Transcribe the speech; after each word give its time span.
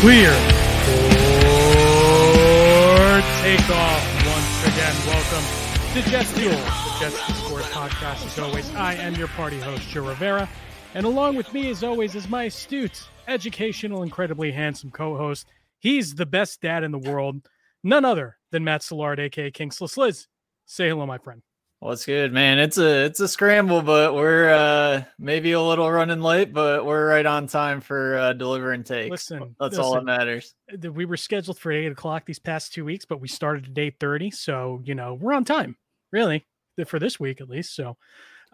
clear 0.00 0.30
for 0.30 0.36
takeoff 3.40 4.02
once 4.26 4.66
again. 4.66 4.94
Welcome 5.06 5.44
to 5.94 6.02
Jets 6.10 6.30
Fuel, 6.32 6.50
the 6.50 6.96
Jets 7.00 7.26
Discord 7.26 7.62
podcast. 7.62 8.26
As 8.26 8.38
always, 8.38 8.74
I 8.74 8.92
am 8.94 9.14
your 9.14 9.28
party 9.28 9.58
host, 9.58 9.88
Joe 9.88 10.06
Rivera. 10.06 10.46
And 10.94 11.06
along 11.06 11.36
with 11.36 11.52
me, 11.54 11.70
as 11.70 11.82
always, 11.82 12.14
is 12.14 12.28
my 12.28 12.44
astute, 12.44 13.08
educational, 13.26 14.02
incredibly 14.02 14.52
handsome 14.52 14.90
co 14.90 15.16
host. 15.16 15.46
He's 15.78 16.14
the 16.14 16.26
best 16.26 16.60
dad 16.60 16.84
in 16.84 16.90
the 16.90 16.98
world, 16.98 17.48
none 17.82 18.04
other 18.04 18.36
than 18.52 18.64
Matt 18.64 18.82
Soulard, 18.82 19.18
aka 19.18 19.50
Kingsless 19.50 19.92
Sliz. 19.92 20.26
Say 20.66 20.90
hello, 20.90 21.06
my 21.06 21.16
friend. 21.18 21.40
What's 21.80 22.06
good, 22.06 22.32
man? 22.32 22.58
It's 22.58 22.78
a 22.78 23.04
it's 23.04 23.20
a 23.20 23.28
scramble, 23.28 23.82
but 23.82 24.14
we're 24.14 24.50
uh 24.50 25.04
maybe 25.18 25.52
a 25.52 25.60
little 25.60 25.90
running 25.90 26.22
late, 26.22 26.52
but 26.54 26.86
we're 26.86 27.06
right 27.06 27.26
on 27.26 27.46
time 27.46 27.82
for 27.82 28.16
uh 28.16 28.32
delivering 28.32 28.82
takes. 28.82 29.10
Listen, 29.10 29.54
that's 29.60 29.76
listen, 29.76 29.84
all 29.84 29.94
that 29.94 30.04
matters. 30.04 30.54
We 30.82 31.04
were 31.04 31.18
scheduled 31.18 31.58
for 31.58 31.70
eight 31.70 31.92
o'clock 31.92 32.24
these 32.24 32.38
past 32.38 32.72
two 32.72 32.86
weeks, 32.86 33.04
but 33.04 33.20
we 33.20 33.28
started 33.28 33.68
at 33.68 33.78
eight 33.78 34.00
thirty, 34.00 34.30
so 34.30 34.80
you 34.84 34.94
know 34.94 35.14
we're 35.14 35.34
on 35.34 35.44
time, 35.44 35.76
really, 36.12 36.46
for 36.86 36.98
this 36.98 37.20
week 37.20 37.42
at 37.42 37.50
least. 37.50 37.76
So, 37.76 37.98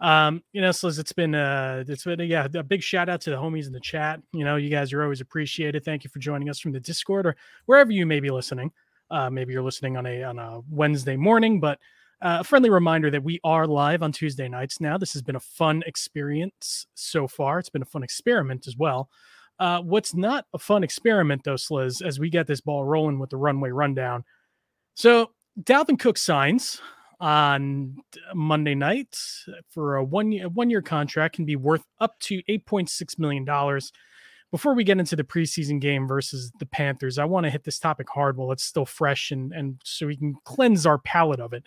um, 0.01 0.43
you 0.51 0.59
know, 0.59 0.73
so 0.73 0.89
it's 0.89 1.13
been 1.13 1.33
uh 1.33 1.85
it's 1.87 2.03
been 2.03 2.19
yeah 2.19 2.47
a 2.53 2.61
big 2.63 2.83
shout 2.83 3.07
out 3.07 3.21
to 3.21 3.29
the 3.29 3.37
homies 3.37 3.67
in 3.67 3.71
the 3.73 3.79
chat. 3.79 4.21
You 4.33 4.43
know, 4.43 4.57
you 4.57 4.69
guys 4.69 4.91
are 4.91 5.01
always 5.01 5.21
appreciated. 5.21 5.85
Thank 5.85 6.03
you 6.03 6.09
for 6.09 6.19
joining 6.19 6.49
us 6.49 6.59
from 6.59 6.73
the 6.73 6.79
Discord 6.81 7.25
or 7.25 7.37
wherever 7.67 7.91
you 7.93 8.05
may 8.05 8.19
be 8.19 8.31
listening. 8.31 8.73
Uh, 9.09 9.29
maybe 9.29 9.53
you're 9.53 9.63
listening 9.63 9.95
on 9.95 10.05
a 10.05 10.23
on 10.23 10.39
a 10.39 10.59
Wednesday 10.69 11.15
morning, 11.15 11.61
but 11.61 11.79
uh, 12.23 12.37
a 12.39 12.43
friendly 12.43 12.69
reminder 12.69 13.11
that 13.11 13.23
we 13.23 13.39
are 13.43 13.67
live 13.67 14.01
on 14.01 14.13
Tuesday 14.13 14.47
nights 14.47 14.79
now. 14.79 14.97
This 14.97 15.11
has 15.11 15.21
been 15.21 15.35
a 15.35 15.41
fun 15.41 15.83
experience 15.85 16.87
so 16.95 17.27
far. 17.27 17.59
It's 17.59 17.69
been 17.69 17.81
a 17.81 17.85
fun 17.85 18.01
experiment 18.01 18.65
as 18.65 18.77
well. 18.77 19.09
Uh, 19.59 19.81
what's 19.81 20.15
not 20.15 20.45
a 20.53 20.57
fun 20.57 20.85
experiment, 20.85 21.43
though, 21.43 21.55
Sliz, 21.55 22.01
as 22.01 22.19
we 22.19 22.29
get 22.29 22.47
this 22.47 22.61
ball 22.61 22.85
rolling 22.85 23.19
with 23.19 23.29
the 23.29 23.37
runway 23.37 23.71
rundown. 23.71 24.23
So, 24.95 25.31
Dalvin 25.61 25.99
Cook 25.99 26.17
signs 26.17 26.81
on 27.19 27.97
Monday 28.33 28.73
night 28.73 29.17
for 29.69 29.97
a 29.97 30.03
one 30.03 30.31
year, 30.31 30.47
one 30.47 30.69
year 30.69 30.81
contract 30.81 31.35
can 31.35 31.45
be 31.45 31.57
worth 31.57 31.83
up 31.99 32.17
to 32.21 32.41
$8.6 32.43 33.19
million. 33.19 33.45
Before 34.49 34.73
we 34.73 34.83
get 34.85 34.97
into 34.97 35.15
the 35.15 35.23
preseason 35.23 35.81
game 35.81 36.07
versus 36.07 36.51
the 36.59 36.65
Panthers, 36.65 37.17
I 37.17 37.25
want 37.25 37.45
to 37.45 37.49
hit 37.49 37.65
this 37.65 37.79
topic 37.79 38.07
hard 38.09 38.37
while 38.37 38.51
it's 38.51 38.63
still 38.63 38.85
fresh 38.85 39.31
and, 39.31 39.51
and 39.51 39.81
so 39.83 40.07
we 40.07 40.15
can 40.15 40.35
cleanse 40.45 40.85
our 40.85 40.99
palate 40.99 41.39
of 41.41 41.53
it 41.53 41.63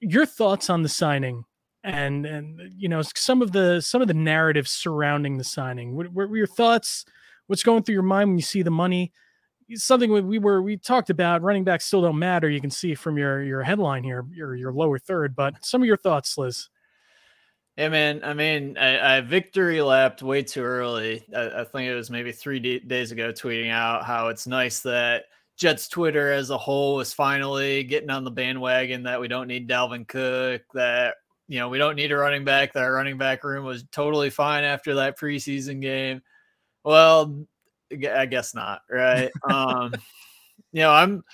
your 0.00 0.26
thoughts 0.26 0.70
on 0.70 0.82
the 0.82 0.88
signing 0.88 1.44
and 1.86 2.26
and 2.26 2.60
you 2.76 2.88
know 2.88 3.02
some 3.14 3.40
of 3.40 3.52
the 3.52 3.80
some 3.80 4.02
of 4.02 4.08
the 4.08 4.14
narratives 4.14 4.70
surrounding 4.70 5.38
the 5.38 5.44
signing. 5.44 5.96
What, 5.96 6.08
what, 6.08 6.28
were 6.28 6.36
your 6.36 6.46
thoughts? 6.46 7.04
What's 7.46 7.62
going 7.62 7.84
through 7.84 7.94
your 7.94 8.02
mind 8.02 8.30
when 8.30 8.38
you 8.38 8.42
see 8.42 8.62
the 8.62 8.70
money? 8.70 9.12
Something 9.74 10.26
we 10.26 10.38
were 10.38 10.60
we 10.62 10.76
talked 10.76 11.10
about. 11.10 11.42
Running 11.42 11.64
backs 11.64 11.86
still 11.86 12.02
don't 12.02 12.18
matter 12.18 12.50
you 12.50 12.60
can 12.60 12.70
see 12.70 12.94
from 12.94 13.16
your 13.16 13.42
your 13.42 13.62
headline 13.62 14.02
here 14.02 14.26
your 14.32 14.56
your 14.56 14.72
lower 14.72 14.98
third 14.98 15.34
but 15.34 15.64
some 15.64 15.80
of 15.80 15.86
your 15.86 15.96
thoughts 15.96 16.36
liz. 16.36 16.68
Yeah 17.76 17.88
man 17.88 18.20
i 18.24 18.32
mean 18.32 18.78
i, 18.78 19.16
I 19.16 19.20
victory 19.20 19.82
lapped 19.82 20.22
way 20.22 20.42
too 20.42 20.62
early. 20.62 21.24
I, 21.34 21.60
I, 21.60 21.64
think 21.64 21.88
it 21.88 21.94
was 21.94 22.10
maybe 22.10 22.32
three 22.32 22.58
d- 22.58 22.78
days 22.78 23.12
ago 23.12 23.32
tweeting 23.32 23.70
out 23.70 24.04
how 24.04 24.28
it's 24.28 24.46
nice 24.46 24.80
that 24.80 25.26
Jets 25.56 25.88
Twitter 25.88 26.32
as 26.32 26.50
a 26.50 26.58
whole 26.58 27.00
is 27.00 27.12
finally 27.12 27.82
getting 27.82 28.10
on 28.10 28.24
the 28.24 28.30
bandwagon 28.30 29.02
that 29.04 29.20
we 29.20 29.26
don't 29.26 29.48
need 29.48 29.68
Dalvin 29.68 30.06
Cook, 30.06 30.62
that 30.74 31.14
you 31.48 31.58
know 31.58 31.68
we 31.68 31.78
don't 31.78 31.96
need 31.96 32.12
a 32.12 32.16
running 32.16 32.44
back. 32.44 32.72
That 32.72 32.82
our 32.82 32.92
running 32.92 33.16
back 33.16 33.42
room 33.42 33.64
was 33.64 33.84
totally 33.90 34.28
fine 34.28 34.64
after 34.64 34.94
that 34.96 35.18
preseason 35.18 35.80
game. 35.80 36.22
Well, 36.84 37.46
I 37.90 38.26
guess 38.26 38.54
not, 38.54 38.82
right? 38.90 39.30
um, 39.50 39.94
you 40.72 40.82
know, 40.82 40.92
I'm. 40.92 41.24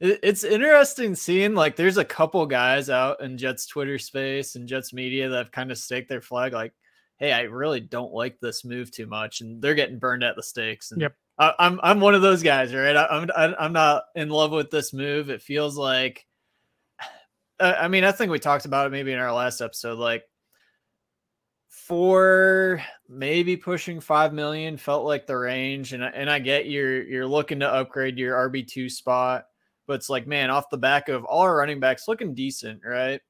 It's 0.00 0.44
interesting 0.44 1.14
seeing 1.14 1.54
like 1.54 1.76
there's 1.76 1.98
a 1.98 2.04
couple 2.04 2.44
guys 2.46 2.88
out 2.88 3.20
in 3.20 3.36
Jets 3.36 3.66
Twitter 3.66 3.98
space 3.98 4.56
and 4.56 4.66
Jets 4.66 4.94
media 4.94 5.28
that 5.28 5.36
have 5.36 5.52
kind 5.52 5.70
of 5.70 5.76
staked 5.76 6.08
their 6.08 6.22
flag, 6.22 6.54
like, 6.54 6.72
"Hey, 7.18 7.32
I 7.32 7.42
really 7.42 7.80
don't 7.80 8.14
like 8.14 8.40
this 8.40 8.64
move 8.64 8.90
too 8.90 9.06
much," 9.06 9.42
and 9.42 9.60
they're 9.60 9.74
getting 9.74 9.98
burned 9.98 10.24
at 10.24 10.36
the 10.36 10.42
stakes. 10.42 10.90
And 10.90 11.02
yep 11.02 11.14
I, 11.40 11.54
I'm 11.58 11.80
I'm 11.82 12.00
one 12.00 12.14
of 12.14 12.20
those 12.20 12.42
guys, 12.42 12.74
right? 12.74 12.94
I, 12.94 13.06
I'm 13.06 13.54
I'm 13.58 13.72
not 13.72 14.04
in 14.14 14.28
love 14.28 14.52
with 14.52 14.70
this 14.70 14.92
move. 14.92 15.30
It 15.30 15.40
feels 15.40 15.76
like, 15.76 16.26
I 17.60 17.88
mean, 17.88 18.04
I 18.04 18.12
think 18.12 18.30
we 18.30 18.38
talked 18.38 18.66
about 18.66 18.86
it 18.86 18.90
maybe 18.90 19.12
in 19.12 19.18
our 19.18 19.32
last 19.32 19.62
episode. 19.62 19.98
Like, 19.98 20.24
four, 21.68 22.82
maybe 23.08 23.56
pushing 23.56 24.00
five 24.00 24.34
million 24.34 24.76
felt 24.76 25.06
like 25.06 25.26
the 25.26 25.36
range, 25.36 25.94
and 25.94 26.04
and 26.04 26.28
I 26.28 26.40
get 26.40 26.66
you're 26.66 27.02
you're 27.02 27.26
looking 27.26 27.60
to 27.60 27.72
upgrade 27.72 28.18
your 28.18 28.36
RB 28.50 28.68
two 28.68 28.90
spot, 28.90 29.46
but 29.86 29.94
it's 29.94 30.10
like, 30.10 30.26
man, 30.26 30.50
off 30.50 30.68
the 30.70 30.76
back 30.76 31.08
of 31.08 31.24
all 31.24 31.40
our 31.40 31.56
running 31.56 31.80
backs 31.80 32.06
looking 32.06 32.34
decent, 32.34 32.82
right? 32.84 33.22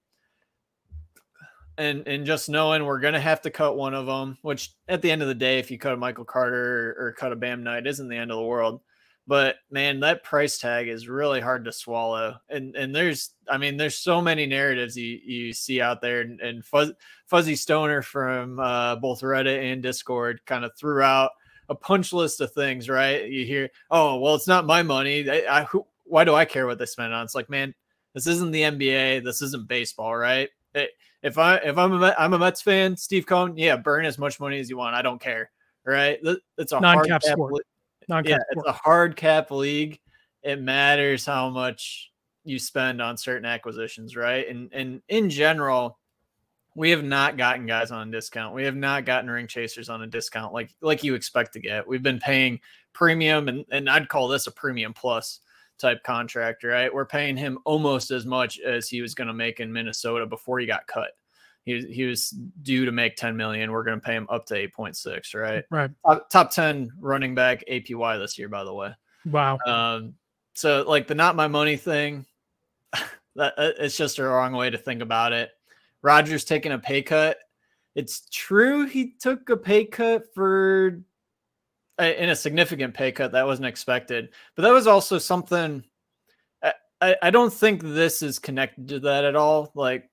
And 1.80 2.06
and 2.06 2.26
just 2.26 2.48
knowing 2.48 2.84
we're 2.84 3.00
gonna 3.00 3.20
have 3.20 3.40
to 3.42 3.50
cut 3.50 3.76
one 3.76 3.94
of 3.94 4.06
them, 4.06 4.36
which 4.42 4.74
at 4.86 5.00
the 5.00 5.10
end 5.10 5.22
of 5.22 5.28
the 5.28 5.34
day, 5.34 5.58
if 5.58 5.70
you 5.70 5.78
cut 5.78 5.94
a 5.94 5.96
Michael 5.96 6.24
Carter 6.24 6.94
or, 6.98 7.06
or 7.06 7.12
cut 7.12 7.32
a 7.32 7.36
Bam 7.36 7.62
Knight, 7.62 7.86
isn't 7.86 8.08
the 8.08 8.16
end 8.16 8.30
of 8.30 8.36
the 8.36 8.44
world. 8.44 8.80
But 9.26 9.56
man, 9.70 10.00
that 10.00 10.22
price 10.22 10.58
tag 10.58 10.88
is 10.88 11.08
really 11.08 11.40
hard 11.40 11.64
to 11.64 11.72
swallow. 11.72 12.36
And 12.50 12.76
and 12.76 12.94
there's, 12.94 13.30
I 13.48 13.56
mean, 13.56 13.76
there's 13.76 13.96
so 13.96 14.20
many 14.20 14.44
narratives 14.44 14.96
you, 14.96 15.18
you 15.24 15.52
see 15.52 15.80
out 15.80 16.02
there, 16.02 16.20
and, 16.20 16.40
and 16.40 16.64
Fuzz, 16.64 16.92
Fuzzy 17.26 17.56
Stoner 17.56 18.02
from 18.02 18.60
uh, 18.60 18.96
both 18.96 19.22
Reddit 19.22 19.72
and 19.72 19.82
Discord 19.82 20.44
kind 20.44 20.64
of 20.64 20.72
threw 20.76 21.00
out 21.00 21.30
a 21.68 21.74
punch 21.74 22.12
list 22.12 22.40
of 22.40 22.52
things. 22.52 22.88
Right? 22.88 23.24
You 23.26 23.46
hear, 23.46 23.70
oh, 23.90 24.18
well, 24.18 24.34
it's 24.34 24.48
not 24.48 24.66
my 24.66 24.82
money. 24.82 25.30
I, 25.30 25.60
I 25.60 25.64
who, 25.64 25.86
why 26.04 26.24
do 26.24 26.34
I 26.34 26.44
care 26.44 26.66
what 26.66 26.78
they 26.78 26.86
spend 26.86 27.14
on? 27.14 27.24
It's 27.24 27.34
like, 27.34 27.48
man, 27.48 27.74
this 28.14 28.26
isn't 28.26 28.50
the 28.50 28.62
NBA. 28.62 29.24
This 29.24 29.40
isn't 29.40 29.68
baseball, 29.68 30.14
right? 30.16 30.50
It, 30.74 30.90
if 31.22 31.38
I 31.38 31.56
if 31.56 31.76
I'm 31.78 32.02
a 32.02 32.14
I'm 32.18 32.32
a 32.32 32.38
Mets 32.38 32.62
fan, 32.62 32.96
Steve 32.96 33.26
Cohen, 33.26 33.56
yeah, 33.56 33.76
burn 33.76 34.04
as 34.04 34.18
much 34.18 34.40
money 34.40 34.58
as 34.58 34.70
you 34.70 34.76
want. 34.76 34.94
I 34.94 35.02
don't 35.02 35.20
care. 35.20 35.50
Right? 35.84 36.18
It's 36.58 36.72
a 36.72 36.80
non-cap 36.80 37.22
sport. 37.22 37.54
Li- 37.54 37.60
non-cap 38.08 38.30
yeah, 38.30 38.36
sport. 38.50 38.66
it's 38.66 38.78
a 38.78 38.82
hard 38.82 39.16
cap 39.16 39.50
league. 39.50 39.98
It 40.42 40.60
matters 40.60 41.26
how 41.26 41.50
much 41.50 42.10
you 42.44 42.58
spend 42.58 43.02
on 43.02 43.16
certain 43.16 43.46
acquisitions, 43.46 44.16
right? 44.16 44.48
And 44.48 44.70
and 44.72 45.02
in 45.08 45.30
general, 45.30 45.98
we 46.74 46.90
have 46.90 47.04
not 47.04 47.36
gotten 47.36 47.66
guys 47.66 47.90
on 47.90 48.08
a 48.08 48.10
discount. 48.10 48.54
We 48.54 48.64
have 48.64 48.76
not 48.76 49.04
gotten 49.04 49.30
ring 49.30 49.46
chasers 49.46 49.88
on 49.88 50.02
a 50.02 50.06
discount 50.06 50.52
like 50.52 50.70
like 50.80 51.04
you 51.04 51.14
expect 51.14 51.52
to 51.54 51.60
get. 51.60 51.86
We've 51.86 52.02
been 52.02 52.20
paying 52.20 52.60
premium 52.92 53.48
and 53.48 53.64
and 53.70 53.88
I'd 53.88 54.08
call 54.08 54.28
this 54.28 54.46
a 54.46 54.52
premium 54.52 54.94
plus 54.94 55.40
type 55.80 56.02
contract, 56.02 56.64
right? 56.64 56.92
We're 56.92 57.06
paying 57.06 57.36
him 57.36 57.58
almost 57.64 58.10
as 58.10 58.26
much 58.26 58.60
as 58.60 58.88
he 58.88 59.00
was 59.02 59.14
going 59.14 59.28
to 59.28 59.34
make 59.34 59.60
in 59.60 59.72
Minnesota 59.72 60.26
before 60.26 60.58
he 60.58 60.66
got 60.66 60.86
cut. 60.86 61.10
He, 61.64 61.80
he 61.86 62.04
was 62.04 62.30
due 62.62 62.84
to 62.84 62.92
make 62.92 63.16
10 63.16 63.36
million. 63.36 63.70
We're 63.70 63.84
going 63.84 64.00
to 64.00 64.04
pay 64.04 64.14
him 64.14 64.26
up 64.30 64.46
to 64.46 64.54
8.6, 64.54 65.34
right? 65.34 65.64
Right. 65.70 65.90
Top, 66.06 66.30
top 66.30 66.50
10 66.50 66.92
running 66.98 67.34
back 67.34 67.64
APY 67.70 68.18
this 68.18 68.38
year, 68.38 68.48
by 68.48 68.64
the 68.64 68.72
way. 68.72 68.94
Wow. 69.26 69.58
Um, 69.66 70.14
so 70.54 70.84
like 70.86 71.06
the 71.06 71.14
not 71.14 71.36
my 71.36 71.48
money 71.48 71.76
thing, 71.76 72.26
that 73.36 73.54
uh, 73.56 73.70
it's 73.78 73.96
just 73.96 74.18
a 74.18 74.24
wrong 74.24 74.52
way 74.52 74.70
to 74.70 74.78
think 74.78 75.02
about 75.02 75.32
it. 75.32 75.50
Rodgers 76.02 76.44
taking 76.44 76.72
a 76.72 76.78
pay 76.78 77.02
cut. 77.02 77.38
It's 77.94 78.26
true 78.30 78.86
he 78.86 79.14
took 79.20 79.48
a 79.50 79.56
pay 79.56 79.84
cut 79.84 80.32
for 80.34 81.02
in 82.00 82.30
a 82.30 82.36
significant 82.36 82.94
pay 82.94 83.12
cut 83.12 83.32
that 83.32 83.46
wasn't 83.46 83.66
expected. 83.66 84.30
But 84.56 84.62
that 84.62 84.72
was 84.72 84.86
also 84.86 85.18
something 85.18 85.84
I, 87.00 87.16
I 87.22 87.30
don't 87.30 87.52
think 87.52 87.82
this 87.82 88.22
is 88.22 88.38
connected 88.38 88.88
to 88.88 89.00
that 89.00 89.24
at 89.24 89.36
all. 89.36 89.72
Like, 89.74 90.10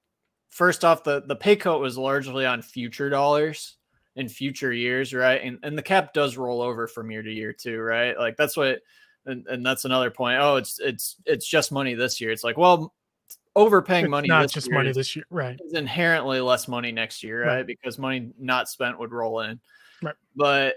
first 0.50 0.86
off, 0.86 1.04
the, 1.04 1.22
the 1.22 1.36
pay 1.36 1.56
cut 1.56 1.80
was 1.80 1.98
largely 1.98 2.46
on 2.46 2.62
future 2.62 3.10
dollars 3.10 3.76
in 4.16 4.30
future 4.30 4.74
years, 4.74 5.14
right? 5.14 5.42
And 5.44 5.60
and 5.64 5.78
the 5.78 5.84
cap 5.84 6.14
does 6.14 6.38
roll 6.38 6.62
over 6.62 6.88
from 6.88 7.12
year 7.12 7.22
to 7.22 7.32
year 7.32 7.54
too, 7.54 7.80
right? 7.80 8.18
Like 8.18 8.38
that's 8.38 8.58
what 8.58 8.80
and, 9.26 9.46
and 9.48 9.66
that's 9.66 9.86
another 9.86 10.10
point. 10.10 10.40
Oh, 10.42 10.56
it's 10.56 10.80
it's 10.80 11.18
it's 11.26 11.48
just 11.48 11.72
money 11.72 11.94
this 11.94 12.20
year. 12.22 12.32
It's 12.32 12.44
like, 12.44 12.58
well, 12.58 12.94
overpaying 13.56 14.06
it's 14.06 14.12
money 14.12 14.28
not 14.28 14.50
just 14.50 14.72
money 14.72 14.92
this 14.92 15.16
year, 15.16 15.26
right? 15.30 15.60
Is 15.64 15.74
inherently 15.74 16.40
less 16.40 16.68
money 16.68 16.92
next 16.92 17.24
year, 17.24 17.46
right? 17.46 17.58
right? 17.58 17.68
Because 17.68 18.00
money 18.00 18.32
not 18.40 18.70
spent 18.70 18.98
would 18.98 19.12
roll 19.12 19.42
in. 19.42 19.60
Right. 20.02 20.16
But 20.36 20.76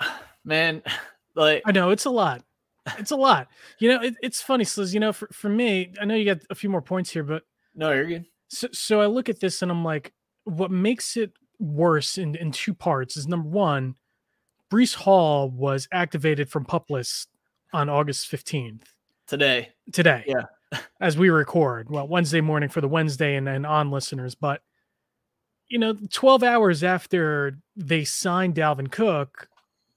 man, 0.44 0.82
like 1.34 1.62
I 1.64 1.72
know 1.72 1.90
it's 1.90 2.04
a 2.04 2.10
lot. 2.10 2.42
It's 2.98 3.10
a 3.10 3.16
lot. 3.16 3.48
You 3.80 3.90
know, 3.90 4.02
it, 4.02 4.14
it's 4.22 4.40
funny, 4.40 4.64
Sliz. 4.64 4.94
You 4.94 5.00
know, 5.00 5.12
for, 5.12 5.28
for 5.32 5.48
me, 5.48 5.92
I 6.00 6.04
know 6.04 6.14
you 6.14 6.24
got 6.24 6.38
a 6.50 6.54
few 6.54 6.70
more 6.70 6.82
points 6.82 7.10
here, 7.10 7.24
but 7.24 7.42
no, 7.74 7.92
you're 7.92 8.06
good. 8.06 8.26
So, 8.48 8.68
so 8.72 9.00
I 9.00 9.06
look 9.06 9.28
at 9.28 9.40
this 9.40 9.62
and 9.62 9.70
I'm 9.70 9.84
like, 9.84 10.12
what 10.44 10.70
makes 10.70 11.16
it 11.16 11.32
worse 11.58 12.18
in, 12.18 12.36
in 12.36 12.52
two 12.52 12.74
parts 12.74 13.16
is 13.16 13.26
number 13.26 13.48
one, 13.48 13.96
Breece 14.70 14.94
Hall 14.94 15.50
was 15.50 15.88
activated 15.92 16.48
from 16.48 16.64
pup 16.64 16.90
list 16.90 17.28
on 17.72 17.88
August 17.88 18.30
15th. 18.30 18.82
Today. 19.26 19.70
Today. 19.92 20.24
Yeah. 20.26 20.78
as 21.00 21.16
we 21.16 21.30
record. 21.30 21.90
Well, 21.90 22.08
Wednesday 22.08 22.40
morning 22.40 22.68
for 22.68 22.80
the 22.80 22.88
Wednesday 22.88 23.36
and, 23.36 23.48
and 23.48 23.66
on 23.66 23.90
listeners. 23.90 24.34
But, 24.34 24.62
you 25.68 25.78
know, 25.78 25.96
12 26.10 26.42
hours 26.42 26.84
after 26.84 27.58
they 27.76 28.04
signed 28.04 28.54
Dalvin 28.54 28.90
Cook, 28.90 29.48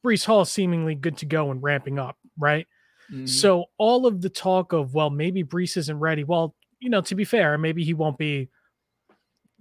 Breece 0.05 0.25
Hall 0.25 0.45
seemingly 0.45 0.95
good 0.95 1.17
to 1.17 1.25
go 1.25 1.51
and 1.51 1.61
ramping 1.61 1.99
up, 1.99 2.17
right? 2.37 2.67
Mhm. 3.11 3.27
So 3.27 3.65
all 3.77 4.05
of 4.05 4.21
the 4.21 4.29
talk 4.29 4.71
of 4.73 4.93
well, 4.93 5.09
maybe 5.09 5.43
Breece 5.43 5.77
isn't 5.77 5.99
ready. 5.99 6.23
Well, 6.23 6.55
you 6.79 6.89
know, 6.89 7.01
to 7.01 7.15
be 7.15 7.25
fair, 7.25 7.57
maybe 7.57 7.83
he 7.83 7.93
won't 7.93 8.17
be 8.17 8.49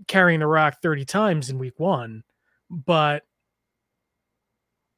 carrying 0.07 0.41
the 0.41 0.47
rock 0.47 0.81
30 0.81 1.05
times 1.05 1.51
in 1.51 1.59
week 1.59 1.79
one, 1.81 2.23
but 2.71 3.25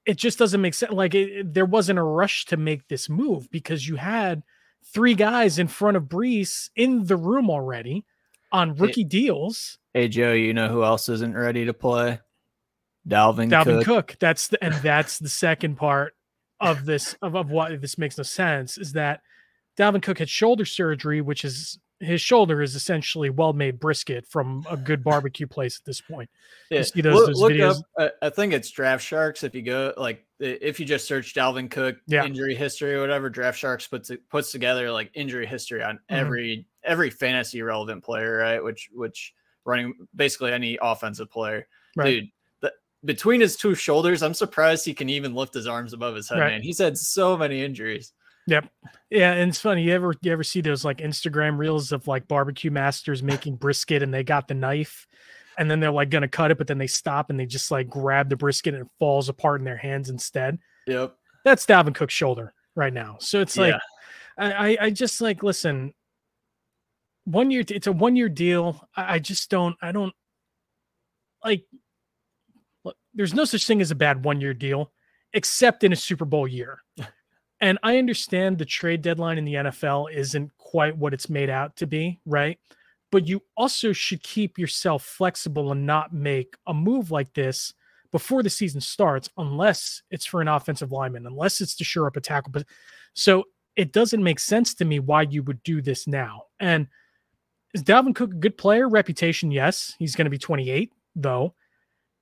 it 0.07 0.17
just 0.17 0.39
doesn't 0.39 0.61
make 0.61 0.75
sense. 0.75 0.93
Like 0.93 1.15
it, 1.15 1.31
it- 1.31 1.55
there 1.55 1.65
wasn't 1.67 1.99
a 1.99 2.03
rush 2.03 2.45
to 2.47 2.57
make 2.57 2.89
this 2.89 3.09
move 3.09 3.51
because 3.51 3.87
you 3.89 3.97
had 3.97 4.43
three 4.85 5.15
guys 5.15 5.59
in 5.59 5.69
front 5.69 5.97
of 5.97 6.05
Breece 6.05 6.71
in 6.75 7.05
the 7.07 7.17
room 7.17 7.51
already 7.51 8.05
on 8.53 8.75
rookie 8.75 9.05
deals. 9.05 9.79
hey 9.95 10.09
Joe, 10.09 10.33
you 10.33 10.53
know 10.55 10.69
who 10.69 10.83
else 10.83 11.09
isn't 11.09 11.35
ready 11.37 11.65
to 11.67 11.73
play? 11.75 12.19
Dalvin, 13.09 13.51
Dalvin 13.51 13.85
Cook. 13.85 14.09
Cook. 14.09 14.17
That's 14.21 14.49
the 14.49 14.63
and 14.63 14.75
that's 14.75 15.19
the 15.19 15.29
second 15.29 15.77
part 15.77 16.15
of 16.61 16.85
this 16.85 17.15
of, 17.23 17.35
of 17.35 17.51
why 17.51 17.77
this 17.77 17.97
makes 17.99 18.19
no 18.19 18.23
sense 18.25 18.77
is 18.79 18.93
that 18.93 19.23
Dalvin 19.79 20.03
Cook 20.03 20.19
had 20.19 20.29
shoulder 20.29 20.65
surgery, 20.65 21.21
which 21.21 21.45
is 21.45 21.79
his 22.01 22.21
shoulder 22.23 22.63
is 22.63 22.75
essentially 22.75 23.29
well-made 23.29 23.79
brisket 23.79 24.27
from 24.27 24.65
a 24.71 24.77
good 24.77 25.05
barbecue 25.05 25.47
place 25.47 25.79
at 25.79 25.85
this 25.85 26.01
point. 26.01 26.31
Yeah. 26.71 26.81
see 26.83 27.03
those- 27.03 27.15
look, 27.15 27.27
those 27.27 27.41
look 27.41 27.53
videos? 27.53 27.83
up. 27.99 28.13
I, 28.23 28.27
I 28.27 28.31
think 28.31 28.55
it's 28.55 28.71
Draft 28.71 29.05
Sharks. 29.05 29.43
If 29.45 29.55
you 29.55 29.61
go 29.63 29.93
like 29.99 30.25
if 30.39 30.81
you 30.81 30.87
just 30.87 31.07
search 31.07 31.35
Dalvin 31.35 31.71
Cook 31.71 31.97
Yeah. 32.07 32.25
injury 32.25 32.55
history 32.55 32.95
or 32.95 33.01
whatever, 33.03 33.29
Draft 33.29 33.59
Sharks 33.59 33.87
puts 33.87 34.09
it 34.11 34.27
puts 34.31 34.51
together 34.53 34.91
like 34.91 35.11
injury 35.15 35.47
history 35.47 35.83
on 35.83 35.97
Mhm. 35.97 36.01
every 36.09 36.67
every 36.83 37.11
fantasy 37.11 37.61
relevant 37.63 38.03
player, 38.05 38.39
right? 38.39 38.63
Which 38.65 38.89
which 38.93 39.35
running 39.67 39.93
basically 40.15 40.53
any 40.53 40.79
offensive 40.81 41.31
player, 41.31 41.67
Right. 41.97 42.21
dude. 42.23 42.31
Between 43.05 43.41
his 43.41 43.57
two 43.57 43.75
shoulders, 43.75 44.23
I'm 44.23 44.35
surprised 44.35 44.85
he 44.85 44.95
can 44.95 45.09
even 45.09 45.35
lift 45.35 45.55
his 45.55 45.67
arms 45.67 45.93
above 45.93 46.15
his 46.15 46.29
head. 46.29 46.39
Right. 46.39 46.53
Man, 46.53 46.63
he's 46.63 46.79
had 46.79 46.99
so 46.99 47.37
many 47.37 47.65
injuries. 47.65 48.13
Yep. 48.47 48.69
Yeah, 49.11 49.33
and 49.33 49.49
it's 49.49 49.61
funny. 49.61 49.85
You 49.85 49.93
ever 49.93 50.15
you 50.23 50.33
ever 50.33 50.43
see 50.45 50.61
those 50.61 50.85
like 50.85 50.99
Instagram 50.99 51.57
reels 51.59 51.93
of 51.93 52.07
like 52.09 52.27
barbecue 52.29 52.71
masters 52.71 53.23
making 53.23 53.57
brisket 53.57 54.03
and 54.03 54.13
they 54.13 54.25
got 54.25 54.49
the 54.49 54.55
knife 54.55 55.07
and 55.59 55.71
then 55.71 55.79
they're 55.81 55.91
like 55.91 56.11
gonna 56.11 56.29
cut 56.29 56.51
it, 56.51 56.59
but 56.59 56.67
then 56.67 56.79
they 56.79 56.87
stop 56.87 57.31
and 57.31 57.39
they 57.39 57.47
just 57.47 57.71
like 57.71 57.89
grab 57.89 58.29
the 58.29 58.37
brisket 58.37 58.75
and 58.75 58.85
it 58.85 58.91
falls 58.99 59.29
apart 59.29 59.61
in 59.61 59.65
their 59.65 59.77
hands 59.77 60.11
instead. 60.11 60.59
Yep. 60.87 61.15
That's 61.45 61.65
Dalvin 61.65 61.95
Cook's 61.95 62.15
shoulder 62.15 62.53
right 62.75 62.93
now. 62.93 63.17
So 63.21 63.41
it's 63.41 63.57
like 63.57 63.75
Yeah. 63.75 63.79
I, 64.39 64.53
I 64.53 64.79
I 64.87 64.91
just 64.91 65.21
like 65.21 65.43
listen. 65.43 65.95
One 67.25 67.51
year, 67.51 67.63
it's 67.69 67.87
a 67.87 67.93
one 67.93 68.17
year 68.17 68.29
deal. 68.29 68.89
I, 68.97 69.15
I 69.15 69.19
just 69.19 69.51
don't. 69.51 69.77
I 69.83 69.93
don't 69.93 70.15
like. 71.45 71.65
There's 73.15 73.35
no 73.35 73.45
such 73.45 73.67
thing 73.67 73.81
as 73.81 73.91
a 73.91 73.97
bad 73.97 74.25
one 74.25 74.41
year 74.41 74.55
deal, 74.55 74.93
except 75.33 75.85
in 75.85 75.93
a 75.93 75.97
Super 75.97 76.25
Bowl 76.25 76.47
year. 76.47 76.81
and 77.61 77.79
I 77.83 77.99
understand 77.99 78.59
the 78.59 78.65
trade 78.65 79.03
deadline 79.03 79.39
in 79.39 79.45
the 79.45 79.55
NFL 79.55 80.13
isn't 80.13 80.51
quite 80.59 80.97
what 80.97 81.15
it's 81.15 81.29
made 81.29 81.51
out 81.51 81.77
to 81.77 81.87
be, 81.87 82.21
right? 82.25 82.59
But 83.11 83.27
you 83.27 83.43
also 83.57 83.93
should 83.93 84.23
keep 84.23 84.59
yourself 84.59 85.03
flexible 85.03 85.73
and 85.73 85.85
not 85.85 86.13
make 86.13 86.57
a 86.67 86.75
move 86.75 87.11
like 87.11 87.35
this 87.35 87.75
before 88.13 88.43
the 88.43 88.51
season 88.51 88.81
starts, 88.81 89.29
unless 89.37 90.03
it's 90.11 90.27
for 90.27 90.41
an 90.41 90.49
offensive 90.49 90.93
lineman, 90.93 91.27
unless 91.27 91.61
it's 91.61 91.75
to 91.77 91.85
shore 91.85 92.07
up 92.07 92.17
a 92.17 92.21
tackle. 92.21 92.53
But 92.53 92.67
so 93.15 93.45
it 93.77 93.93
doesn't 93.93 94.23
make 94.23 94.41
sense 94.41 94.75
to 94.75 94.85
me 94.85 94.99
why 94.99 95.23
you 95.23 95.43
would 95.45 95.63
do 95.63 95.81
this 95.81 96.07
now. 96.07 96.45
And 96.59 96.89
is 97.73 97.83
Dalvin 97.83 98.15
Cook 98.15 98.33
a 98.33 98.37
good 98.37 98.59
player? 98.59 98.89
Reputation, 98.89 99.51
yes. 99.51 99.95
He's 99.99 100.17
going 100.17 100.27
to 100.27 100.31
be 100.31 100.39
28, 100.39 100.93
though. 101.15 101.55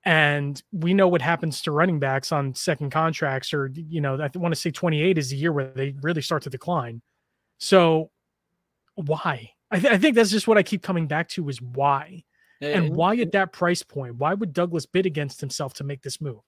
And 0.09 0.59
we 0.71 0.95
know 0.95 1.07
what 1.07 1.21
happens 1.21 1.61
to 1.61 1.71
running 1.71 1.99
backs 1.99 2.31
on 2.31 2.55
second 2.55 2.89
contracts, 2.89 3.53
or, 3.53 3.69
you 3.75 4.01
know, 4.01 4.19
I 4.19 4.29
want 4.39 4.55
to 4.55 4.59
say 4.59 4.71
28 4.71 5.19
is 5.19 5.29
the 5.29 5.35
year 5.35 5.51
where 5.51 5.69
they 5.69 5.93
really 6.01 6.23
start 6.23 6.41
to 6.43 6.49
decline. 6.49 7.03
So 7.59 8.09
why? 8.95 9.51
I, 9.69 9.79
th- 9.79 9.93
I 9.93 9.99
think 9.99 10.15
that's 10.15 10.31
just 10.31 10.47
what 10.47 10.57
I 10.57 10.63
keep 10.63 10.81
coming 10.81 11.05
back 11.05 11.29
to 11.29 11.47
is 11.47 11.61
why. 11.61 12.23
And 12.59 12.95
why 12.95 13.17
at 13.17 13.33
that 13.33 13.53
price 13.53 13.83
point? 13.83 14.15
Why 14.15 14.33
would 14.33 14.51
Douglas 14.51 14.87
bid 14.87 15.05
against 15.05 15.41
himself 15.41 15.75
to 15.75 15.83
make 15.83 16.01
this 16.01 16.19
move? 16.19 16.39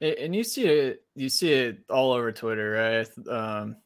And 0.00 0.34
you 0.34 0.42
see 0.42 0.64
it, 0.64 1.02
you 1.14 1.28
see 1.28 1.52
it 1.52 1.80
all 1.90 2.10
over 2.10 2.32
Twitter, 2.32 2.70
right? 2.70 3.28
Um, 3.28 3.76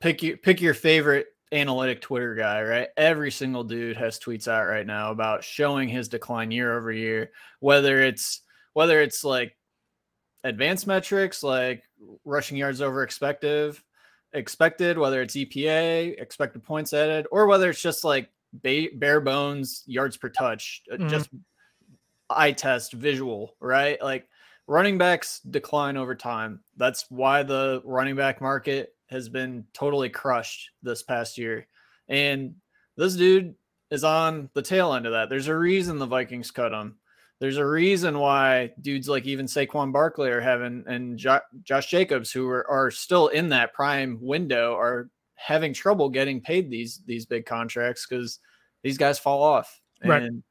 pick 0.00 0.22
you 0.22 0.36
pick 0.36 0.60
your 0.60 0.74
favorite 0.74 1.26
analytic 1.50 2.02
Twitter 2.02 2.36
guy, 2.36 2.62
right? 2.62 2.88
Every 2.96 3.32
single 3.32 3.64
dude 3.64 3.96
has 3.96 4.20
tweets 4.20 4.46
out 4.46 4.68
right 4.68 4.86
now 4.86 5.10
about 5.10 5.42
showing 5.42 5.88
his 5.88 6.06
decline 6.06 6.52
year 6.52 6.78
over 6.78 6.92
year, 6.92 7.32
whether 7.58 8.00
it's 8.00 8.42
whether 8.72 9.00
it's 9.00 9.24
like 9.24 9.56
advanced 10.44 10.86
metrics 10.86 11.42
like 11.42 11.82
rushing 12.24 12.56
yards 12.56 12.80
over 12.80 13.02
expected, 13.02 13.76
expected, 14.32 14.96
whether 14.98 15.20
it's 15.22 15.36
EPA, 15.36 16.20
expected 16.20 16.62
points 16.62 16.92
added, 16.92 17.26
or 17.30 17.46
whether 17.46 17.68
it's 17.70 17.82
just 17.82 18.04
like 18.04 18.30
ba- 18.52 18.88
bare 18.94 19.20
bones 19.20 19.82
yards 19.86 20.16
per 20.16 20.28
touch, 20.28 20.82
uh, 20.92 20.96
Mhm. 20.96 21.10
just 21.10 21.30
eye 22.30 22.52
test 22.52 22.92
visual, 22.92 23.56
right? 23.60 24.00
Like 24.00 24.28
running 24.66 24.98
backs 24.98 25.40
decline 25.40 25.96
over 25.96 26.14
time. 26.14 26.60
That's 26.76 27.04
why 27.10 27.42
the 27.42 27.82
running 27.84 28.14
back 28.16 28.40
market 28.40 28.94
has 29.08 29.28
been 29.28 29.66
totally 29.72 30.08
crushed 30.08 30.70
this 30.82 31.02
past 31.02 31.36
year. 31.36 31.66
And 32.08 32.54
this 32.96 33.16
dude 33.16 33.56
is 33.90 34.04
on 34.04 34.48
the 34.54 34.62
tail 34.62 34.94
end 34.94 35.06
of 35.06 35.12
that. 35.12 35.28
There's 35.28 35.48
a 35.48 35.56
reason 35.58 35.98
the 35.98 36.06
Vikings 36.06 36.52
cut 36.52 36.72
him. 36.72 36.96
There's 37.40 37.56
a 37.56 37.66
reason 37.66 38.18
why 38.18 38.70
dudes 38.82 39.08
like 39.08 39.24
even 39.26 39.46
Saquon 39.46 39.92
Barkley 39.92 40.28
are 40.30 40.42
having 40.42 40.84
and 40.86 41.18
jo- 41.18 41.40
Josh 41.62 41.86
Jacobs, 41.86 42.30
who 42.30 42.46
are, 42.48 42.68
are 42.70 42.90
still 42.90 43.28
in 43.28 43.48
that 43.48 43.72
prime 43.72 44.18
window, 44.20 44.74
are 44.74 45.08
having 45.36 45.72
trouble 45.72 46.10
getting 46.10 46.42
paid 46.42 46.70
these 46.70 47.00
these 47.06 47.24
big 47.24 47.46
contracts 47.46 48.06
because 48.06 48.40
these 48.82 48.98
guys 48.98 49.18
fall 49.18 49.42
off. 49.42 49.80
Right. 50.04 50.22
And 50.22 50.42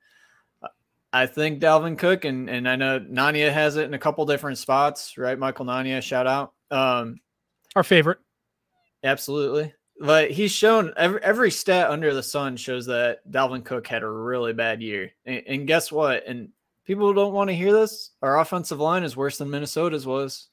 I 1.14 1.28
think 1.28 1.62
Dalvin 1.62 1.98
Cook 1.98 2.26
and 2.26 2.50
and 2.50 2.68
I 2.68 2.76
know 2.76 3.00
Nania 3.00 3.52
has 3.54 3.76
it 3.76 3.86
in 3.86 3.94
a 3.94 4.00
couple 4.00 4.26
different 4.26 4.58
spots, 4.58 5.16
right? 5.16 5.38
Michael 5.38 5.66
Nania, 5.66 6.02
shout 6.02 6.26
out. 6.26 6.54
Um, 6.72 7.20
Our 7.76 7.84
favorite. 7.84 8.18
absolutely. 9.04 9.74
But 10.02 10.32
he's 10.32 10.52
shown 10.52 10.94
every 10.98 11.22
every 11.22 11.52
stat 11.52 11.92
under 11.92 12.14
the 12.16 12.24
sun 12.24 12.58
shows 12.58 12.88
that 12.88 13.20
Dalvin 13.30 13.64
Cook 13.66 13.86
had 13.86 14.02
a 14.02 14.10
really 14.10 14.54
bad 14.54 14.82
year. 14.82 15.12
And, 15.26 15.44
and 15.46 15.68
guess 15.68 15.92
what? 15.92 16.26
And 16.26 16.50
people 16.90 17.14
don't 17.14 17.34
want 17.34 17.52
to 17.52 17.56
hear 17.56 17.72
this. 17.72 18.14
Our 18.24 18.40
offensive 18.40 18.80
line 18.80 19.04
is 19.04 19.16
worse 19.16 19.38
than 19.38 19.52
Minnesota's 19.52 20.08
was. 20.08 20.50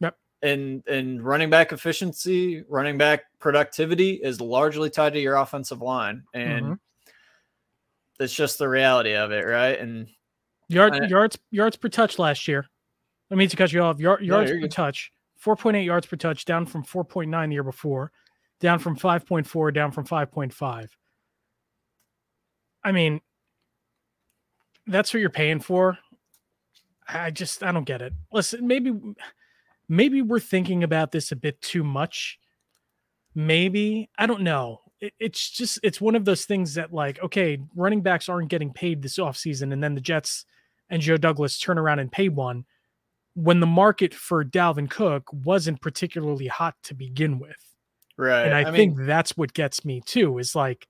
Yep. 0.00 0.18
And 0.42 0.86
and 0.86 1.24
running 1.24 1.48
back 1.48 1.72
efficiency, 1.72 2.62
running 2.68 2.98
back 2.98 3.22
productivity 3.38 4.20
is 4.22 4.38
largely 4.38 4.90
tied 4.90 5.14
to 5.14 5.18
your 5.18 5.36
offensive 5.36 5.80
line. 5.80 6.24
And 6.34 6.66
Mhm. 6.66 6.78
that's 8.18 8.34
just 8.34 8.58
the 8.58 8.68
reality 8.68 9.14
of 9.14 9.32
it, 9.32 9.46
right? 9.46 9.78
And 9.78 10.10
Yard, 10.68 10.92
I- 10.92 11.06
yards 11.06 11.38
yards 11.50 11.76
per 11.78 11.88
touch 11.88 12.18
last 12.18 12.46
year. 12.46 12.68
I 13.30 13.34
mean 13.34 13.48
to 13.48 13.56
cut 13.56 13.72
you 13.72 13.80
off. 13.80 13.98
Yard, 13.98 14.22
yards 14.22 14.50
you're 14.50 14.60
per 14.60 14.68
touch. 14.68 15.10
4.8 15.38 15.86
yards 15.86 16.06
per 16.06 16.16
touch, 16.16 16.44
down 16.44 16.66
from 16.66 16.84
4.9 16.84 17.48
the 17.48 17.54
year 17.54 17.64
before, 17.64 18.12
down 18.60 18.78
from 18.78 18.94
5.4, 18.94 19.72
down 19.72 19.90
from 19.90 20.04
5.5. 20.04 20.94
I 22.84 22.92
mean, 22.92 23.22
that's 24.86 25.12
what 25.12 25.20
you're 25.20 25.30
paying 25.30 25.60
for. 25.60 25.98
I 27.08 27.30
just 27.30 27.62
I 27.62 27.72
don't 27.72 27.84
get 27.84 28.02
it. 28.02 28.12
Listen, 28.32 28.66
maybe 28.66 28.92
maybe 29.88 30.22
we're 30.22 30.40
thinking 30.40 30.82
about 30.84 31.12
this 31.12 31.32
a 31.32 31.36
bit 31.36 31.60
too 31.60 31.84
much. 31.84 32.38
Maybe 33.34 34.10
I 34.18 34.26
don't 34.26 34.42
know. 34.42 34.80
It, 35.00 35.12
it's 35.18 35.50
just 35.50 35.80
it's 35.82 36.00
one 36.00 36.14
of 36.14 36.24
those 36.24 36.44
things 36.44 36.74
that 36.74 36.92
like 36.92 37.22
okay, 37.22 37.58
running 37.74 38.02
backs 38.02 38.28
aren't 38.28 38.48
getting 38.48 38.72
paid 38.72 39.02
this 39.02 39.18
offseason, 39.18 39.72
and 39.72 39.82
then 39.82 39.94
the 39.94 40.00
Jets 40.00 40.44
and 40.88 41.02
Joe 41.02 41.16
Douglas 41.16 41.58
turn 41.58 41.78
around 41.78 41.98
and 41.98 42.10
pay 42.10 42.28
one 42.28 42.64
when 43.34 43.60
the 43.60 43.66
market 43.66 44.14
for 44.14 44.44
Dalvin 44.44 44.90
Cook 44.90 45.30
wasn't 45.32 45.80
particularly 45.80 46.46
hot 46.46 46.74
to 46.84 46.94
begin 46.94 47.38
with. 47.38 47.56
right. 48.16 48.44
And 48.44 48.54
I, 48.54 48.64
mean, 48.64 48.74
think 48.74 49.06
that's 49.06 49.36
what 49.36 49.54
gets 49.54 49.84
me 49.84 50.02
too 50.04 50.38
is 50.38 50.54
like, 50.54 50.86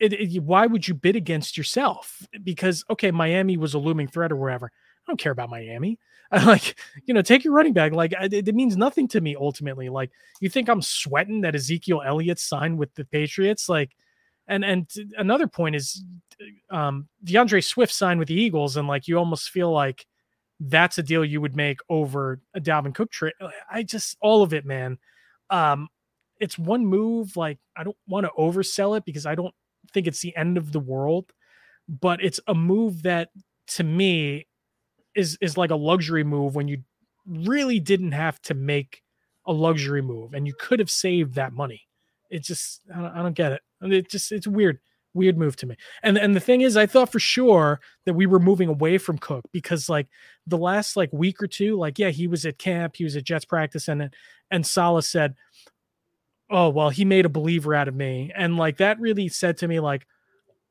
it, 0.00 0.12
it- 0.12 0.42
why 0.42 0.66
would 0.66 0.86
you 0.86 0.94
bid 0.94 1.16
against 1.16 1.56
yourself? 1.56 2.26
Because, 2.42 2.84
okay, 2.90 3.10
Miami 3.10 3.56
was 3.56 3.74
a 3.74 3.78
looming 3.78 4.08
threat 4.08 4.32
or 4.32 4.36
wherever. 4.36 4.66
I 4.66 5.10
don't 5.10 5.18
care 5.20 5.32
about 5.32 5.50
Miami. 5.50 5.98
I 6.32 6.44
like, 6.44 6.76
you 7.04 7.14
know, 7.14 7.22
take 7.22 7.44
your 7.44 7.52
running 7.52 7.72
back. 7.72 7.92
Like, 7.92 8.12
it, 8.20 8.48
it 8.48 8.54
means 8.54 8.76
nothing 8.76 9.06
to 9.08 9.20
me 9.20 9.36
ultimately. 9.36 9.88
Like, 9.88 10.10
you 10.40 10.48
think 10.48 10.68
I'm 10.68 10.82
sweating 10.82 11.42
that 11.42 11.54
Ezekiel 11.54 12.02
Elliott 12.04 12.40
signed 12.40 12.78
with 12.78 12.92
the 12.94 13.04
Patriots? 13.04 13.68
Like, 13.68 13.92
and 14.48 14.64
and 14.64 14.88
another 15.18 15.46
point 15.46 15.76
is, 15.76 16.04
um, 16.70 17.08
DeAndre 17.24 17.62
Swift 17.64 17.92
signed 17.92 18.18
with 18.18 18.28
the 18.28 18.34
Eagles, 18.34 18.76
and 18.76 18.88
like, 18.88 19.06
you 19.06 19.18
almost 19.18 19.50
feel 19.50 19.70
like 19.70 20.04
that's 20.60 20.98
a 20.98 21.02
deal 21.02 21.24
you 21.24 21.40
would 21.40 21.54
make 21.56 21.78
over 21.88 22.40
a 22.54 22.60
Dalvin 22.60 22.94
Cook 22.94 23.10
trade. 23.10 23.34
I 23.70 23.82
just 23.82 24.16
all 24.20 24.42
of 24.42 24.52
it, 24.54 24.64
man. 24.64 24.98
Um, 25.50 25.88
it's 26.40 26.58
one 26.58 26.84
move. 26.86 27.36
Like 27.36 27.58
I 27.76 27.84
don't 27.84 27.96
want 28.08 28.26
to 28.26 28.32
oversell 28.38 28.96
it 28.96 29.04
because 29.04 29.26
I 29.26 29.34
don't 29.34 29.54
think 29.92 30.06
it's 30.06 30.20
the 30.20 30.36
end 30.36 30.56
of 30.56 30.72
the 30.72 30.80
world, 30.80 31.32
but 31.88 32.22
it's 32.22 32.40
a 32.46 32.54
move 32.54 33.02
that 33.02 33.30
to 33.68 33.84
me 33.84 34.46
is 35.14 35.38
is 35.40 35.56
like 35.56 35.70
a 35.70 35.76
luxury 35.76 36.24
move 36.24 36.54
when 36.54 36.68
you 36.68 36.82
really 37.26 37.80
didn't 37.80 38.12
have 38.12 38.40
to 38.42 38.54
make 38.54 39.02
a 39.46 39.52
luxury 39.52 40.02
move 40.02 40.34
and 40.34 40.46
you 40.46 40.54
could 40.58 40.78
have 40.78 40.90
saved 40.90 41.34
that 41.34 41.52
money. 41.52 41.82
It 42.30 42.42
just 42.42 42.82
I 42.94 43.00
don't, 43.00 43.12
I 43.16 43.22
don't 43.22 43.34
get 43.34 43.52
it. 43.52 43.62
It 43.82 44.10
just 44.10 44.32
it's 44.32 44.46
weird 44.46 44.78
weird 45.16 45.38
move 45.38 45.56
to 45.56 45.66
me. 45.66 45.76
And 46.02 46.16
and 46.16 46.36
the 46.36 46.40
thing 46.40 46.60
is, 46.60 46.76
I 46.76 46.86
thought 46.86 47.10
for 47.10 47.18
sure 47.18 47.80
that 48.04 48.14
we 48.14 48.26
were 48.26 48.38
moving 48.38 48.68
away 48.68 48.98
from 48.98 49.18
Cook 49.18 49.44
because 49.52 49.88
like 49.88 50.06
the 50.46 50.58
last 50.58 50.96
like 50.96 51.12
week 51.12 51.42
or 51.42 51.48
two, 51.48 51.76
like 51.76 51.98
yeah, 51.98 52.10
he 52.10 52.28
was 52.28 52.44
at 52.44 52.58
camp, 52.58 52.96
he 52.96 53.04
was 53.04 53.16
at 53.16 53.24
Jets 53.24 53.44
practice, 53.44 53.88
and 53.88 54.14
and 54.50 54.66
Saleh 54.66 55.04
said, 55.04 55.34
"Oh 56.50 56.68
well, 56.68 56.90
he 56.90 57.04
made 57.04 57.26
a 57.26 57.30
believer 57.30 57.74
out 57.74 57.88
of 57.88 57.94
me," 57.94 58.32
and 58.34 58.56
like 58.56 58.78
that 58.78 59.00
really 59.00 59.28
said 59.28 59.56
to 59.58 59.68
me 59.68 59.80
like, 59.80 60.06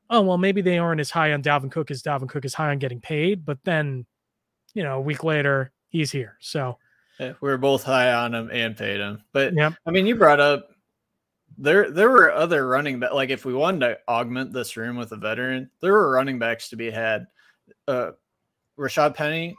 "Oh 0.09 0.21
well, 0.21 0.37
maybe 0.37 0.61
they 0.61 0.77
aren't 0.77 1.01
as 1.01 1.11
high 1.11 1.33
on 1.33 1.41
Dalvin 1.41 1.71
Cook 1.71 1.91
as 1.91 2.03
Dalvin 2.03 2.29
Cook 2.29 2.45
is 2.45 2.53
high 2.53 2.71
on 2.71 2.79
getting 2.79 3.01
paid," 3.01 3.45
but 3.45 3.59
then, 3.63 4.05
you 4.73 4.83
know, 4.83 4.97
a 4.97 5.01
week 5.01 5.23
later 5.23 5.71
he's 5.89 6.11
here, 6.11 6.37
so. 6.39 6.77
Yeah, 7.19 7.31
we 7.39 7.49
were 7.49 7.57
both 7.57 7.83
high 7.83 8.11
on 8.11 8.35
him 8.35 8.49
and 8.51 8.75
paid 8.75 8.99
him, 8.99 9.23
but 9.31 9.53
yeah, 9.53 9.71
I 9.85 9.91
mean, 9.91 10.05
you 10.05 10.15
brought 10.15 10.41
up 10.41 10.69
there 11.57 11.89
there 11.89 12.09
were 12.09 12.31
other 12.31 12.67
running 12.67 12.99
back 12.99 13.13
like 13.13 13.29
if 13.29 13.45
we 13.45 13.53
wanted 13.53 13.79
to 13.79 13.97
augment 14.07 14.51
this 14.51 14.75
room 14.75 14.97
with 14.97 15.11
a 15.11 15.17
veteran, 15.17 15.69
there 15.81 15.93
were 15.93 16.11
running 16.11 16.39
backs 16.39 16.69
to 16.69 16.75
be 16.75 16.91
had. 16.91 17.27
Uh 17.87 18.11
Rashad 18.77 19.15
Penny, 19.15 19.55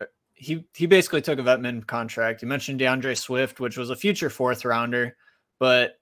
uh, 0.00 0.06
he 0.32 0.64
he 0.74 0.86
basically 0.86 1.20
took 1.20 1.38
a 1.38 1.42
vetman 1.42 1.86
contract. 1.86 2.40
You 2.40 2.48
mentioned 2.48 2.80
deandre 2.80 3.16
Swift, 3.16 3.60
which 3.60 3.76
was 3.76 3.90
a 3.90 3.96
future 3.96 4.30
fourth 4.30 4.64
rounder, 4.64 5.16
but 5.64 5.98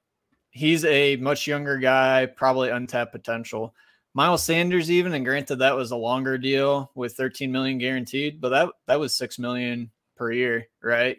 he's 0.50 0.84
a 0.84 1.14
much 1.14 1.46
younger 1.46 1.78
guy, 1.78 2.26
probably 2.26 2.70
untapped 2.70 3.12
potential. 3.12 3.76
Miles 4.12 4.42
Sanders, 4.42 4.90
even, 4.90 5.14
and 5.14 5.24
granted 5.24 5.60
that 5.60 5.76
was 5.76 5.92
a 5.92 5.96
longer 5.96 6.36
deal 6.36 6.90
with 6.96 7.14
13 7.14 7.52
million 7.52 7.78
guaranteed, 7.78 8.40
but 8.40 8.48
that 8.48 8.70
that 8.88 8.98
was 8.98 9.14
six 9.14 9.38
million 9.38 9.88
per 10.16 10.32
year, 10.32 10.66
right? 10.82 11.16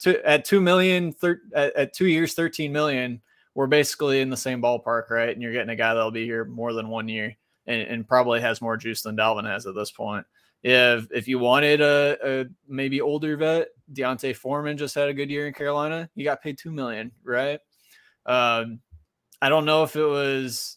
To, 0.00 0.26
at 0.26 0.46
two 0.46 0.62
million, 0.62 1.12
thir, 1.12 1.42
at, 1.54 1.76
at 1.76 1.92
two 1.92 2.06
years, 2.06 2.32
13 2.32 2.72
million 2.72 3.20
we're 3.54 3.66
basically 3.66 4.22
in 4.22 4.30
the 4.30 4.36
same 4.36 4.62
ballpark, 4.62 5.10
right? 5.10 5.28
And 5.28 5.42
you're 5.42 5.52
getting 5.52 5.68
a 5.68 5.76
guy 5.76 5.92
that'll 5.92 6.10
be 6.10 6.24
here 6.24 6.46
more 6.46 6.72
than 6.72 6.88
one 6.88 7.06
year 7.06 7.36
and, 7.66 7.82
and 7.82 8.08
probably 8.08 8.40
has 8.40 8.62
more 8.62 8.78
juice 8.78 9.02
than 9.02 9.14
Dalvin 9.14 9.44
has 9.44 9.66
at 9.66 9.74
this 9.74 9.92
point. 9.92 10.24
If 10.62 11.08
if 11.12 11.28
you 11.28 11.38
wanted 11.38 11.82
a, 11.82 12.16
a 12.24 12.46
maybe 12.66 13.02
older 13.02 13.36
vet, 13.36 13.68
D'Onta 13.92 14.34
Foreman 14.34 14.78
just 14.78 14.94
had 14.94 15.10
a 15.10 15.14
good 15.14 15.30
year 15.30 15.46
in 15.46 15.52
Carolina. 15.52 16.08
You 16.14 16.24
got 16.24 16.42
paid 16.42 16.56
two 16.56 16.72
million, 16.72 17.12
right? 17.22 17.60
Um, 18.26 18.80
I 19.40 19.48
don't 19.48 19.64
know 19.64 19.82
if 19.82 19.96
it 19.96 20.04
was. 20.04 20.76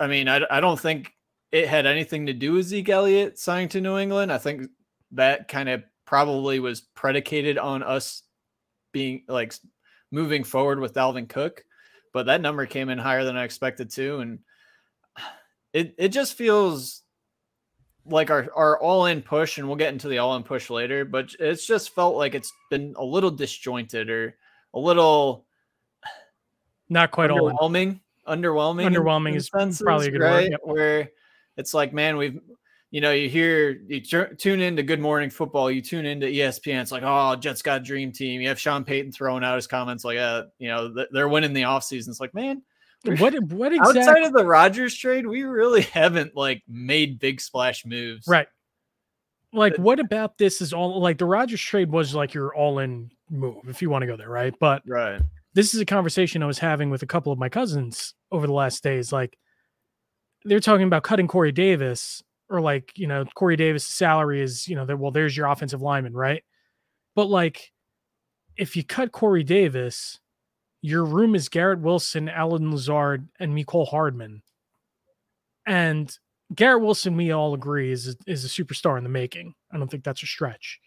I 0.00 0.06
mean, 0.06 0.28
I, 0.28 0.40
I 0.50 0.60
don't 0.60 0.78
think 0.78 1.12
it 1.50 1.68
had 1.68 1.86
anything 1.86 2.26
to 2.26 2.32
do 2.32 2.52
with 2.52 2.66
Zeke 2.66 2.88
Elliott 2.88 3.38
signing 3.38 3.68
to 3.70 3.80
New 3.80 3.98
England. 3.98 4.32
I 4.32 4.38
think 4.38 4.70
that 5.12 5.48
kind 5.48 5.68
of 5.68 5.82
probably 6.04 6.60
was 6.60 6.80
predicated 6.80 7.58
on 7.58 7.82
us 7.82 8.22
being 8.92 9.24
like 9.28 9.54
moving 10.10 10.44
forward 10.44 10.80
with 10.80 10.94
Dalvin 10.94 11.28
Cook, 11.28 11.64
but 12.12 12.26
that 12.26 12.40
number 12.40 12.66
came 12.66 12.88
in 12.88 12.98
higher 12.98 13.24
than 13.24 13.36
I 13.36 13.44
expected 13.44 13.90
to, 13.90 14.20
and 14.20 14.38
it 15.72 15.94
it 15.98 16.08
just 16.08 16.34
feels 16.34 17.02
like 18.06 18.30
our 18.30 18.48
our 18.54 18.80
all 18.80 19.06
in 19.06 19.22
push, 19.22 19.58
and 19.58 19.66
we'll 19.66 19.76
get 19.76 19.92
into 19.92 20.08
the 20.08 20.18
all 20.18 20.36
in 20.36 20.42
push 20.42 20.70
later, 20.70 21.04
but 21.04 21.34
it's 21.38 21.66
just 21.66 21.94
felt 21.94 22.16
like 22.16 22.34
it's 22.34 22.52
been 22.70 22.94
a 22.96 23.04
little 23.04 23.30
disjointed 23.30 24.08
or 24.08 24.36
a 24.74 24.78
little 24.78 25.46
not 26.88 27.10
quite 27.10 27.30
underwhelming. 27.30 28.00
Underwhelming. 28.26 28.86
Underwhelming 28.86 29.36
is 29.36 29.48
senses, 29.48 29.82
probably 29.82 30.08
a 30.08 30.10
good 30.10 30.20
right? 30.20 30.32
word. 30.32 30.50
Yep. 30.50 30.60
Where 30.64 31.10
it's 31.56 31.74
like, 31.74 31.92
man, 31.92 32.16
we've 32.16 32.40
you 32.90 33.02
know, 33.02 33.12
you 33.12 33.28
hear 33.28 33.70
you 33.86 34.00
t- 34.00 34.34
tune 34.38 34.60
into 34.60 34.82
Good 34.82 35.00
Morning 35.00 35.28
Football, 35.28 35.70
you 35.70 35.82
tune 35.82 36.06
into 36.06 36.26
ESPN. 36.26 36.80
It's 36.80 36.92
like, 36.92 37.02
oh, 37.04 37.36
Jets 37.36 37.60
got 37.60 37.84
dream 37.84 38.12
team. 38.12 38.40
You 38.40 38.48
have 38.48 38.58
Sean 38.58 38.82
Payton 38.82 39.12
throwing 39.12 39.44
out 39.44 39.56
his 39.56 39.66
comments 39.66 40.04
like, 40.04 40.16
uh, 40.16 40.44
you 40.58 40.68
know, 40.68 40.92
th- 40.94 41.08
they're 41.10 41.28
winning 41.28 41.52
the 41.52 41.62
offseason. 41.62 42.08
It's 42.08 42.20
like, 42.20 42.32
man, 42.32 42.62
what 43.04 43.38
what 43.44 43.72
exactly? 43.74 44.00
outside 44.00 44.22
of 44.24 44.32
the 44.32 44.44
Rodgers 44.44 44.94
trade, 44.94 45.26
we 45.26 45.42
really 45.42 45.82
haven't 45.82 46.34
like 46.34 46.62
made 46.66 47.18
big 47.18 47.40
splash 47.40 47.84
moves, 47.84 48.26
right? 48.26 48.48
Like, 49.52 49.76
what 49.76 50.00
about 50.00 50.38
this 50.38 50.60
is 50.60 50.72
all 50.72 51.00
like 51.00 51.18
the 51.18 51.26
Rodgers 51.26 51.60
trade 51.60 51.90
was 51.90 52.14
like 52.14 52.32
your 52.32 52.54
all 52.54 52.78
in 52.78 53.10
move 53.30 53.68
if 53.68 53.82
you 53.82 53.90
want 53.90 54.02
to 54.02 54.06
go 54.06 54.16
there, 54.16 54.30
right? 54.30 54.54
But 54.58 54.82
right, 54.86 55.20
this 55.58 55.74
is 55.74 55.80
a 55.80 55.84
conversation 55.84 56.40
I 56.40 56.46
was 56.46 56.60
having 56.60 56.88
with 56.88 57.02
a 57.02 57.06
couple 57.06 57.32
of 57.32 57.38
my 57.40 57.48
cousins 57.48 58.14
over 58.30 58.46
the 58.46 58.52
last 58.52 58.84
days. 58.84 59.12
Like, 59.12 59.36
they're 60.44 60.60
talking 60.60 60.86
about 60.86 61.02
cutting 61.02 61.26
Corey 61.26 61.50
Davis 61.50 62.22
or 62.48 62.60
like 62.60 62.92
you 62.94 63.08
know 63.08 63.24
Corey 63.34 63.56
Davis' 63.56 63.84
salary 63.84 64.40
is 64.40 64.68
you 64.68 64.76
know 64.76 64.86
well 64.94 65.10
there's 65.10 65.36
your 65.36 65.48
offensive 65.48 65.82
lineman 65.82 66.14
right, 66.14 66.44
but 67.16 67.24
like 67.24 67.72
if 68.56 68.76
you 68.76 68.84
cut 68.84 69.10
Corey 69.10 69.42
Davis, 69.42 70.20
your 70.80 71.04
room 71.04 71.34
is 71.34 71.48
Garrett 71.48 71.80
Wilson, 71.80 72.28
Allen 72.28 72.70
Lazard, 72.70 73.28
and 73.40 73.52
Mecole 73.52 73.88
Hardman, 73.88 74.42
and 75.66 76.16
Garrett 76.54 76.82
Wilson 76.82 77.16
we 77.16 77.32
all 77.32 77.52
agree 77.52 77.90
is 77.90 78.16
is 78.28 78.44
a 78.44 78.48
superstar 78.48 78.96
in 78.96 79.02
the 79.02 79.10
making. 79.10 79.54
I 79.72 79.76
don't 79.76 79.90
think 79.90 80.04
that's 80.04 80.22
a 80.22 80.26
stretch. 80.26 80.78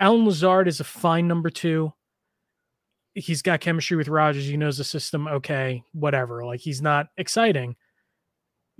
Allen 0.00 0.24
Lazard 0.24 0.66
is 0.66 0.80
a 0.80 0.84
fine 0.84 1.28
number 1.28 1.48
two. 1.48 1.92
He's 3.14 3.42
got 3.42 3.60
chemistry 3.60 3.96
with 3.96 4.08
Rodgers. 4.08 4.46
He 4.46 4.56
knows 4.56 4.78
the 4.78 4.84
system. 4.84 5.28
Okay, 5.28 5.84
whatever. 5.92 6.44
Like 6.44 6.60
he's 6.60 6.82
not 6.82 7.08
exciting. 7.16 7.76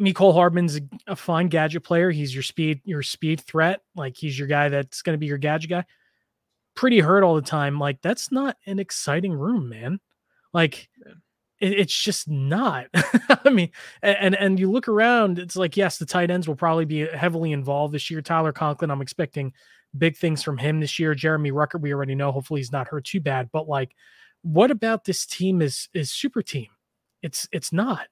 Mecole 0.00 0.34
Hardman's 0.34 0.80
a, 1.06 1.14
fine 1.14 1.48
gadget 1.48 1.84
player. 1.84 2.10
He's 2.10 2.34
your 2.34 2.42
speed, 2.42 2.80
your 2.84 3.02
speed 3.02 3.40
threat. 3.40 3.80
Like 3.94 4.16
he's 4.16 4.36
your 4.36 4.48
guy 4.48 4.68
that's 4.68 5.02
going 5.02 5.14
to 5.14 5.18
be 5.18 5.26
your 5.26 5.38
gadget 5.38 5.70
guy. 5.70 5.84
Pretty 6.74 6.98
hurt 6.98 7.22
all 7.22 7.36
the 7.36 7.42
time. 7.42 7.78
Like 7.78 8.02
that's 8.02 8.32
not 8.32 8.56
an 8.66 8.80
exciting 8.80 9.32
room, 9.32 9.68
man. 9.68 10.00
Like 10.52 10.88
it, 11.60 11.72
it's 11.78 11.96
just 11.96 12.28
not. 12.28 12.86
I 13.44 13.50
mean, 13.50 13.70
and 14.02 14.34
and 14.34 14.58
you 14.58 14.70
look 14.70 14.88
around, 14.88 15.38
it's 15.38 15.56
like 15.56 15.76
yes, 15.76 15.98
the 15.98 16.06
tight 16.06 16.30
ends 16.30 16.48
will 16.48 16.56
probably 16.56 16.84
be 16.84 17.06
heavily 17.06 17.52
involved 17.52 17.94
this 17.94 18.10
year. 18.10 18.20
Tyler 18.20 18.52
Conklin, 18.52 18.90
I'm 18.90 19.02
expecting 19.02 19.52
big 19.96 20.16
things 20.16 20.42
from 20.42 20.58
him 20.58 20.80
this 20.80 20.98
year. 20.98 21.14
Jeremy 21.14 21.52
Ruckert, 21.52 21.80
we 21.80 21.94
already 21.94 22.14
know. 22.16 22.32
Hopefully, 22.32 22.60
he's 22.60 22.72
not 22.72 22.88
hurt 22.88 23.04
too 23.04 23.20
bad. 23.20 23.50
But 23.52 23.68
like, 23.68 23.94
what 24.44 24.70
about 24.70 25.04
this 25.04 25.26
team 25.26 25.60
is 25.62 25.88
is 25.94 26.10
super 26.10 26.42
team? 26.42 26.68
It's 27.22 27.48
it's 27.50 27.72
not 27.72 28.06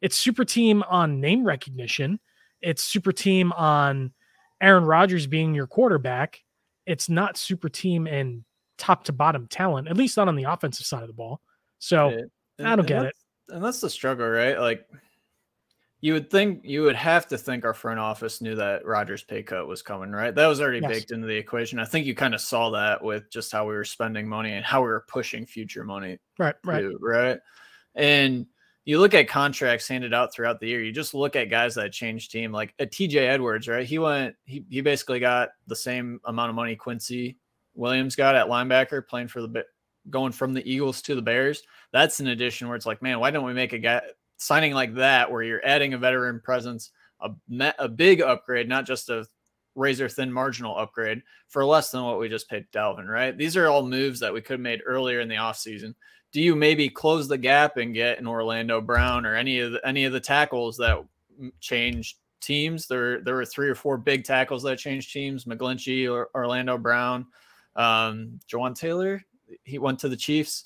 it's 0.00 0.16
super 0.16 0.44
team 0.44 0.82
on 0.88 1.20
name 1.20 1.44
recognition. 1.44 2.18
It's 2.62 2.82
super 2.82 3.12
team 3.12 3.52
on 3.52 4.12
Aaron 4.60 4.84
Rodgers 4.84 5.26
being 5.26 5.54
your 5.54 5.66
quarterback. 5.66 6.42
It's 6.86 7.08
not 7.08 7.36
super 7.36 7.68
team 7.68 8.06
in 8.06 8.44
top 8.78 9.04
to 9.04 9.12
bottom 9.12 9.46
talent, 9.46 9.88
at 9.88 9.96
least 9.96 10.16
not 10.16 10.28
on 10.28 10.36
the 10.36 10.44
offensive 10.44 10.86
side 10.86 11.02
of 11.02 11.08
the 11.08 11.14
ball. 11.14 11.40
So 11.78 12.08
and, 12.58 12.68
I 12.68 12.76
don't 12.76 12.86
get 12.86 13.04
it. 13.04 13.14
And 13.50 13.62
that's 13.62 13.80
the 13.80 13.90
struggle, 13.90 14.28
right? 14.28 14.58
Like 14.58 14.86
you 16.04 16.12
would 16.12 16.30
think 16.30 16.60
you 16.64 16.82
would 16.82 16.96
have 16.96 17.26
to 17.26 17.38
think 17.38 17.64
our 17.64 17.72
front 17.72 17.98
office 17.98 18.42
knew 18.42 18.54
that 18.56 18.84
Rodgers' 18.84 19.22
pay 19.22 19.42
cut 19.42 19.66
was 19.66 19.80
coming, 19.80 20.10
right? 20.10 20.34
That 20.34 20.48
was 20.48 20.60
already 20.60 20.80
yes. 20.80 20.90
baked 20.90 21.12
into 21.12 21.26
the 21.26 21.34
equation. 21.34 21.78
I 21.78 21.86
think 21.86 22.04
you 22.04 22.14
kind 22.14 22.34
of 22.34 22.42
saw 22.42 22.68
that 22.72 23.02
with 23.02 23.30
just 23.30 23.50
how 23.50 23.66
we 23.66 23.72
were 23.72 23.86
spending 23.86 24.28
money 24.28 24.52
and 24.52 24.62
how 24.66 24.82
we 24.82 24.88
were 24.88 25.06
pushing 25.08 25.46
future 25.46 25.82
money. 25.82 26.18
Right, 26.38 26.56
right. 26.62 26.84
right. 27.00 27.38
And 27.94 28.44
you 28.84 29.00
look 29.00 29.14
at 29.14 29.28
contracts 29.28 29.88
handed 29.88 30.12
out 30.12 30.34
throughout 30.34 30.60
the 30.60 30.68
year. 30.68 30.84
You 30.84 30.92
just 30.92 31.14
look 31.14 31.36
at 31.36 31.48
guys 31.48 31.74
that 31.76 31.90
changed 31.94 32.30
team, 32.32 32.52
like 32.52 32.74
uh, 32.78 32.82
a 32.82 32.86
TJ 32.86 33.16
Edwards, 33.16 33.66
right? 33.66 33.86
He 33.86 33.98
went, 33.98 34.34
he, 34.44 34.62
he 34.68 34.82
basically 34.82 35.20
got 35.20 35.52
the 35.68 35.76
same 35.76 36.20
amount 36.26 36.50
of 36.50 36.54
money 36.54 36.76
Quincy 36.76 37.38
Williams 37.74 38.14
got 38.14 38.34
at 38.34 38.48
linebacker 38.48 39.08
playing 39.08 39.28
for 39.28 39.40
the 39.40 39.64
going 40.10 40.32
from 40.32 40.52
the 40.52 40.70
Eagles 40.70 41.00
to 41.00 41.14
the 41.14 41.22
Bears. 41.22 41.62
That's 41.94 42.20
an 42.20 42.26
addition 42.26 42.68
where 42.68 42.76
it's 42.76 42.84
like, 42.84 43.00
man, 43.00 43.20
why 43.20 43.30
don't 43.30 43.46
we 43.46 43.54
make 43.54 43.72
a 43.72 43.78
guy 43.78 44.02
signing 44.36 44.74
like 44.74 44.94
that 44.94 45.30
where 45.30 45.42
you're 45.42 45.64
adding 45.64 45.94
a 45.94 45.98
veteran 45.98 46.40
presence, 46.40 46.90
a, 47.20 47.30
a 47.78 47.88
big 47.88 48.20
upgrade, 48.20 48.68
not 48.68 48.86
just 48.86 49.10
a 49.10 49.26
razor 49.74 50.08
thin 50.08 50.32
marginal 50.32 50.78
upgrade 50.78 51.22
for 51.48 51.64
less 51.64 51.90
than 51.90 52.04
what 52.04 52.18
we 52.18 52.28
just 52.28 52.48
paid 52.48 52.66
Dalvin, 52.72 53.08
right? 53.08 53.36
These 53.36 53.56
are 53.56 53.66
all 53.68 53.86
moves 53.86 54.20
that 54.20 54.32
we 54.32 54.40
could 54.40 54.54
have 54.54 54.60
made 54.60 54.82
earlier 54.86 55.20
in 55.20 55.28
the 55.28 55.34
offseason 55.34 55.94
do 56.34 56.42
you 56.42 56.56
maybe 56.56 56.88
close 56.88 57.28
the 57.28 57.38
gap 57.38 57.76
and 57.76 57.94
get 57.94 58.18
an 58.18 58.26
Orlando 58.26 58.80
Brown 58.80 59.24
or 59.24 59.36
any 59.36 59.60
of 59.60 59.70
the, 59.70 59.86
any 59.86 60.04
of 60.04 60.12
the 60.12 60.20
tackles 60.20 60.76
that 60.78 60.98
changed 61.60 62.16
teams? 62.40 62.88
There 62.88 63.20
there 63.20 63.36
were 63.36 63.46
three 63.46 63.68
or 63.68 63.76
four 63.76 63.96
big 63.96 64.24
tackles 64.24 64.64
that 64.64 64.78
changed 64.78 65.12
teams: 65.12 65.44
McGlinchey, 65.44 66.12
or 66.12 66.30
Orlando 66.34 66.76
Brown, 66.76 67.24
um, 67.76 68.40
Jawaan 68.52 68.74
Taylor. 68.74 69.22
He 69.62 69.78
went 69.78 70.00
to 70.00 70.08
the 70.08 70.16
Chiefs. 70.16 70.64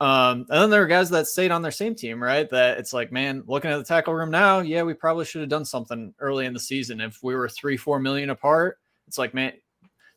Um, 0.00 0.46
and 0.48 0.62
then 0.62 0.70
there 0.70 0.82
are 0.82 0.86
guys 0.86 1.10
that 1.10 1.26
stayed 1.26 1.50
on 1.50 1.60
their 1.60 1.70
same 1.70 1.94
team, 1.94 2.22
right? 2.22 2.48
That 2.48 2.78
it's 2.78 2.94
like, 2.94 3.12
man, 3.12 3.44
looking 3.46 3.70
at 3.70 3.76
the 3.76 3.84
tackle 3.84 4.14
room 4.14 4.30
now, 4.30 4.60
yeah, 4.60 4.82
we 4.82 4.94
probably 4.94 5.26
should 5.26 5.42
have 5.42 5.50
done 5.50 5.66
something 5.66 6.14
early 6.20 6.46
in 6.46 6.54
the 6.54 6.60
season. 6.60 7.00
If 7.02 7.22
we 7.22 7.34
were 7.34 7.48
three, 7.50 7.76
four 7.76 8.00
million 8.00 8.30
apart, 8.30 8.78
it's 9.06 9.18
like, 9.18 9.34
man, 9.34 9.52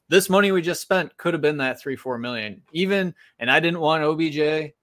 this 0.07 0.29
money 0.29 0.51
we 0.51 0.61
just 0.61 0.81
spent 0.81 1.15
could 1.17 1.33
have 1.33 1.41
been 1.41 1.57
that 1.57 1.81
three, 1.81 1.97
four 1.97 2.17
million. 2.17 2.61
Even, 2.71 3.13
and 3.39 3.51
I 3.51 3.59
didn't 3.59 3.81
want 3.81 4.03
OBJ. 4.03 4.73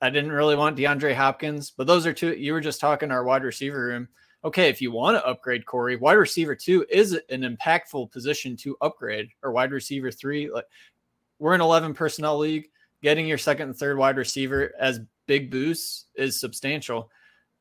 I 0.00 0.10
didn't 0.10 0.32
really 0.32 0.56
want 0.56 0.76
DeAndre 0.76 1.14
Hopkins, 1.14 1.70
but 1.70 1.86
those 1.86 2.04
are 2.04 2.12
two. 2.12 2.34
You 2.34 2.52
were 2.52 2.60
just 2.60 2.80
talking 2.80 3.10
our 3.10 3.24
wide 3.24 3.44
receiver 3.44 3.82
room. 3.86 4.08
okay, 4.44 4.68
if 4.68 4.82
you 4.82 4.92
want 4.92 5.16
to 5.16 5.26
upgrade 5.26 5.64
Corey, 5.64 5.96
wide 5.96 6.14
receiver 6.14 6.54
two 6.54 6.84
is 6.90 7.18
an 7.30 7.42
impactful 7.42 8.10
position 8.10 8.56
to 8.58 8.76
upgrade, 8.82 9.28
or 9.42 9.52
wide 9.52 9.72
receiver 9.72 10.10
three. 10.10 10.50
Like 10.50 10.66
we're 11.38 11.54
an 11.54 11.62
11 11.62 11.94
personnel 11.94 12.38
league. 12.38 12.68
Getting 13.04 13.26
your 13.26 13.36
second 13.36 13.68
and 13.68 13.76
third 13.76 13.98
wide 13.98 14.16
receiver 14.16 14.72
as 14.80 14.98
big 15.26 15.50
boosts 15.50 16.06
is 16.14 16.40
substantial. 16.40 17.10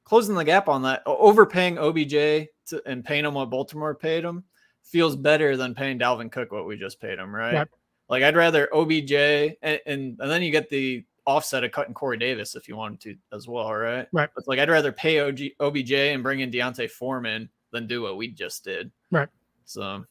Closing 0.05 0.35
the 0.35 0.45
gap 0.45 0.69
on 0.69 0.83
that, 0.83 1.03
overpaying 1.05 1.77
OBJ 1.77 2.47
to, 2.67 2.81
and 2.85 3.03
paying 3.03 3.25
him 3.25 3.33
what 3.33 3.49
Baltimore 3.49 3.93
paid 3.93 4.23
him 4.23 4.45
feels 4.83 5.17
better 5.17 5.57
than 5.57 5.75
paying 5.75 5.99
Dalvin 5.99 6.31
Cook 6.31 6.53
what 6.53 6.65
we 6.65 6.77
just 6.77 7.01
paid 7.01 7.19
him, 7.19 7.35
right? 7.35 7.51
Yep. 7.55 7.69
Like 8.07 8.23
I'd 8.23 8.37
rather 8.37 8.73
OBJ 8.73 9.11
and, 9.11 9.81
and, 9.85 10.17
and 10.17 10.31
then 10.31 10.43
you 10.43 10.49
get 10.49 10.69
the 10.69 11.03
offset 11.25 11.65
of 11.65 11.73
cutting 11.73 11.93
Corey 11.93 12.17
Davis 12.17 12.55
if 12.55 12.69
you 12.69 12.77
wanted 12.77 13.01
to 13.01 13.15
as 13.35 13.45
well, 13.45 13.73
right? 13.73 14.07
Right. 14.13 14.29
But 14.33 14.47
like 14.47 14.59
I'd 14.59 14.69
rather 14.69 14.93
pay 14.93 15.19
OG, 15.19 15.39
OBJ 15.59 15.91
and 15.91 16.23
bring 16.23 16.39
in 16.39 16.51
D'Onta 16.51 16.89
Foreman 16.89 17.49
than 17.71 17.85
do 17.85 18.01
what 18.01 18.15
we 18.15 18.29
just 18.29 18.63
did. 18.63 18.91
Right. 19.11 19.27
So, 19.65 20.05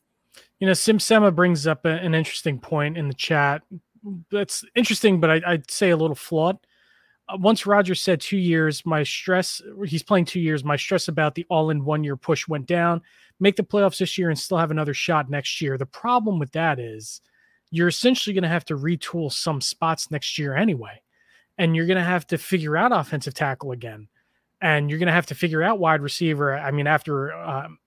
you 0.59 0.67
know, 0.67 0.75
Sim 0.75 1.01
Sema 1.01 1.31
brings 1.31 1.67
up 1.67 1.87
a, 1.87 1.89
an 1.89 2.15
interesting 2.15 2.59
point 2.59 2.99
in 2.99 3.09
the 3.09 3.15
chat. 3.15 3.63
That's 4.31 4.65
interesting, 4.75 5.21
but 5.21 5.45
I, 5.45 5.53
would 5.53 5.71
say 5.71 5.91
a 5.91 5.97
little 5.97 6.17
flawed. 6.17 6.59
Uh, 7.29 7.37
once 7.39 7.67
Roger 7.67 7.95
said 7.95 8.21
two 8.21 8.37
years, 8.37 8.85
my 8.85 9.03
stress, 9.05 9.63
he's 9.87 10.03
playing 10.03 10.25
two 10.25 10.41
years, 10.41 10.65
my 10.65 10.77
stress 10.77 11.09
about 11.09 11.35
the 11.35 11.47
all 11.49 11.71
in 11.71 11.85
one 11.85 12.03
year 12.03 12.17
push 12.17 12.49
went 12.49 12.67
down. 12.67 13.03
Make 13.39 13.57
the 13.57 13.63
playoffs 13.63 13.99
this 13.99 14.19
year 14.19 14.29
and 14.29 14.39
still 14.39 14.59
have 14.59 14.71
another 14.71 14.95
shot 14.95 15.31
next 15.31 15.61
year. 15.61 15.79
The 15.79 15.87
problem 15.87 16.39
with 16.39 16.53
that 16.53 16.79
is 16.79 17.21
you're 17.71 17.89
essentially 17.89 18.35
going 18.35 18.43
to 18.43 18.49
have 18.49 18.65
to 18.67 18.77
retool 18.77 19.33
some 19.33 19.61
spots 19.61 20.11
next 20.11 20.39
year 20.39 20.55
anyway. 20.55 21.01
And 21.59 21.77
you're 21.77 21.87
going 21.87 21.99
to 21.99 22.05
have 22.05 22.27
to 22.29 22.39
figure 22.39 22.77
out 22.77 22.93
offensive 22.93 23.35
tackle 23.35 23.73
again. 23.73 24.09
And 24.61 24.89
you're 24.89 24.99
going 24.99 25.07
to 25.07 25.13
have 25.13 25.27
to 25.27 25.35
figure 25.35 25.63
out 25.63 25.79
wide 25.79 26.03
receiver. 26.03 26.57
I 26.57 26.71
mean, 26.71 26.87
after 26.87 27.33
um, 27.33 27.79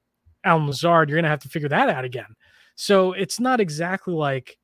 Allen 0.44 0.68
Lazard, 0.68 1.10
you're 1.10 1.18
going 1.18 1.24
to 1.24 1.30
have 1.30 1.42
to 1.42 1.50
figure 1.50 1.70
that 1.70 1.90
out 1.90 2.04
again. 2.04 2.36
So 2.76 3.14
it's 3.14 3.40
not 3.40 3.60
exactly 3.60 4.14
like 4.14 4.58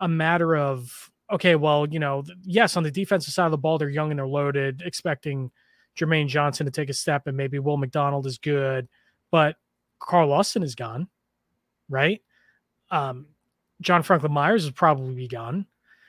a 0.00 0.08
matter 0.08 0.56
of, 0.56 1.10
okay, 1.30 1.54
well, 1.54 1.86
you 1.88 1.98
know, 1.98 2.24
yes, 2.42 2.76
on 2.76 2.82
the 2.82 2.90
defensive 2.90 3.32
side 3.32 3.44
of 3.46 3.50
the 3.50 3.58
ball, 3.58 3.78
they're 3.78 3.88
young 3.88 4.10
and 4.10 4.18
they're 4.18 4.26
loaded, 4.26 4.82
expecting 4.84 5.50
Jermaine 5.98 6.28
Johnson 6.28 6.66
to 6.66 6.72
take 6.72 6.90
a 6.90 6.94
step 6.94 7.26
and 7.26 7.36
maybe 7.36 7.58
Will 7.58 7.76
McDonald 7.76 8.26
is 8.26 8.38
good, 8.38 8.88
but 9.30 9.56
Carl 9.98 10.28
Lawson 10.28 10.62
is 10.62 10.74
gone, 10.74 11.08
right? 11.88 12.20
Um, 12.90 13.26
John 13.80 14.02
Franklin 14.02 14.32
Myers 14.32 14.64
will 14.64 14.72
probably 14.72 15.14
be 15.14 15.28
gone. 15.28 15.66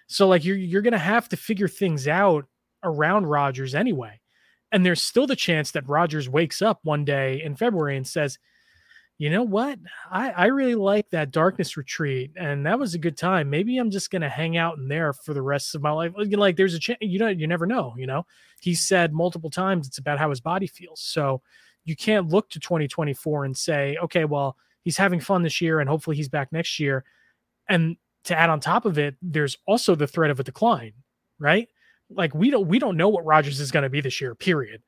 So 0.08 0.28
like 0.28 0.44
you're 0.44 0.58
you're 0.58 0.82
gonna 0.82 0.98
have 0.98 1.30
to 1.30 1.38
figure 1.38 1.68
things 1.68 2.08
out 2.08 2.46
around 2.84 3.28
Rodgers 3.28 3.76
anyway. 3.76 4.20
And 4.72 4.86
there's 4.86 5.02
still 5.02 5.28
the 5.28 5.36
chance 5.36 5.72
that 5.72 5.88
Rodgers 5.88 6.30
wakes 6.30 6.62
up 6.62 6.80
one 6.84 7.06
day 7.06 7.42
in 7.44 7.56
February 7.56 7.98
and 7.98 8.08
says, 8.08 8.40
you 9.22 9.30
know 9.30 9.44
what? 9.44 9.78
I, 10.10 10.32
I 10.32 10.46
really 10.48 10.74
like 10.74 11.08
that 11.12 11.30
darkness 11.30 11.78
retreat, 11.78 12.32
and 12.36 12.66
that 12.66 12.80
was 12.80 12.96
a 12.96 12.98
good 12.98 13.16
time. 13.16 13.52
Maybe 13.52 13.78
I'm 13.78 13.92
just 13.92 14.10
gonna 14.10 14.28
hang 14.28 14.58
out 14.58 14.80
in 14.80 14.88
there 14.88 15.14
for 15.14 15.36
the 15.36 15.44
rest 15.44 15.76
of 15.76 15.84
my 15.84 15.92
life. 15.92 16.12
Like 16.18 16.56
there's 16.56 16.74
a 16.74 16.80
chance, 16.80 16.98
you 17.02 17.20
know, 17.20 17.28
you 17.28 17.46
never 17.46 17.68
know. 17.68 17.94
You 17.96 18.08
know, 18.08 18.26
he 18.62 18.74
said 18.74 19.14
multiple 19.14 19.52
times 19.52 19.88
it's 19.88 20.00
about 20.00 20.18
how 20.18 20.32
his 20.32 20.42
body 20.42 20.66
feels. 20.66 21.02
So 21.02 21.44
you 21.86 21.96
can't 21.96 22.30
look 22.30 22.50
to 22.50 22.60
2024 22.60 23.46
and 23.46 23.56
say, 23.56 23.96
okay, 24.02 24.26
well, 24.26 24.58
he's 24.82 24.98
having 24.98 25.20
fun 25.20 25.44
this 25.44 25.62
year, 25.62 25.82
and 25.82 25.88
hopefully 25.88 26.16
he's 26.16 26.28
back 26.28 26.52
next 26.52 26.80
year. 26.80 27.04
And 27.70 27.98
to 28.24 28.36
add 28.36 28.50
on 28.50 28.60
top 28.60 28.86
of 28.86 28.98
it, 28.98 29.18
there's 29.22 29.56
also 29.68 29.94
the 29.94 30.08
threat 30.08 30.32
of 30.32 30.40
a 30.40 30.44
decline, 30.44 30.94
right? 31.38 31.68
Like 32.10 32.34
we 32.34 32.50
don't 32.50 32.68
we 32.68 32.80
don't 32.80 32.98
know 32.98 33.10
what 33.10 33.24
Rodgers 33.24 33.60
is 33.60 33.70
going 33.70 33.84
to 33.84 33.90
be 33.90 34.02
this 34.02 34.20
year, 34.20 34.34
period. 34.34 34.82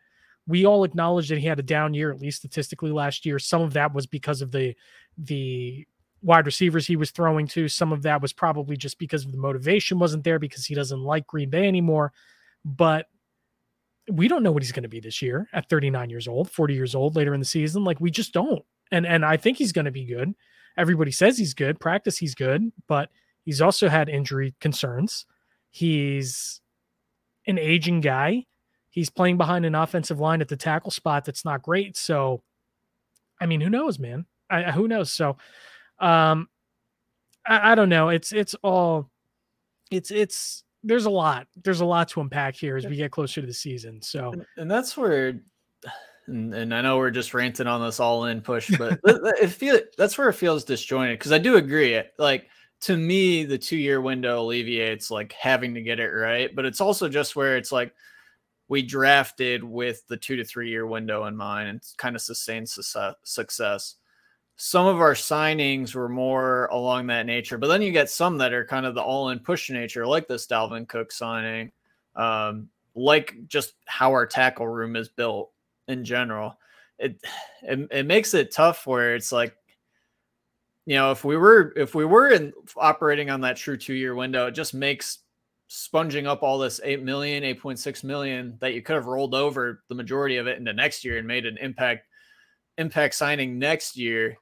We 0.47 0.65
all 0.65 0.84
acknowledge 0.84 1.29
that 1.29 1.38
he 1.39 1.47
had 1.47 1.60
a 1.60 1.63
down 1.63 1.93
year, 1.93 2.12
at 2.12 2.19
least 2.19 2.39
statistically 2.39 2.91
last 2.91 3.25
year. 3.25 3.39
Some 3.39 3.62
of 3.62 3.73
that 3.73 3.93
was 3.93 4.06
because 4.06 4.41
of 4.41 4.51
the 4.51 4.75
the 5.17 5.86
wide 6.21 6.45
receivers 6.45 6.88
he 6.88 6.95
was 6.95 7.12
throwing 7.12 7.47
to. 7.47 7.67
Some 7.67 7.91
of 7.91 8.01
that 8.03 8.21
was 8.21 8.34
probably 8.34 8.77
just 8.77 8.97
because 8.97 9.25
the 9.25 9.38
motivation 9.38 9.99
wasn't 9.99 10.23
there 10.23 10.39
because 10.39 10.65
he 10.65 10.75
doesn't 10.75 11.01
like 11.01 11.27
Green 11.27 11.49
Bay 11.49 11.67
anymore. 11.67 12.13
But 12.65 13.08
we 14.10 14.27
don't 14.27 14.43
know 14.43 14.51
what 14.51 14.63
he's 14.63 14.71
going 14.71 14.84
to 14.84 14.89
be 14.89 14.99
this 14.99 15.21
year 15.21 15.47
at 15.53 15.69
39 15.69 16.10
years 16.10 16.27
old, 16.27 16.51
40 16.51 16.73
years 16.73 16.95
old 16.95 17.15
later 17.15 17.34
in 17.34 17.39
the 17.39 17.45
season. 17.45 17.84
Like 17.84 17.99
we 17.99 18.12
just 18.12 18.34
don't. 18.34 18.63
And 18.91 19.06
and 19.06 19.23
I 19.25 19.38
think 19.38 19.58
he's 19.58 19.71
going 19.71 19.86
to 19.86 19.91
be 19.91 20.06
good 20.06 20.34
everybody 20.77 21.12
says 21.12 21.38
he's 21.38 21.53
good. 21.53 21.79
Practice, 21.79 22.17
he's 22.17 22.36
good, 22.36 22.71
but 22.88 23.10
he's 23.43 23.62
also 23.62 23.89
had 23.89 24.10
injury 24.10 24.56
concerns. 24.60 25.25
He's 25.69 26.62
an 27.47 27.58
aging 27.58 28.01
guy. 28.01 28.45
He's 28.93 29.10
playing 29.10 29.38
behind 29.38 29.65
an 29.65 29.73
offensive 29.73 30.19
line 30.19 30.39
at 30.39 30.47
the 30.47 30.56
tackle 30.56 30.91
spot 30.91 31.25
that's 31.25 31.43
not 31.43 31.63
great. 31.63 31.97
So, 31.97 32.43
I 33.41 33.47
mean, 33.47 33.60
who 33.60 33.69
knows, 33.69 33.97
man? 33.97 34.27
I, 34.51 34.71
who 34.71 34.88
knows? 34.88 35.12
So, 35.12 35.38
um, 35.99 36.47
I, 37.45 37.71
I 37.71 37.75
don't 37.75 37.89
know. 37.89 38.10
It's 38.10 38.32
it's 38.32 38.53
all, 38.62 39.10
it's 39.89 40.12
it's 40.12 40.63
there's 40.84 41.06
a 41.06 41.10
lot. 41.10 41.47
There's 41.63 41.82
a 41.82 41.86
lot 41.86 42.10
to 42.10 42.21
unpack 42.21 42.56
here 42.56 42.77
as 42.77 42.86
we 42.86 42.95
get 42.95 43.10
closer 43.10 43.41
to 43.41 43.47
the 43.47 43.53
season. 43.53 43.99
So, 44.03 44.32
and, 44.32 44.45
and 44.58 44.69
that's 44.69 44.95
where 44.95 45.39
and, 46.27 46.53
and 46.53 46.71
I 46.71 46.82
know 46.82 46.97
we're 46.97 47.10
just 47.10 47.34
ranting 47.34 47.65
on 47.65 47.84
this 47.84 47.99
all 47.99 48.25
in 48.25 48.41
push, 48.41 48.71
but 48.77 48.99
it 49.06 49.47
feel 49.47 49.79
that's 49.97 50.19
where 50.19 50.29
it 50.29 50.34
feels 50.34 50.63
disjointed 50.63 51.17
because 51.17 51.32
I 51.32 51.39
do 51.39 51.56
agree. 51.56 51.99
Like 52.19 52.47
to 52.82 52.95
me, 52.95 53.43
the 53.43 53.58
two 53.58 53.77
year 53.77 54.01
window 54.01 54.41
alleviates 54.41 55.10
like 55.10 55.32
having 55.34 55.73
to 55.73 55.82
get 55.82 55.99
it 55.99 56.10
right, 56.10 56.56
but 56.56 56.65
it's 56.65 56.82
also 56.82 57.10
just 57.10 57.36
where 57.36 57.58
it's 57.58 57.71
like 57.71 57.93
we 58.67 58.82
drafted 58.82 59.63
with 59.63 60.06
the 60.08 60.17
two 60.17 60.36
to 60.36 60.43
three 60.43 60.69
year 60.69 60.88
window 60.88 61.26
in 61.26 61.36
mind 61.36 61.69
and 61.69 61.82
kind 61.97 62.15
of 62.15 62.21
sustained 62.21 62.69
success. 62.69 63.95
Some 64.56 64.86
of 64.86 65.02
our 65.02 65.13
signings 65.13 65.95
were 65.95 66.10
more 66.10 66.67
along 66.67 67.08
that 67.08 67.26
nature, 67.26 67.58
but 67.58 67.67
then 67.67 67.82
you 67.82 67.91
get 67.91 68.10
some 68.10 68.38
that 68.38 68.54
are 68.54 68.65
kind 68.65 68.86
of 68.86 68.95
the 68.95 69.02
all 69.02 69.30
in 69.30 69.39
push 69.39 69.69
nature, 69.69 70.06
like 70.06 70.28
this 70.28 70.47
Dalvin 70.47 70.88
Cook 70.88 71.12
signing, 71.12 71.71
um, 72.15 72.69
like 72.95 73.36
just 73.47 73.73
how 73.86 74.12
our 74.12 74.28
tackle 74.28 74.67
room 74.67 74.95
is 74.95 75.10
built 75.10 75.52
in 75.88 76.06
general. 76.06 76.58
It, 76.99 77.19
it 77.63 77.88
it 77.91 78.06
makes 78.06 78.34
it 78.34 78.52
tough 78.52 78.86
where 78.86 79.15
it's 79.15 79.32
like 79.32 79.58
you 80.86 80.95
know 80.95 81.12
if 81.12 81.23
we 81.23 81.36
were 81.36 81.73
if 81.76 81.95
we 81.95 82.06
were 82.06 82.30
in 82.30 82.54
operating 82.78 83.30
on 83.30 83.41
that 83.41 83.58
true 83.58 83.78
two 83.78 83.93
year 83.93 84.15
window 84.15 84.47
it 84.47 84.52
just 84.52 84.73
makes 84.73 85.19
sponging 85.75 86.27
up 86.27 86.43
all 86.43 86.59
this 86.59 86.79
8 86.83 87.01
million 87.01 87.41
8.6 87.41 88.03
million 88.03 88.55
that 88.62 88.75
you 88.75 88.83
could 88.83 88.93
have 88.93 89.07
rolled 89.07 89.33
over 89.33 89.81
the 89.89 89.95
majority 89.95 90.38
of 90.38 90.45
it 90.45 90.59
into 90.59 90.71
next 90.71 91.03
year 91.03 91.17
and 91.17 91.27
made 91.27 91.47
an 91.47 91.57
impact 91.57 92.05
impact 92.77 93.15
signing 93.15 93.57
next 93.57 93.97
year 93.97 94.38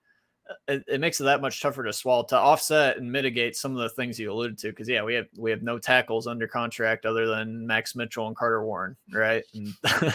uh, 0.50 0.56
it, 0.67 0.84
it, 0.89 1.00
makes 1.00 1.22
it 1.22 1.24
that 1.24 1.39
much 1.39 1.62
tougher 1.62 1.86
to 1.86 1.94
swallow 1.94 2.24
to 2.24 2.38
offset 2.38 2.98
and 2.98 3.10
mitigate 3.10 3.56
some 3.56 3.72
of 3.72 3.82
the 3.82 3.88
things 3.88 4.20
you 4.20 4.30
alluded 4.30 4.58
to. 4.58 4.70
Because 4.70 4.89
yeah, 4.89 5.04
we 5.04 5.13
have 5.13 5.28
we 5.38 5.52
have 5.52 5.62
no 5.62 5.80
tackles 5.80 6.28
under 6.28 6.48
contract 6.50 7.06
other 7.06 7.28
than 7.28 7.65
Max 7.65 7.96
Mitchell 7.96 8.28
and 8.28 8.36
Carter 8.36 8.65
Warren, 8.65 8.98
right? 9.13 9.44
And 9.54 9.74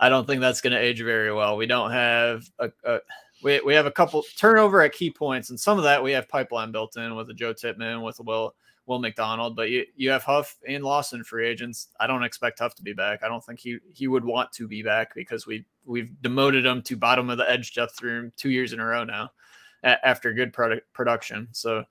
I 0.00 0.08
don't 0.08 0.26
think 0.26 0.40
that's 0.40 0.62
going 0.62 0.72
to 0.72 0.78
age 0.78 1.02
very 1.02 1.32
well. 1.32 1.58
We 1.58 1.66
don't 1.66 1.90
have 1.90 2.48
a, 2.58 2.70
a, 2.84 3.00
we 3.42 3.60
we 3.60 3.74
have 3.74 3.86
a 3.86 3.90
couple 3.90 4.24
turnover 4.38 4.80
at 4.80 4.92
key 4.92 5.10
points, 5.10 5.50
and 5.50 5.60
some 5.60 5.76
of 5.76 5.84
that 5.84 6.02
we 6.02 6.12
have 6.12 6.26
pipeline 6.28 6.72
built 6.72 6.96
in 6.96 7.16
with 7.16 7.28
a 7.28 7.34
Joe 7.34 7.52
Tippmann, 7.52 8.02
with 8.02 8.18
a 8.20 8.22
Will 8.22 8.54
Will 8.86 8.98
McDonald. 8.98 9.56
But 9.56 9.70
you 9.70 9.84
you 9.96 10.10
have 10.10 10.24
Huff 10.24 10.56
and 10.66 10.84
Lawson 10.84 11.24
free 11.24 11.46
agents. 11.48 11.88
I 11.98 12.06
don't 12.06 12.24
expect 12.24 12.58
Huff 12.58 12.74
to 12.76 12.82
be 12.82 12.92
back. 12.92 13.22
I 13.22 13.28
don't 13.28 13.44
think 13.44 13.60
he 13.60 13.78
he 13.92 14.08
would 14.08 14.24
want 14.24 14.52
to 14.52 14.68
be 14.68 14.82
back 14.82 15.14
because 15.14 15.46
we 15.46 15.64
we've 15.84 16.10
demoted 16.22 16.66
him 16.66 16.82
to 16.82 16.96
bottom 16.96 17.30
of 17.30 17.38
the 17.38 17.50
edge 17.50 17.74
depth 17.74 18.02
room 18.02 18.32
two 18.36 18.50
years 18.50 18.72
in 18.72 18.80
a 18.80 18.84
row 18.84 19.04
now 19.04 19.30
a- 19.82 20.06
after 20.06 20.32
good 20.32 20.52
product 20.52 20.92
production. 20.92 21.48
So, 21.52 21.84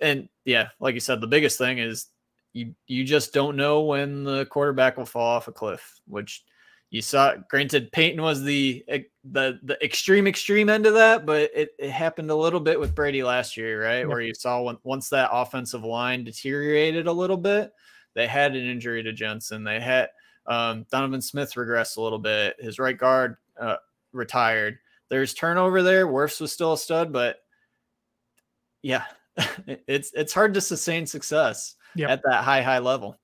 and 0.00 0.28
yeah, 0.44 0.68
like 0.80 0.94
you 0.94 1.00
said, 1.00 1.20
the 1.20 1.26
biggest 1.26 1.58
thing 1.58 1.78
is 1.78 2.06
you 2.52 2.74
you 2.86 3.04
just 3.04 3.34
don't 3.34 3.56
know 3.56 3.82
when 3.82 4.24
the 4.24 4.46
quarterback 4.46 4.96
will 4.96 5.04
fall 5.04 5.36
off 5.36 5.48
a 5.48 5.52
cliff, 5.52 6.00
which 6.06 6.44
you 6.90 7.02
saw. 7.02 7.34
Granted, 7.50 7.92
Peyton 7.92 8.22
was 8.22 8.42
the 8.42 8.84
the 9.24 9.58
the 9.62 9.84
extreme 9.84 10.26
extreme 10.26 10.68
end 10.68 10.86
of 10.86 10.94
that, 10.94 11.26
but 11.26 11.50
it, 11.54 11.70
it 11.78 11.90
happened 11.90 12.30
a 12.30 12.36
little 12.36 12.60
bit 12.60 12.78
with 12.78 12.94
Brady 12.94 13.22
last 13.22 13.56
year, 13.56 13.84
right? 13.84 14.00
Yeah. 14.00 14.04
Where 14.06 14.20
you 14.20 14.34
saw 14.34 14.62
when, 14.62 14.78
once 14.84 15.08
that 15.08 15.30
offensive 15.32 15.84
line 15.84 16.24
deteriorated 16.24 17.06
a 17.06 17.12
little 17.12 17.36
bit, 17.36 17.72
they 18.14 18.26
had 18.26 18.54
an 18.54 18.66
injury 18.66 19.02
to 19.02 19.12
Jensen. 19.12 19.64
They 19.64 19.80
had 19.80 20.08
um, 20.46 20.86
Donovan 20.90 21.22
Smith 21.22 21.54
regressed 21.54 21.96
a 21.96 22.00
little 22.00 22.18
bit. 22.18 22.56
His 22.60 22.78
right 22.78 22.96
guard 22.96 23.36
uh, 23.58 23.76
retired 24.12 24.78
there's 25.10 25.34
turnover 25.34 25.82
there. 25.82 26.06
Wirfs 26.06 26.40
was 26.40 26.52
still 26.52 26.72
a 26.72 26.78
stud, 26.78 27.12
but 27.12 27.36
yeah, 28.82 29.04
it's 29.66 30.12
it's 30.14 30.32
hard 30.32 30.54
to 30.54 30.60
sustain 30.60 31.06
success 31.06 31.76
yep. 31.94 32.10
at 32.10 32.22
that 32.24 32.44
high 32.44 32.62
high 32.62 32.78
level. 32.78 33.18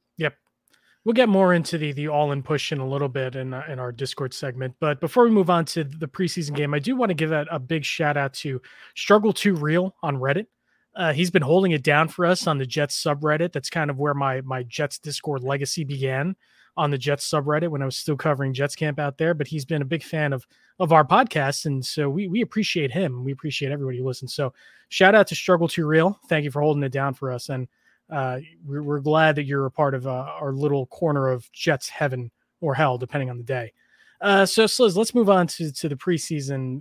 We'll 1.05 1.15
get 1.15 1.31
more 1.31 1.55
into 1.55 1.79
the 1.79 1.93
the 1.93 2.09
all 2.09 2.33
in 2.33 2.43
push 2.43 2.73
in 2.73 2.79
a 2.79 2.87
little 2.87 3.09
bit 3.09 3.35
in 3.35 3.55
uh, 3.55 3.65
in 3.69 3.79
our 3.79 3.91
Discord 3.91 4.35
segment, 4.35 4.75
but 4.81 5.01
before 5.01 5.25
we 5.25 5.31
move 5.31 5.49
on 5.49 5.65
to 5.67 5.83
the 5.85 6.07
preseason 6.07 6.55
game, 6.55 6.75
I 6.75 6.79
do 6.79 6.95
want 6.95 7.09
to 7.11 7.15
give 7.15 7.33
a, 7.33 7.47
a 7.51 7.59
big 7.59 7.85
shout 7.85 8.19
out 8.19 8.35
to 8.35 8.61
Struggle 8.95 9.33
Too 9.33 9.55
Real 9.55 9.95
on 10.03 10.17
Reddit. 10.17 10.47
Uh, 10.95 11.13
he's 11.13 11.31
been 11.31 11.43
holding 11.43 11.73
it 11.73 11.83
down 11.83 12.09
for 12.09 12.27
us 12.27 12.47
on 12.47 12.59
the 12.59 12.67
Jets 12.67 13.03
subreddit. 13.03 13.53
That's 13.53 13.71
kind 13.71 13.91
of 13.91 13.99
where 13.99 14.15
my 14.15 14.43
my 14.43 14.63
Jets 14.65 14.99
Discord 14.99 15.43
legacy 15.43 15.85
began 15.85 16.37
on 16.77 16.91
the 16.91 16.99
Jets 16.99 17.29
subreddit 17.29 17.71
when 17.71 17.83
I 17.83 17.87
was 17.87 17.97
still 17.97 18.17
covering 18.17 18.53
Jets 18.53 18.75
camp 18.75 18.99
out 18.99 19.17
there. 19.17 19.33
But 19.33 19.47
he's 19.47 19.65
been 19.65 19.83
a 19.83 19.87
big 19.87 20.03
fan 20.03 20.33
of 20.33 20.47
of 20.79 20.93
our 20.93 21.05
podcast, 21.05 21.67
and 21.67 21.85
so 21.85 22.11
we 22.11 22.27
we 22.29 22.43
appreciate 22.43 22.91
him. 22.91 23.25
We 23.25 23.33
appreciate 23.33 23.73
everybody 23.73 23.99
who 23.99 24.07
listens. 24.07 24.35
So 24.35 24.53
shout 24.89 25.15
out 25.15 25.29
to 25.29 25.35
Struggle 25.35 25.69
Too 25.69 25.87
Real. 25.87 26.19
Thank 26.29 26.45
you 26.45 26.51
for 26.51 26.61
holding 26.61 26.83
it 26.83 26.93
down 26.93 27.15
for 27.15 27.33
us, 27.33 27.49
and 27.49 27.69
uh, 28.11 28.41
we're, 28.65 28.83
we're 28.83 29.01
glad 29.01 29.37
that 29.37 29.45
you're 29.45 29.67
a 29.67 29.71
part 29.71 29.95
of 29.95 30.07
uh, 30.07 30.11
our 30.41 30.53
little 30.53 30.87
corner 30.87 31.29
of 31.29 31.51
Jets 31.53 31.89
heaven 31.89 32.31
or 32.61 32.75
hell, 32.75 32.99
depending 32.99 33.31
on 33.31 33.37
the 33.37 33.45
day. 33.45 33.73
Uh, 34.21 34.45
so, 34.45 34.65
Sliz, 34.65 34.97
let's 34.97 35.15
move 35.15 35.31
on 35.31 35.47
to 35.47 35.73
to 35.73 35.89
the 35.89 35.97
preseason 35.97 36.81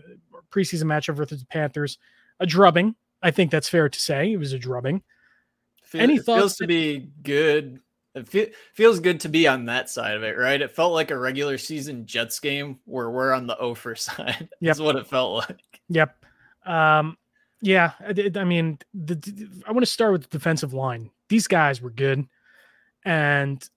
preseason 0.52 0.84
matchup 0.84 1.16
versus 1.16 1.40
the 1.40 1.48
Panthers. 1.48 1.98
A 2.40 2.46
drubbing, 2.46 2.96
I 3.22 3.32
think 3.32 3.52
that's 3.52 3.70
fair 3.70 3.90
to 3.90 4.00
say. 4.00 4.34
It 4.34 4.38
was 4.38 4.54
a 4.54 4.60
drubbing. 4.60 5.04
Feel, 5.84 6.02
Any 6.02 6.18
thoughts? 6.18 6.40
Feels 6.40 6.58
to 6.58 6.68
be 6.68 7.10
good. 7.24 7.80
It 8.16 8.28
fe- 8.28 8.52
feels 8.74 9.00
good 9.00 9.20
to 9.22 9.30
be 9.30 9.48
on 9.48 9.66
that 9.66 9.90
side 9.90 10.16
of 10.16 10.24
it, 10.24 10.38
right? 10.38 10.62
It 10.62 10.72
felt 10.72 10.94
like 10.94 11.12
a 11.12 11.18
regular 11.18 11.58
season 11.58 12.06
Jets 12.06 12.40
game 12.40 12.80
where 12.86 13.10
we're 13.10 13.34
on 13.34 13.48
the 13.48 13.58
over 13.58 13.96
side. 13.96 14.38
Yep. 14.40 14.50
That's 14.62 14.80
what 14.80 14.96
it 14.96 15.08
felt 15.08 15.50
like. 15.50 15.82
Yep. 15.90 16.26
Um, 16.66 17.18
yeah, 17.62 17.92
I, 18.00 18.32
I 18.36 18.44
mean, 18.44 18.80
the, 18.94 19.16
the, 19.16 19.64
I 19.68 19.72
want 19.72 19.82
to 19.82 19.92
start 19.92 20.12
with 20.12 20.24
the 20.24 20.30
defensive 20.30 20.74
line. 20.74 21.12
These 21.30 21.48
guys 21.48 21.82
were 21.82 21.92
good, 21.92 22.26
and 23.06 23.68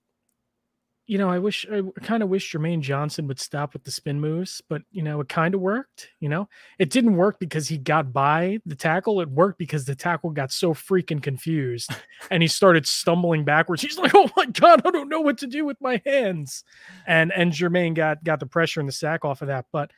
you 1.05 1.17
know, 1.17 1.29
I 1.29 1.37
wish 1.37 1.65
I 1.69 1.81
kind 2.01 2.23
of 2.23 2.29
wish 2.29 2.53
Jermaine 2.53 2.79
Johnson 2.79 3.27
would 3.27 3.39
stop 3.39 3.73
with 3.73 3.83
the 3.83 3.91
spin 3.91 4.21
moves, 4.21 4.61
but 4.69 4.83
you 4.91 5.03
know, 5.03 5.19
it 5.19 5.27
kind 5.27 5.53
of 5.53 5.59
worked. 5.59 6.09
You 6.21 6.29
know, 6.29 6.47
it 6.79 6.89
didn't 6.89 7.17
work 7.17 7.39
because 7.39 7.67
he 7.67 7.77
got 7.77 8.13
by 8.13 8.59
the 8.65 8.75
tackle. 8.75 9.19
It 9.19 9.29
worked 9.29 9.59
because 9.59 9.83
the 9.83 9.95
tackle 9.95 10.29
got 10.29 10.51
so 10.51 10.73
freaking 10.73 11.21
confused 11.21 11.91
and 12.31 12.41
he 12.41 12.47
started 12.47 12.87
stumbling 12.87 13.43
backwards. 13.43 13.81
He's 13.81 13.97
like, 13.97 14.15
"Oh 14.15 14.29
my 14.37 14.45
god, 14.45 14.81
I 14.85 14.91
don't 14.91 15.09
know 15.09 15.21
what 15.21 15.37
to 15.39 15.47
do 15.47 15.65
with 15.65 15.77
my 15.81 16.01
hands," 16.05 16.63
and 17.05 17.33
and 17.33 17.51
Jermaine 17.51 17.95
got 17.95 18.23
got 18.23 18.39
the 18.39 18.45
pressure 18.45 18.79
and 18.79 18.87
the 18.87 18.93
sack 18.93 19.25
off 19.25 19.41
of 19.41 19.49
that. 19.49 19.65
But 19.73 19.91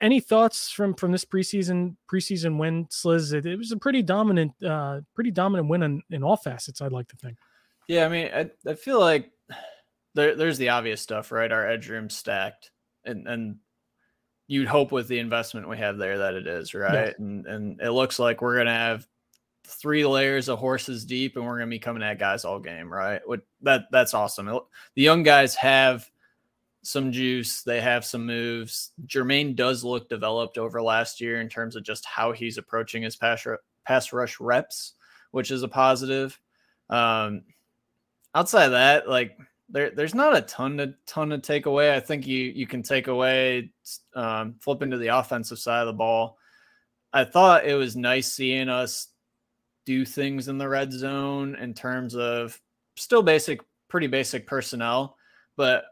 any 0.00 0.20
thoughts 0.20 0.70
from 0.70 0.94
from 0.94 1.12
this 1.12 1.24
preseason 1.24 1.96
preseason 2.10 2.58
win, 2.58 2.86
Sliz? 2.90 3.32
It, 3.32 3.46
it 3.46 3.56
was 3.56 3.72
a 3.72 3.76
pretty 3.76 4.02
dominant, 4.02 4.52
uh, 4.64 5.00
pretty 5.14 5.30
dominant 5.30 5.68
win 5.68 5.82
in, 5.82 6.02
in 6.10 6.22
all 6.22 6.36
facets. 6.36 6.80
I'd 6.80 6.92
like 6.92 7.08
to 7.08 7.16
think. 7.16 7.36
Yeah, 7.88 8.06
I 8.06 8.08
mean, 8.08 8.30
I, 8.32 8.50
I 8.68 8.74
feel 8.74 9.00
like 9.00 9.30
there, 10.14 10.36
there's 10.36 10.58
the 10.58 10.70
obvious 10.70 11.00
stuff, 11.00 11.32
right? 11.32 11.50
Our 11.50 11.66
edge 11.68 11.88
room 11.88 12.08
stacked, 12.08 12.70
and 13.04 13.26
and 13.26 13.56
you'd 14.46 14.68
hope 14.68 14.92
with 14.92 15.08
the 15.08 15.18
investment 15.18 15.68
we 15.68 15.78
have 15.78 15.98
there 15.98 16.18
that 16.18 16.34
it 16.34 16.46
is 16.46 16.74
right, 16.74 17.18
and 17.18 17.46
and 17.46 17.80
it 17.80 17.90
looks 17.90 18.18
like 18.18 18.42
we're 18.42 18.56
gonna 18.56 18.72
have 18.72 19.06
three 19.66 20.04
layers 20.06 20.48
of 20.48 20.58
horses 20.58 21.04
deep, 21.04 21.36
and 21.36 21.44
we're 21.44 21.58
gonna 21.58 21.70
be 21.70 21.78
coming 21.78 22.02
at 22.02 22.18
guys 22.18 22.44
all 22.44 22.58
game, 22.58 22.92
right? 22.92 23.20
What 23.26 23.42
that 23.62 23.84
that's 23.90 24.14
awesome. 24.14 24.46
The 24.46 25.02
young 25.02 25.22
guys 25.22 25.54
have 25.56 26.10
some 26.82 27.12
juice, 27.12 27.62
they 27.62 27.80
have 27.80 28.04
some 28.04 28.24
moves. 28.24 28.92
Jermaine 29.06 29.54
does 29.54 29.84
look 29.84 30.08
developed 30.08 30.58
over 30.58 30.80
last 30.82 31.20
year 31.20 31.40
in 31.40 31.48
terms 31.48 31.76
of 31.76 31.82
just 31.82 32.04
how 32.06 32.32
he's 32.32 32.58
approaching 32.58 33.02
his 33.02 33.16
pass 33.16 33.46
pass 33.84 34.12
rush 34.12 34.40
reps, 34.40 34.94
which 35.30 35.50
is 35.50 35.62
a 35.62 35.68
positive. 35.68 36.38
Um, 36.88 37.42
outside 38.34 38.66
of 38.66 38.70
that, 38.72 39.08
like 39.08 39.36
there 39.68 39.90
there's 39.90 40.14
not 40.14 40.36
a 40.36 40.42
ton 40.42 40.78
to 40.78 40.94
ton 41.06 41.30
to 41.30 41.38
take 41.38 41.66
away. 41.66 41.94
I 41.94 42.00
think 42.00 42.26
you 42.26 42.38
you 42.38 42.66
can 42.66 42.82
take 42.82 43.08
away 43.08 43.70
um, 44.14 44.56
flipping 44.60 44.90
to 44.90 44.98
the 44.98 45.08
offensive 45.08 45.58
side 45.58 45.80
of 45.80 45.86
the 45.86 45.92
ball. 45.92 46.38
I 47.12 47.24
thought 47.24 47.66
it 47.66 47.74
was 47.74 47.96
nice 47.96 48.32
seeing 48.32 48.68
us 48.68 49.08
do 49.84 50.04
things 50.04 50.48
in 50.48 50.58
the 50.58 50.68
red 50.68 50.92
zone 50.92 51.56
in 51.56 51.74
terms 51.74 52.14
of 52.14 52.60
still 52.96 53.22
basic, 53.22 53.60
pretty 53.88 54.06
basic 54.06 54.46
personnel, 54.46 55.16
but 55.56 55.84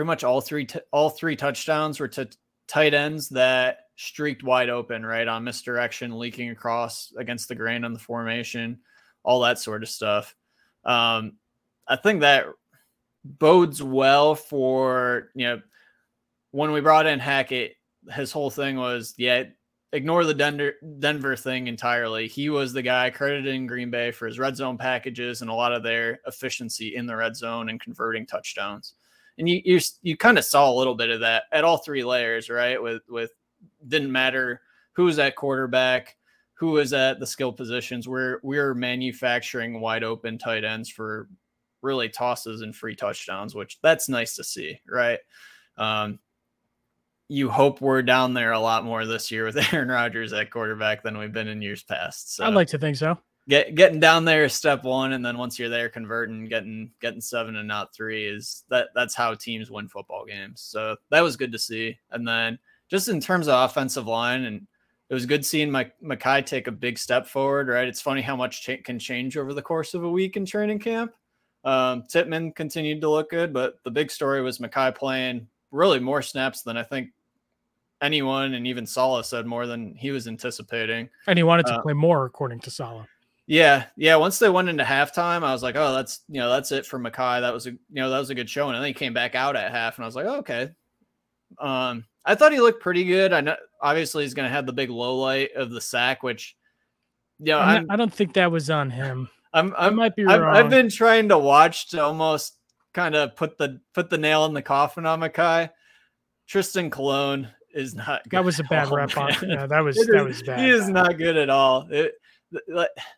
pretty 0.00 0.06
much 0.06 0.24
all 0.24 0.40
three 0.40 0.64
t- 0.64 0.80
all 0.92 1.10
three 1.10 1.36
touchdowns 1.36 2.00
were 2.00 2.08
to 2.08 2.26
tight 2.66 2.94
ends 2.94 3.28
that 3.28 3.80
streaked 3.96 4.42
wide 4.42 4.70
open, 4.70 5.04
right 5.04 5.28
on 5.28 5.44
misdirection, 5.44 6.18
leaking 6.18 6.48
across 6.48 7.12
against 7.18 7.48
the 7.48 7.54
grain 7.54 7.84
on 7.84 7.92
the 7.92 7.98
formation, 7.98 8.78
all 9.24 9.40
that 9.40 9.58
sort 9.58 9.82
of 9.82 9.90
stuff. 9.90 10.34
Um, 10.86 11.36
I 11.86 11.96
think 11.96 12.22
that 12.22 12.46
bodes 13.26 13.82
well 13.82 14.34
for 14.34 15.28
you 15.34 15.48
know 15.48 15.60
when 16.52 16.72
we 16.72 16.80
brought 16.80 17.04
in 17.04 17.18
Hackett. 17.18 17.74
His 18.10 18.32
whole 18.32 18.48
thing 18.48 18.76
was 18.76 19.12
yeah, 19.18 19.44
ignore 19.92 20.24
the 20.24 20.32
Denver 20.32 20.76
Denver 20.98 21.36
thing 21.36 21.66
entirely. 21.66 22.26
He 22.26 22.48
was 22.48 22.72
the 22.72 22.80
guy 22.80 23.10
credited 23.10 23.54
in 23.54 23.66
Green 23.66 23.90
Bay 23.90 24.12
for 24.12 24.26
his 24.26 24.38
red 24.38 24.56
zone 24.56 24.78
packages 24.78 25.42
and 25.42 25.50
a 25.50 25.54
lot 25.54 25.74
of 25.74 25.82
their 25.82 26.20
efficiency 26.26 26.96
in 26.96 27.04
the 27.04 27.16
red 27.16 27.36
zone 27.36 27.68
and 27.68 27.78
converting 27.78 28.24
touchdowns. 28.24 28.94
And 29.40 29.48
you 29.48 29.60
you 29.64 29.80
you 30.02 30.16
kind 30.16 30.38
of 30.38 30.44
saw 30.44 30.70
a 30.70 30.78
little 30.78 30.94
bit 30.94 31.10
of 31.10 31.20
that 31.20 31.44
at 31.50 31.64
all 31.64 31.78
three 31.78 32.04
layers, 32.04 32.48
right? 32.48 32.80
With 32.80 33.02
with 33.08 33.32
didn't 33.88 34.12
matter 34.12 34.60
who 34.92 35.04
was 35.04 35.18
at 35.18 35.34
quarterback, 35.34 36.16
who 36.54 36.72
was 36.72 36.92
at 36.92 37.18
the 37.18 37.26
skill 37.26 37.52
positions. 37.52 38.06
We're 38.06 38.38
we're 38.42 38.74
manufacturing 38.74 39.80
wide 39.80 40.04
open 40.04 40.38
tight 40.38 40.62
ends 40.62 40.88
for 40.88 41.28
really 41.82 42.10
tosses 42.10 42.60
and 42.60 42.76
free 42.76 42.94
touchdowns, 42.94 43.54
which 43.54 43.78
that's 43.82 44.08
nice 44.08 44.36
to 44.36 44.44
see, 44.44 44.78
right? 44.86 45.18
Um, 45.78 46.18
you 47.28 47.48
hope 47.48 47.80
we're 47.80 48.02
down 48.02 48.34
there 48.34 48.52
a 48.52 48.60
lot 48.60 48.84
more 48.84 49.06
this 49.06 49.30
year 49.30 49.46
with 49.46 49.56
Aaron 49.72 49.88
Rodgers 49.88 50.32
at 50.32 50.50
quarterback 50.50 51.02
than 51.02 51.16
we've 51.16 51.32
been 51.32 51.48
in 51.48 51.62
years 51.62 51.82
past. 51.82 52.36
So 52.36 52.44
I'd 52.44 52.54
like 52.54 52.68
to 52.68 52.78
think 52.78 52.96
so. 52.96 53.18
Get, 53.50 53.74
getting 53.74 53.98
down 53.98 54.24
there 54.24 54.44
is 54.44 54.54
step 54.54 54.84
one, 54.84 55.12
and 55.12 55.26
then 55.26 55.36
once 55.36 55.58
you're 55.58 55.68
there, 55.68 55.88
converting, 55.88 56.46
getting 56.46 56.92
getting 57.00 57.20
seven 57.20 57.56
and 57.56 57.66
not 57.66 57.92
three 57.92 58.24
is 58.24 58.62
that 58.70 58.90
that's 58.94 59.12
how 59.12 59.34
teams 59.34 59.72
win 59.72 59.88
football 59.88 60.24
games. 60.24 60.60
So 60.60 60.94
that 61.10 61.20
was 61.20 61.36
good 61.36 61.50
to 61.50 61.58
see. 61.58 61.98
And 62.12 62.26
then 62.26 62.60
just 62.88 63.08
in 63.08 63.18
terms 63.18 63.48
of 63.48 63.68
offensive 63.68 64.06
line, 64.06 64.44
and 64.44 64.68
it 65.08 65.14
was 65.14 65.26
good 65.26 65.44
seeing 65.44 65.68
my 65.68 65.90
Mekhi 66.00 66.46
take 66.46 66.68
a 66.68 66.72
big 66.72 66.96
step 66.96 67.26
forward. 67.26 67.66
Right, 67.66 67.88
it's 67.88 68.00
funny 68.00 68.22
how 68.22 68.36
much 68.36 68.70
can 68.84 69.00
change 69.00 69.36
over 69.36 69.52
the 69.52 69.62
course 69.62 69.94
of 69.94 70.04
a 70.04 70.10
week 70.10 70.36
in 70.36 70.46
training 70.46 70.78
camp. 70.78 71.12
Um, 71.64 72.04
continued 72.04 73.00
to 73.00 73.10
look 73.10 73.30
good, 73.30 73.52
but 73.52 73.80
the 73.82 73.90
big 73.90 74.12
story 74.12 74.42
was 74.42 74.58
Mekhi 74.58 74.94
playing 74.94 75.48
really 75.72 75.98
more 75.98 76.22
snaps 76.22 76.62
than 76.62 76.76
I 76.76 76.84
think 76.84 77.10
anyone 78.00 78.54
and 78.54 78.64
even 78.64 78.86
Saleh 78.86 79.24
said 79.24 79.44
more 79.44 79.66
than 79.66 79.94
he 79.96 80.12
was 80.12 80.28
anticipating. 80.28 81.08
And 81.26 81.36
he 81.36 81.42
wanted 81.42 81.66
to 81.66 81.74
uh, 81.74 81.82
play 81.82 81.94
more, 81.94 82.26
according 82.26 82.60
to 82.60 82.70
Saleh. 82.70 83.06
Yeah, 83.50 83.86
yeah. 83.96 84.14
Once 84.14 84.38
they 84.38 84.48
went 84.48 84.68
into 84.68 84.84
halftime, 84.84 85.42
I 85.42 85.52
was 85.52 85.60
like, 85.60 85.74
"Oh, 85.74 85.92
that's 85.92 86.20
you 86.28 86.38
know, 86.38 86.48
that's 86.50 86.70
it 86.70 86.86
for 86.86 87.00
Mekhi. 87.00 87.40
That 87.40 87.52
was 87.52 87.66
a 87.66 87.72
you 87.72 87.78
know, 87.90 88.08
that 88.08 88.20
was 88.20 88.30
a 88.30 88.34
good 88.36 88.48
showing." 88.48 88.76
And 88.76 88.84
then 88.84 88.88
he 88.88 88.94
came 88.94 89.12
back 89.12 89.34
out 89.34 89.56
at 89.56 89.72
half, 89.72 89.98
and 89.98 90.04
I 90.04 90.06
was 90.06 90.14
like, 90.14 90.26
oh, 90.26 90.36
"Okay." 90.36 90.70
Um, 91.58 92.04
I 92.24 92.36
thought 92.36 92.52
he 92.52 92.60
looked 92.60 92.80
pretty 92.80 93.02
good. 93.02 93.32
I 93.32 93.40
know, 93.40 93.56
obviously, 93.82 94.22
he's 94.22 94.34
going 94.34 94.48
to 94.48 94.54
have 94.54 94.66
the 94.66 94.72
big 94.72 94.88
low 94.88 95.16
light 95.16 95.50
of 95.56 95.72
the 95.72 95.80
sack, 95.80 96.22
which, 96.22 96.56
yeah, 97.40 97.74
you 97.74 97.80
know, 97.80 97.86
I 97.90 97.96
don't 97.96 98.14
think 98.14 98.34
that 98.34 98.52
was 98.52 98.70
on 98.70 98.88
him. 98.88 99.28
I'm, 99.52 99.74
I 99.76 99.90
might 99.90 100.14
be 100.14 100.24
wrong. 100.24 100.42
I've, 100.42 100.66
I've 100.66 100.70
been 100.70 100.88
trying 100.88 101.30
to 101.30 101.38
watch 101.38 101.88
to 101.88 102.04
almost 102.04 102.56
kind 102.94 103.16
of 103.16 103.34
put 103.34 103.58
the 103.58 103.80
put 103.94 104.10
the 104.10 104.18
nail 104.18 104.44
in 104.44 104.54
the 104.54 104.62
coffin 104.62 105.06
on 105.06 105.22
Mekhi. 105.22 105.70
Trystan 106.48 106.92
Colon 106.92 107.48
is 107.74 107.96
not. 107.96 108.22
That 108.30 108.44
was 108.44 108.60
a 108.60 108.64
bad 108.64 108.90
all, 108.90 108.96
rep 108.96 109.16
on. 109.16 109.32
Yeah, 109.42 109.66
that 109.66 109.80
was 109.80 109.96
that 109.96 110.24
was 110.24 110.40
bad. 110.44 110.60
He 110.60 110.70
is 110.70 110.88
not 110.88 111.18
good 111.18 111.36
at 111.36 111.50
all. 111.50 111.88
It, 111.90 112.14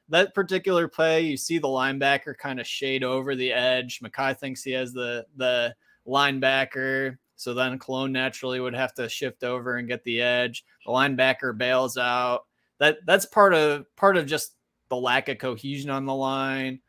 that 0.08 0.34
particular 0.34 0.88
play, 0.88 1.22
you 1.22 1.36
see 1.36 1.58
the 1.58 1.68
linebacker 1.68 2.36
kind 2.36 2.60
of 2.60 2.66
shade 2.66 3.04
over 3.04 3.34
the 3.34 3.52
edge. 3.52 4.00
Mekhi 4.00 4.38
thinks 4.38 4.62
he 4.62 4.72
has 4.72 4.92
the 4.92 5.26
the 5.36 5.74
linebacker, 6.06 7.16
so 7.36 7.54
then 7.54 7.78
Colon 7.78 8.12
naturally 8.12 8.60
would 8.60 8.74
have 8.74 8.94
to 8.94 9.08
shift 9.08 9.44
over 9.44 9.76
and 9.76 9.88
get 9.88 10.04
the 10.04 10.20
edge. 10.20 10.64
The 10.86 10.92
linebacker 10.92 11.56
bails 11.56 11.96
out. 11.96 12.44
That 12.78 12.98
that's 13.06 13.26
part 13.26 13.54
of 13.54 13.86
part 13.96 14.16
of 14.16 14.26
just 14.26 14.54
the 14.88 14.96
lack 14.96 15.28
of 15.28 15.38
cohesion 15.38 15.90
on 15.90 16.04
the 16.04 16.14
line, 16.14 16.80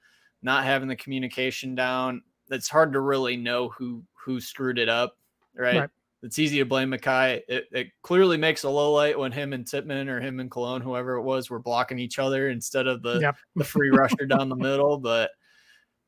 not 0.41 0.65
having 0.65 0.89
the 0.89 0.95
communication 0.95 1.75
down. 1.75 2.21
It's 2.49 2.69
hard 2.69 2.93
to 2.93 2.99
really 2.99 3.38
know 3.38 3.69
who 3.69 4.03
who 4.13 4.41
screwed 4.41 4.79
it 4.79 4.89
up, 4.89 5.17
right? 5.56 5.79
right. 5.79 5.89
It's 6.23 6.39
easy 6.39 6.57
to 6.59 6.65
blame 6.65 6.91
Mekhi. 6.91 7.41
It, 7.49 7.67
it 7.73 7.88
clearly 8.01 8.38
makes 8.38 8.63
a 8.63 8.69
low 8.69 8.93
light 8.93 9.19
when 9.19 9.33
him 9.33 9.51
and 9.51 9.67
Tippmann 9.67 10.07
or 10.07 10.21
him 10.21 10.39
and 10.39 10.49
Colon, 10.49 10.81
whoever 10.81 11.15
it 11.15 11.23
was, 11.23 11.49
were 11.49 11.59
blocking 11.59 11.99
each 11.99 12.17
other 12.17 12.49
instead 12.49 12.88
of 12.88 13.01
the 13.03 13.19
yep. 13.19 13.36
the 13.57 13.63
free 13.65 13.89
rusher 13.89 14.25
down 14.25 14.47
the 14.47 14.55
middle. 14.55 14.97
But 14.97 15.31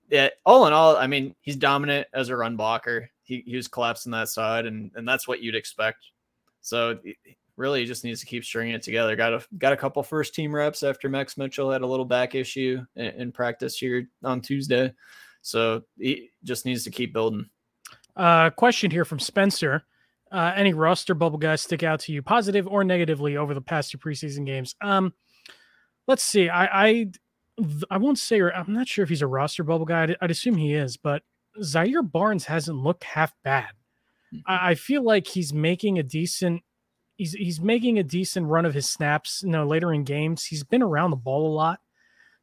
yeah, 0.09 0.29
all 0.45 0.67
in 0.67 0.73
all, 0.73 0.95
I 0.95 1.07
mean, 1.07 1.35
he's 1.41 1.57
dominant 1.57 2.07
as 2.13 2.29
a 2.29 2.37
run 2.37 2.55
blocker. 2.55 3.09
He, 3.23 3.43
he 3.45 3.57
was 3.57 3.67
collapsing 3.67 4.13
that 4.13 4.29
side, 4.29 4.65
and 4.65 4.89
and 4.95 5.05
that's 5.07 5.27
what 5.27 5.41
you'd 5.41 5.55
expect. 5.55 6.05
So 6.61 6.97
really 7.57 7.81
he 7.81 7.85
just 7.85 8.03
needs 8.03 8.21
to 8.21 8.25
keep 8.25 8.45
stringing 8.45 8.73
it 8.73 8.83
together. 8.83 9.17
Got 9.17 9.33
a 9.33 9.45
got 9.57 9.73
a 9.73 9.77
couple 9.77 10.01
first 10.01 10.33
team 10.33 10.55
reps 10.55 10.81
after 10.81 11.09
Max 11.09 11.37
Mitchell 11.37 11.71
had 11.71 11.81
a 11.81 11.87
little 11.87 12.05
back 12.05 12.35
issue 12.35 12.81
in, 12.95 13.05
in 13.05 13.31
practice 13.33 13.77
here 13.77 14.07
on 14.23 14.39
Tuesday, 14.39 14.93
so 15.41 15.81
he 15.99 16.29
just 16.45 16.65
needs 16.65 16.85
to 16.85 16.89
keep 16.89 17.11
building. 17.11 17.49
Uh, 18.15 18.49
question 18.49 18.89
here 18.89 19.03
from 19.03 19.19
Spencer. 19.19 19.83
Uh, 20.35 20.51
any 20.53 20.73
roster 20.73 21.13
bubble 21.13 21.37
guys 21.37 21.61
stick 21.61 21.81
out 21.81 22.01
to 22.01 22.11
you, 22.11 22.21
positive 22.21 22.67
or 22.67 22.83
negatively, 22.83 23.37
over 23.37 23.53
the 23.53 23.61
past 23.61 23.91
two 23.91 23.97
preseason 23.97 24.45
games? 24.45 24.75
Um, 24.81 25.13
let's 26.07 26.23
see. 26.23 26.49
I 26.49 26.87
I, 26.87 27.11
I 27.89 27.97
won't 27.97 28.19
say. 28.19 28.41
I'm 28.41 28.73
not 28.73 28.85
sure 28.85 29.03
if 29.03 29.07
he's 29.07 29.21
a 29.21 29.27
roster 29.27 29.63
bubble 29.63 29.85
guy. 29.85 30.03
I'd, 30.03 30.17
I'd 30.19 30.31
assume 30.31 30.57
he 30.57 30.73
is, 30.73 30.97
but 30.97 31.23
Zaire 31.63 32.03
Barnes 32.03 32.43
hasn't 32.43 32.77
looked 32.77 33.05
half 33.05 33.31
bad. 33.45 33.69
Mm-hmm. 34.33 34.51
I, 34.51 34.71
I 34.71 34.75
feel 34.75 35.03
like 35.03 35.25
he's 35.25 35.53
making 35.53 35.99
a 35.99 36.03
decent 36.03 36.63
he's 37.15 37.31
he's 37.31 37.61
making 37.61 37.99
a 37.99 38.03
decent 38.03 38.47
run 38.47 38.65
of 38.65 38.73
his 38.73 38.89
snaps. 38.89 39.41
You 39.41 39.51
know, 39.51 39.65
later 39.65 39.93
in 39.93 40.03
games, 40.03 40.43
he's 40.43 40.65
been 40.65 40.83
around 40.83 41.11
the 41.11 41.15
ball 41.15 41.47
a 41.47 41.55
lot, 41.55 41.79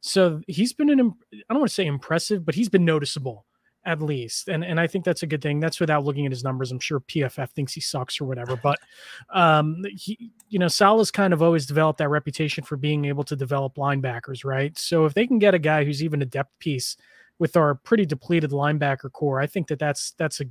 so 0.01 0.41
he's 0.47 0.73
been 0.73 0.89
an 0.89 0.99
I 0.99 1.53
don't 1.53 1.59
want 1.59 1.69
to 1.69 1.75
say 1.75 1.85
impressive, 1.85 2.43
but 2.43 2.55
he's 2.55 2.69
been 2.69 2.85
noticeable 2.85 3.45
at 3.85 4.01
least, 4.01 4.47
and 4.47 4.63
and 4.63 4.79
I 4.79 4.87
think 4.87 5.03
that's 5.03 5.23
a 5.23 5.27
good 5.27 5.41
thing. 5.41 5.59
That's 5.59 5.79
without 5.79 6.05
looking 6.05 6.25
at 6.25 6.31
his 6.31 6.43
numbers. 6.43 6.71
I'm 6.71 6.79
sure 6.79 7.01
PFF 7.01 7.49
thinks 7.51 7.73
he 7.73 7.81
sucks 7.81 8.21
or 8.21 8.25
whatever, 8.25 8.55
but 8.55 8.79
um, 9.33 9.83
he 9.91 10.31
you 10.49 10.59
know 10.59 10.67
Saleh's 10.67 11.11
kind 11.11 11.33
of 11.33 11.41
always 11.41 11.65
developed 11.65 11.99
that 11.99 12.09
reputation 12.09 12.63
for 12.63 12.77
being 12.77 13.05
able 13.05 13.23
to 13.25 13.35
develop 13.35 13.75
linebackers, 13.75 14.45
right? 14.45 14.77
So 14.77 15.05
if 15.05 15.13
they 15.13 15.27
can 15.27 15.39
get 15.39 15.53
a 15.53 15.59
guy 15.59 15.83
who's 15.83 16.03
even 16.03 16.21
a 16.21 16.25
depth 16.25 16.57
piece 16.59 16.95
with 17.39 17.57
our 17.57 17.75
pretty 17.75 18.05
depleted 18.05 18.51
linebacker 18.51 19.11
corps, 19.11 19.41
I 19.41 19.47
think 19.47 19.67
that 19.67 19.79
that's 19.79 20.11
that's 20.11 20.39
a 20.39 20.45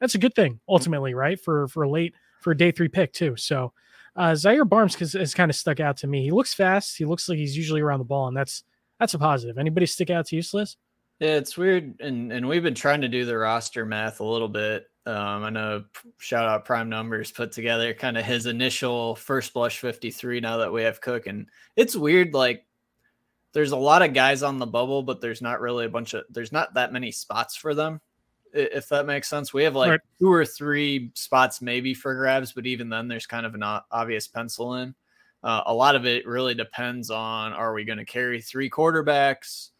that's 0.00 0.14
a 0.14 0.18
good 0.18 0.34
thing 0.34 0.60
ultimately, 0.68 1.14
right? 1.14 1.38
For 1.38 1.68
for 1.68 1.86
late 1.86 2.14
for 2.40 2.52
a 2.52 2.56
day 2.56 2.70
three 2.70 2.88
pick 2.88 3.12
too. 3.12 3.36
So 3.36 3.72
uh, 4.16 4.34
Zaire 4.34 4.64
Barnes 4.64 4.94
has, 4.96 5.12
has 5.12 5.34
kind 5.34 5.50
of 5.50 5.56
stuck 5.56 5.80
out 5.80 5.96
to 5.98 6.06
me. 6.06 6.24
He 6.24 6.30
looks 6.30 6.54
fast. 6.54 6.96
He 6.96 7.04
looks 7.04 7.28
like 7.28 7.38
he's 7.38 7.56
usually 7.56 7.80
around 7.80 8.00
the 8.00 8.04
ball, 8.04 8.28
and 8.28 8.36
that's 8.36 8.64
that's 8.98 9.14
a 9.14 9.18
positive. 9.18 9.58
Anybody 9.58 9.86
stick 9.86 10.10
out 10.10 10.26
to 10.26 10.36
Sliz? 10.36 10.76
Yeah, 11.20 11.36
it's 11.36 11.56
weird, 11.56 12.00
and 12.00 12.32
and 12.32 12.48
we've 12.48 12.62
been 12.62 12.74
trying 12.74 13.02
to 13.02 13.08
do 13.08 13.24
the 13.24 13.36
roster 13.36 13.84
math 13.84 14.20
a 14.20 14.24
little 14.24 14.48
bit. 14.48 14.86
Um, 15.06 15.44
I 15.44 15.50
know 15.50 15.84
shout 16.18 16.48
out 16.48 16.64
Prime 16.64 16.88
Numbers 16.88 17.30
put 17.30 17.52
together 17.52 17.94
kind 17.94 18.18
of 18.18 18.24
his 18.24 18.46
initial 18.46 19.14
first 19.14 19.52
blush 19.54 19.78
53 19.78 20.40
now 20.40 20.58
that 20.58 20.72
we 20.72 20.82
have 20.82 21.00
Cook, 21.00 21.26
and 21.26 21.46
it's 21.76 21.94
weird. 21.94 22.34
Like 22.34 22.64
there's 23.52 23.72
a 23.72 23.76
lot 23.76 24.02
of 24.02 24.14
guys 24.14 24.42
on 24.42 24.58
the 24.58 24.66
bubble, 24.66 25.02
but 25.02 25.20
there's 25.20 25.42
not 25.42 25.60
really 25.60 25.84
a 25.84 25.90
bunch 25.90 26.14
of 26.14 26.24
there's 26.30 26.52
not 26.52 26.74
that 26.74 26.92
many 26.92 27.12
spots 27.12 27.54
for 27.54 27.74
them 27.74 28.00
if 28.52 28.88
that 28.88 29.06
makes 29.06 29.28
sense. 29.28 29.52
We 29.52 29.64
have 29.64 29.76
like 29.76 29.90
right. 29.90 30.00
two 30.18 30.32
or 30.32 30.44
three 30.44 31.10
spots 31.14 31.62
maybe 31.62 31.94
for 31.94 32.14
grabs, 32.14 32.52
but 32.52 32.66
even 32.66 32.88
then, 32.88 33.08
there's 33.08 33.26
kind 33.26 33.46
of 33.46 33.54
an 33.54 33.62
obvious 33.90 34.26
pencil 34.26 34.76
in. 34.76 34.94
Uh, 35.42 35.62
a 35.66 35.74
lot 35.74 35.96
of 35.96 36.04
it 36.04 36.26
really 36.26 36.54
depends 36.54 37.10
on 37.10 37.52
are 37.52 37.72
we 37.72 37.84
going 37.84 37.98
to 37.98 38.04
carry 38.04 38.40
three 38.40 38.68
quarterbacks? 38.68 39.70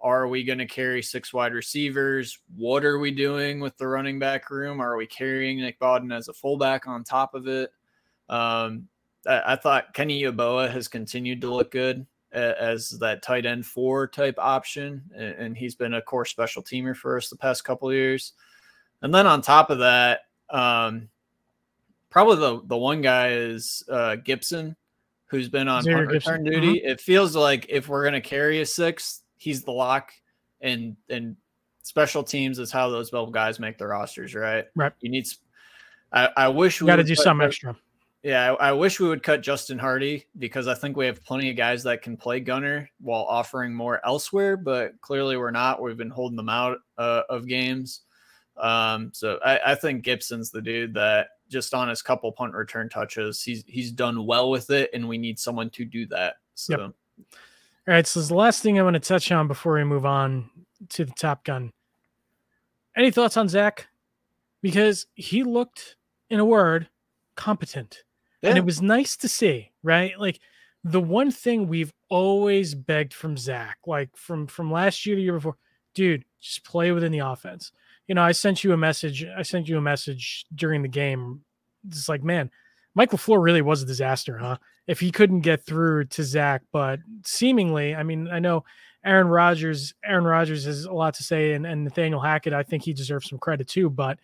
Are 0.00 0.28
we 0.28 0.44
going 0.44 0.58
to 0.58 0.66
carry 0.66 1.02
six 1.02 1.32
wide 1.32 1.52
receivers? 1.52 2.38
What 2.56 2.84
are 2.84 2.98
we 2.98 3.10
doing 3.10 3.60
with 3.60 3.76
the 3.78 3.88
running 3.88 4.18
back 4.18 4.50
room? 4.50 4.80
Are 4.80 4.96
we 4.96 5.06
carrying 5.06 5.60
Nick 5.60 5.80
Bawden 5.80 6.16
as 6.16 6.28
a 6.28 6.32
fullback 6.32 6.86
on 6.86 7.02
top 7.02 7.34
of 7.34 7.48
it? 7.48 7.72
Um, 8.28 8.88
I, 9.26 9.54
I 9.54 9.56
thought 9.56 9.94
Kenny 9.94 10.22
Yeboah 10.22 10.70
has 10.70 10.86
continued 10.86 11.40
to 11.40 11.52
look 11.52 11.72
good 11.72 12.06
as 12.32 12.90
that 12.90 13.22
tight 13.22 13.46
end 13.46 13.64
four 13.66 14.06
type 14.06 14.36
option, 14.38 15.02
and 15.16 15.56
he's 15.56 15.74
been 15.74 15.94
a 15.94 16.02
core 16.02 16.24
special 16.24 16.62
teamer 16.62 16.94
for 16.94 17.16
us 17.16 17.28
the 17.28 17.36
past 17.36 17.64
couple 17.64 17.92
years. 17.92 18.34
And 19.02 19.14
then 19.14 19.26
on 19.26 19.40
top 19.42 19.70
of 19.70 19.78
that, 19.78 20.20
um, 20.50 21.08
probably 22.10 22.36
the 22.36 22.62
the 22.66 22.76
one 22.76 23.00
guy 23.00 23.32
is 23.32 23.82
uh, 23.90 24.16
Gipson, 24.24 24.76
who's 25.26 25.48
been 25.48 25.68
on 25.68 25.84
punt 25.84 26.08
return 26.08 26.44
duty. 26.44 26.78
Mm-hmm. 26.78 26.88
It 26.88 27.00
feels 27.00 27.34
like 27.34 27.66
if 27.68 27.88
we're 27.88 28.04
gonna 28.04 28.20
carry 28.20 28.60
a 28.60 28.66
six, 28.66 29.22
he's 29.38 29.62
the 29.64 29.72
lock, 29.72 30.12
and 30.60 30.96
and 31.08 31.36
special 31.82 32.22
teams 32.22 32.58
is 32.58 32.70
how 32.70 32.90
those 32.90 33.10
12 33.10 33.32
guys 33.32 33.58
make 33.58 33.78
the 33.78 33.86
rosters, 33.86 34.34
right? 34.34 34.66
Right. 34.76 34.92
You 35.00 35.10
need. 35.10 35.26
I, 36.12 36.28
I 36.36 36.48
wish 36.48 36.80
we 36.80 36.86
got 36.86 36.96
to 36.96 37.04
do 37.04 37.14
some 37.14 37.40
extra. 37.40 37.76
Yeah, 38.22 38.52
I, 38.52 38.68
I, 38.68 38.72
wish 38.72 38.98
we 38.98 39.08
would 39.08 39.22
cut 39.22 39.42
Justin 39.42 39.78
Hardy 39.78 40.26
because 40.38 40.66
I 40.66 40.74
think 40.74 40.96
we 40.96 41.06
have 41.06 41.22
plenty 41.24 41.50
of 41.50 41.56
guys 41.56 41.84
that 41.84 42.02
can 42.02 42.16
play 42.16 42.40
gunner 42.40 42.90
while 43.00 43.22
offering 43.22 43.72
more 43.72 44.04
elsewhere, 44.04 44.56
but 44.56 45.00
clearly 45.00 45.36
we're 45.36 45.52
not. 45.52 45.80
We've 45.80 45.96
been 45.96 46.10
holding 46.10 46.36
them 46.36 46.48
out 46.48 46.78
uh, 46.96 47.22
of 47.28 47.46
games. 47.46 48.00
Um, 48.56 49.12
so 49.14 49.38
I, 49.44 49.60
I, 49.66 49.74
think 49.76 50.02
Gipson's 50.02 50.50
the 50.50 50.60
dude 50.60 50.94
that 50.94 51.28
just 51.48 51.74
on 51.74 51.88
his 51.88 52.02
couple 52.02 52.32
punt 52.32 52.54
return 52.54 52.88
touches, 52.88 53.40
he's 53.40 53.62
he's 53.68 53.92
done 53.92 54.26
well 54.26 54.50
with 54.50 54.70
it, 54.70 54.90
and 54.92 55.08
we 55.08 55.16
need 55.16 55.38
someone 55.38 55.70
to 55.70 55.84
do 55.84 56.06
that. 56.06 56.34
So, 56.54 56.76
yep. 56.76 57.26
All 57.88 57.94
right. 57.94 58.06
So 58.06 58.20
the 58.20 58.34
last 58.34 58.62
thing 58.62 58.78
I 58.78 58.82
want 58.82 58.94
to 58.94 59.00
touch 59.00 59.32
on 59.32 59.48
before 59.48 59.74
we 59.74 59.84
move 59.84 60.04
on 60.04 60.50
to 60.90 61.06
the 61.06 61.12
Top 61.12 61.42
Gun. 61.42 61.72
Any 62.94 63.10
thoughts 63.10 63.38
on 63.38 63.48
Zach? 63.48 63.86
Because 64.60 65.06
he 65.14 65.42
looked, 65.42 65.96
in 66.28 66.38
a 66.38 66.44
word, 66.44 66.88
competent. 67.34 68.04
Yeah. 68.42 68.50
And 68.50 68.58
it 68.58 68.64
was 68.66 68.82
nice 68.82 69.16
to 69.16 69.28
see, 69.28 69.72
right? 69.82 70.20
Like 70.20 70.38
the 70.84 71.00
one 71.00 71.30
thing 71.30 71.66
we've 71.66 71.94
always 72.10 72.74
begged 72.74 73.14
from 73.14 73.38
Zach, 73.38 73.78
like 73.86 74.10
from 74.14 74.46
from 74.46 74.70
last 74.70 75.06
year 75.06 75.16
to 75.16 75.22
year 75.22 75.32
before, 75.32 75.56
dude, 75.94 76.24
just 76.40 76.64
play 76.64 76.92
within 76.92 77.12
the 77.12 77.20
offense. 77.20 77.72
You 78.06 78.14
know, 78.14 78.22
I 78.22 78.32
sent 78.32 78.64
you 78.64 78.72
a 78.72 78.76
message. 78.76 79.24
I 79.24 79.42
sent 79.42 79.66
you 79.66 79.78
a 79.78 79.82
message 79.82 80.44
during 80.54 80.82
the 80.82 80.88
game. 80.88 81.40
It's 81.86 82.08
like, 82.08 82.22
man, 82.22 82.50
Michael 82.94 83.18
LaFleur 83.18 83.42
really 83.42 83.62
was 83.62 83.82
a 83.82 83.86
disaster, 83.86 84.36
huh? 84.36 84.58
If 84.88 85.00
he 85.00 85.12
couldn't 85.12 85.42
get 85.42 85.64
through 85.64 86.06
to 86.06 86.24
Zach, 86.24 86.62
but 86.72 86.98
seemingly, 87.24 87.94
I 87.94 88.02
mean, 88.02 88.28
I 88.28 88.40
know 88.40 88.64
Aaron 89.04 89.28
Rodgers, 89.28 89.94
Aaron 90.04 90.24
Rodgers 90.24 90.64
has 90.64 90.84
a 90.84 90.92
lot 90.92 91.14
to 91.14 91.22
say, 91.22 91.52
and, 91.52 91.66
and 91.66 91.84
Nathaniel 91.84 92.20
Hackett, 92.20 92.52
I 92.52 92.62
think 92.62 92.82
he 92.82 92.92
deserves 92.92 93.28
some 93.28 93.38
credit 93.38 93.68
too, 93.68 93.90
but 93.90 94.18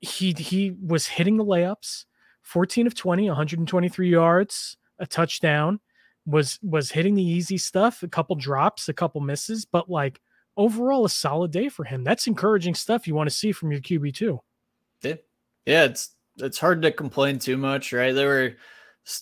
he 0.00 0.32
he 0.32 0.76
was 0.86 1.06
hitting 1.06 1.38
the 1.38 1.44
layups 1.44 2.04
14 2.42 2.86
of 2.86 2.94
20, 2.94 3.26
123 3.28 4.08
yards, 4.08 4.76
a 4.98 5.06
touchdown. 5.06 5.80
Was 6.26 6.58
was 6.62 6.90
hitting 6.90 7.14
the 7.14 7.22
easy 7.22 7.58
stuff, 7.58 8.02
a 8.02 8.08
couple 8.08 8.34
drops, 8.36 8.88
a 8.88 8.94
couple 8.94 9.20
misses, 9.20 9.66
but 9.66 9.90
like 9.90 10.22
overall 10.56 11.04
a 11.04 11.10
solid 11.10 11.50
day 11.50 11.68
for 11.68 11.84
him. 11.84 12.02
That's 12.02 12.26
encouraging 12.26 12.74
stuff 12.74 13.06
you 13.06 13.14
want 13.14 13.28
to 13.28 13.34
see 13.34 13.52
from 13.52 13.70
your 13.70 13.82
QB 13.82 14.14
too. 14.14 14.40
Yeah, 15.02 15.16
yeah, 15.66 15.84
it's 15.84 16.14
it's 16.38 16.58
hard 16.58 16.80
to 16.80 16.92
complain 16.92 17.38
too 17.38 17.58
much, 17.58 17.92
right? 17.92 18.14
There 18.14 18.28
were 18.28 18.56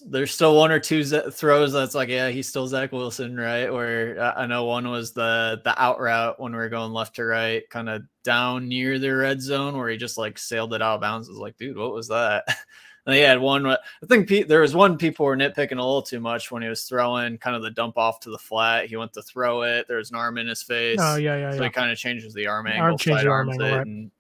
there's 0.06 0.32
still 0.32 0.56
one 0.56 0.70
or 0.70 0.78
two 0.78 1.04
throws 1.04 1.72
that's 1.72 1.94
like, 1.94 2.08
yeah, 2.08 2.28
he's 2.28 2.48
still 2.48 2.68
Zach 2.68 2.92
Wilson, 2.92 3.36
right? 3.36 3.72
Where 3.72 4.20
uh, 4.20 4.34
I 4.36 4.46
know 4.46 4.64
one 4.64 4.88
was 4.88 5.12
the 5.12 5.60
the 5.64 5.80
out 5.80 6.00
route 6.00 6.38
when 6.38 6.52
we 6.52 6.58
were 6.58 6.68
going 6.68 6.92
left 6.92 7.16
to 7.16 7.24
right, 7.24 7.68
kind 7.68 7.88
of 7.88 8.02
down 8.22 8.68
near 8.68 8.98
the 8.98 9.10
red 9.10 9.42
zone, 9.42 9.76
where 9.76 9.88
he 9.88 9.96
just 9.96 10.18
like 10.18 10.38
sailed 10.38 10.72
it 10.74 10.82
out 10.82 10.96
of 10.96 11.00
bounds. 11.00 11.28
It 11.28 11.32
was 11.32 11.40
like, 11.40 11.56
dude, 11.56 11.76
what 11.76 11.92
was 11.92 12.08
that? 12.08 12.44
And 13.04 13.16
he 13.16 13.20
had 13.20 13.40
one. 13.40 13.66
Uh, 13.66 13.76
I 14.02 14.06
think 14.06 14.28
Pete, 14.28 14.46
there 14.46 14.60
was 14.60 14.76
one 14.76 14.96
people 14.96 15.26
were 15.26 15.36
nitpicking 15.36 15.72
a 15.72 15.74
little 15.74 16.02
too 16.02 16.20
much 16.20 16.52
when 16.52 16.62
he 16.62 16.68
was 16.68 16.84
throwing 16.84 17.36
kind 17.36 17.56
of 17.56 17.62
the 17.62 17.70
dump 17.72 17.98
off 17.98 18.20
to 18.20 18.30
the 18.30 18.38
flat. 18.38 18.86
He 18.86 18.96
went 18.96 19.12
to 19.14 19.22
throw 19.22 19.62
it. 19.62 19.88
There 19.88 19.96
was 19.96 20.10
an 20.10 20.16
arm 20.16 20.38
in 20.38 20.46
his 20.46 20.62
face. 20.62 20.98
Oh 21.00 21.16
yeah, 21.16 21.36
yeah. 21.36 21.50
So 21.50 21.56
yeah. 21.56 21.64
he 21.64 21.70
kind 21.70 21.90
of 21.90 21.98
changes 21.98 22.32
the 22.32 22.46
arm 22.46 22.68
angle. 22.68 22.82
Arm 22.82 22.98
changes 22.98 23.26
arm 23.26 23.50
angle. 23.50 23.68
Right. 23.68 23.86
And 23.86 24.10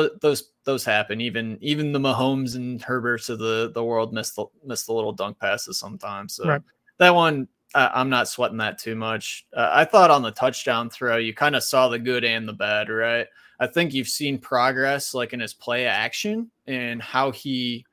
th- 0.00 0.12
those 0.20 0.50
those 0.64 0.84
happen. 0.84 1.20
Even 1.20 1.58
even 1.60 1.92
the 1.92 1.98
Mahomes 1.98 2.56
and 2.56 2.80
Herberts 2.82 3.28
of 3.28 3.38
the 3.38 3.70
the 3.74 3.84
world 3.84 4.12
miss 4.12 4.30
the 4.30 4.46
miss 4.64 4.84
the 4.84 4.92
little 4.92 5.12
dunk 5.12 5.38
passes 5.38 5.78
sometimes. 5.78 6.34
So 6.34 6.48
right. 6.48 6.62
that 6.98 7.14
one 7.14 7.48
I'm 7.74 8.08
not 8.08 8.28
sweating 8.28 8.58
that 8.58 8.78
too 8.78 8.94
much. 8.94 9.46
Uh, 9.52 9.70
I 9.72 9.84
thought 9.84 10.10
on 10.10 10.22
the 10.22 10.30
touchdown 10.30 10.88
throw, 10.88 11.16
you 11.16 11.34
kind 11.34 11.56
of 11.56 11.64
saw 11.64 11.88
the 11.88 11.98
good 11.98 12.24
and 12.24 12.48
the 12.48 12.52
bad, 12.52 12.88
right? 12.88 13.26
I 13.58 13.66
think 13.66 13.92
you've 13.92 14.08
seen 14.08 14.38
progress 14.38 15.12
like 15.12 15.32
in 15.32 15.40
his 15.40 15.54
play 15.54 15.86
action 15.86 16.50
and 16.66 17.02
how 17.02 17.32
he 17.32 17.84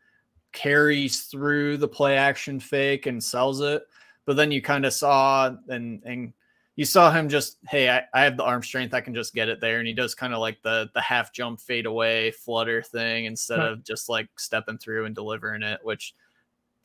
carries 0.51 1.23
through 1.23 1.77
the 1.77 1.87
play 1.87 2.17
action 2.17 2.59
fake 2.59 3.07
and 3.07 3.23
sells 3.23 3.61
it. 3.61 3.83
But 4.25 4.35
then 4.35 4.51
you 4.51 4.61
kind 4.61 4.85
of 4.85 4.93
saw 4.93 5.51
and 5.67 6.03
and 6.03 6.33
you 6.81 6.85
saw 6.85 7.11
him 7.11 7.29
just, 7.29 7.59
hey, 7.69 7.91
I, 7.91 8.05
I 8.11 8.23
have 8.23 8.37
the 8.37 8.43
arm 8.43 8.63
strength, 8.63 8.95
I 8.95 9.01
can 9.01 9.13
just 9.13 9.35
get 9.35 9.49
it 9.49 9.61
there. 9.61 9.77
And 9.77 9.87
he 9.87 9.93
does 9.93 10.15
kind 10.15 10.33
of 10.33 10.39
like 10.39 10.63
the 10.63 10.89
the 10.95 10.99
half 10.99 11.31
jump 11.31 11.61
fade 11.61 11.85
away 11.85 12.31
flutter 12.31 12.81
thing 12.81 13.25
instead 13.25 13.59
right. 13.59 13.67
of 13.67 13.83
just 13.83 14.09
like 14.09 14.27
stepping 14.35 14.79
through 14.79 15.05
and 15.05 15.13
delivering 15.13 15.61
it, 15.61 15.79
which 15.83 16.15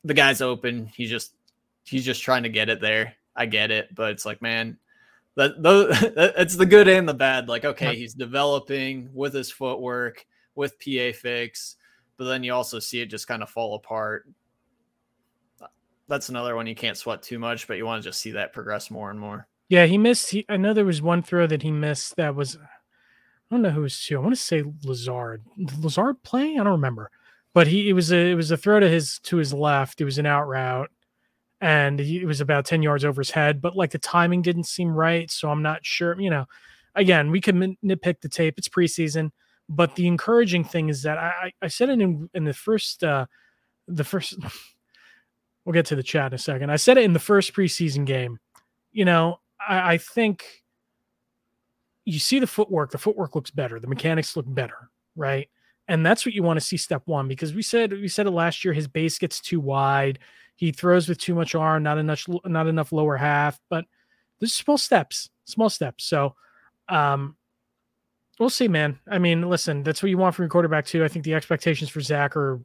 the 0.03 0.13
guy's 0.13 0.39
open. 0.39 0.85
He 0.85 1.07
just 1.07 1.33
he's 1.83 2.05
just 2.05 2.21
trying 2.21 2.43
to 2.43 2.49
get 2.49 2.69
it 2.69 2.79
there. 2.79 3.15
I 3.35 3.47
get 3.47 3.71
it, 3.71 3.95
but 3.95 4.11
it's 4.11 4.23
like, 4.23 4.39
man, 4.39 4.77
that 5.35 5.63
those 5.63 5.87
it's 5.99 6.55
the 6.55 6.67
good 6.67 6.87
and 6.87 7.09
the 7.09 7.15
bad. 7.15 7.49
Like, 7.49 7.65
okay, 7.65 7.95
he's 7.95 8.13
developing 8.13 9.09
with 9.15 9.33
his 9.33 9.49
footwork, 9.49 10.27
with 10.53 10.77
PA 10.77 11.09
fix, 11.19 11.75
but 12.17 12.25
then 12.25 12.43
you 12.43 12.53
also 12.53 12.77
see 12.77 13.01
it 13.01 13.07
just 13.07 13.27
kind 13.27 13.41
of 13.41 13.49
fall 13.49 13.73
apart. 13.73 14.27
That's 16.07 16.29
another 16.29 16.55
one 16.55 16.67
you 16.67 16.75
can't 16.75 16.97
sweat 16.97 17.23
too 17.23 17.39
much, 17.39 17.67
but 17.67 17.77
you 17.77 17.85
want 17.87 18.03
to 18.03 18.07
just 18.07 18.21
see 18.21 18.33
that 18.33 18.53
progress 18.53 18.91
more 18.91 19.09
and 19.09 19.19
more. 19.19 19.47
Yeah, 19.69 19.85
he 19.85 19.97
missed. 19.97 20.31
He, 20.31 20.45
I 20.47 20.57
know 20.57 20.73
there 20.73 20.85
was 20.85 21.01
one 21.01 21.21
throw 21.21 21.47
that 21.47 21.61
he 21.61 21.71
missed 21.71 22.15
that 22.15 22.35
was, 22.35 22.55
I 22.55 22.67
don't 23.51 23.61
know 23.61 23.69
who 23.69 23.81
was 23.81 24.01
two. 24.01 24.17
I 24.17 24.21
want 24.21 24.35
to 24.35 24.41
say 24.41 24.63
Lazard. 24.83 25.43
Lazard 25.79 26.23
playing? 26.23 26.59
I 26.59 26.63
don't 26.63 26.73
remember, 26.73 27.11
but 27.53 27.67
he 27.67 27.89
it 27.89 27.93
was 27.93 28.11
a 28.11 28.31
it 28.31 28.35
was 28.35 28.51
a 28.51 28.57
throw 28.57 28.79
to 28.79 28.89
his 28.89 29.19
to 29.23 29.37
his 29.37 29.53
left. 29.53 29.99
It 29.99 30.05
was 30.05 30.17
an 30.17 30.25
out 30.25 30.47
route, 30.47 30.89
and 31.61 31.99
he, 31.99 32.21
it 32.21 32.25
was 32.25 32.41
about 32.41 32.65
10 32.65 32.81
yards 32.81 33.03
over 33.03 33.21
his 33.21 33.31
head, 33.31 33.61
but 33.61 33.75
like 33.75 33.91
the 33.91 33.99
timing 33.99 34.41
didn't 34.41 34.65
seem 34.65 34.89
right. 34.89 35.29
So 35.31 35.49
I'm 35.49 35.63
not 35.63 35.85
sure, 35.85 36.19
you 36.19 36.29
know, 36.29 36.45
again, 36.95 37.31
we 37.31 37.41
can 37.41 37.77
nitpick 37.83 38.21
the 38.21 38.29
tape. 38.29 38.55
It's 38.57 38.69
preseason, 38.69 39.31
but 39.69 39.95
the 39.95 40.07
encouraging 40.07 40.63
thing 40.63 40.89
is 40.89 41.03
that 41.03 41.17
I, 41.17 41.51
I 41.61 41.67
said 41.67 41.89
it 41.89 41.99
in, 41.99 42.29
in 42.33 42.43
the 42.43 42.53
first, 42.53 43.03
uh, 43.03 43.25
the 43.87 44.03
first, 44.03 44.37
we'll 45.65 45.73
get 45.73 45.87
to 45.87 45.95
the 45.95 46.03
chat 46.03 46.31
in 46.31 46.35
a 46.35 46.39
second. 46.39 46.69
I 46.69 46.75
said 46.75 46.97
it 46.97 47.03
in 47.03 47.13
the 47.13 47.19
first 47.19 47.53
preseason 47.53 48.05
game. 48.05 48.39
You 48.91 49.05
know, 49.05 49.39
I, 49.67 49.93
I 49.93 49.97
think, 49.97 50.45
you 52.05 52.19
see 52.19 52.39
the 52.39 52.47
footwork, 52.47 52.91
the 52.91 52.97
footwork 52.97 53.35
looks 53.35 53.51
better, 53.51 53.79
the 53.79 53.87
mechanics 53.87 54.37
look 54.37 54.45
better, 54.47 54.89
right? 55.15 55.49
And 55.89 56.05
that's 56.05 56.25
what 56.25 56.33
you 56.33 56.43
want 56.43 56.57
to 56.57 56.65
see 56.65 56.77
step 56.77 57.01
one 57.05 57.27
because 57.27 57.53
we 57.53 57.61
said 57.61 57.91
we 57.91 58.07
said 58.07 58.27
it 58.27 58.31
last 58.31 58.65
year. 58.65 58.73
His 58.73 58.87
base 58.87 59.17
gets 59.17 59.39
too 59.39 59.59
wide. 59.59 60.19
He 60.55 60.71
throws 60.71 61.07
with 61.07 61.17
too 61.17 61.35
much 61.35 61.55
arm, 61.55 61.83
not 61.83 61.97
enough 61.97 62.25
not 62.45 62.67
enough 62.67 62.91
lower 62.91 63.15
half. 63.15 63.59
But 63.69 63.85
there's 64.39 64.53
small 64.53 64.77
steps, 64.77 65.29
small 65.45 65.69
steps. 65.69 66.03
So 66.03 66.35
um, 66.89 67.37
we'll 68.39 68.49
see, 68.49 68.67
man. 68.67 68.99
I 69.09 69.17
mean, 69.17 69.49
listen, 69.49 69.83
that's 69.83 70.03
what 70.03 70.09
you 70.09 70.17
want 70.17 70.35
from 70.35 70.43
your 70.43 70.49
quarterback 70.49 70.85
too. 70.85 71.03
I 71.03 71.07
think 71.07 71.23
the 71.23 71.33
expectations 71.33 71.89
for 71.89 72.01
Zach 72.01 72.35
are. 72.35 72.59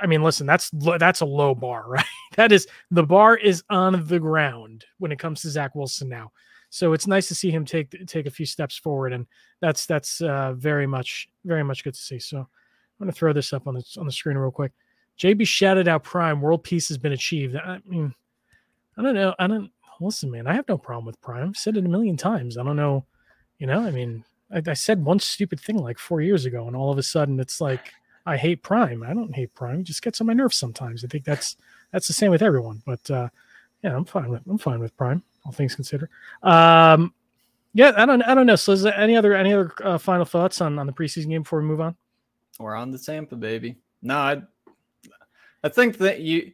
I 0.00 0.06
mean, 0.06 0.22
listen, 0.22 0.46
that's 0.46 0.70
that's 0.72 1.20
a 1.20 1.26
low 1.26 1.54
bar, 1.54 1.84
right? 1.88 2.04
That 2.36 2.52
is 2.52 2.66
the 2.90 3.02
bar 3.02 3.36
is 3.36 3.62
on 3.70 4.06
the 4.06 4.18
ground 4.18 4.84
when 4.98 5.12
it 5.12 5.18
comes 5.18 5.42
to 5.42 5.50
Zach 5.50 5.74
Wilson 5.74 6.08
now. 6.08 6.32
So 6.70 6.92
it's 6.92 7.06
nice 7.06 7.28
to 7.28 7.34
see 7.34 7.50
him 7.50 7.64
take 7.64 7.94
take 8.06 8.26
a 8.26 8.30
few 8.30 8.46
steps 8.46 8.76
forward, 8.76 9.12
and 9.12 9.26
that's 9.60 9.86
that's 9.86 10.20
uh, 10.20 10.52
very 10.54 10.86
much 10.86 11.28
very 11.44 11.62
much 11.62 11.84
good 11.84 11.94
to 11.94 12.00
see. 12.00 12.18
So 12.18 12.38
I'm 12.38 12.46
going 12.98 13.10
to 13.10 13.16
throw 13.16 13.32
this 13.32 13.52
up 13.52 13.66
on 13.66 13.74
the 13.74 13.84
on 13.98 14.06
the 14.06 14.12
screen 14.12 14.36
real 14.36 14.50
quick. 14.50 14.72
JB 15.18 15.46
shouted 15.46 15.88
out 15.88 16.04
Prime. 16.04 16.40
World 16.40 16.64
peace 16.64 16.88
has 16.88 16.98
been 16.98 17.12
achieved. 17.12 17.56
I 17.56 17.80
mean, 17.86 18.14
I 18.98 19.02
don't 19.02 19.14
know. 19.14 19.34
I 19.38 19.46
don't 19.46 19.70
listen, 20.00 20.30
man. 20.30 20.46
I 20.46 20.54
have 20.54 20.68
no 20.68 20.76
problem 20.76 21.06
with 21.06 21.20
Prime. 21.20 21.48
I've 21.48 21.56
said 21.56 21.76
it 21.76 21.86
a 21.86 21.88
million 21.88 22.16
times. 22.16 22.58
I 22.58 22.62
don't 22.62 22.76
know. 22.76 23.06
You 23.58 23.66
know, 23.66 23.80
I 23.86 23.90
mean, 23.90 24.24
I, 24.52 24.62
I 24.66 24.74
said 24.74 25.04
one 25.04 25.18
stupid 25.18 25.60
thing 25.60 25.78
like 25.78 25.98
four 25.98 26.20
years 26.20 26.44
ago, 26.44 26.66
and 26.66 26.76
all 26.76 26.92
of 26.92 26.98
a 26.98 27.02
sudden 27.02 27.40
it's 27.40 27.60
like 27.60 27.92
I 28.26 28.36
hate 28.36 28.62
Prime. 28.62 29.02
I 29.02 29.14
don't 29.14 29.34
hate 29.34 29.54
Prime. 29.54 29.80
It 29.80 29.84
just 29.84 30.02
gets 30.02 30.20
on 30.20 30.26
my 30.26 30.32
nerves 30.32 30.56
sometimes. 30.56 31.04
I 31.04 31.08
think 31.08 31.24
that's 31.24 31.56
that's 31.92 32.06
the 32.06 32.12
same 32.12 32.30
with 32.30 32.42
everyone. 32.42 32.82
But 32.84 33.10
uh, 33.10 33.28
yeah, 33.82 33.96
I'm 33.96 34.04
fine 34.04 34.28
with 34.28 34.42
I'm 34.46 34.58
fine 34.58 34.80
with 34.80 34.96
Prime 34.96 35.22
all 35.46 35.52
things 35.52 35.74
considered. 35.74 36.10
Um, 36.42 37.14
yeah, 37.72 37.92
I 37.96 38.04
don't, 38.04 38.22
I 38.22 38.34
don't 38.34 38.46
know. 38.46 38.56
So, 38.56 38.72
is 38.72 38.82
there 38.82 38.98
any 38.98 39.16
other, 39.16 39.34
any 39.34 39.52
other 39.52 39.72
uh, 39.82 39.98
final 39.98 40.24
thoughts 40.24 40.60
on 40.60 40.78
on 40.78 40.86
the 40.86 40.92
preseason 40.92 41.28
game 41.28 41.42
before 41.42 41.60
we 41.60 41.66
move 41.66 41.80
on? 41.80 41.94
We're 42.58 42.74
on 42.74 42.90
the 42.90 42.98
Tampa, 42.98 43.36
baby. 43.36 43.76
No, 44.02 44.16
I, 44.16 44.42
I 45.62 45.68
think 45.68 45.98
that 45.98 46.20
you 46.20 46.52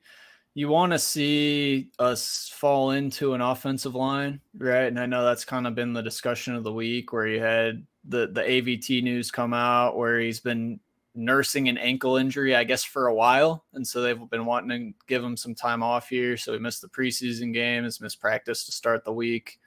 you 0.54 0.68
want 0.68 0.92
to 0.92 0.98
see 0.98 1.90
us 1.98 2.52
fall 2.54 2.90
into 2.90 3.32
an 3.34 3.40
offensive 3.40 3.94
line, 3.94 4.40
right? 4.58 4.84
And 4.84 5.00
I 5.00 5.06
know 5.06 5.24
that's 5.24 5.44
kind 5.44 5.66
of 5.66 5.74
been 5.74 5.94
the 5.94 6.02
discussion 6.02 6.54
of 6.54 6.64
the 6.64 6.72
week, 6.72 7.12
where 7.12 7.26
you 7.26 7.40
had 7.40 7.86
the 8.04 8.26
the 8.26 8.42
AVT 8.42 9.02
news 9.02 9.30
come 9.30 9.54
out, 9.54 9.96
where 9.96 10.18
he's 10.18 10.40
been 10.40 10.80
nursing 11.14 11.68
an 11.68 11.78
ankle 11.78 12.16
injury, 12.16 12.56
I 12.56 12.64
guess, 12.64 12.84
for 12.84 13.06
a 13.06 13.14
while. 13.14 13.64
And 13.74 13.86
so 13.86 14.00
they've 14.00 14.30
been 14.30 14.46
wanting 14.46 14.92
to 14.92 14.98
give 15.06 15.22
him 15.22 15.36
some 15.36 15.54
time 15.54 15.82
off 15.82 16.08
here. 16.08 16.36
So 16.36 16.52
he 16.52 16.58
missed 16.58 16.82
the 16.82 16.88
preseason 16.88 17.52
games, 17.52 18.00
missed 18.00 18.20
practice 18.20 18.64
to 18.64 18.72
start 18.72 19.04
the 19.04 19.12
week. 19.12 19.58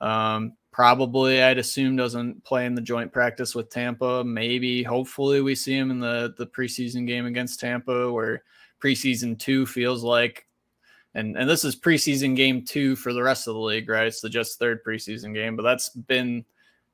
Um, 0.00 0.54
probably, 0.72 1.42
I'd 1.42 1.58
assume, 1.58 1.96
doesn't 1.96 2.44
play 2.44 2.66
in 2.66 2.74
the 2.74 2.80
joint 2.80 3.12
practice 3.12 3.54
with 3.54 3.70
Tampa. 3.70 4.24
Maybe, 4.24 4.82
hopefully, 4.82 5.40
we 5.40 5.54
see 5.54 5.76
him 5.76 5.90
in 5.90 6.00
the, 6.00 6.34
the 6.38 6.46
preseason 6.46 7.06
game 7.06 7.26
against 7.26 7.60
Tampa, 7.60 8.10
where 8.12 8.42
preseason 8.82 9.38
two 9.38 9.66
feels 9.66 10.02
like. 10.02 10.46
And, 11.14 11.36
and 11.36 11.50
this 11.50 11.64
is 11.64 11.74
preseason 11.74 12.36
game 12.36 12.64
two 12.64 12.94
for 12.94 13.12
the 13.12 13.22
rest 13.22 13.48
of 13.48 13.54
the 13.54 13.60
league, 13.60 13.88
right? 13.88 14.06
It's 14.06 14.20
the 14.20 14.28
just 14.28 14.58
third 14.58 14.84
preseason 14.84 15.34
game, 15.34 15.56
but 15.56 15.64
that's 15.64 15.88
been 15.88 16.44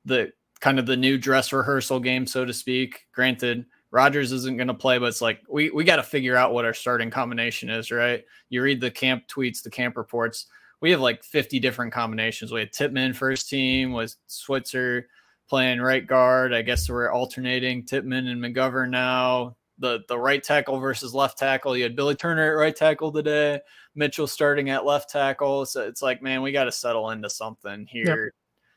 the 0.04 0.32
kind 0.60 0.78
of 0.78 0.86
the 0.86 0.96
new 0.96 1.18
dress 1.18 1.52
rehearsal 1.52 2.00
game, 2.00 2.26
so 2.26 2.44
to 2.44 2.52
speak. 2.52 3.06
Granted, 3.12 3.66
Rodgers 3.96 4.30
isn't 4.30 4.58
going 4.58 4.68
to 4.68 4.74
play, 4.74 4.98
but 4.98 5.06
it's 5.06 5.22
like 5.22 5.40
we 5.48 5.70
we 5.70 5.82
got 5.82 5.96
to 5.96 6.02
figure 6.02 6.36
out 6.36 6.52
what 6.52 6.66
our 6.66 6.74
starting 6.74 7.10
combination 7.10 7.70
is, 7.70 7.90
right? 7.90 8.22
You 8.50 8.60
read 8.60 8.78
the 8.78 8.90
camp 8.90 9.26
tweets, 9.26 9.62
the 9.62 9.70
camp 9.70 9.96
reports. 9.96 10.48
We 10.82 10.90
have 10.90 11.00
like 11.00 11.24
50 11.24 11.58
different 11.60 11.94
combinations. 11.94 12.52
We 12.52 12.60
had 12.60 12.72
Tippmann 12.74 13.14
first 13.14 13.48
team, 13.48 13.92
was 13.92 14.18
Schweitzer 14.28 15.08
playing 15.48 15.80
right 15.80 16.06
guard. 16.06 16.52
I 16.52 16.60
guess 16.60 16.90
we're 16.90 17.10
alternating 17.10 17.86
Tippmann 17.86 18.26
and 18.26 18.38
McGovern 18.38 18.90
now. 18.90 19.56
The 19.78 20.00
the 20.08 20.18
right 20.18 20.44
tackle 20.44 20.78
versus 20.78 21.14
left 21.14 21.38
tackle. 21.38 21.74
You 21.74 21.84
had 21.84 21.96
Billy 21.96 22.16
Turner 22.16 22.50
at 22.52 22.60
right 22.60 22.76
tackle 22.76 23.12
today. 23.12 23.60
Mitchell 23.94 24.26
starting 24.26 24.68
at 24.68 24.84
left 24.84 25.08
tackle. 25.08 25.64
So 25.64 25.88
it's 25.88 26.02
like, 26.02 26.20
man, 26.20 26.42
we 26.42 26.52
got 26.52 26.64
to 26.64 26.72
settle 26.72 27.08
into 27.12 27.30
something 27.30 27.86
here. 27.86 28.24
Yep. 28.24 28.32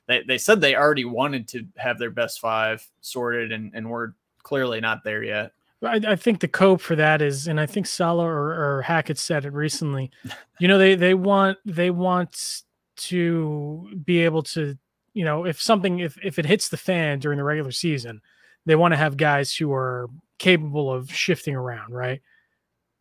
They, 0.08 0.24
they 0.26 0.38
said 0.38 0.62
they 0.62 0.76
already 0.76 1.04
wanted 1.04 1.50
to 1.50 1.66
have 1.76 2.00
their 2.00 2.10
best 2.10 2.40
five 2.40 2.88
sorted, 3.02 3.52
and, 3.52 3.74
and 3.76 3.90
we're 3.90 4.14
clearly 4.44 4.80
not 4.80 5.04
there 5.04 5.24
yet. 5.24 5.52
I, 5.82 6.02
I, 6.08 6.16
think 6.16 6.42
the 6.42 6.48
cope 6.48 6.82
for 6.82 6.96
that 6.98 7.22
is, 7.22 7.48
and 7.48 7.60
I 7.60 7.66
think 7.66 7.86
Saleh 7.86 8.26
or, 8.26 8.78
or 8.78 8.82
Hackett 8.82 9.18
said 9.18 9.46
it 9.46 9.54
recently. 9.54 10.12
You 10.60 10.68
know, 10.68 10.78
they 10.78 10.96
they 10.96 11.14
want 11.14 11.58
they 11.66 11.90
want 11.90 12.64
to 12.98 13.90
be 14.04 14.20
able 14.20 14.44
to, 14.44 14.78
you 15.14 15.24
know, 15.24 15.46
if 15.46 15.62
something 15.62 16.00
if 16.00 16.18
if 16.22 16.38
it 16.38 16.46
hits 16.46 16.68
the 16.68 16.78
fan 16.78 17.20
during 17.20 17.38
the 17.38 17.46
regular 17.46 17.72
season, 17.72 18.22
they 18.66 18.76
want 18.76 18.92
to 18.92 18.98
have 18.98 19.16
guys 19.16 19.56
who 19.56 19.72
are 19.72 20.10
capable 20.38 20.92
of 20.92 21.14
shifting 21.14 21.56
around, 21.56 21.94
right? 21.94 22.22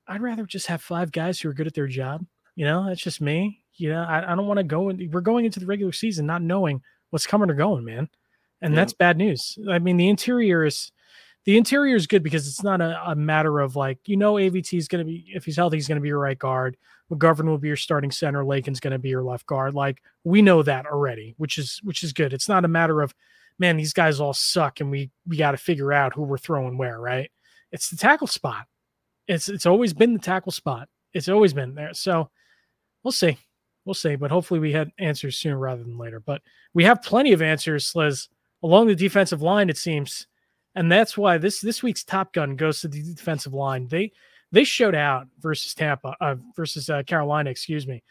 I'd 0.07 0.23
rather 0.23 0.47
just 0.47 0.69
have 0.69 0.81
five 0.81 1.11
guys 1.11 1.41
who 1.41 1.49
are 1.49 1.55
good 1.55 1.67
at 1.67 1.75
their 1.75 1.89
job. 1.89 2.25
You 2.55 2.65
know, 2.65 2.87
that's 2.87 3.03
just 3.03 3.21
me. 3.21 3.63
You 3.75 3.91
know, 3.91 4.03
I, 4.03 4.33
I 4.33 4.35
don't 4.37 4.47
want 4.47 4.59
to 4.59 4.65
go 4.65 4.89
in. 4.89 5.11
We're 5.13 5.21
going 5.21 5.45
into 5.45 5.61
the 5.61 5.67
regular 5.67 5.93
season 5.93 6.27
not 6.27 6.43
knowing 6.43 6.81
what's 7.11 7.27
coming 7.27 7.51
or 7.51 7.55
going, 7.55 7.85
man, 7.85 8.09
and 8.63 8.73
yeah. 8.73 8.81
that's 8.81 8.93
bad 8.93 9.17
news. 9.17 9.59
I 9.69 9.81
mean, 9.81 9.97
the 9.97 10.09
interior 10.09 10.65
is 10.65 10.93
the 11.45 11.57
interior 11.57 11.97
is 11.97 12.07
good 12.07 12.23
because 12.23 12.47
it's 12.47 12.63
not 12.63 12.81
a, 12.81 13.11
a 13.11 13.17
matter 13.17 13.61
of 13.61 13.77
like 13.77 13.99
you 14.07 14.17
know 14.17 14.35
AVT 14.35 14.77
is 14.77 14.89
going 14.89 15.05
to 15.05 15.11
be 15.11 15.27
if 15.35 15.45
he's 15.45 15.57
healthy 15.57 15.77
he's 15.77 15.89
going 15.89 15.97
to 15.97 16.03
be 16.03 16.09
your 16.09 16.19
right 16.19 16.39
guard. 16.39 16.77
McGovern 17.11 17.47
will 17.47 17.59
be 17.59 17.69
your 17.69 17.77
starting 17.77 18.11
center. 18.11 18.45
Laken's 18.45 18.81
going 18.81 18.93
to 18.93 18.99
be 18.99 19.09
your 19.09 19.25
left 19.25 19.47
guard. 19.47 19.75
Like 19.75 20.03
we 20.25 20.43
know 20.43 20.63
that 20.63 20.85
already, 20.87 21.35
which 21.39 21.57
is 21.57 21.81
which 21.83 22.03
is 22.03 22.13
good. 22.13 22.33
It's 22.33 22.49
not 22.49 22.65
a 22.65 22.69
matter 22.69 23.01
of 23.01 23.15
man 23.59 23.77
these 23.77 23.93
guys 23.93 24.21
all 24.21 24.35
suck 24.35 24.81
and 24.81 24.91
we 24.91 25.11
we 25.27 25.37
got 25.37 25.53
to 25.53 25.57
figure 25.57 25.93
out 25.93 26.15
who 26.15 26.23
we're 26.23 26.39
throwing 26.39 26.77
where. 26.77 27.01
Right? 27.01 27.31
It's 27.73 27.89
the 27.89 27.97
tackle 27.97 28.27
spot. 28.27 28.67
It's 29.27 29.49
it's 29.49 29.67
always 29.67 29.95
been 29.95 30.13
the 30.13 30.19
tackle 30.19 30.53
spot. 30.53 30.89
It's 31.13 31.29
always 31.29 31.53
been 31.53 31.75
there. 31.75 31.95
So 31.95 32.31
we'll 33.03 33.13
see. 33.13 33.39
We'll 33.85 33.95
see. 33.95 34.17
But 34.17 34.31
hopefully 34.31 34.61
we 34.61 34.73
had 34.73 34.91
answers 34.99 35.39
sooner 35.39 35.59
rather 35.59 35.83
than 35.83 35.97
later. 35.97 36.21
But 36.21 36.43
we 36.75 36.85
have 36.85 37.03
plenty 37.03 37.33
of 37.33 37.41
answers, 37.41 37.95
along 38.63 38.87
the 38.87 38.95
defensive 38.95 39.41
line. 39.41 39.71
It 39.71 39.79
seems 39.79 40.27
and 40.79 40.93
that's 40.93 41.19
why 41.19 41.39
this 41.39 41.61
this 41.61 41.83
week's 41.83 42.05
Top 42.05 42.33
Gun 42.33 42.55
goes 42.55 42.81
to 42.81 42.89
the 42.89 43.03
defensive 43.03 43.53
line. 43.53 43.89
They 43.89 44.13
they 44.53 44.63
showed 44.63 44.95
out 44.95 45.27
versus 45.41 45.75
Tampa 45.75 46.15
uh, 46.21 46.37
versus 46.55 46.89
uh, 46.89 47.03
Carolina, 47.03 47.51
excuse 47.51 47.87
me. 47.87 48.03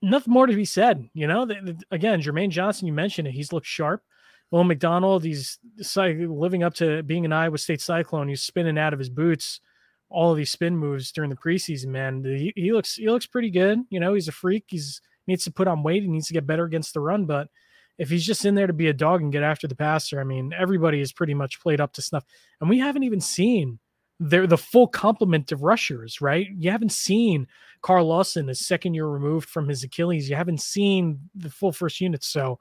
Nothing 0.00 0.32
more 0.32 0.46
to 0.46 0.54
be 0.54 0.64
said, 0.64 1.08
you 1.12 1.26
know. 1.26 1.44
The, 1.44 1.54
the, 1.54 1.82
again, 1.90 2.22
Jermaine 2.22 2.48
Johnson, 2.48 2.86
you 2.86 2.94
mentioned 2.94 3.28
it. 3.28 3.34
He's 3.34 3.52
looked 3.52 3.66
sharp. 3.66 4.02
Will 4.50 4.64
McDonald, 4.64 5.24
he's 5.24 5.58
living 5.94 6.62
up 6.62 6.74
to 6.74 7.02
being 7.02 7.24
an 7.24 7.32
Iowa 7.32 7.58
State 7.58 7.80
Cyclone. 7.80 8.28
He's 8.28 8.42
spinning 8.42 8.78
out 8.78 8.92
of 8.92 8.98
his 8.98 9.10
boots 9.10 9.60
all 10.08 10.30
of 10.30 10.36
these 10.36 10.50
spin 10.50 10.76
moves 10.76 11.12
during 11.12 11.30
the 11.30 11.36
preseason. 11.36 11.88
Man, 11.88 12.24
he, 12.24 12.52
he 12.56 12.72
looks 12.72 12.94
he 12.94 13.10
looks 13.10 13.26
pretty 13.26 13.50
good. 13.50 13.80
You 13.90 14.00
know, 14.00 14.14
he's 14.14 14.28
a 14.28 14.32
freak. 14.32 14.64
He's 14.68 15.02
needs 15.26 15.44
to 15.44 15.52
put 15.52 15.68
on 15.68 15.82
weight. 15.82 16.02
He 16.02 16.08
needs 16.08 16.28
to 16.28 16.32
get 16.32 16.46
better 16.46 16.64
against 16.64 16.94
the 16.94 17.00
run, 17.00 17.26
but 17.26 17.48
if 17.98 18.10
he's 18.10 18.26
just 18.26 18.44
in 18.44 18.54
there 18.54 18.66
to 18.66 18.72
be 18.72 18.88
a 18.88 18.92
dog 18.92 19.22
and 19.22 19.32
get 19.32 19.42
after 19.42 19.66
the 19.66 19.74
passer, 19.74 20.20
I 20.20 20.24
mean, 20.24 20.52
everybody 20.56 21.00
is 21.00 21.12
pretty 21.12 21.34
much 21.34 21.60
played 21.60 21.80
up 21.80 21.92
to 21.94 22.02
snuff. 22.02 22.24
And 22.60 22.68
we 22.68 22.78
haven't 22.78 23.04
even 23.04 23.20
seen 23.20 23.78
their 24.18 24.46
the 24.46 24.58
full 24.58 24.86
complement 24.86 25.52
of 25.52 25.62
rushers, 25.62 26.20
right? 26.20 26.48
You 26.56 26.70
haven't 26.70 26.92
seen 26.92 27.46
Carl 27.82 28.06
Lawson, 28.06 28.48
a 28.48 28.54
second 28.54 28.94
year 28.94 29.06
removed 29.06 29.48
from 29.48 29.68
his 29.68 29.82
Achilles. 29.82 30.28
You 30.28 30.36
haven't 30.36 30.60
seen 30.60 31.20
the 31.34 31.50
full 31.50 31.72
first 31.72 32.00
unit. 32.00 32.24
So 32.24 32.58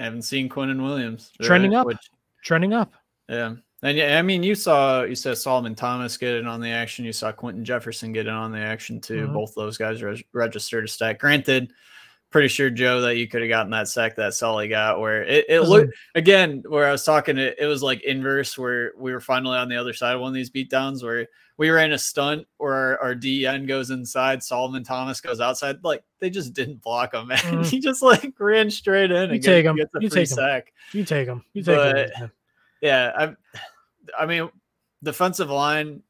I 0.00 0.04
haven't 0.04 0.22
seen 0.22 0.48
Quinnen 0.48 0.82
Williams 0.82 1.30
trending 1.42 1.74
up. 1.74 1.86
Which, 1.86 1.98
trending 2.42 2.72
up. 2.72 2.92
Yeah. 3.28 3.54
And 3.84 3.98
yeah, 3.98 4.18
I 4.18 4.22
mean, 4.22 4.42
you 4.44 4.54
saw 4.54 5.02
you 5.02 5.16
saw 5.16 5.34
Solomon 5.34 5.74
Thomas 5.74 6.16
get 6.16 6.36
in 6.36 6.46
on 6.46 6.60
the 6.60 6.68
action. 6.68 7.04
You 7.04 7.12
saw 7.12 7.32
Quinton 7.32 7.64
Jefferson 7.64 8.12
get 8.12 8.28
in 8.28 8.32
on 8.32 8.52
the 8.52 8.58
action 8.58 9.00
too. 9.00 9.24
Mm-hmm. 9.24 9.32
Both 9.34 9.54
those 9.54 9.76
guys 9.76 10.02
re- 10.02 10.24
registered 10.32 10.84
a 10.84 10.88
stat. 10.88 11.18
Granted, 11.18 11.72
pretty 12.32 12.48
sure 12.48 12.70
Joe 12.70 13.02
that 13.02 13.16
you 13.16 13.28
could 13.28 13.42
have 13.42 13.48
gotten 13.48 13.70
that 13.70 13.88
sack 13.88 14.16
that 14.16 14.34
Sully 14.34 14.66
got 14.66 15.00
where 15.00 15.22
it, 15.22 15.44
it 15.48 15.60
looked 15.60 15.94
again 16.14 16.62
where 16.66 16.88
I 16.88 16.92
was 16.92 17.04
talking 17.04 17.38
it, 17.38 17.56
it 17.58 17.66
was 17.66 17.82
like 17.82 18.02
inverse 18.02 18.58
where 18.58 18.92
we 18.98 19.12
were 19.12 19.20
finally 19.20 19.58
on 19.58 19.68
the 19.68 19.76
other 19.76 19.92
side 19.92 20.14
of 20.14 20.20
one 20.20 20.28
of 20.28 20.34
these 20.34 20.50
beatdowns 20.50 21.04
where 21.04 21.28
we 21.58 21.70
ran 21.70 21.92
a 21.92 21.98
stunt 21.98 22.46
where 22.56 22.72
our, 22.72 22.98
our 23.00 23.14
DN 23.14 23.68
goes 23.68 23.90
inside, 23.90 24.42
Solomon 24.42 24.82
Thomas 24.82 25.20
goes 25.20 25.40
outside. 25.40 25.76
Like 25.84 26.02
they 26.18 26.30
just 26.30 26.54
didn't 26.54 26.82
block 26.82 27.14
him, 27.14 27.28
man. 27.28 27.38
Mm. 27.38 27.66
he 27.70 27.78
just 27.78 28.02
like 28.02 28.34
ran 28.40 28.70
straight 28.70 29.10
in 29.10 29.28
you 29.28 29.34
and 29.34 29.42
take 29.42 29.64
him. 29.64 29.78
You 30.00 30.08
take 30.08 30.26
sack. 30.26 30.66
Him. 30.92 30.98
You 30.98 31.04
take 31.04 31.28
him. 31.28 31.44
You 31.52 31.62
take 31.62 31.76
but, 31.76 32.10
him. 32.14 32.32
Yeah, 32.80 33.12
I 33.16 34.22
I 34.22 34.26
mean 34.26 34.50
defensive 35.02 35.50
line, 35.50 36.02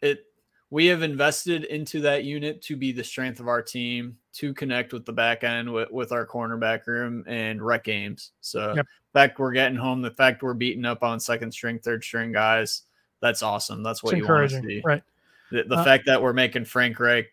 it 0.00 0.24
we 0.72 0.86
have 0.86 1.02
invested 1.02 1.64
into 1.64 2.00
that 2.00 2.24
unit 2.24 2.62
to 2.62 2.76
be 2.76 2.92
the 2.92 3.04
strength 3.04 3.40
of 3.40 3.46
our 3.46 3.60
team 3.60 4.16
to 4.32 4.54
connect 4.54 4.94
with 4.94 5.04
the 5.04 5.12
back 5.12 5.44
end 5.44 5.70
with, 5.70 5.90
with 5.90 6.12
our 6.12 6.26
cornerback 6.26 6.86
room 6.86 7.22
and 7.26 7.60
rec 7.60 7.84
games. 7.84 8.30
So 8.40 8.72
yep. 8.74 8.86
the 8.86 9.18
fact 9.18 9.38
we're 9.38 9.52
getting 9.52 9.76
home, 9.76 10.00
the 10.00 10.12
fact 10.12 10.42
we're 10.42 10.54
beating 10.54 10.86
up 10.86 11.02
on 11.02 11.20
second 11.20 11.52
string, 11.52 11.78
third 11.78 12.02
string 12.02 12.32
guys, 12.32 12.84
that's 13.20 13.42
awesome. 13.42 13.82
That's 13.82 14.02
what 14.02 14.14
it's 14.14 14.22
you 14.22 14.26
want 14.26 14.48
to 14.48 14.62
see. 14.62 14.80
Right. 14.82 15.02
The, 15.50 15.64
the 15.64 15.76
uh, 15.76 15.84
fact 15.84 16.06
that 16.06 16.22
we're 16.22 16.32
making 16.32 16.64
Frank 16.64 16.98
Reich 16.98 17.26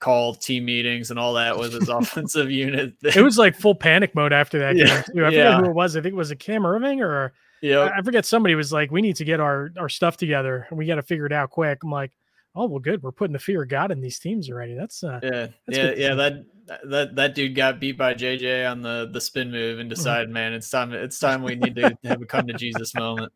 call 0.00 0.34
team 0.34 0.64
meetings 0.64 1.10
and 1.10 1.20
all 1.20 1.34
that 1.34 1.56
with 1.56 1.74
his 1.74 1.88
offensive 1.88 2.50
unit. 2.50 2.94
It 3.04 3.22
was 3.22 3.38
like 3.38 3.54
full 3.54 3.76
panic 3.76 4.12
mode 4.16 4.32
after 4.32 4.58
that 4.58 4.74
Yeah, 4.74 4.86
game 4.86 5.04
too. 5.14 5.24
I 5.24 5.28
yeah. 5.28 5.44
forget 5.52 5.64
who 5.66 5.70
it 5.70 5.74
was. 5.76 5.96
I 5.96 6.00
think 6.00 6.14
it 6.14 6.16
was 6.16 6.32
a 6.32 6.36
Cam 6.36 6.62
Erving 6.62 7.00
or 7.00 7.32
yeah, 7.60 7.78
I 7.78 7.98
I 7.98 8.02
forget 8.02 8.26
somebody 8.26 8.56
was 8.56 8.72
like, 8.72 8.90
"We 8.90 9.02
need 9.02 9.14
to 9.14 9.24
get 9.24 9.38
our 9.38 9.70
our 9.78 9.88
stuff 9.88 10.16
together 10.16 10.66
and 10.68 10.76
we 10.76 10.84
got 10.84 10.96
to 10.96 11.02
figure 11.02 11.26
it 11.26 11.32
out 11.32 11.50
quick." 11.50 11.78
I'm 11.84 11.92
like, 11.92 12.10
"Oh 12.54 12.66
well, 12.66 12.78
good. 12.78 13.02
We're 13.02 13.12
putting 13.12 13.32
the 13.32 13.38
fear 13.38 13.62
of 13.62 13.68
God 13.68 13.90
in 13.90 14.00
these 14.00 14.18
teams 14.18 14.50
already." 14.50 14.74
That's 14.74 15.02
uh, 15.02 15.20
yeah, 15.22 15.46
That's 15.66 15.78
yeah, 15.78 15.92
yeah. 15.96 16.14
That 16.14 16.44
that 16.84 17.16
that 17.16 17.34
dude 17.34 17.54
got 17.54 17.80
beat 17.80 17.98
by 17.98 18.14
JJ 18.14 18.70
on 18.70 18.82
the 18.82 19.08
the 19.12 19.20
spin 19.20 19.50
move 19.50 19.78
and 19.78 19.88
decided, 19.88 20.30
man, 20.30 20.52
it's 20.52 20.70
time. 20.70 20.92
It's 20.92 21.18
time 21.18 21.42
we 21.42 21.54
need 21.54 21.76
to 21.76 21.96
have 22.04 22.22
a 22.22 22.26
come 22.26 22.46
to 22.46 22.54
Jesus 22.54 22.94
moment. 22.94 23.32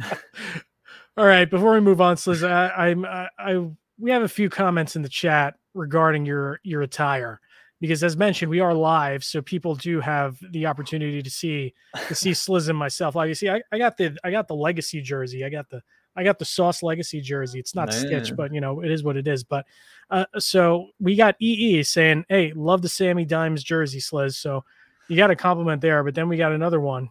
All 1.16 1.24
right, 1.24 1.48
before 1.48 1.72
we 1.72 1.80
move 1.80 2.00
on, 2.00 2.16
Sliz, 2.16 2.46
I, 2.46 2.88
I'm 2.88 3.04
I, 3.04 3.28
I 3.38 3.66
we 3.98 4.10
have 4.10 4.22
a 4.22 4.28
few 4.28 4.50
comments 4.50 4.96
in 4.96 5.02
the 5.02 5.08
chat 5.08 5.54
regarding 5.74 6.26
your 6.26 6.60
your 6.62 6.82
attire 6.82 7.40
because, 7.80 8.02
as 8.02 8.16
mentioned, 8.16 8.50
we 8.50 8.60
are 8.60 8.74
live, 8.74 9.22
so 9.24 9.42
people 9.42 9.74
do 9.74 10.00
have 10.00 10.38
the 10.50 10.66
opportunity 10.66 11.22
to 11.22 11.30
see 11.30 11.74
to 12.08 12.14
see 12.14 12.30
Sliz 12.34 12.68
and 12.68 12.78
myself. 12.78 13.14
Like 13.14 13.28
you 13.28 13.34
see, 13.34 13.48
I, 13.48 13.62
I 13.72 13.78
got 13.78 13.96
the 13.96 14.16
I 14.24 14.30
got 14.30 14.48
the 14.48 14.54
legacy 14.54 15.00
jersey. 15.00 15.44
I 15.44 15.48
got 15.50 15.68
the 15.68 15.82
I 16.16 16.24
got 16.24 16.38
the 16.38 16.44
Sauce 16.44 16.82
Legacy 16.82 17.20
jersey. 17.20 17.58
It's 17.58 17.74
not 17.74 17.92
Stitch, 17.92 18.34
but 18.36 18.52
you 18.52 18.60
know 18.60 18.80
it 18.80 18.90
is 18.90 19.04
what 19.04 19.16
it 19.16 19.28
is. 19.28 19.44
But 19.44 19.66
uh, 20.10 20.24
so 20.38 20.88
we 20.98 21.16
got 21.16 21.36
EE 21.40 21.82
saying, 21.82 22.24
"Hey, 22.28 22.52
love 22.54 22.82
the 22.82 22.88
Sammy 22.88 23.24
Dimes 23.24 23.62
jersey, 23.62 24.00
Sliz." 24.00 24.36
So 24.36 24.64
you 25.08 25.16
got 25.16 25.30
a 25.30 25.36
compliment 25.36 25.80
there. 25.80 26.02
But 26.02 26.14
then 26.14 26.28
we 26.28 26.36
got 26.36 26.52
another 26.52 26.80
one. 26.80 27.10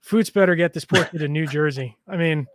Foots 0.00 0.30
better 0.30 0.54
get 0.54 0.72
this 0.72 0.84
portrait 0.84 1.22
in 1.22 1.32
New 1.32 1.46
Jersey. 1.46 1.96
I 2.08 2.16
mean, 2.16 2.46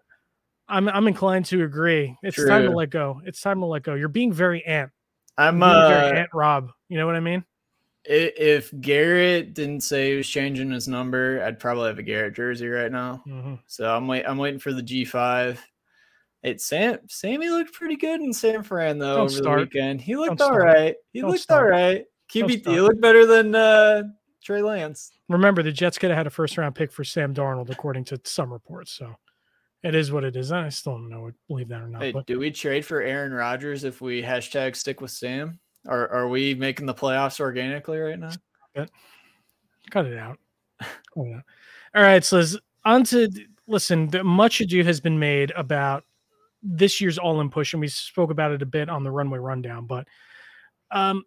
I'm 0.68 0.88
I'm 0.89 1.07
inclined 1.07 1.45
to 1.45 1.64
agree. 1.64 2.18
It's 2.24 2.38
time 2.38 2.64
to 2.64 2.72
let 2.72 2.89
go. 2.89 3.22
It's 3.26 3.41
time 3.41 3.59
to 3.59 3.66
let 3.66 3.84
go. 3.84 3.95
You're 3.95 4.09
being 4.09 4.34
very 4.34 4.66
ant. 4.66 4.91
I'm 5.38 5.61
uh, 5.61 5.89
very 5.89 6.20
Aunt 6.20 6.30
Rob. 6.34 6.70
You 6.89 6.97
know 6.97 7.05
what 7.05 7.16
I 7.16 7.20
mean? 7.20 7.43
If 8.06 8.74
Garrett 8.82 9.54
didn't 9.54 9.82
say 9.82 10.12
he 10.12 10.18
was 10.18 10.28
changing 10.28 10.72
his 10.72 10.88
number, 10.88 11.41
I'd 11.43 11.60
probably 11.60 11.88
have 11.88 11.99
a 11.99 12.04
Garrett 12.04 12.36
jersey 12.36 12.68
right 12.68 12.91
now. 12.91 13.24
Mhm. 13.28 13.60
So 13.68 13.93
I'm 13.95 14.08
wait. 14.08 14.26
I'm 14.28 14.38
waiting 14.38 14.60
for 14.60 14.74
the 14.74 14.84
G5. 14.84 15.60
It 16.43 16.60
Sam 16.60 16.99
Sammy 17.08 17.49
looked 17.49 17.74
pretty 17.74 17.95
good 17.95 18.20
in 18.20 18.34
San 18.34 18.64
Fran 18.64 18.97
though 18.97 19.16
Don't 19.16 19.22
over 19.26 19.30
start. 19.30 19.60
the 19.60 19.64
weekend. 19.80 20.01
He 20.01 20.16
looked 20.18 20.39
Don't 20.39 20.41
all 20.41 20.47
start. 20.60 20.64
right. 20.64 20.95
He 21.14 21.22
Don't 21.22 21.30
looked 21.32 21.43
start. 21.43 21.66
all 21.74 21.80
right. 21.80 22.06
QB, 22.32 22.66
he 22.66 22.82
looked 22.82 22.99
better 22.99 23.26
than 23.26 23.54
uh, 23.56 24.04
Trey 24.43 24.62
Lance. 24.62 25.12
Remember, 25.30 25.62
the 25.64 25.72
Jets 25.72 25.97
could 25.97 26.10
have 26.10 26.18
had 26.18 26.28
a 26.28 26.32
first 26.32 26.58
round 26.58 26.76
pick 26.76 26.91
for 26.91 27.04
Sam 27.04 27.34
Darnold, 27.34 27.70
according 27.70 28.06
to 28.06 28.20
some 28.26 28.51
reports. 28.51 28.91
So 28.91 29.16
it 29.84 29.93
is 29.95 30.12
what 30.12 30.24
it 30.26 30.36
is. 30.36 30.51
And 30.51 30.66
I 30.66 30.70
still 30.70 30.93
don't 30.93 31.10
know, 31.10 31.32
believe 31.47 31.70
that 31.70 31.82
or 31.82 31.88
not. 31.88 32.01
Hey, 32.01 32.12
but 32.12 32.26
do 32.26 32.39
we 32.39 32.51
trade 32.51 32.86
for 32.86 33.01
Aaron 33.01 33.32
Rodgers 33.34 33.84
if 33.86 34.01
we 34.01 34.22
hashtag 34.24 34.76
stick 34.76 34.99
with 34.99 35.12
Sam? 35.12 35.60
Or 35.86 36.10
are 36.10 36.28
we 36.28 36.56
making 36.56 36.86
the 36.86 36.94
playoffs 36.94 37.40
organically 37.40 37.98
right 37.98 38.20
now? 38.20 38.32
cut 39.90 40.06
it 40.06 40.18
out. 40.18 40.38
Cut 41.14 41.26
it 41.28 41.34
out. 41.34 41.44
All 41.96 42.02
right, 42.02 42.24
so 42.24 42.44
on 42.86 43.04
to 43.06 43.30
listen. 43.68 44.10
Much 44.24 44.62
ado 44.62 44.84
has 44.84 45.00
been 45.00 45.20
made 45.20 45.52
about 45.52 46.04
this 46.62 47.00
year's 47.02 47.18
all 47.18 47.42
in 47.42 47.50
push, 47.50 47.74
and 47.74 47.82
we 47.82 47.88
spoke 47.88 48.32
about 48.32 48.52
it 48.52 48.62
a 48.62 48.66
bit 48.66 48.90
on 48.90 49.04
the 49.04 49.12
runway 49.12 49.40
rundown. 49.40 49.86
But 49.86 50.08
um, 50.92 51.24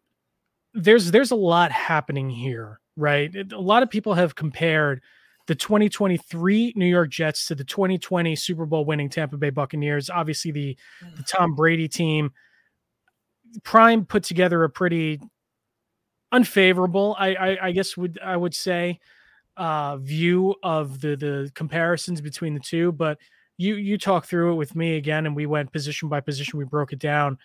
there's 0.75 1.11
there's 1.11 1.31
a 1.31 1.37
lot 1.37 1.71
happening 1.71 2.31
here, 2.31 2.81
right? 2.97 3.31
A 3.53 3.61
lot 3.61 3.83
of 3.83 3.91
people 3.91 4.15
have 4.15 4.35
compared 4.35 5.03
the 5.47 5.55
2023 5.55 6.73
New 6.75 6.87
York 6.87 7.11
Jets 7.11 7.47
to 7.47 7.55
the 7.55 7.65
2020 7.65 8.35
Super 8.35 8.67
Bowl 8.67 8.85
winning 8.85 9.09
Tampa 9.09 9.37
Bay 9.37 9.51
Buccaneers. 9.51 10.11
Obviously, 10.11 10.51
the 10.51 10.77
the 11.17 11.23
Tom 11.23 11.55
Brady 11.55 11.89
team. 11.89 12.33
Prime 13.63 14.05
put 14.05 14.25
together 14.25 14.65
a 14.65 14.71
pretty 14.71 15.21
unfavorable, 16.33 17.17
I, 17.19 17.35
I, 17.35 17.59
I 17.69 17.73
guess 17.73 17.97
would 17.97 18.19
I 18.23 18.37
would 18.37 18.55
say, 18.55 18.99
uh, 19.57 19.97
view 19.99 20.55
of 20.63 21.01
the 21.01 21.17
the 21.17 21.51
comparisons 21.55 22.21
between 22.21 22.55
the 22.55 22.61
two. 22.61 22.93
But 22.93 23.19
you 23.57 23.77
you 23.77 23.99
talk 23.99 24.27
through 24.27 24.53
it 24.53 24.57
with 24.57 24.75
me 24.77 24.97
again, 24.97 25.27
and 25.27 25.35
we 25.35 25.47
went 25.47 25.73
position 25.73 26.09
by 26.09 26.21
position. 26.21 26.59
We 26.59 26.65
broke 26.65 26.93
it 26.93 26.99
down. 26.99 27.39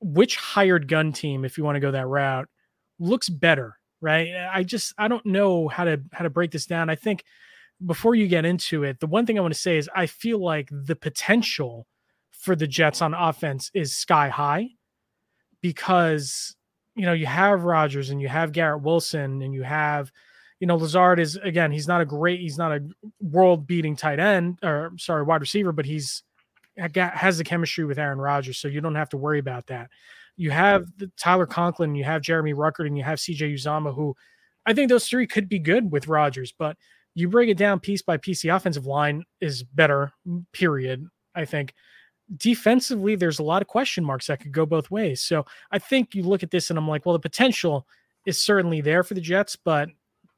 Which 0.00 0.36
hired 0.36 0.86
gun 0.86 1.12
team, 1.12 1.44
if 1.44 1.58
you 1.58 1.64
want 1.64 1.76
to 1.76 1.80
go 1.80 1.90
that 1.90 2.06
route, 2.06 2.48
looks 3.00 3.28
better, 3.28 3.76
right? 4.00 4.48
I 4.52 4.62
just 4.62 4.94
I 4.96 5.08
don't 5.08 5.26
know 5.26 5.68
how 5.68 5.84
to 5.84 6.00
how 6.12 6.22
to 6.22 6.30
break 6.30 6.52
this 6.52 6.66
down. 6.66 6.88
I 6.88 6.94
think 6.94 7.24
before 7.84 8.14
you 8.14 8.28
get 8.28 8.44
into 8.44 8.84
it, 8.84 9.00
the 9.00 9.06
one 9.06 9.26
thing 9.26 9.38
I 9.38 9.42
want 9.42 9.54
to 9.54 9.60
say 9.60 9.76
is 9.76 9.90
I 9.94 10.06
feel 10.06 10.38
like 10.38 10.68
the 10.70 10.96
potential 10.96 11.86
for 12.30 12.54
the 12.54 12.66
Jets 12.66 13.02
on 13.02 13.14
offense 13.14 13.70
is 13.74 13.96
sky 13.96 14.28
high 14.28 14.70
because 15.60 16.56
you 16.94 17.06
know 17.06 17.12
you 17.12 17.26
have 17.26 17.64
Rodgers 17.64 18.10
and 18.10 18.20
you 18.20 18.28
have 18.28 18.52
Garrett 18.52 18.82
Wilson 18.82 19.42
and 19.42 19.54
you 19.54 19.62
have 19.62 20.12
you 20.60 20.66
know 20.66 20.76
Lazard 20.76 21.20
is 21.20 21.36
again 21.36 21.70
he's 21.70 21.88
not 21.88 22.00
a 22.00 22.06
great 22.06 22.40
he's 22.40 22.58
not 22.58 22.72
a 22.72 22.82
world 23.20 23.66
beating 23.66 23.96
tight 23.96 24.18
end 24.18 24.58
or 24.62 24.92
sorry 24.98 25.22
wide 25.22 25.40
receiver 25.40 25.72
but 25.72 25.86
he's 25.86 26.22
has 26.76 27.38
the 27.38 27.44
chemistry 27.44 27.84
with 27.84 27.98
Aaron 27.98 28.18
Rodgers 28.18 28.58
so 28.58 28.68
you 28.68 28.80
don't 28.80 28.94
have 28.94 29.08
to 29.10 29.16
worry 29.16 29.38
about 29.38 29.66
that. 29.66 29.90
You 30.36 30.52
have 30.52 30.86
Tyler 31.16 31.46
Conklin, 31.46 31.96
you 31.96 32.04
have 32.04 32.22
Jeremy 32.22 32.54
Ruckert, 32.54 32.86
and 32.86 32.96
you 32.96 33.02
have 33.02 33.18
CJ 33.18 33.54
Uzomah 33.54 33.94
who 33.94 34.14
I 34.64 34.74
think 34.74 34.88
those 34.88 35.08
three 35.08 35.26
could 35.26 35.48
be 35.48 35.58
good 35.58 35.90
with 35.90 36.08
Rodgers, 36.08 36.52
but 36.56 36.76
you 37.14 37.28
break 37.28 37.48
it 37.48 37.56
down 37.56 37.80
piece 37.80 38.02
by 38.02 38.16
piece. 38.16 38.42
The 38.42 38.50
offensive 38.50 38.86
line 38.86 39.24
is 39.40 39.62
better, 39.62 40.12
period. 40.52 41.06
I 41.34 41.46
think 41.46 41.74
defensively, 42.36 43.16
there's 43.16 43.38
a 43.38 43.44
lot 43.44 43.62
of 43.62 43.68
question 43.68 44.04
marks 44.04 44.26
that 44.26 44.40
could 44.40 44.52
go 44.52 44.66
both 44.66 44.90
ways. 44.90 45.22
So 45.22 45.46
I 45.70 45.78
think 45.78 46.14
you 46.14 46.22
look 46.22 46.42
at 46.42 46.50
this 46.50 46.70
and 46.70 46.78
I'm 46.78 46.88
like, 46.88 47.06
well, 47.06 47.14
the 47.14 47.18
potential 47.18 47.86
is 48.26 48.42
certainly 48.42 48.80
there 48.80 49.02
for 49.02 49.14
the 49.14 49.20
Jets, 49.20 49.56
but 49.56 49.88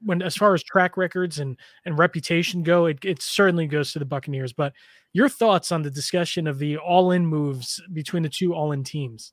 when 0.03 0.23
as 0.23 0.37
far 0.37 0.55
as 0.55 0.63
track 0.63 0.97
records 0.97 1.41
and 1.41 1.59
and 1.85 1.99
reputation 1.99 2.63
go, 2.63 2.87
it, 2.87 3.05
it 3.05 3.21
certainly 3.21 3.67
goes 3.67 3.93
to 3.93 3.99
the 3.99 4.05
Buccaneers. 4.05 4.53
But 4.53 4.73
your 5.13 5.29
thoughts 5.29 5.73
on 5.73 5.83
the 5.83 5.91
discussion 5.91 6.47
of 6.47 6.59
the 6.59 6.79
all-in 6.79 7.27
moves 7.27 7.83
between 7.93 8.23
the 8.23 8.29
two 8.29 8.55
all-in 8.55 8.85
teams? 8.85 9.33